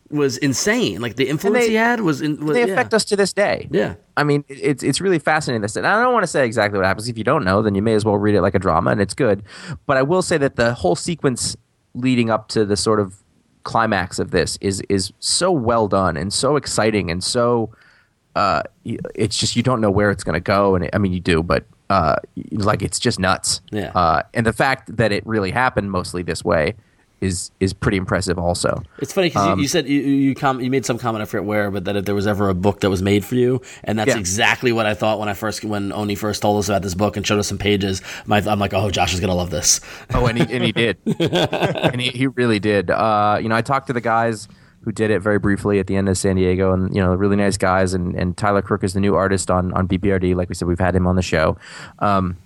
was 0.09 0.37
insane. 0.37 1.01
Like 1.01 1.15
the 1.15 1.27
influence 1.27 1.65
they- 1.65 1.71
he 1.71 1.75
had 1.75 2.01
was 2.01 2.21
in. 2.21 2.43
Was, 2.45 2.55
they 2.55 2.65
yeah. 2.65 2.73
affect 2.73 2.93
us 2.93 3.05
to 3.05 3.15
this 3.15 3.33
day. 3.33 3.67
Yeah. 3.71 3.95
I 4.15 4.23
mean, 4.23 4.45
it's 4.47 4.83
it's 4.83 5.01
really 5.01 5.19
fascinating. 5.19 5.61
This, 5.61 5.75
and 5.75 5.85
I 5.85 6.01
don't 6.01 6.13
want 6.13 6.23
to 6.23 6.27
say 6.27 6.45
exactly 6.45 6.77
what 6.77 6.85
happens. 6.85 7.07
If 7.07 7.17
you 7.17 7.23
don't 7.23 7.43
know, 7.43 7.61
then 7.61 7.75
you 7.75 7.81
may 7.81 7.93
as 7.93 8.05
well 8.05 8.17
read 8.17 8.35
it 8.35 8.41
like 8.41 8.55
a 8.55 8.59
drama, 8.59 8.91
and 8.91 9.01
it's 9.01 9.13
good. 9.13 9.43
But 9.85 9.97
I 9.97 10.03
will 10.03 10.21
say 10.21 10.37
that 10.37 10.55
the 10.55 10.73
whole 10.73 10.95
sequence 10.95 11.55
leading 11.93 12.29
up 12.29 12.47
to 12.49 12.65
the 12.65 12.77
sort 12.77 12.99
of 12.99 13.15
climax 13.63 14.19
of 14.19 14.31
this 14.31 14.57
is 14.61 14.81
is 14.89 15.11
so 15.19 15.51
well 15.51 15.87
done 15.87 16.17
and 16.17 16.33
so 16.33 16.55
exciting 16.55 17.09
and 17.11 17.23
so. 17.23 17.71
Uh, 18.35 18.61
it's 18.83 19.37
just 19.37 19.55
you 19.55 19.63
don't 19.63 19.79
know 19.79 19.89
where 19.89 20.11
it's 20.11 20.25
going 20.25 20.33
to 20.33 20.41
go, 20.41 20.75
and 20.75 20.83
it, 20.83 20.89
I 20.93 20.97
mean 20.97 21.13
you 21.13 21.21
do, 21.21 21.41
but 21.41 21.63
uh, 21.89 22.17
like 22.51 22.81
it's 22.81 22.99
just 22.99 23.17
nuts. 23.17 23.61
Yeah. 23.71 23.91
Uh, 23.95 24.23
and 24.33 24.45
the 24.45 24.51
fact 24.51 24.97
that 24.97 25.13
it 25.13 25.25
really 25.25 25.51
happened 25.51 25.89
mostly 25.89 26.21
this 26.21 26.43
way 26.43 26.75
is 27.25 27.51
is 27.59 27.73
pretty 27.73 27.97
impressive. 27.97 28.39
Also. 28.39 28.81
It's 28.99 29.11
funny 29.11 29.27
because 29.29 29.47
Um, 29.47 29.59
you, 29.59 29.63
you 29.63 29.67
said 29.67 29.87
you 29.89 29.99
you, 29.99 30.35
com- 30.35 30.61
you 30.61 30.69
made 30.69 30.85
some 30.85 30.97
comment 30.97 31.21
I 31.21 31.25
forget 31.25 31.45
where, 31.45 31.69
but 31.71 31.85
that 31.85 31.95
if 31.97 32.05
there 32.05 32.15
was 32.15 32.27
ever 32.27 32.49
a 32.49 32.53
book 32.53 32.79
that 32.81 32.89
was 32.89 33.01
made 33.01 33.25
for 33.25 33.35
you, 33.35 33.61
and 33.83 33.99
that's 33.99 34.09
Yeah. 34.09 34.17
exactly 34.19 34.71
what 34.71 34.85
I 34.85 34.93
thought 34.93 35.19
when 35.19 35.27
I 35.27 35.33
first 35.33 35.65
when 35.65 35.91
Oni 35.91 36.15
first 36.15 36.41
told 36.41 36.59
us 36.59 36.69
about 36.69 36.81
this 36.83 36.95
book 36.95 37.17
and 37.17 37.25
showed 37.27 37.39
us 37.39 37.47
some 37.47 37.57
pages. 37.57 38.01
My, 38.25 38.37
I'm 38.39 38.59
like, 38.59 38.73
oh, 38.73 38.89
Josh 38.89 39.13
is 39.13 39.19
gonna 39.19 39.35
love 39.35 39.49
this. 39.49 39.81
Oh, 40.13 40.25
and 40.27 40.37
he, 40.37 40.53
and 40.55 40.63
he 40.63 40.71
did. 40.71 40.97
and 41.19 41.99
he, 41.99 42.09
he 42.09 42.27
really 42.27 42.59
did. 42.59 42.89
Uh, 42.91 43.39
you 43.41 43.49
know, 43.49 43.55
I 43.55 43.61
talked 43.61 43.87
to 43.87 43.93
the 43.93 44.01
guys 44.01 44.47
who 44.81 44.91
did 44.91 45.09
it 45.09 45.19
very 45.19 45.39
briefly 45.39 45.79
at 45.79 45.87
the 45.87 45.95
end 45.95 46.07
of 46.07 46.15
San 46.17 46.35
Diego, 46.35 46.71
and 46.71 46.93
you 46.95 47.01
know, 47.01 47.13
really 47.15 47.35
nice 47.35 47.57
guys. 47.57 47.93
And, 47.95 48.15
and 48.15 48.37
Tyler 48.37 48.61
Crook 48.61 48.83
is 48.83 48.93
the 48.93 48.99
new 48.99 49.15
artist 49.15 49.49
on 49.49 49.73
on 49.73 49.87
BPRD. 49.87 50.35
Like 50.35 50.47
we 50.49 50.55
said, 50.55 50.67
we've 50.67 50.79
had 50.79 50.95
him 50.95 51.07
on 51.07 51.15
the 51.15 51.23
show. 51.23 51.57
Um, 51.99 52.37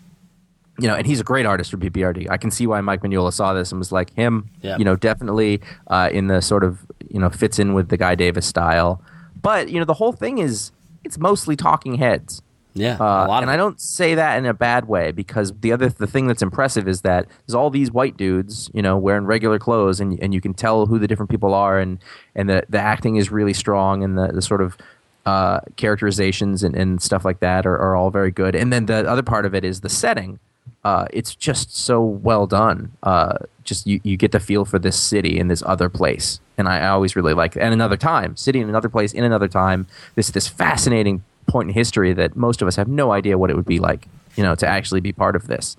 you 0.82 0.88
know, 0.88 0.96
and 0.96 1.06
he's 1.06 1.20
a 1.20 1.24
great 1.24 1.46
artist 1.46 1.72
for 1.72 1.78
BPRD. 1.78 2.30
I 2.30 2.38
can 2.38 2.52
see 2.52 2.68
why 2.68 2.82
Mike 2.82 3.02
Mignola 3.02 3.34
saw 3.34 3.54
this 3.54 3.72
and 3.72 3.80
was 3.80 3.92
like 3.92 4.14
him. 4.16 4.50
Yeah. 4.62 4.78
You 4.78 4.86
know, 4.86 4.96
definitely 4.96 5.62
uh, 5.88 6.10
in 6.12 6.28
the 6.28 6.42
sort 6.42 6.64
of 6.64 6.86
you 7.10 7.20
know 7.20 7.30
fits 7.30 7.60
in 7.60 7.74
with 7.74 7.90
the 7.90 7.98
Guy 7.98 8.16
Davis 8.16 8.46
style. 8.46 9.02
But 9.42 9.70
you 9.70 9.80
know, 9.80 9.86
the 9.86 9.94
whole 9.96 10.12
thing 10.12 10.38
is 10.40 10.72
it's 11.04 11.18
mostly 11.18 11.56
talking 11.56 11.96
heads. 11.96 12.42
Yeah, 12.76 12.98
Uh, 13.00 13.26
a 13.26 13.28
lot 13.28 13.42
and 13.42 13.50
I 13.52 13.58
don't 13.58 13.82
say 13.82 14.14
that 14.14 14.38
in 14.38 14.46
a 14.46 14.54
bad 14.54 14.88
way 14.88 15.12
because 15.12 15.52
the 15.62 15.72
other 15.72 15.90
the 15.90 16.06
thing 16.06 16.28
that's 16.28 16.44
impressive 16.44 16.88
is 16.88 17.02
that 17.02 17.26
there's 17.46 17.56
all 17.56 17.72
these 17.72 17.92
white 17.92 18.16
dudes, 18.16 18.70
you 18.74 18.82
know, 18.82 18.96
wearing 18.96 19.26
regular 19.26 19.58
clothes, 19.58 20.00
and 20.00 20.20
and 20.22 20.34
you 20.34 20.40
can 20.40 20.54
tell 20.54 20.86
who 20.86 21.00
the 21.00 21.08
different 21.08 21.32
people 21.32 21.54
are, 21.54 21.80
and 21.80 21.98
and 22.36 22.48
the 22.48 22.64
the 22.70 22.80
acting 22.80 23.16
is 23.16 23.32
really 23.32 23.54
strong, 23.54 24.04
and 24.04 24.18
the 24.18 24.28
the 24.28 24.42
sort 24.42 24.62
of 24.62 24.78
uh, 25.26 25.60
characterizations 25.78 26.64
and, 26.64 26.76
and 26.76 27.02
stuff 27.02 27.26
like 27.26 27.40
that 27.40 27.66
are, 27.66 27.78
are 27.78 27.96
all 27.96 28.12
very 28.12 28.32
good. 28.32 28.56
And 28.56 28.72
then 28.72 28.86
the 28.86 29.10
other 29.10 29.24
part 29.24 29.46
of 29.46 29.54
it 29.54 29.64
is 29.66 29.82
the 29.82 29.90
setting. 29.90 30.40
Uh, 30.84 31.06
it's 31.12 31.36
just 31.36 31.76
so 31.76 32.02
well 32.02 32.48
done. 32.48 32.92
Uh, 33.04 33.38
just 33.64 33.86
you, 33.86 34.00
you 34.04 34.16
get 34.16 34.32
the 34.32 34.40
feel 34.40 34.66
for 34.66 34.80
this 34.80 34.98
city 34.98 35.38
in 35.38 35.48
this 35.48 35.62
other 35.66 35.90
place, 35.90 36.40
and 36.58 36.70
I, 36.70 36.80
I 36.80 36.88
always 36.90 37.16
really 37.16 37.34
like 37.34 37.56
and 37.56 37.74
another 37.74 37.98
time, 37.98 38.38
city 38.38 38.60
in 38.60 38.70
another 38.70 38.90
place 38.90 39.14
in 39.14 39.24
another 39.24 39.48
time. 39.48 39.88
This 40.16 40.32
this 40.32 40.48
fascinating 40.48 41.24
point 41.48 41.70
in 41.70 41.74
history 41.74 42.14
that 42.14 42.36
most 42.36 42.62
of 42.62 42.68
us 42.68 42.76
have 42.78 42.88
no 42.88 43.12
idea 43.12 43.38
what 43.38 43.50
it 43.50 43.56
would 43.56 43.66
be 43.66 43.80
like, 43.80 44.08
you 44.36 44.44
know, 44.44 44.56
to 44.56 44.68
actually 44.68 45.02
be 45.02 45.12
part 45.12 45.36
of 45.36 45.48
this. 45.48 45.76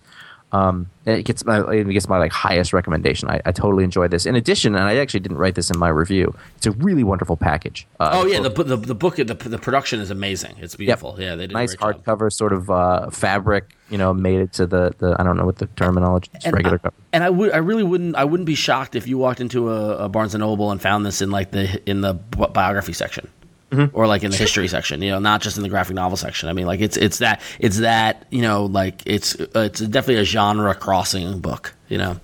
Um, 0.53 0.91
and 1.07 1.17
it 1.17 1.23
gets 1.25 1.45
my 1.45 1.61
it 1.73 1.85
gets 1.85 2.09
my 2.09 2.19
like 2.19 2.33
highest 2.33 2.73
recommendation. 2.73 3.29
I, 3.29 3.41
I 3.47 3.53
totally 3.53 3.85
enjoyed 3.85 4.11
this. 4.11 4.27
In 4.27 4.35
addition, 4.35 4.75
and 4.75 4.85
I 4.85 4.97
actually 4.97 5.21
didn't 5.21 5.39
write 5.39 5.55
this 5.55 5.71
in 5.71 5.79
my 5.79 5.89
review. 5.89 6.35
It's 6.57 6.67
a 6.67 6.73
really 6.73 7.05
wonderful 7.05 7.37
package. 7.37 7.87
Uh, 8.01 8.11
Oh 8.15 8.27
yeah, 8.27 8.41
the, 8.41 8.51
the 8.51 8.77
the 8.77 8.95
book 8.95 9.17
the, 9.17 9.25
the 9.25 9.59
production 9.59 10.01
is 10.01 10.11
amazing. 10.11 10.57
It's 10.59 10.75
beautiful. 10.77 11.17
Yeah, 11.19 11.37
they 11.37 11.47
did 11.47 11.55
nice 11.55 11.77
hardcover 11.77 12.33
sort 12.33 12.53
of 12.53 12.69
uh, 12.71 13.11
fabric. 13.11 13.71
You 13.91 13.99
know, 13.99 14.13
made 14.15 14.41
it 14.41 14.53
to 14.55 14.67
the, 14.67 14.95
the 14.99 15.17
I 15.19 15.25
don't 15.25 15.37
know 15.37 15.45
what 15.47 15.57
the 15.59 15.67
terminology 15.67 16.31
is. 16.37 16.45
And 16.45 16.55
Regular 16.55 16.77
I, 16.77 16.79
cover. 16.79 16.95
and 17.13 17.25
I 17.25 17.31
would, 17.31 17.51
I 17.53 17.57
really 17.57 17.83
wouldn't, 17.83 18.15
I 18.15 18.23
wouldn't 18.25 18.47
be 18.47 18.55
shocked 18.55 18.95
if 18.95 19.09
you 19.09 19.19
walked 19.19 19.41
into 19.41 19.69
a, 19.71 20.05
a 20.05 20.09
Barnes 20.09 20.33
and 20.33 20.41
Noble 20.43 20.71
and 20.71 20.81
found 20.81 21.05
this 21.05 21.21
in 21.21 21.31
like 21.33 21.51
the 21.51 21.81
in 21.91 22.01
the 22.01 22.15
bi- 22.15 22.47
biography 22.49 22.93
section, 22.93 23.29
Mm-hmm. 23.71 23.97
or 23.97 24.07
like 24.07 24.25
in 24.25 24.31
the 24.31 24.37
history 24.37 24.67
section. 24.69 25.01
You 25.03 25.11
know, 25.13 25.19
not 25.21 25.41
just 25.43 25.57
in 25.57 25.63
the 25.63 25.69
graphic 25.69 25.95
novel 25.95 26.17
section. 26.17 26.49
I 26.49 26.53
mean, 26.53 26.67
like 26.67 26.81
it's 26.81 26.97
it's 26.97 27.19
that 27.19 27.41
it's 27.61 27.79
that 27.79 28.27
you 28.31 28.43
know, 28.43 28.65
like 28.67 29.03
it's 29.07 29.39
uh, 29.39 29.47
it's 29.55 29.81
definitely 29.81 30.21
a 30.21 30.25
genre 30.25 30.75
crossing 30.75 31.39
book. 31.41 31.75
You 31.89 31.99
know. 31.99 32.21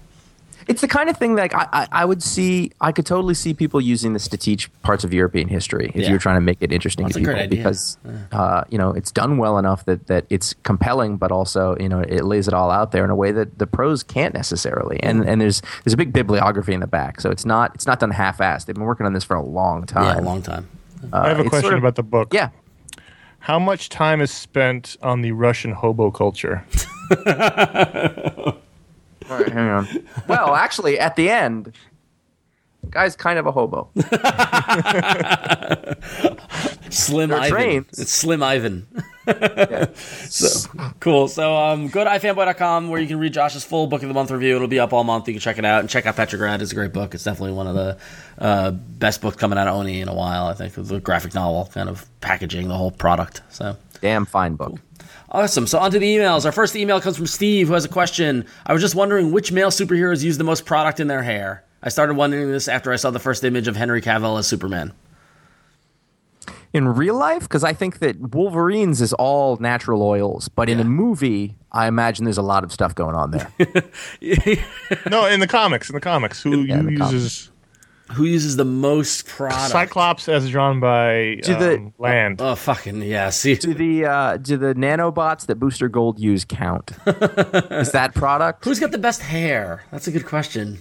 It's 0.69 0.81
the 0.81 0.89
kind 0.89 1.09
of 1.09 1.17
thing 1.17 1.37
that 1.37 1.55
I, 1.55 1.69
I, 1.73 1.89
I 1.93 2.05
would 2.05 2.21
see. 2.21 2.73
I 2.81 2.91
could 2.91 3.07
totally 3.07 3.35
see 3.35 3.55
people 3.55 3.81
using 3.81 4.15
this 4.15 4.27
to 4.27 4.37
teach 4.37 4.69
parts 4.83 5.05
of 5.05 5.15
European 5.15 5.47
history 5.47 5.93
if 5.95 6.03
Yeah. 6.03 6.11
you're 6.11 6.19
trying 6.19 6.39
to 6.39 6.41
make 6.41 6.59
it 6.61 6.73
interesting 6.73 7.05
That's 7.07 7.15
to 7.15 7.21
a 7.21 7.25
great 7.25 7.35
people 7.35 7.45
idea. 7.45 7.59
because 7.59 7.99
uh, 8.33 8.65
you 8.69 8.77
know 8.77 8.91
it's 8.91 9.13
done 9.13 9.39
well 9.39 9.59
enough 9.59 9.85
that, 9.85 10.09
that 10.09 10.25
it's 10.29 10.55
compelling, 10.65 11.19
but 11.19 11.31
also 11.31 11.77
you 11.79 11.89
know 11.89 12.01
it 12.01 12.25
lays 12.25 12.49
it 12.49 12.55
all 12.55 12.73
out 12.73 12.91
there 12.91 13.05
in 13.05 13.11
a 13.11 13.15
way 13.15 13.31
that 13.31 13.61
the 13.61 13.67
pros 13.69 14.03
can't 14.03 14.35
necessarily. 14.35 15.01
And 15.05 15.23
and 15.25 15.41
there's 15.41 15.63
there's 15.85 15.95
a 15.95 15.97
big 15.97 16.13
bibliography 16.13 16.75
in 16.75 16.81
the 16.81 16.89
back, 16.89 17.21
so 17.21 17.31
it's 17.31 17.45
not 17.45 17.73
it's 17.77 17.87
not 17.87 18.01
done 18.01 18.11
half-assed. 18.11 18.67
They've 18.67 18.75
been 18.75 18.83
working 18.87 19.07
on 19.07 19.13
this 19.13 19.23
for 19.23 19.37
a 19.37 19.43
long 19.45 19.87
time. 19.87 20.17
Yeah, 20.17 20.21
a 20.21 20.27
long 20.27 20.43
time. 20.43 20.69
Uh, 21.13 21.17
I 21.19 21.29
have 21.29 21.39
a 21.41 21.45
question 21.45 21.63
sort 21.63 21.75
of- 21.75 21.79
about 21.81 21.95
the 21.97 22.03
book. 22.03 22.33
Yeah. 22.33 22.51
How 23.41 23.59
much 23.61 23.89
time 23.91 24.21
is 24.21 24.31
spent 24.33 24.97
on 25.03 25.21
the 25.23 25.31
Russian 25.33 25.71
hobo 25.73 26.11
culture? 26.11 26.65
All 29.31 29.39
right, 29.39 29.49
hang 29.49 29.69
on. 29.69 29.89
Well, 30.29 30.55
actually, 30.55 30.99
at 30.99 31.17
the 31.17 31.31
end, 31.31 31.67
the 31.67 31.73
guy's 32.97 33.15
kind 33.15 33.39
of 33.39 33.47
a 33.47 33.53
hobo. 33.53 33.89
Slim 36.91 37.31
They're 37.31 37.41
Ivan. 37.41 37.87
It's 37.91 38.13
Slim 38.13 38.43
Ivan. 38.43 38.87
so, 39.95 40.71
cool. 41.01 41.29
So 41.29 41.57
um, 41.57 41.89
go 41.89 42.05
to 42.05 42.11
ifanboy.com 42.11 42.89
where 42.89 43.01
you 43.01 43.07
can 43.07 43.19
read 43.19 43.35
Josh's 43.35 43.65
full 43.65 43.87
book 43.87 44.03
of 44.03 44.09
the 44.09 44.15
month 44.15 44.31
review. 44.31 44.57
It'll 44.57 44.69
be 44.69 44.79
up 44.79 44.93
all 44.93 45.05
month. 45.05 45.29
You 45.29 45.35
can 45.35 45.41
check 45.41 45.59
it 45.59 45.65
out 45.65 45.81
and 45.81 45.91
check 45.91 46.07
out 46.07 46.17
Petrograd. 46.17 46.63
It's 46.63 46.73
a 46.73 46.75
great 46.75 46.93
book. 46.93 47.15
It's 47.15 47.25
definitely 47.25 47.53
one 47.53 47.67
of 47.67 47.75
the 47.75 47.99
uh, 48.39 48.71
best 48.71 49.21
books 49.21 49.37
coming 49.37 49.59
out 49.59 49.69
of 49.69 49.75
Oni 49.75 50.01
in 50.01 50.09
a 50.09 50.15
while. 50.15 50.47
I 50.47 50.55
think 50.55 50.75
the 50.75 51.01
graphic 51.01 51.35
novel 51.35 51.71
kind 51.75 51.89
of 51.89 52.09
packaging 52.21 52.69
the 52.69 52.77
whole 52.77 52.91
product. 52.91 53.43
So. 53.51 53.77
Damn 54.01 54.25
fine 54.25 54.55
book. 54.55 54.79
Awesome. 55.31 55.67
So 55.67 55.79
on 55.79 55.91
to 55.91 55.99
the 55.99 56.17
emails. 56.17 56.45
Our 56.45 56.53
first 56.53 56.77
email 56.77 57.01
comes 57.01 57.17
from 57.17 57.27
Steve, 57.27 57.69
who 57.69 57.75
has 57.75 57.85
a 57.85 57.89
question. 57.89 58.47
I 58.65 58.73
was 58.73 58.81
just 58.81 58.95
wondering 58.95 59.33
which 59.33 59.53
male 59.53 59.71
superheroes 59.71 60.23
use 60.23 60.39
the 60.39 60.45
most 60.45 60.65
product 60.65 61.01
in 61.01 61.09
their 61.09 61.23
hair. 61.23 61.65
I 61.83 61.89
started 61.89 62.15
wondering 62.15 62.51
this 62.51 62.69
after 62.69 62.93
I 62.93 62.97
saw 62.97 63.11
the 63.11 63.19
first 63.19 63.45
image 63.45 63.69
of 63.69 63.77
Henry 63.77 64.01
Cavill 64.03 64.39
as 64.39 64.47
Superman. 64.47 64.93
in 66.73 66.87
real 66.89 67.15
life 67.17 67.43
because 67.43 67.65
I 67.65 67.73
think 67.73 68.01
that 68.01 68.35
Wolverine's 68.35 69.01
is 69.01 69.13
all 69.15 69.57
natural 69.59 70.03
oils, 70.03 70.49
but 70.49 70.69
in 70.69 70.79
Yeah. 70.79 70.85
a 70.85 70.89
movie, 70.89 71.57
I 71.73 71.87
imagine 71.87 72.25
there's 72.25 72.37
a 72.39 72.43
lot 72.43 72.65
of 72.65 72.73
stuff 72.73 72.95
going 72.95 73.15
on 73.15 73.31
there. 73.31 73.51
no, 75.11 75.27
in 75.27 75.41
the 75.41 75.47
comics. 75.49 75.89
In 75.89 75.95
the 75.95 76.01
comics, 76.01 76.43
who 76.43 76.63
Yeah, 76.63 76.83
the 76.83 76.93
uses 76.93 77.51
Who 78.13 78.25
uses 78.25 78.57
the 78.57 78.65
most 78.65 79.27
product? 79.27 79.71
Cyclops 79.71 80.29
as 80.29 80.49
drawn 80.51 80.79
by 80.81 81.41
Do 81.43 81.55
the- 81.57 81.77
um, 81.77 81.95
Land? 81.99 82.41
Oh 82.43 82.55
fucking 82.55 83.03
yeah! 83.03 83.31
See, 83.31 83.55
do 83.57 83.73
the 83.75 84.05
uh, 84.07 84.37
do 84.37 84.57
the 84.57 84.75
nanobots 84.75 85.47
that 85.47 85.57
Booster 85.57 85.89
Gold 85.89 86.19
use 86.21 86.45
count? 86.45 86.91
is 87.07 87.91
that 87.93 88.13
product? 88.15 88.65
who's 88.65 88.79
got 88.81 88.91
the 88.93 88.99
best 88.99 89.23
hair? 89.23 89.83
That's 89.91 90.07
a 90.07 90.11
good 90.13 90.27
question. 90.27 90.79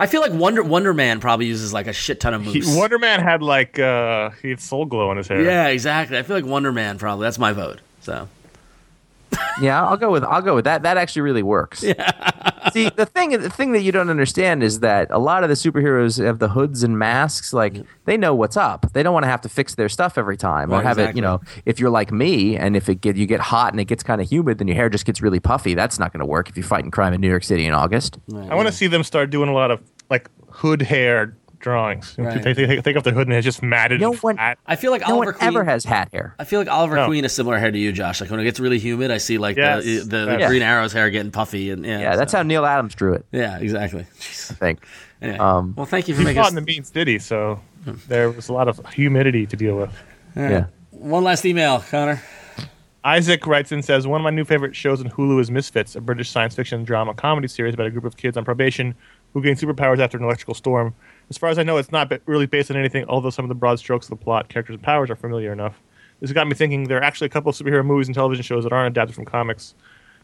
I 0.00 0.06
feel 0.06 0.22
like 0.22 0.32
Wonder 0.32 0.62
Wonder 0.62 0.94
Man 0.94 1.20
probably 1.20 1.44
uses 1.44 1.74
like 1.74 1.86
a 1.86 1.92
shit 1.92 2.20
ton 2.20 2.32
of 2.32 2.42
He. 2.42 2.62
Wonder 2.64 2.98
Man 2.98 3.20
had 3.20 3.42
like 3.42 3.78
uh, 3.78 4.30
he 4.42 4.48
had 4.48 4.58
soul 4.58 4.86
glow 4.86 5.10
in 5.10 5.18
his 5.18 5.28
hair. 5.28 5.42
yeah, 5.42 5.66
exactly. 5.66 6.16
I 6.16 6.22
feel 6.22 6.36
like 6.36 6.46
Wonder 6.46 6.72
Man 6.72 6.98
probably. 6.98 7.24
That's 7.24 7.38
my 7.38 7.52
vote. 7.52 7.80
So 8.00 8.26
yeah, 9.60 9.84
I'll 9.84 9.96
go 9.96 10.10
with 10.10 10.24
I'll 10.24 10.42
go 10.42 10.54
with 10.54 10.64
that. 10.64 10.82
That 10.82 10.96
actually 10.96 11.22
really 11.22 11.42
works. 11.42 11.82
Yeah. 11.82 12.70
See, 12.72 12.90
the 12.90 13.06
thing 13.06 13.30
the 13.30 13.50
thing 13.50 13.72
that 13.72 13.82
you 13.82 13.92
don't 13.92 14.10
understand 14.10 14.62
is 14.62 14.80
that 14.80 15.10
a 15.10 15.18
lot 15.18 15.42
of 15.42 15.48
the 15.48 15.54
superheroes 15.54 16.22
have 16.22 16.38
the 16.38 16.48
hoods 16.48 16.82
and 16.82 16.98
masks. 16.98 17.52
Like 17.52 17.76
they 18.04 18.16
know 18.16 18.34
what's 18.34 18.56
up. 18.56 18.92
They 18.92 19.02
don't 19.02 19.14
want 19.14 19.24
to 19.24 19.28
have 19.28 19.40
to 19.42 19.48
fix 19.48 19.74
their 19.74 19.88
stuff 19.88 20.18
every 20.18 20.36
time 20.36 20.70
or 20.70 20.76
Right, 20.76 20.84
have 20.84 20.98
it. 20.98 21.16
You 21.16 21.22
know, 21.22 21.40
if 21.66 21.80
you're 21.80 21.90
like 21.90 22.12
me 22.12 22.56
and 22.56 22.76
if 22.76 22.88
it 22.88 22.96
get 22.96 23.16
you 23.16 23.26
get 23.26 23.40
hot 23.40 23.72
and 23.72 23.80
it 23.80 23.86
gets 23.86 24.02
kind 24.02 24.20
of 24.20 24.28
humid, 24.30 24.58
then 24.58 24.68
your 24.68 24.76
hair 24.76 24.88
just 24.88 25.04
gets 25.04 25.20
really 25.20 25.40
puffy. 25.40 25.74
That's 25.74 25.98
not 25.98 26.12
going 26.12 26.20
to 26.20 26.26
work 26.26 26.48
if 26.48 26.56
you're 26.56 26.64
fighting 26.64 26.90
crime 26.90 27.12
in 27.12 27.20
New 27.20 27.28
York 27.28 27.44
City 27.44 27.66
in 27.66 27.74
August. 27.74 28.18
I 28.34 28.54
want 28.54 28.68
to 28.68 28.72
see 28.72 28.86
them 28.86 29.02
start 29.04 29.30
doing 29.30 29.48
a 29.48 29.54
lot 29.54 29.70
of 29.70 29.80
like 30.10 30.28
hood 30.50 30.82
hair 30.82 31.36
drawings. 31.60 32.14
Right. 32.18 32.42
They, 32.42 32.52
they, 32.52 32.66
they 32.66 32.80
take 32.82 32.96
off 32.96 33.04
their 33.04 33.12
hood 33.14 33.28
and 33.28 33.36
it's 33.36 33.44
just 33.44 33.62
matted 33.62 34.00
No 34.00 34.12
and 34.12 34.20
one- 34.20 34.36
flat. 34.36 34.58
I 34.66 34.76
feel 34.76 34.90
like 34.90 35.02
No 35.02 35.14
Oliver 35.14 35.26
one 35.32 35.34
Queen 35.34 35.48
ever 35.48 35.64
has 35.64 35.84
hat 35.84 36.08
hair. 36.12 36.34
I 36.38 36.44
feel 36.44 36.58
like 36.60 36.68
Oliver 36.68 36.96
No. 36.96 37.06
Queen 37.06 37.24
has 37.24 37.32
similar 37.32 37.58
hair 37.58 37.70
to 37.70 37.78
you, 37.78 37.92
Josh. 37.92 38.20
Like 38.20 38.30
when 38.30 38.40
it 38.40 38.44
gets 38.44 38.58
really 38.60 38.78
humid, 38.78 39.10
I 39.10 39.18
see 39.18 39.38
like 39.38 39.56
Yes. 39.56 39.84
the, 39.84 39.98
the, 39.98 40.04
the 40.26 40.36
Yeah. 40.40 40.48
Green 40.48 40.62
Arrow's 40.62 40.92
hair 40.92 41.08
getting 41.10 41.30
puffy 41.30 41.70
and 41.70 41.84
yeah. 41.84 42.00
Yeah, 42.00 42.16
that's 42.16 42.32
how 42.32 42.42
Neal 42.42 42.66
Adams 42.66 42.94
drew 42.94 43.12
it. 43.14 43.24
Yeah, 43.32 43.58
exactly. 43.58 44.06
Jeez. 44.18 44.50
I 44.50 44.54
think. 44.54 44.84
Anyway. 45.22 45.36
Um, 45.38 45.74
well, 45.76 45.84
thank 45.84 46.08
you 46.08 46.14
for 46.14 46.20
He 46.20 46.24
making 46.24 46.40
fought 46.40 46.46
us. 46.46 46.52
in 46.52 46.54
the 46.54 46.62
Mean 46.62 46.82
City, 46.82 47.18
so 47.18 47.60
there 48.08 48.30
was 48.30 48.48
a 48.48 48.54
lot 48.54 48.68
of 48.68 48.80
humidity 48.94 49.44
to 49.48 49.54
deal 49.54 49.76
with. 49.76 49.90
Yeah. 50.34 50.64
One 50.92 51.24
last 51.24 51.44
email, 51.44 51.80
Conor. 51.80 52.22
Isaac 53.04 53.46
writes 53.46 53.72
and 53.72 53.84
says 53.84 54.06
one 54.06 54.20
of 54.20 54.24
my 54.24 54.30
new 54.30 54.44
favorite 54.46 54.76
shows 54.76 54.98
on 55.00 55.10
Hulu 55.10 55.40
is 55.40 55.50
Misfits, 55.50 55.94
a 55.96 56.00
British 56.00 56.30
science 56.30 56.54
fiction 56.54 56.84
drama 56.84 57.12
comedy 57.14 57.48
series 57.48 57.72
about 57.74 57.86
a 57.86 57.90
group 57.90 58.04
of 58.04 58.16
kids 58.16 58.36
on 58.38 58.44
probation 58.46 58.94
who 59.34 59.42
gain 59.42 59.56
superpowers 59.56 59.98
after 59.98 60.16
an 60.18 60.24
electrical 60.24 60.54
storm. 60.54 60.94
As 61.30 61.38
far 61.38 61.48
as 61.48 61.58
I 61.58 61.62
know, 61.62 61.76
it's 61.76 61.92
not 61.92 62.12
really 62.26 62.46
based 62.46 62.70
on 62.70 62.76
anything, 62.76 63.04
although 63.08 63.30
some 63.30 63.44
of 63.44 63.48
the 63.48 63.54
broad 63.54 63.78
strokes 63.78 64.06
of 64.06 64.10
the 64.18 64.22
plot, 64.24 64.48
characters, 64.48 64.74
and 64.74 64.82
powers 64.82 65.10
are 65.10 65.16
familiar 65.16 65.52
enough. 65.52 65.80
This 66.20 66.32
got 66.32 66.46
me 66.48 66.54
thinking 66.54 66.84
there 66.84 66.98
are 66.98 67.02
actually 67.04 67.26
a 67.26 67.30
couple 67.30 67.48
of 67.50 67.56
superhero 67.56 67.84
movies 67.84 68.08
and 68.08 68.14
television 68.14 68.42
shows 68.42 68.64
that 68.64 68.72
aren't 68.72 68.88
adapted 68.94 69.14
from 69.14 69.24
comics 69.24 69.74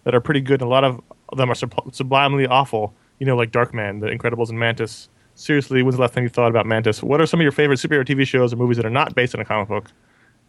that 0.04 0.14
are 0.14 0.20
pretty 0.20 0.40
good, 0.40 0.60
and 0.60 0.68
a 0.68 0.70
lot 0.70 0.84
of 0.84 1.00
them 1.36 1.50
are 1.50 1.54
sub- 1.54 1.94
sublimely 1.94 2.46
awful. 2.46 2.92
You 3.18 3.26
know, 3.26 3.36
like 3.36 3.50
Darkman, 3.50 4.00
The 4.00 4.08
Incredibles, 4.08 4.50
and 4.50 4.58
Mantis. 4.58 5.08
Seriously, 5.36 5.82
when's 5.82 5.96
the 5.96 6.02
last 6.02 6.12
time 6.14 6.22
you 6.24 6.28
thought 6.28 6.50
about 6.50 6.66
Mantis? 6.66 7.02
What 7.02 7.20
are 7.20 7.26
some 7.26 7.40
of 7.40 7.42
your 7.44 7.52
favorite 7.52 7.78
superhero 7.78 8.04
TV 8.06 8.26
shows 8.26 8.52
or 8.52 8.56
movies 8.56 8.76
that 8.76 8.84
are 8.86 8.90
not 8.90 9.14
based 9.14 9.34
on 9.34 9.40
a 9.40 9.44
comic 9.44 9.68
book? 9.68 9.90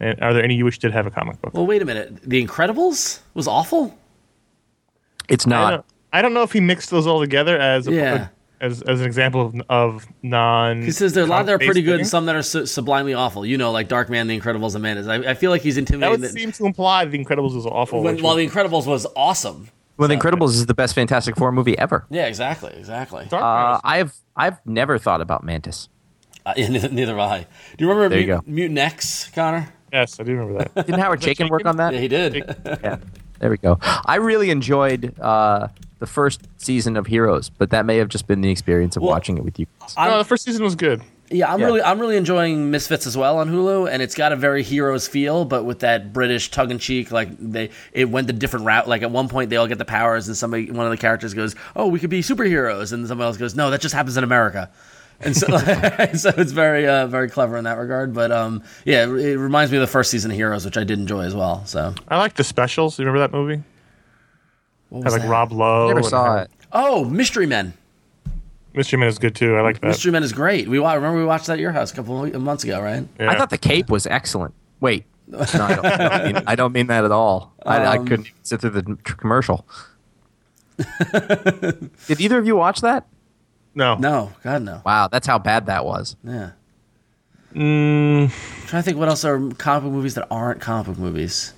And 0.00 0.20
are 0.20 0.32
there 0.34 0.42
any 0.44 0.54
you 0.54 0.64
wish 0.64 0.78
did 0.78 0.92
have 0.92 1.06
a 1.06 1.10
comic 1.10 1.40
book? 1.40 1.54
Well, 1.54 1.66
wait 1.66 1.82
a 1.82 1.84
minute. 1.84 2.20
The 2.22 2.44
Incredibles 2.44 3.20
was 3.34 3.46
awful. 3.48 3.96
It's 5.28 5.46
I 5.46 5.50
not. 5.50 5.70
don't, 5.70 5.84
I 6.12 6.22
don't 6.22 6.34
know 6.34 6.42
if 6.42 6.52
he 6.52 6.60
mixed 6.60 6.90
those 6.90 7.06
all 7.06 7.20
together 7.20 7.58
as 7.58 7.86
a, 7.88 7.92
Yeah. 7.92 8.28
As 8.60 8.82
as 8.82 9.00
an 9.00 9.06
example 9.06 9.40
of, 9.46 9.62
of 9.68 10.06
non. 10.22 10.82
He 10.82 10.90
says 10.90 11.12
there 11.12 11.22
are 11.22 11.26
a 11.26 11.30
lot 11.30 11.46
that 11.46 11.52
are 11.52 11.58
pretty 11.58 11.82
good, 11.82 12.00
and 12.00 12.08
some 12.08 12.26
that 12.26 12.34
are 12.34 12.42
su- 12.42 12.66
sublimely 12.66 13.14
awful. 13.14 13.46
You 13.46 13.56
know, 13.56 13.70
like 13.70 13.86
Dark 13.88 14.10
Man, 14.10 14.26
The 14.26 14.38
Incredibles, 14.38 14.74
and 14.74 14.82
Mantis. 14.82 15.06
I, 15.06 15.16
I 15.30 15.34
feel 15.34 15.50
like 15.52 15.62
he's 15.62 15.76
That 15.76 15.80
intimidating. 15.82 16.20
would 16.20 16.30
that- 16.30 16.32
seem 16.32 16.50
to 16.52 16.66
imply 16.66 17.04
The 17.04 17.22
Incredibles 17.24 17.54
was 17.54 17.66
awful. 17.66 18.02
when, 18.02 18.20
while 18.20 18.34
was- 18.34 18.44
The 18.44 18.50
Incredibles 18.60 18.86
was 18.86 19.06
awesome. 19.14 19.68
Well, 19.96 20.08
The 20.08 20.16
Incredibles 20.16 20.50
is 20.50 20.66
the 20.66 20.74
best 20.74 20.94
Fantastic 20.94 21.36
Four 21.36 21.52
movie 21.52 21.78
ever. 21.78 22.04
Yeah, 22.10 22.26
exactly, 22.26 22.72
exactly. 22.76 23.26
Darkman 23.26 23.76
Uh, 23.76 23.80
I've 23.84 24.14
I've 24.36 24.64
never 24.66 24.98
thought 24.98 25.20
about 25.20 25.44
Mantis. 25.44 25.88
Uh, 26.46 26.54
yeah, 26.56 26.68
neither, 26.70 26.88
neither 26.88 27.16
have 27.16 27.30
I. 27.30 27.46
Do 27.76 27.84
you 27.84 27.88
remember 27.90 28.08
There 28.16 28.20
you 28.24 28.34
Mut- 28.34 28.44
go. 28.46 28.50
Mutant 28.52 28.78
X, 28.78 29.30
Conor? 29.34 29.72
yes, 29.92 30.18
I 30.18 30.24
do 30.24 30.32
remember 30.36 30.64
that. 30.74 30.86
Didn't 30.86 31.00
Howard 31.00 31.20
Chaykin 31.20 31.48
work 31.48 31.64
on 31.66 31.76
that? 31.76 31.94
Yeah, 31.94 32.00
he 32.00 32.08
did. 32.08 32.34
Yeah, 32.66 32.96
there 33.38 33.50
we 33.50 33.56
go. 33.56 33.78
I 33.82 34.16
really 34.16 34.50
enjoyed 34.50 35.14
uh, 35.20 35.68
the 35.98 36.06
first 36.06 36.46
season 36.56 36.96
of 36.96 37.06
Heroes, 37.06 37.48
but 37.50 37.70
that 37.70 37.84
may 37.86 37.96
have 37.98 38.08
just 38.08 38.26
been 38.26 38.40
the 38.40 38.50
experience 38.50 38.96
of 38.96 39.02
Well, 39.02 39.10
watching 39.12 39.36
it 39.38 39.44
with 39.44 39.58
you. 39.58 39.66
guys. 39.80 39.94
I'm- 39.96 40.10
no, 40.10 40.18
the 40.18 40.24
first 40.24 40.44
season 40.44 40.62
was 40.64 40.74
good. 40.74 41.02
Yeah, 41.30 41.52
I'm 41.52 41.60
Yeah. 41.60 41.66
really 41.66 41.82
I'm 41.82 41.98
really 41.98 42.16
enjoying 42.16 42.70
Misfits 42.70 43.06
as 43.06 43.14
well 43.14 43.36
on 43.36 43.50
Hulu, 43.50 43.90
and 43.90 44.00
it's 44.00 44.14
got 44.14 44.32
a 44.32 44.36
very 44.36 44.62
heroes 44.62 45.06
feel, 45.06 45.44
but 45.44 45.64
with 45.64 45.80
that 45.80 46.10
British 46.14 46.50
tongue 46.50 46.70
in 46.70 46.78
cheek. 46.78 47.12
Like 47.12 47.28
they, 47.38 47.68
it 47.92 48.08
went 48.08 48.28
the 48.28 48.32
different 48.32 48.64
route. 48.64 48.88
Like 48.88 49.02
at 49.02 49.10
one 49.10 49.28
point, 49.28 49.50
they 49.50 49.56
all 49.56 49.66
get 49.66 49.76
the 49.76 49.84
powers, 49.84 50.26
and 50.28 50.34
somebody, 50.36 50.70
one 50.70 50.86
of 50.86 50.90
the 50.90 50.96
characters 50.96 51.34
goes, 51.34 51.54
"Oh, 51.76 51.86
we 51.88 51.98
could 51.98 52.08
be 52.08 52.22
superheroes," 52.22 52.92
and 52.94 53.06
somebody 53.06 53.26
else 53.26 53.36
goes, 53.36 53.54
"No, 53.54 53.70
that 53.70 53.82
just 53.82 53.94
happens 53.94 54.16
in 54.16 54.24
America." 54.24 54.70
And 55.20 55.36
so, 55.36 55.46
so 56.14 56.32
it's 56.34 56.52
very, 56.52 56.86
uh, 56.88 57.06
very 57.08 57.28
clever 57.28 57.58
in 57.58 57.64
that 57.64 57.76
regard. 57.76 58.14
But 58.14 58.32
um, 58.32 58.62
yeah, 58.86 59.02
it, 59.04 59.08
it 59.10 59.38
reminds 59.38 59.70
me 59.70 59.76
of 59.76 59.82
the 59.82 59.86
first 59.86 60.10
season 60.10 60.30
of 60.30 60.36
Heroes, 60.38 60.64
which 60.64 60.78
I 60.78 60.84
did 60.84 60.98
enjoy 60.98 61.24
as 61.24 61.34
well. 61.34 61.62
So, 61.66 61.92
I 62.08 62.16
like 62.16 62.34
the 62.36 62.44
specials. 62.44 62.98
You 62.98 63.04
remember 63.04 63.18
that 63.20 63.36
movie? 63.36 63.62
What 64.90 65.04
Had 65.04 65.12
like 65.12 65.22
that? 65.22 65.28
Rob 65.28 65.52
Lowe. 65.52 65.88
Never 65.88 66.02
saw 66.02 66.38
it. 66.42 66.50
Oh, 66.72 67.04
Mystery 67.04 67.46
Men. 67.46 67.72
Mystery 68.74 68.98
Men 68.98 69.08
is 69.08 69.18
good 69.18 69.34
too. 69.34 69.56
I 69.56 69.60
like 69.62 69.80
that. 69.80 69.86
Mystery 69.88 70.12
Men 70.12 70.22
is 70.22 70.32
great. 70.32 70.68
We 70.68 70.78
wa- 70.78 70.92
remember 70.94 71.18
we 71.18 71.24
watched 71.24 71.46
that 71.46 71.54
at 71.54 71.58
your 71.58 71.72
house 71.72 71.92
a 71.92 71.96
couple 71.96 72.24
of 72.24 72.40
months 72.42 72.64
ago, 72.64 72.80
right? 72.80 73.06
Yeah. 73.18 73.30
I 73.30 73.36
thought 73.38 73.50
the 73.50 73.58
Cape 73.58 73.88
was 73.90 74.06
excellent. 74.06 74.54
Wait, 74.80 75.04
no, 75.26 75.40
I, 75.40 75.44
don't, 75.46 75.84
I, 75.84 75.98
don't 76.18 76.24
mean, 76.34 76.42
I 76.46 76.54
don't 76.54 76.72
mean 76.72 76.86
that 76.88 77.04
at 77.04 77.10
all. 77.10 77.52
I, 77.66 77.78
I 77.78 77.96
Um, 77.98 78.06
couldn't 78.06 78.26
even 78.26 78.38
sit 78.44 78.60
through 78.60 78.70
the 78.70 78.96
commercial. 79.04 79.66
Did 81.12 82.20
either 82.20 82.38
of 82.38 82.46
you 82.46 82.56
watch 82.56 82.80
that? 82.82 83.06
no. 83.74 83.96
No, 83.96 84.32
God 84.42 84.62
no. 84.62 84.82
Wow, 84.84 85.08
that's 85.08 85.26
how 85.26 85.38
bad 85.38 85.66
that 85.66 85.84
was. 85.84 86.16
Yeah. 86.24 86.50
Mm, 87.54 88.24
I'm 88.24 88.28
trying 88.66 88.82
to 88.82 88.84
think 88.84 88.98
what 88.98 89.08
else 89.08 89.24
are 89.24 89.38
comic 89.58 89.84
book 89.84 89.92
movies 89.92 90.14
that 90.14 90.26
aren't 90.30 90.60
comic 90.60 90.86
book 90.86 90.98
movies. 90.98 91.54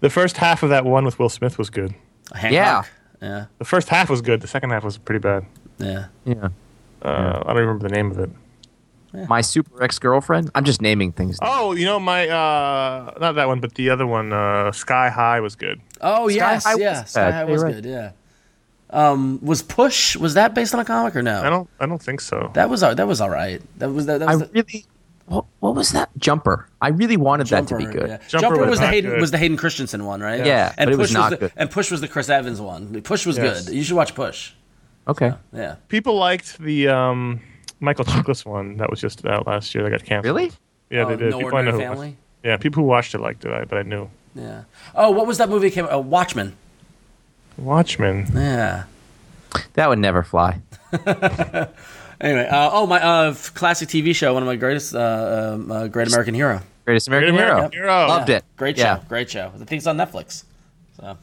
the 0.00 0.08
first 0.10 0.36
half 0.38 0.62
of 0.62 0.70
that 0.70 0.84
one 0.84 1.04
with 1.04 1.18
Will 1.18 1.28
Smith 1.28 1.58
was 1.58 1.70
good. 1.70 1.94
Hancock. 2.32 2.88
Yeah. 3.20 3.46
The 3.58 3.64
first 3.64 3.88
half 3.88 4.10
was 4.10 4.20
good. 4.20 4.40
The 4.40 4.48
second 4.48 4.70
half 4.70 4.84
was 4.84 4.98
pretty 4.98 5.20
bad. 5.20 5.46
Yeah. 5.78 6.06
Yeah. 6.24 6.48
Uh, 7.02 7.42
I 7.44 7.52
don't 7.52 7.62
remember 7.62 7.88
the 7.88 7.94
name 7.94 8.10
of 8.10 8.18
it. 8.18 8.30
My 9.28 9.42
super 9.42 9.80
ex 9.82 9.98
girlfriend. 10.00 10.50
I'm 10.56 10.64
just 10.64 10.82
naming 10.82 11.12
things. 11.12 11.38
Oh, 11.40 11.72
you 11.72 11.84
know 11.84 12.00
my 12.00 12.28
uh, 12.28 13.14
not 13.20 13.36
that 13.36 13.46
one, 13.46 13.60
but 13.60 13.74
the 13.74 13.90
other 13.90 14.06
one, 14.06 14.32
uh, 14.32 14.72
Sky 14.72 15.08
High 15.08 15.38
was 15.38 15.54
good. 15.54 15.80
Oh 16.00 16.28
Sky 16.28 16.34
yes, 16.34 16.64
High 16.64 16.74
yeah. 16.74 17.00
was 17.02 17.10
Sky. 17.10 17.30
High 17.30 17.44
was 17.44 17.62
right. 17.62 17.74
good. 17.74 17.84
Yeah. 17.84 18.10
Um, 18.90 19.38
was 19.40 19.62
Push 19.62 20.16
was 20.16 20.34
that 20.34 20.54
based 20.54 20.74
on 20.74 20.80
a 20.80 20.84
comic 20.84 21.14
or 21.14 21.22
no? 21.22 21.42
I 21.42 21.48
don't, 21.48 21.68
I 21.80 21.86
don't 21.86 22.02
think 22.02 22.20
so. 22.20 22.50
That 22.54 22.68
was 22.68 22.82
al- 22.82 22.96
that 22.96 23.06
was 23.06 23.20
all 23.20 23.30
right. 23.30 23.62
That 23.78 23.90
was 23.90 24.06
that, 24.06 24.18
that 24.18 24.28
I 24.28 24.36
the, 24.36 24.50
really. 24.52 24.84
What, 25.26 25.44
what 25.60 25.74
was 25.74 25.92
that? 25.92 26.10
Jumper. 26.18 26.68
I 26.82 26.88
really 26.88 27.16
wanted 27.16 27.46
that 27.48 27.66
to 27.68 27.76
be 27.76 27.86
good. 27.86 28.08
yeah. 28.08 28.16
Jumper 28.28 28.46
Jumper, 28.48 28.60
was 28.60 28.70
was, 28.70 28.80
the 28.80 28.86
Hayden 28.88 29.10
good. 29.12 29.20
was 29.20 29.30
the 29.30 29.38
Hayden 29.38 29.56
Christensen 29.56 30.04
one, 30.04 30.20
right? 30.20 30.44
Yeah, 30.44 30.74
and 30.76 30.88
but 30.88 30.94
it 30.94 30.98
was 30.98 31.08
Push 31.10 31.14
not 31.14 31.30
the, 31.30 31.36
good. 31.38 31.52
And 31.56 31.70
Push 31.70 31.90
was 31.90 32.00
the 32.02 32.08
Chris 32.08 32.28
Evans 32.28 32.60
one. 32.60 33.00
Push 33.02 33.24
was 33.26 33.36
Yes. 33.38 33.64
good. 33.66 33.74
You 33.74 33.82
should 33.82 33.96
watch 33.96 34.14
Push. 34.14 34.52
Okay. 35.08 35.32
Yeah. 35.52 35.76
People 35.88 36.16
liked 36.16 36.58
the 36.58 36.88
um, 36.88 37.40
Michael 37.80 38.04
Chiklis 38.04 38.44
one 38.44 38.76
that 38.78 38.90
was 38.90 39.00
just 39.00 39.24
out 39.26 39.46
last 39.46 39.74
year 39.74 39.84
that 39.84 39.90
got 39.90 40.04
canceled. 40.04 40.24
Really? 40.36 40.52
Yeah, 40.90 41.04
Oh, 41.04 41.08
they 41.08 41.16
did. 41.16 41.30
No 41.30 41.38
people 41.38 41.56
I 41.58 41.62
know 41.62 41.70
Ordinary 41.70 41.72
who 41.72 41.78
watched- 41.88 41.98
Family. 42.00 42.16
Yeah, 42.42 42.56
people 42.58 42.82
who 42.82 42.88
watched 42.88 43.14
it 43.14 43.18
liked 43.20 43.44
it, 43.46 43.52
I- 43.52 43.64
but 43.64 43.78
I 43.78 43.82
knew. 43.82 44.10
Yeah. 44.34 44.64
Oh, 44.94 45.10
what 45.10 45.26
was 45.26 45.38
that 45.38 45.48
movie? 45.48 45.70
Came 45.70 45.86
uh, 45.86 45.98
Watchmen. 45.98 46.54
Watchmen. 47.56 48.26
Yeah. 48.34 48.84
That 49.74 49.88
would 49.88 49.98
never 50.00 50.22
fly. 50.22 50.60
Anyway, 52.20 52.46
uh, 52.46 52.70
oh 52.72 52.86
my 52.86 53.02
uh, 53.02 53.34
classic 53.54 53.88
TV 53.88 54.14
show, 54.14 54.34
one 54.34 54.42
of 54.42 54.46
my 54.46 54.56
greatest, 54.56 54.94
uh, 54.94 55.52
um, 55.54 55.70
uh, 55.70 55.86
Great 55.88 56.08
American 56.08 56.34
Hero. 56.34 56.60
Greatest 56.84 57.08
American, 57.08 57.34
Great 57.34 57.42
Hero. 57.44 57.56
American 57.56 57.78
Hero. 57.78 58.06
Loved 58.08 58.28
Yeah. 58.28 58.36
it. 58.36 58.44
Great 58.56 58.76
Yeah. 58.78 58.96
show. 58.98 59.02
Great 59.08 59.30
show. 59.30 59.50
I 59.54 59.58
think 59.58 59.72
it's 59.72 59.86
on 59.86 59.96
Netflix. 59.96 60.44
So, 61.00 61.16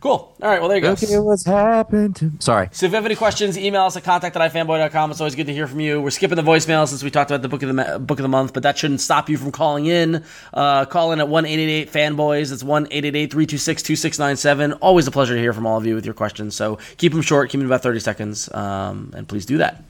cool. 0.00 0.34
All 0.42 0.48
right. 0.50 0.60
Well, 0.60 0.68
there 0.68 0.76
you 0.78 0.82
go. 0.82 0.90
Look 0.90 1.02
at 1.02 1.24
what's 1.24 1.46
happened 1.46 2.16
to. 2.16 2.32
Sorry. 2.40 2.68
So 2.72 2.86
if 2.86 2.92
you 2.92 2.96
have 2.96 3.06
any 3.06 3.14
questions, 3.14 3.56
email 3.56 3.82
us 3.84 3.96
at 3.96 4.04
contact 4.04 4.36
at 4.36 4.52
ifanboy.com. 4.52 5.10
It's 5.12 5.20
always 5.20 5.34
good 5.36 5.46
to 5.46 5.52
hear 5.54 5.66
from 5.66 5.80
you. 5.80 6.02
We're 6.02 6.10
skipping 6.10 6.36
the 6.36 6.42
voicemail 6.42 6.86
since 6.88 7.02
we 7.02 7.10
talked 7.10 7.30
about 7.30 7.42
the 7.42 7.48
book 7.48 7.62
of 7.62 7.68
the 7.68 7.74
ma- 7.74 7.98
book 7.98 8.18
of 8.18 8.22
the 8.24 8.28
month, 8.28 8.52
but 8.52 8.62
that 8.64 8.76
shouldn't 8.76 9.00
stop 9.00 9.28
you 9.30 9.38
from 9.38 9.52
calling 9.52 9.86
in. 9.86 10.22
Uh, 10.52 10.84
call 10.84 11.12
in 11.12 11.20
at 11.20 11.28
one 11.28 11.46
eight 11.46 11.58
eight 11.60 11.70
eight 11.70 11.92
fanboys. 11.92 12.52
It's 12.52 12.62
one 12.64 12.88
eight 12.90 13.04
eight 13.04 13.16
eight 13.16 13.30
three 13.30 13.46
two 13.46 13.58
six 13.58 13.82
two 13.82 13.96
six 13.96 14.18
nine 14.18 14.36
seven. 14.36 14.72
Always 14.74 15.06
a 15.06 15.10
pleasure 15.12 15.34
to 15.34 15.40
hear 15.40 15.52
from 15.52 15.66
all 15.66 15.78
of 15.78 15.86
you 15.86 15.94
with 15.94 16.04
your 16.04 16.14
questions. 16.14 16.54
So 16.56 16.78
keep 16.98 17.12
them 17.12 17.22
short, 17.22 17.48
keep 17.50 17.60
them 17.60 17.66
about 17.68 17.82
thirty 17.82 18.00
seconds, 18.00 18.52
um, 18.52 19.12
and 19.16 19.26
please 19.26 19.46
do 19.46 19.58
that. 19.58 19.82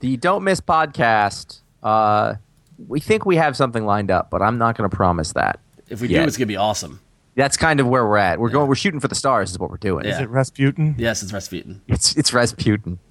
The 0.00 0.16
Don't 0.16 0.44
Miss 0.44 0.60
podcast. 0.60 1.60
Uh, 1.82 2.34
we 2.88 3.00
think 3.00 3.24
we 3.24 3.36
have 3.36 3.56
something 3.56 3.84
lined 3.86 4.10
up, 4.10 4.30
but 4.30 4.42
I'm 4.42 4.58
not 4.58 4.76
going 4.76 4.88
to 4.88 4.94
promise 4.94 5.32
that. 5.32 5.58
If 5.88 6.00
we 6.00 6.08
Yeah. 6.08 6.22
do, 6.22 6.26
it's 6.26 6.36
gonna 6.36 6.46
be 6.46 6.56
awesome. 6.56 7.00
That's 7.36 7.56
kind 7.58 7.80
of 7.80 7.86
where 7.86 8.04
we're 8.06 8.16
at. 8.16 8.40
We're 8.40 8.48
going. 8.48 8.66
We're 8.66 8.74
shooting 8.74 8.98
for 8.98 9.08
the 9.08 9.14
stars. 9.14 9.50
Is 9.52 9.58
what 9.58 9.70
we're 9.70 9.76
doing. 9.76 10.04
Yeah. 10.06 10.14
Is 10.14 10.20
it 10.20 10.30
Rasputin? 10.30 10.94
Yes, 10.98 11.22
it's 11.22 11.32
Rasputin. 11.34 11.82
It's 11.86 12.16
it's 12.16 12.32
Rasputin. 12.32 12.98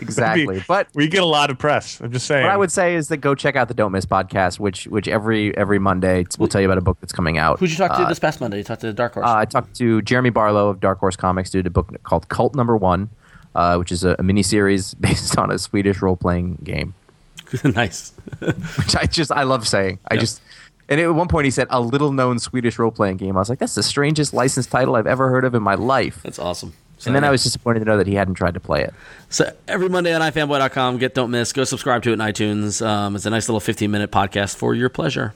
exactly. 0.00 0.58
Be- 0.58 0.64
But 0.66 0.88
we 0.94 1.06
get 1.06 1.22
a 1.22 1.26
lot 1.26 1.50
of 1.50 1.58
press. 1.58 2.00
I'm 2.00 2.10
just 2.12 2.26
saying. 2.26 2.42
what 2.44 2.50
I 2.52 2.56
would 2.56 2.72
say 2.72 2.94
is 2.94 3.08
that 3.08 3.18
go 3.18 3.34
check 3.34 3.56
out 3.56 3.68
the 3.68 3.74
Don't 3.74 3.92
Miss 3.92 4.06
podcast, 4.06 4.58
which 4.58 4.86
which 4.86 5.06
every 5.06 5.56
every 5.56 5.78
Monday 5.78 6.24
we'll 6.38 6.48
tell 6.48 6.60
you 6.62 6.66
about 6.66 6.78
a 6.78 6.82
book 6.82 6.98
that's 7.00 7.12
coming 7.12 7.36
out. 7.38 7.58
Who'd 7.60 7.70
you 7.70 7.76
talk 7.76 7.92
to 7.92 8.02
Uh, 8.04 8.08
this 8.08 8.18
past 8.18 8.40
Monday? 8.40 8.58
You 8.58 8.64
talked 8.64 8.80
to 8.80 8.92
Dark 8.92 9.14
Horse. 9.14 9.26
Uh, 9.26 9.34
I 9.36 9.44
talked 9.44 9.74
to 9.76 10.00
Jeremy 10.02 10.30
Barlow 10.30 10.68
of 10.70 10.80
Dark 10.80 10.98
Horse 10.98 11.14
Comics, 11.16 11.50
did 11.50 11.66
a 11.66 11.70
book 11.70 11.94
called 12.04 12.28
Cult 12.30 12.54
Number 12.54 12.76
One, 12.76 13.10
uh, 13.54 13.76
which 13.76 13.92
is 13.92 14.04
a, 14.04 14.16
a 14.18 14.22
mini 14.22 14.42
series 14.42 14.94
based 15.00 15.36
on 15.38 15.50
a 15.50 15.58
Swedish 15.58 16.02
role 16.02 16.16
playing 16.16 16.58
game, 16.64 16.94
nice. 17.64 18.12
which 18.40 18.96
I 18.96 19.06
just 19.06 19.32
I 19.32 19.42
love 19.44 19.66
saying. 19.68 19.98
I 20.10 20.16
just 20.16 20.40
and 20.88 21.00
at 21.00 21.14
one 21.14 21.28
point 21.28 21.44
he 21.46 21.50
said 21.50 21.66
a 21.70 21.80
little 21.80 22.12
known 22.12 22.38
Swedish 22.38 22.78
role 22.78 22.90
playing 22.90 23.16
game. 23.16 23.36
I 23.36 23.40
was 23.40 23.48
like, 23.48 23.58
that's 23.58 23.74
the 23.74 23.82
strangest 23.82 24.34
licensed 24.34 24.70
title 24.70 24.96
I've 24.96 25.06
ever 25.06 25.30
heard 25.30 25.44
of 25.44 25.54
in 25.54 25.62
my 25.62 25.74
life. 25.74 26.22
That's 26.22 26.38
awesome. 26.38 26.74
So, 26.98 27.08
And 27.08 27.16
then. 27.16 27.24
I 27.24 27.30
was 27.30 27.42
disappointed 27.42 27.80
to 27.80 27.84
know 27.84 27.96
that 27.96 28.06
he 28.06 28.14
hadn't 28.14 28.34
tried 28.34 28.54
to 28.54 28.60
play 28.60 28.82
it. 28.82 28.94
So 29.28 29.52
every 29.66 29.88
Monday 29.88 30.14
on 30.14 30.20
ifanboy.com, 30.20 30.98
get 30.98 31.14
don't 31.14 31.30
miss. 31.32 31.52
Go 31.52 31.64
subscribe 31.64 32.02
to 32.04 32.10
it 32.10 32.12
in 32.12 32.18
iTunes. 32.20 32.84
Um, 32.86 33.16
it's 33.16 33.26
a 33.26 33.30
nice 33.30 33.48
little 33.48 33.58
15 33.60 33.90
minute 33.90 34.12
podcast 34.12 34.54
for 34.54 34.72
your 34.74 34.88
pleasure. 34.88 35.34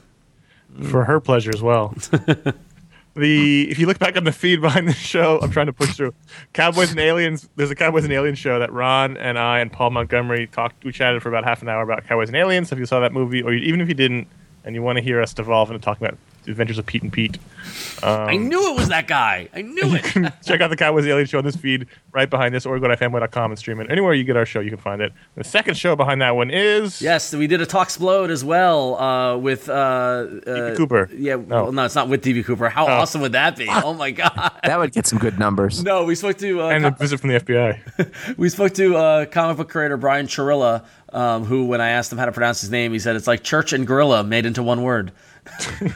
for 0.91 1.05
her 1.05 1.19
pleasure 1.21 1.51
as 1.53 1.63
well. 1.63 1.95
The 3.17 3.71
if 3.71 3.79
you 3.79 3.87
look 3.87 3.99
back 3.99 4.17
on 4.17 4.25
the 4.25 4.33
feed 4.33 4.61
behind 4.61 4.89
the 4.89 4.93
show, 4.93 5.39
I'm 5.41 5.51
trying 5.51 5.67
to 5.67 5.73
push 5.73 5.97
through. 5.97 6.15
Cowboys 6.53 6.91
and 6.91 7.01
Aliens. 7.01 7.49
There's 7.57 7.71
a 7.71 7.75
Cowboys 7.75 8.05
and 8.05 8.13
Aliens 8.13 8.39
show 8.39 8.59
that 8.59 8.73
Ron 8.73 9.17
and 9.17 9.39
I 9.39 9.61
and 9.61 9.73
Paul 9.73 9.91
Montgomery 9.91 10.47
talked. 10.47 10.85
We 10.85 10.93
chatted 10.93 11.23
for 11.23 11.29
about 11.29 11.45
half 11.45 11.63
an 11.63 11.69
hour 11.69 11.83
about 11.83 12.05
Cowboys 12.05 12.29
and 12.29 12.37
Aliens. 12.37 12.73
If 12.73 12.79
you 12.79 12.87
saw 12.87 13.01
that 13.01 13.13
movie, 13.13 13.43
or 13.43 13.53
even 13.53 13.81
if 13.81 13.89
you 13.89 13.95
didn't, 13.95 14.29
and 14.65 14.75
you 14.75 14.83
want 14.83 14.97
to 14.97 15.03
hear 15.03 15.23
us 15.23 15.33
devolve 15.33 15.71
into 15.71 15.83
talking 15.83 16.07
about 16.07 16.19
Adventures 16.49 16.79
of 16.79 16.87
Pete 16.87 17.03
and 17.03 17.13
Pete, 17.13 17.39
I 18.03 18.37
knew 18.37 18.73
it 18.73 18.77
was 18.77 18.89
that 18.89 19.07
guy. 19.07 19.49
I 19.55 19.63
knew 19.63 19.95
it. 19.95 20.33
check 20.45 20.61
out 20.61 20.69
the 20.71 20.77
Cowboys 20.77 21.05
and 21.05 21.13
Aliens 21.13 21.31
show 21.31 21.39
on 21.39 21.45
this 21.45 21.57
feed 21.57 21.87
right 22.13 22.29
behind 22.29 22.55
this, 22.55 22.67
or 22.67 22.79
go 22.79 22.89
to 22.89 22.97
fanboy.com 22.97 23.51
and 23.51 23.59
stream 23.59 23.81
it. 23.81 23.91
Anywhere 23.91 24.15
you 24.15 24.25
get 24.25 24.37
our 24.37 24.47
show, 24.47 24.61
you 24.61 24.71
can 24.71 24.79
find 24.79 25.01
it. 25.03 25.13
The 25.35 25.45
second 25.45 25.75
show 25.77 25.97
behind 25.97 26.21
that 26.23 26.37
one 26.37 26.51
is 26.51 27.01
yes, 27.03 27.35
we 27.35 27.47
did 27.47 27.61
a 27.61 27.67
Talksplode 27.67 28.31
as 28.31 28.45
well 28.45 28.97
uh, 29.01 29.37
with 29.37 29.69
uh, 29.69 29.73
uh, 29.73 30.75
Cooper. 30.77 31.11
Yeah, 31.15 31.35
Oh. 31.35 31.65
well, 31.65 31.73
no, 31.73 31.85
it's 31.85 31.95
not 31.95 32.09
with 32.09 32.25
DB 32.25 32.45
Cooper. 32.45 32.69
How 32.69 32.87
awesome 32.87 33.21
would 33.21 33.33
that 33.33 33.57
be? 33.57 33.67
Oh 33.69 33.93
my 33.95 34.11
god. 34.13 34.53
That 34.65 34.79
would 34.79 34.93
get 34.93 35.07
some 35.07 35.19
good 35.19 35.39
numbers. 35.39 35.83
No, 35.83 36.05
we 36.05 36.15
spoke 36.15 36.39
to 36.39 36.63
uh, 36.63 36.69
and 36.69 36.85
co- 36.85 36.89
a 36.89 36.93
visit 36.93 37.21
from 37.21 37.31
the 37.31 37.41
FBI. 37.41 38.37
we 38.39 38.49
spoke 38.49 38.73
to 38.75 38.97
uh, 38.97 39.25
comic 39.27 39.57
book 39.59 39.69
creator 39.69 39.97
Brian 39.97 40.27
Churilla, 40.27 40.85
um, 41.13 41.45
who, 41.45 41.67
when 41.67 41.81
I 41.81 41.91
asked 41.91 42.11
him 42.13 42.19
how 42.19 42.27
to 42.27 42.33
pronounce 42.33 42.61
his 42.61 42.71
name, 42.71 42.93
he 42.93 42.99
said 42.99 43.17
it's 43.17 43.27
like 43.27 43.43
church 43.43 43.73
and 43.73 43.87
gorilla 43.87 44.25
made 44.25 44.47
into 44.47 44.63
one 44.63 44.83
word. 44.83 45.13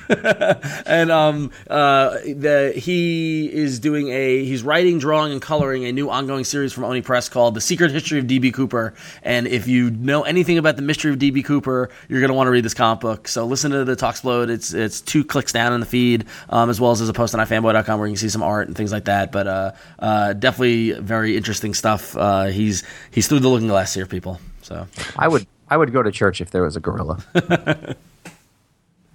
and 0.87 1.11
um, 1.11 1.51
uh, 1.69 2.11
the, 2.25 2.73
he 2.77 3.53
is 3.53 3.79
doing 3.79 4.09
a 4.09 4.45
he's 4.45 4.63
writing, 4.63 4.99
drawing, 4.99 5.33
and 5.33 5.43
coloring 5.43 5.85
a 5.85 5.93
new 5.93 6.11
ongoing 6.11 6.45
series 6.45 6.73
from 6.73 6.85
Oni 6.85 7.03
Press 7.03 7.29
called 7.29 7.55
"The 7.55 7.61
Secret 7.61 7.91
History 7.91 8.19
of 8.19 8.27
DB 8.27 8.53
Cooper." 8.53 8.95
And 9.23 9.47
if 9.47 9.67
you 9.67 9.91
know 9.91 10.23
anything 10.23 10.59
about 10.59 10.77
the 10.77 10.83
mystery 10.83 11.13
of 11.13 11.19
DB 11.19 11.45
Cooper, 11.45 11.91
you're 12.09 12.21
going 12.21 12.29
to 12.29 12.35
want 12.35 12.47
to 12.47 12.51
read 12.51 12.65
this 12.65 12.75
comic 12.75 13.01
book. 13.01 13.29
So 13.29 13.45
listen 13.45 13.71
to 13.73 13.85
the 13.85 13.97
Talksplode. 13.97 14.51
It's 14.51 14.73
it's 14.73 15.01
two 15.01 15.25
clicks 15.25 15.53
down 15.53 15.73
in 15.73 15.81
the 15.81 15.87
feed, 15.87 16.27
um, 16.49 16.71
as 16.71 16.81
well 16.81 16.91
as 16.91 16.99
there's 16.99 17.09
a 17.09 17.15
post 17.15 17.35
on 17.35 17.47
ifanboy.com 17.47 17.99
where 17.99 18.09
you 18.09 18.13
can 18.15 18.21
see 18.21 18.29
some 18.29 18.43
art 18.43 18.69
and 18.69 18.77
things 18.77 18.93
like 18.93 19.05
that. 19.05 19.33
But 19.33 19.47
uh, 19.47 19.73
uh, 19.99 20.33
definitely 20.35 20.93
very 20.93 21.37
interesting 21.37 21.75
stuff. 21.75 22.17
Uh, 22.17 22.47
he's 22.47 22.83
he's 23.11 23.29
through 23.29 23.41
the 23.41 23.49
looking 23.49 23.69
glass 23.69 23.95
here, 23.95 24.07
people. 24.07 24.41
So 24.63 24.87
I 25.17 25.29
would 25.29 25.47
I 25.69 25.77
would 25.77 25.93
go 25.93 26.03
to 26.03 26.11
church 26.11 26.41
if 26.41 26.51
there 26.51 26.63
was 26.63 26.77
a 26.77 26.81
gorilla. 26.81 27.23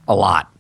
a 0.07 0.15
lot. 0.15 0.51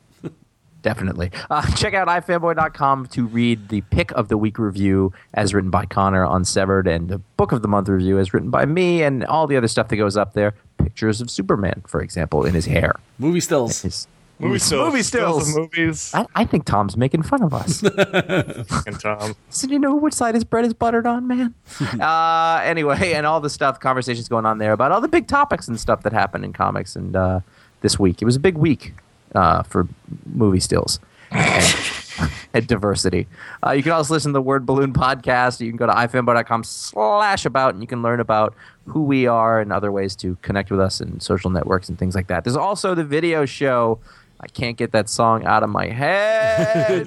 Definitely. 0.85 1.31
Uh, 1.49 1.65
check 1.75 1.95
out 1.95 2.07
ifanboy.com 2.07 3.07
to 3.07 3.25
read 3.25 3.69
the 3.69 3.81
pick 3.81 4.11
of 4.11 4.27
the 4.27 4.37
week 4.37 4.59
review 4.59 5.11
as 5.33 5.51
written 5.51 5.71
by 5.71 5.83
Conor 5.85 6.23
on 6.23 6.45
Severed 6.45 6.87
and 6.87 7.09
the 7.09 7.17
book 7.37 7.51
of 7.51 7.63
the 7.63 7.67
month 7.67 7.89
review 7.89 8.19
as 8.19 8.35
written 8.35 8.51
by 8.51 8.65
me 8.65 9.01
and 9.01 9.25
all 9.25 9.47
the 9.47 9.57
other 9.57 9.67
stuff 9.67 9.87
that 9.87 9.95
goes 9.95 10.15
up 10.15 10.33
there. 10.33 10.53
Pictures 10.77 11.21
of 11.21 11.31
Superman, 11.31 11.81
for 11.87 12.01
example, 12.01 12.45
in 12.45 12.53
his 12.53 12.67
hair. 12.67 12.93
movie 13.17 13.39
stills. 13.39 13.81
His, 13.81 14.07
Movie 14.37 14.59
stills. 14.59 14.85
Movie 14.91 15.01
Stills 15.01 15.47
stills. 15.47 15.49
of 15.49 15.55
movies. 15.55 16.11
I, 16.13 16.25
I 16.35 16.45
think 16.45 16.65
Tom's 16.65 16.97
making 16.97 17.23
fun 17.23 17.41
of 17.41 17.53
us. 17.53 17.81
and 18.85 18.99
Tom. 18.99 19.33
So 19.49 19.65
do 19.65 19.73
you 19.73 19.79
know 19.79 19.95
which 19.95 20.13
side 20.13 20.35
his 20.35 20.43
bread 20.43 20.65
is 20.65 20.73
buttered 20.73 21.07
on, 21.07 21.25
man? 21.25 21.55
uh, 22.01 22.59
anyway, 22.61 23.13
and 23.13 23.25
all 23.25 23.39
the 23.39 23.49
stuff, 23.49 23.79
conversations 23.79 24.27
going 24.27 24.45
on 24.45 24.57
there 24.57 24.73
about 24.73 24.91
all 24.91 24.99
the 25.01 25.07
big 25.07 25.27
topics 25.27 25.67
and 25.67 25.79
stuff 25.79 26.03
that 26.03 26.11
happened 26.11 26.43
in 26.43 26.51
comics 26.53 26.95
and 26.97 27.15
uh, 27.15 27.39
this 27.81 27.97
week. 27.97 28.21
It 28.21 28.25
was 28.25 28.35
a 28.35 28.39
big 28.39 28.57
week 28.57 28.93
uh, 29.35 29.63
for 29.63 29.87
movie 30.25 30.59
stills 30.59 30.99
and, 31.31 31.75
and 32.53 32.67
diversity. 32.67 33.27
Uh, 33.65 33.71
you 33.71 33.83
can 33.83 33.91
also 33.91 34.13
listen 34.13 34.31
to 34.31 34.33
the 34.33 34.41
Word 34.41 34.65
Balloon 34.65 34.93
podcast. 34.93 35.59
You 35.59 35.69
can 35.69 35.77
go 35.77 35.85
to 35.85 35.93
ifanboy.com 35.93 36.63
slash 36.63 37.45
about 37.45 37.73
and 37.73 37.83
you 37.83 37.87
can 37.87 38.01
learn 38.01 38.19
about 38.19 38.55
who 38.85 39.03
we 39.03 39.27
are 39.27 39.59
and 39.59 39.73
other 39.73 39.91
ways 39.91 40.15
to 40.17 40.37
connect 40.41 40.71
with 40.71 40.79
us 40.79 40.99
and 41.01 41.21
social 41.21 41.49
networks 41.49 41.89
and 41.89 41.99
things 41.99 42.15
like 42.15 42.27
that. 42.27 42.43
There's 42.43 42.55
also 42.55 42.95
the 42.95 43.03
video 43.03 43.45
show. 43.45 43.99
I 44.39 44.47
can't 44.47 44.77
get 44.77 44.91
that 44.91 45.09
song 45.09 45.45
out 45.45 45.63
of 45.63 45.69
my 45.69 45.87
head. 45.87 47.05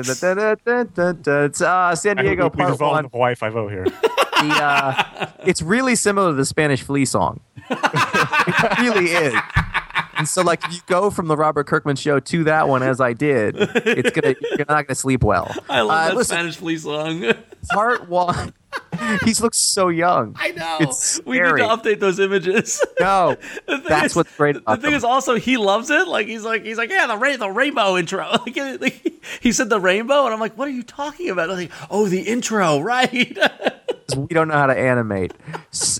It's 0.00 1.60
uh, 1.62 1.94
San 1.94 2.18
I 2.18 2.22
Diego 2.22 2.42
hope 2.44 2.54
we 2.56 2.58
Part 2.62 2.72
devolved 2.72 2.92
One. 2.94 3.04
into 3.04 3.10
Hawaii 3.16 3.34
Five 3.34 3.56
O 3.56 3.68
here. 3.68 3.84
The, 3.84 4.54
uh, 4.62 5.26
it's 5.44 5.62
really 5.62 5.96
similar 5.96 6.30
to 6.30 6.34
the 6.36 6.44
Spanish 6.44 6.82
Flea 6.82 7.04
song. 7.04 7.40
it 7.70 8.78
really 8.80 9.06
is. 9.06 9.34
And 10.16 10.28
so, 10.28 10.42
like, 10.42 10.64
if 10.64 10.72
you 10.74 10.80
go 10.86 11.10
from 11.10 11.28
the 11.28 11.36
Robert 11.36 11.66
Kirkman 11.68 11.96
show 11.96 12.18
to 12.20 12.44
that 12.44 12.68
one, 12.68 12.82
as 12.82 13.00
I 13.00 13.12
did, 13.12 13.54
it's 13.58 14.10
gonna 14.10 14.34
you're 14.56 14.66
not 14.68 14.86
gonna 14.86 14.94
sleep 14.94 15.22
well. 15.22 15.54
I 15.68 15.80
love 15.82 15.90
Uh, 15.90 16.08
that 16.08 16.16
listen, 16.16 16.34
Spanish 16.36 16.56
flea 16.56 16.78
song. 16.78 17.32
Part 17.70 18.08
one. 18.08 18.52
he 19.24 19.32
looks 19.34 19.58
so 19.58 19.88
young. 19.88 20.34
I 20.38 20.50
know. 20.50 20.76
It's 20.80 21.20
we 21.24 21.36
need 21.40 21.44
to 21.56 21.68
update 21.68 22.00
those 22.00 22.18
images. 22.18 22.84
No, 23.00 23.36
that's 23.66 24.06
is- 24.06 24.16
what's 24.16 24.36
great 24.36 24.54
The 24.56 24.60
thing 24.76 24.80
them. 24.82 24.94
is, 24.94 25.04
also 25.04 25.36
he 25.36 25.56
loves 25.56 25.88
it. 25.90 26.08
Like 26.08 26.26
he's 26.26 26.44
like 26.44 26.64
he's 26.64 26.76
like 26.78 26.90
yeah, 26.90 27.06
the 27.06 27.16
ra- 27.16 27.36
the 27.36 27.50
rainbow 27.50 27.96
intro. 27.96 28.28
Like, 28.46 28.80
like, 28.80 29.12
he 29.40 29.52
said 29.52 29.68
the 29.70 29.78
rainbow, 29.80 30.24
and 30.24 30.34
I'm 30.34 30.40
like, 30.40 30.56
what 30.58 30.68
are 30.68 30.72
you 30.72 30.82
talking 30.82 31.28
about? 31.30 31.50
I'm 31.50 31.56
like, 31.56 31.70
oh, 31.90 32.06
the 32.06 32.20
intro, 32.22 32.80
right? 32.80 33.36
we 34.16 34.26
don't 34.28 34.48
know 34.48 34.54
how 34.54 34.66
to 34.66 34.76
animate. 34.76 35.32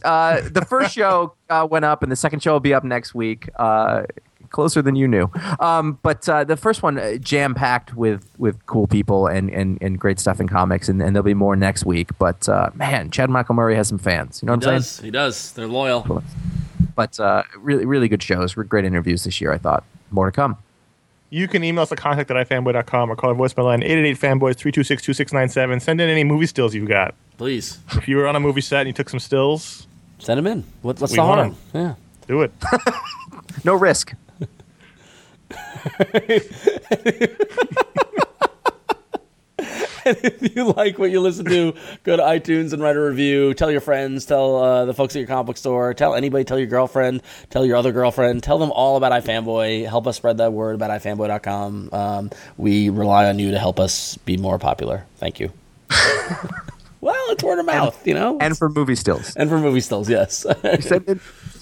Uh, 0.03 0.41
the 0.51 0.65
first 0.69 0.95
show 0.95 1.35
uh, 1.51 1.67
went 1.71 1.85
up, 1.85 2.03
and 2.03 2.11
the 2.11 2.17
second 2.17 2.43
show 2.43 2.53
will 2.53 2.61
be 2.61 2.75
up 2.75 2.85
next 2.85 3.15
week. 3.15 3.49
Uh, 3.57 4.05
closer 4.51 4.83
than 4.83 4.97
you 4.97 5.09
knew. 5.09 5.31
Um, 5.61 5.99
but 6.03 6.29
uh, 6.29 6.45
the 6.45 6.57
first 6.57 6.83
one 6.83 6.99
uh, 6.99 7.17
jam 7.17 7.55
packed 7.55 7.95
with 7.95 8.29
with 8.39 8.65
cool 8.67 8.87
people 8.87 9.27
and, 9.27 9.51
and, 9.51 9.79
and 9.81 9.99
great 9.99 10.19
stuff 10.19 10.41
in 10.41 10.49
comics, 10.49 10.89
and, 10.89 11.03
and 11.03 11.15
there'll 11.15 11.25
be 11.25 11.35
more 11.35 11.57
next 11.57 11.85
week. 11.85 12.11
But 12.19 12.49
uh, 12.49 12.71
man, 12.75 13.11
Chad 13.11 13.31
Michael 13.31 13.55
Murray 13.55 13.75
has 13.77 13.89
some 13.89 13.99
fans. 13.99 14.43
You 14.43 14.47
know 14.47 14.53
he 14.55 14.59
what 14.59 14.67
I'm 14.69 14.75
does. 14.75 15.01
He 15.01 15.11
does. 15.11 15.53
They're 15.53 15.67
loyal. 15.67 16.23
But 16.95 17.19
uh, 17.21 17.43
really, 17.59 17.85
really 17.85 18.09
good 18.09 18.23
shows. 18.23 18.55
Great 18.55 18.85
interviews 18.85 19.25
this 19.25 19.41
year. 19.41 19.53
I 19.53 19.59
thought 19.59 19.85
more 20.11 20.27
to 20.27 20.33
come. 20.33 20.57
You 21.31 21.47
can 21.47 21.63
email 21.63 21.83
us 21.83 21.93
at 21.93 21.99
contact 21.99 22.31
at 22.31 22.49
ifanboy.com 22.49 23.13
or 23.13 23.17
call 23.17 23.31
our 23.31 23.37
voicemail 23.37 23.65
line 23.65 23.83
888-FANBOYS-326-2697. 23.83 25.83
Send 25.83 26.01
in 26.01 26.09
any 26.09 26.25
movie 26.25 26.47
stills 26.47 26.75
you've 26.75 26.89
got. 26.89 27.15
Please 27.37 27.79
If 27.93 28.09
you 28.09 28.17
were 28.17 28.27
on 28.27 28.35
a 28.35 28.41
movie 28.41 28.63
set 28.63 28.81
and 28.81 28.87
you 28.89 28.93
took 28.93 29.09
some 29.09 29.21
stills, 29.21 29.87
send 30.19 30.39
them 30.39 30.47
in. 30.47 30.65
What, 30.83 31.01
what's 31.01 31.13
We 31.13 31.17
the 31.17 31.23
want 31.23 31.41
harm? 31.41 31.57
Yeah. 31.75 31.95
do 32.27 32.43
it. 32.43 32.53
No 33.65 33.75
risk. 33.75 34.15
If 40.09 40.55
you 40.57 40.73
like 40.73 40.99
what 40.99 41.11
you 41.11 41.21
listen 41.21 41.45
to, 41.47 41.75
go 42.05 42.17
to 42.17 42.23
iTunes 42.23 42.73
and 42.73 42.83
write 42.83 42.97
a 42.97 43.01
review. 43.01 43.55
Tell 43.55 43.71
your 43.71 43.81
friends, 43.81 44.27
tell 44.27 44.57
uh, 44.57 44.85
the 44.85 44.95
folks 44.95 45.15
at 45.17 45.21
your 45.21 45.29
comic 45.29 45.47
book 45.47 45.57
store, 45.57 45.95
tell 45.95 46.15
anybody, 46.15 46.45
tell 46.45 46.59
your 46.59 46.67
girlfriend, 46.67 47.23
tell 47.51 47.65
your 47.65 47.77
other 47.77 47.93
girlfriend, 47.93 48.43
tell 48.43 48.59
them 48.59 48.71
all 48.73 48.97
about 48.97 49.13
iFanboy. 49.13 49.87
Help 49.89 50.07
us 50.07 50.17
spread 50.17 50.39
that 50.39 50.53
word 50.53 50.75
about 50.75 50.91
iFanboy.com. 50.91 51.91
Um, 51.93 52.31
we 52.57 52.89
rely 52.89 53.29
on 53.29 53.39
you 53.39 53.51
to 53.53 53.59
help 53.59 53.81
us 53.81 54.17
be 54.19 54.37
more 54.37 54.59
popular. 54.59 55.07
Thank 55.17 55.41
you. 55.41 55.53
well, 57.01 57.25
it's 57.31 57.43
word 57.43 57.59
of 57.59 57.67
mouth, 57.67 58.07
you 58.07 58.15
know? 58.15 58.39
And 58.41 58.57
for 58.57 58.69
movie 58.69 58.97
stills. 58.97 59.35
and 59.37 59.49
for 59.49 59.59
movie 59.59 59.81
stills, 59.81 60.09
yes. 60.09 60.47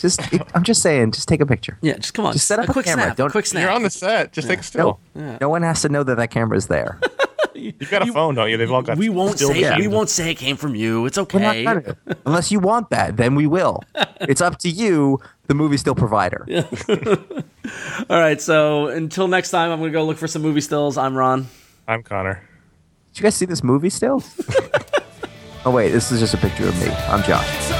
Send 0.01 0.33
it- 0.33 0.43
I'm 0.55 0.63
just 0.63 0.83
saying, 0.83 1.13
just 1.13 1.29
take 1.29 1.41
a 1.41 1.47
picture. 1.47 1.79
yeah, 1.83 1.95
just 1.97 2.15
come 2.15 2.27
on. 2.27 2.33
Just 2.33 2.47
set 2.47 2.59
up 2.59 2.69
a 2.69 2.73
quick 2.73 2.85
camera. 2.87 3.05
snap. 3.07 3.17
Don't- 3.17 3.31
quick 3.31 3.47
snap. 3.47 3.63
You're 3.63 3.71
on 3.71 3.83
the 3.83 3.91
set. 3.91 4.33
Just 4.33 4.49
take 4.49 4.61
a 4.61 4.63
still. 4.63 5.01
No 5.15 5.49
one 5.49 5.63
has 5.63 5.83
to 5.83 5.89
know 5.89 6.03
that 6.03 6.17
that 6.17 6.31
camera 6.31 6.57
is 6.57 6.67
there. 6.69 6.99
You've 7.55 7.91
got 7.91 8.07
a 8.07 8.13
phone, 8.13 8.35
don't 8.35 8.51
you? 8.51 8.59
They've 8.59 8.71
all 8.71 8.83
got. 8.83 8.99
we 8.99 9.09
won't 9.09 9.37
still 9.37 9.49
say 9.49 9.63
machines. 9.63 9.81
we 9.81 9.89
won't 9.89 10.11
say 10.11 10.31
it 10.31 10.35
came 10.35 10.57
from 10.57 10.75
you. 10.75 11.07
It's 11.07 11.17
We're 11.17 11.41
not 11.41 11.57
okay. 11.57 11.65
gonna. 11.65 11.97
Unless 12.27 12.53
you 12.53 12.61
want 12.61 12.91
that, 12.91 13.17
then 13.17 13.35
we 13.35 13.47
will. 13.47 13.83
It's 14.21 14.41
up 14.41 14.59
to 14.61 14.71
you, 14.71 15.21
the 15.47 15.55
movie 15.55 15.77
still 15.77 15.95
provider. 15.95 16.43
Yeah. 16.49 16.65
All 18.09 18.19
right, 18.19 18.41
so 18.41 18.89
until 18.89 19.29
next 19.29 19.51
time, 19.51 19.71
I'm 19.71 19.79
gonna 19.79 19.91
go 19.91 20.05
look 20.05 20.17
for 20.17 20.27
some 20.27 20.41
movie 20.43 20.61
stills. 20.63 20.97
I'm 20.97 21.15
Ron. 21.15 21.49
I'm 21.87 22.03
Conor. 22.03 22.43
Did 23.13 23.19
you 23.19 23.23
guys 23.25 23.35
see 23.37 23.45
this 23.47 23.63
movie 23.63 23.91
still? 23.91 24.23
oh 25.65 25.71
wait, 25.71 25.91
this 25.91 26.11
is 26.13 26.21
just 26.21 26.33
a 26.35 26.39
picture 26.39 26.67
of 26.69 26.79
me. 26.81 26.89
I'm 27.09 27.23
Josh. 27.25 27.47
It's 27.59 27.71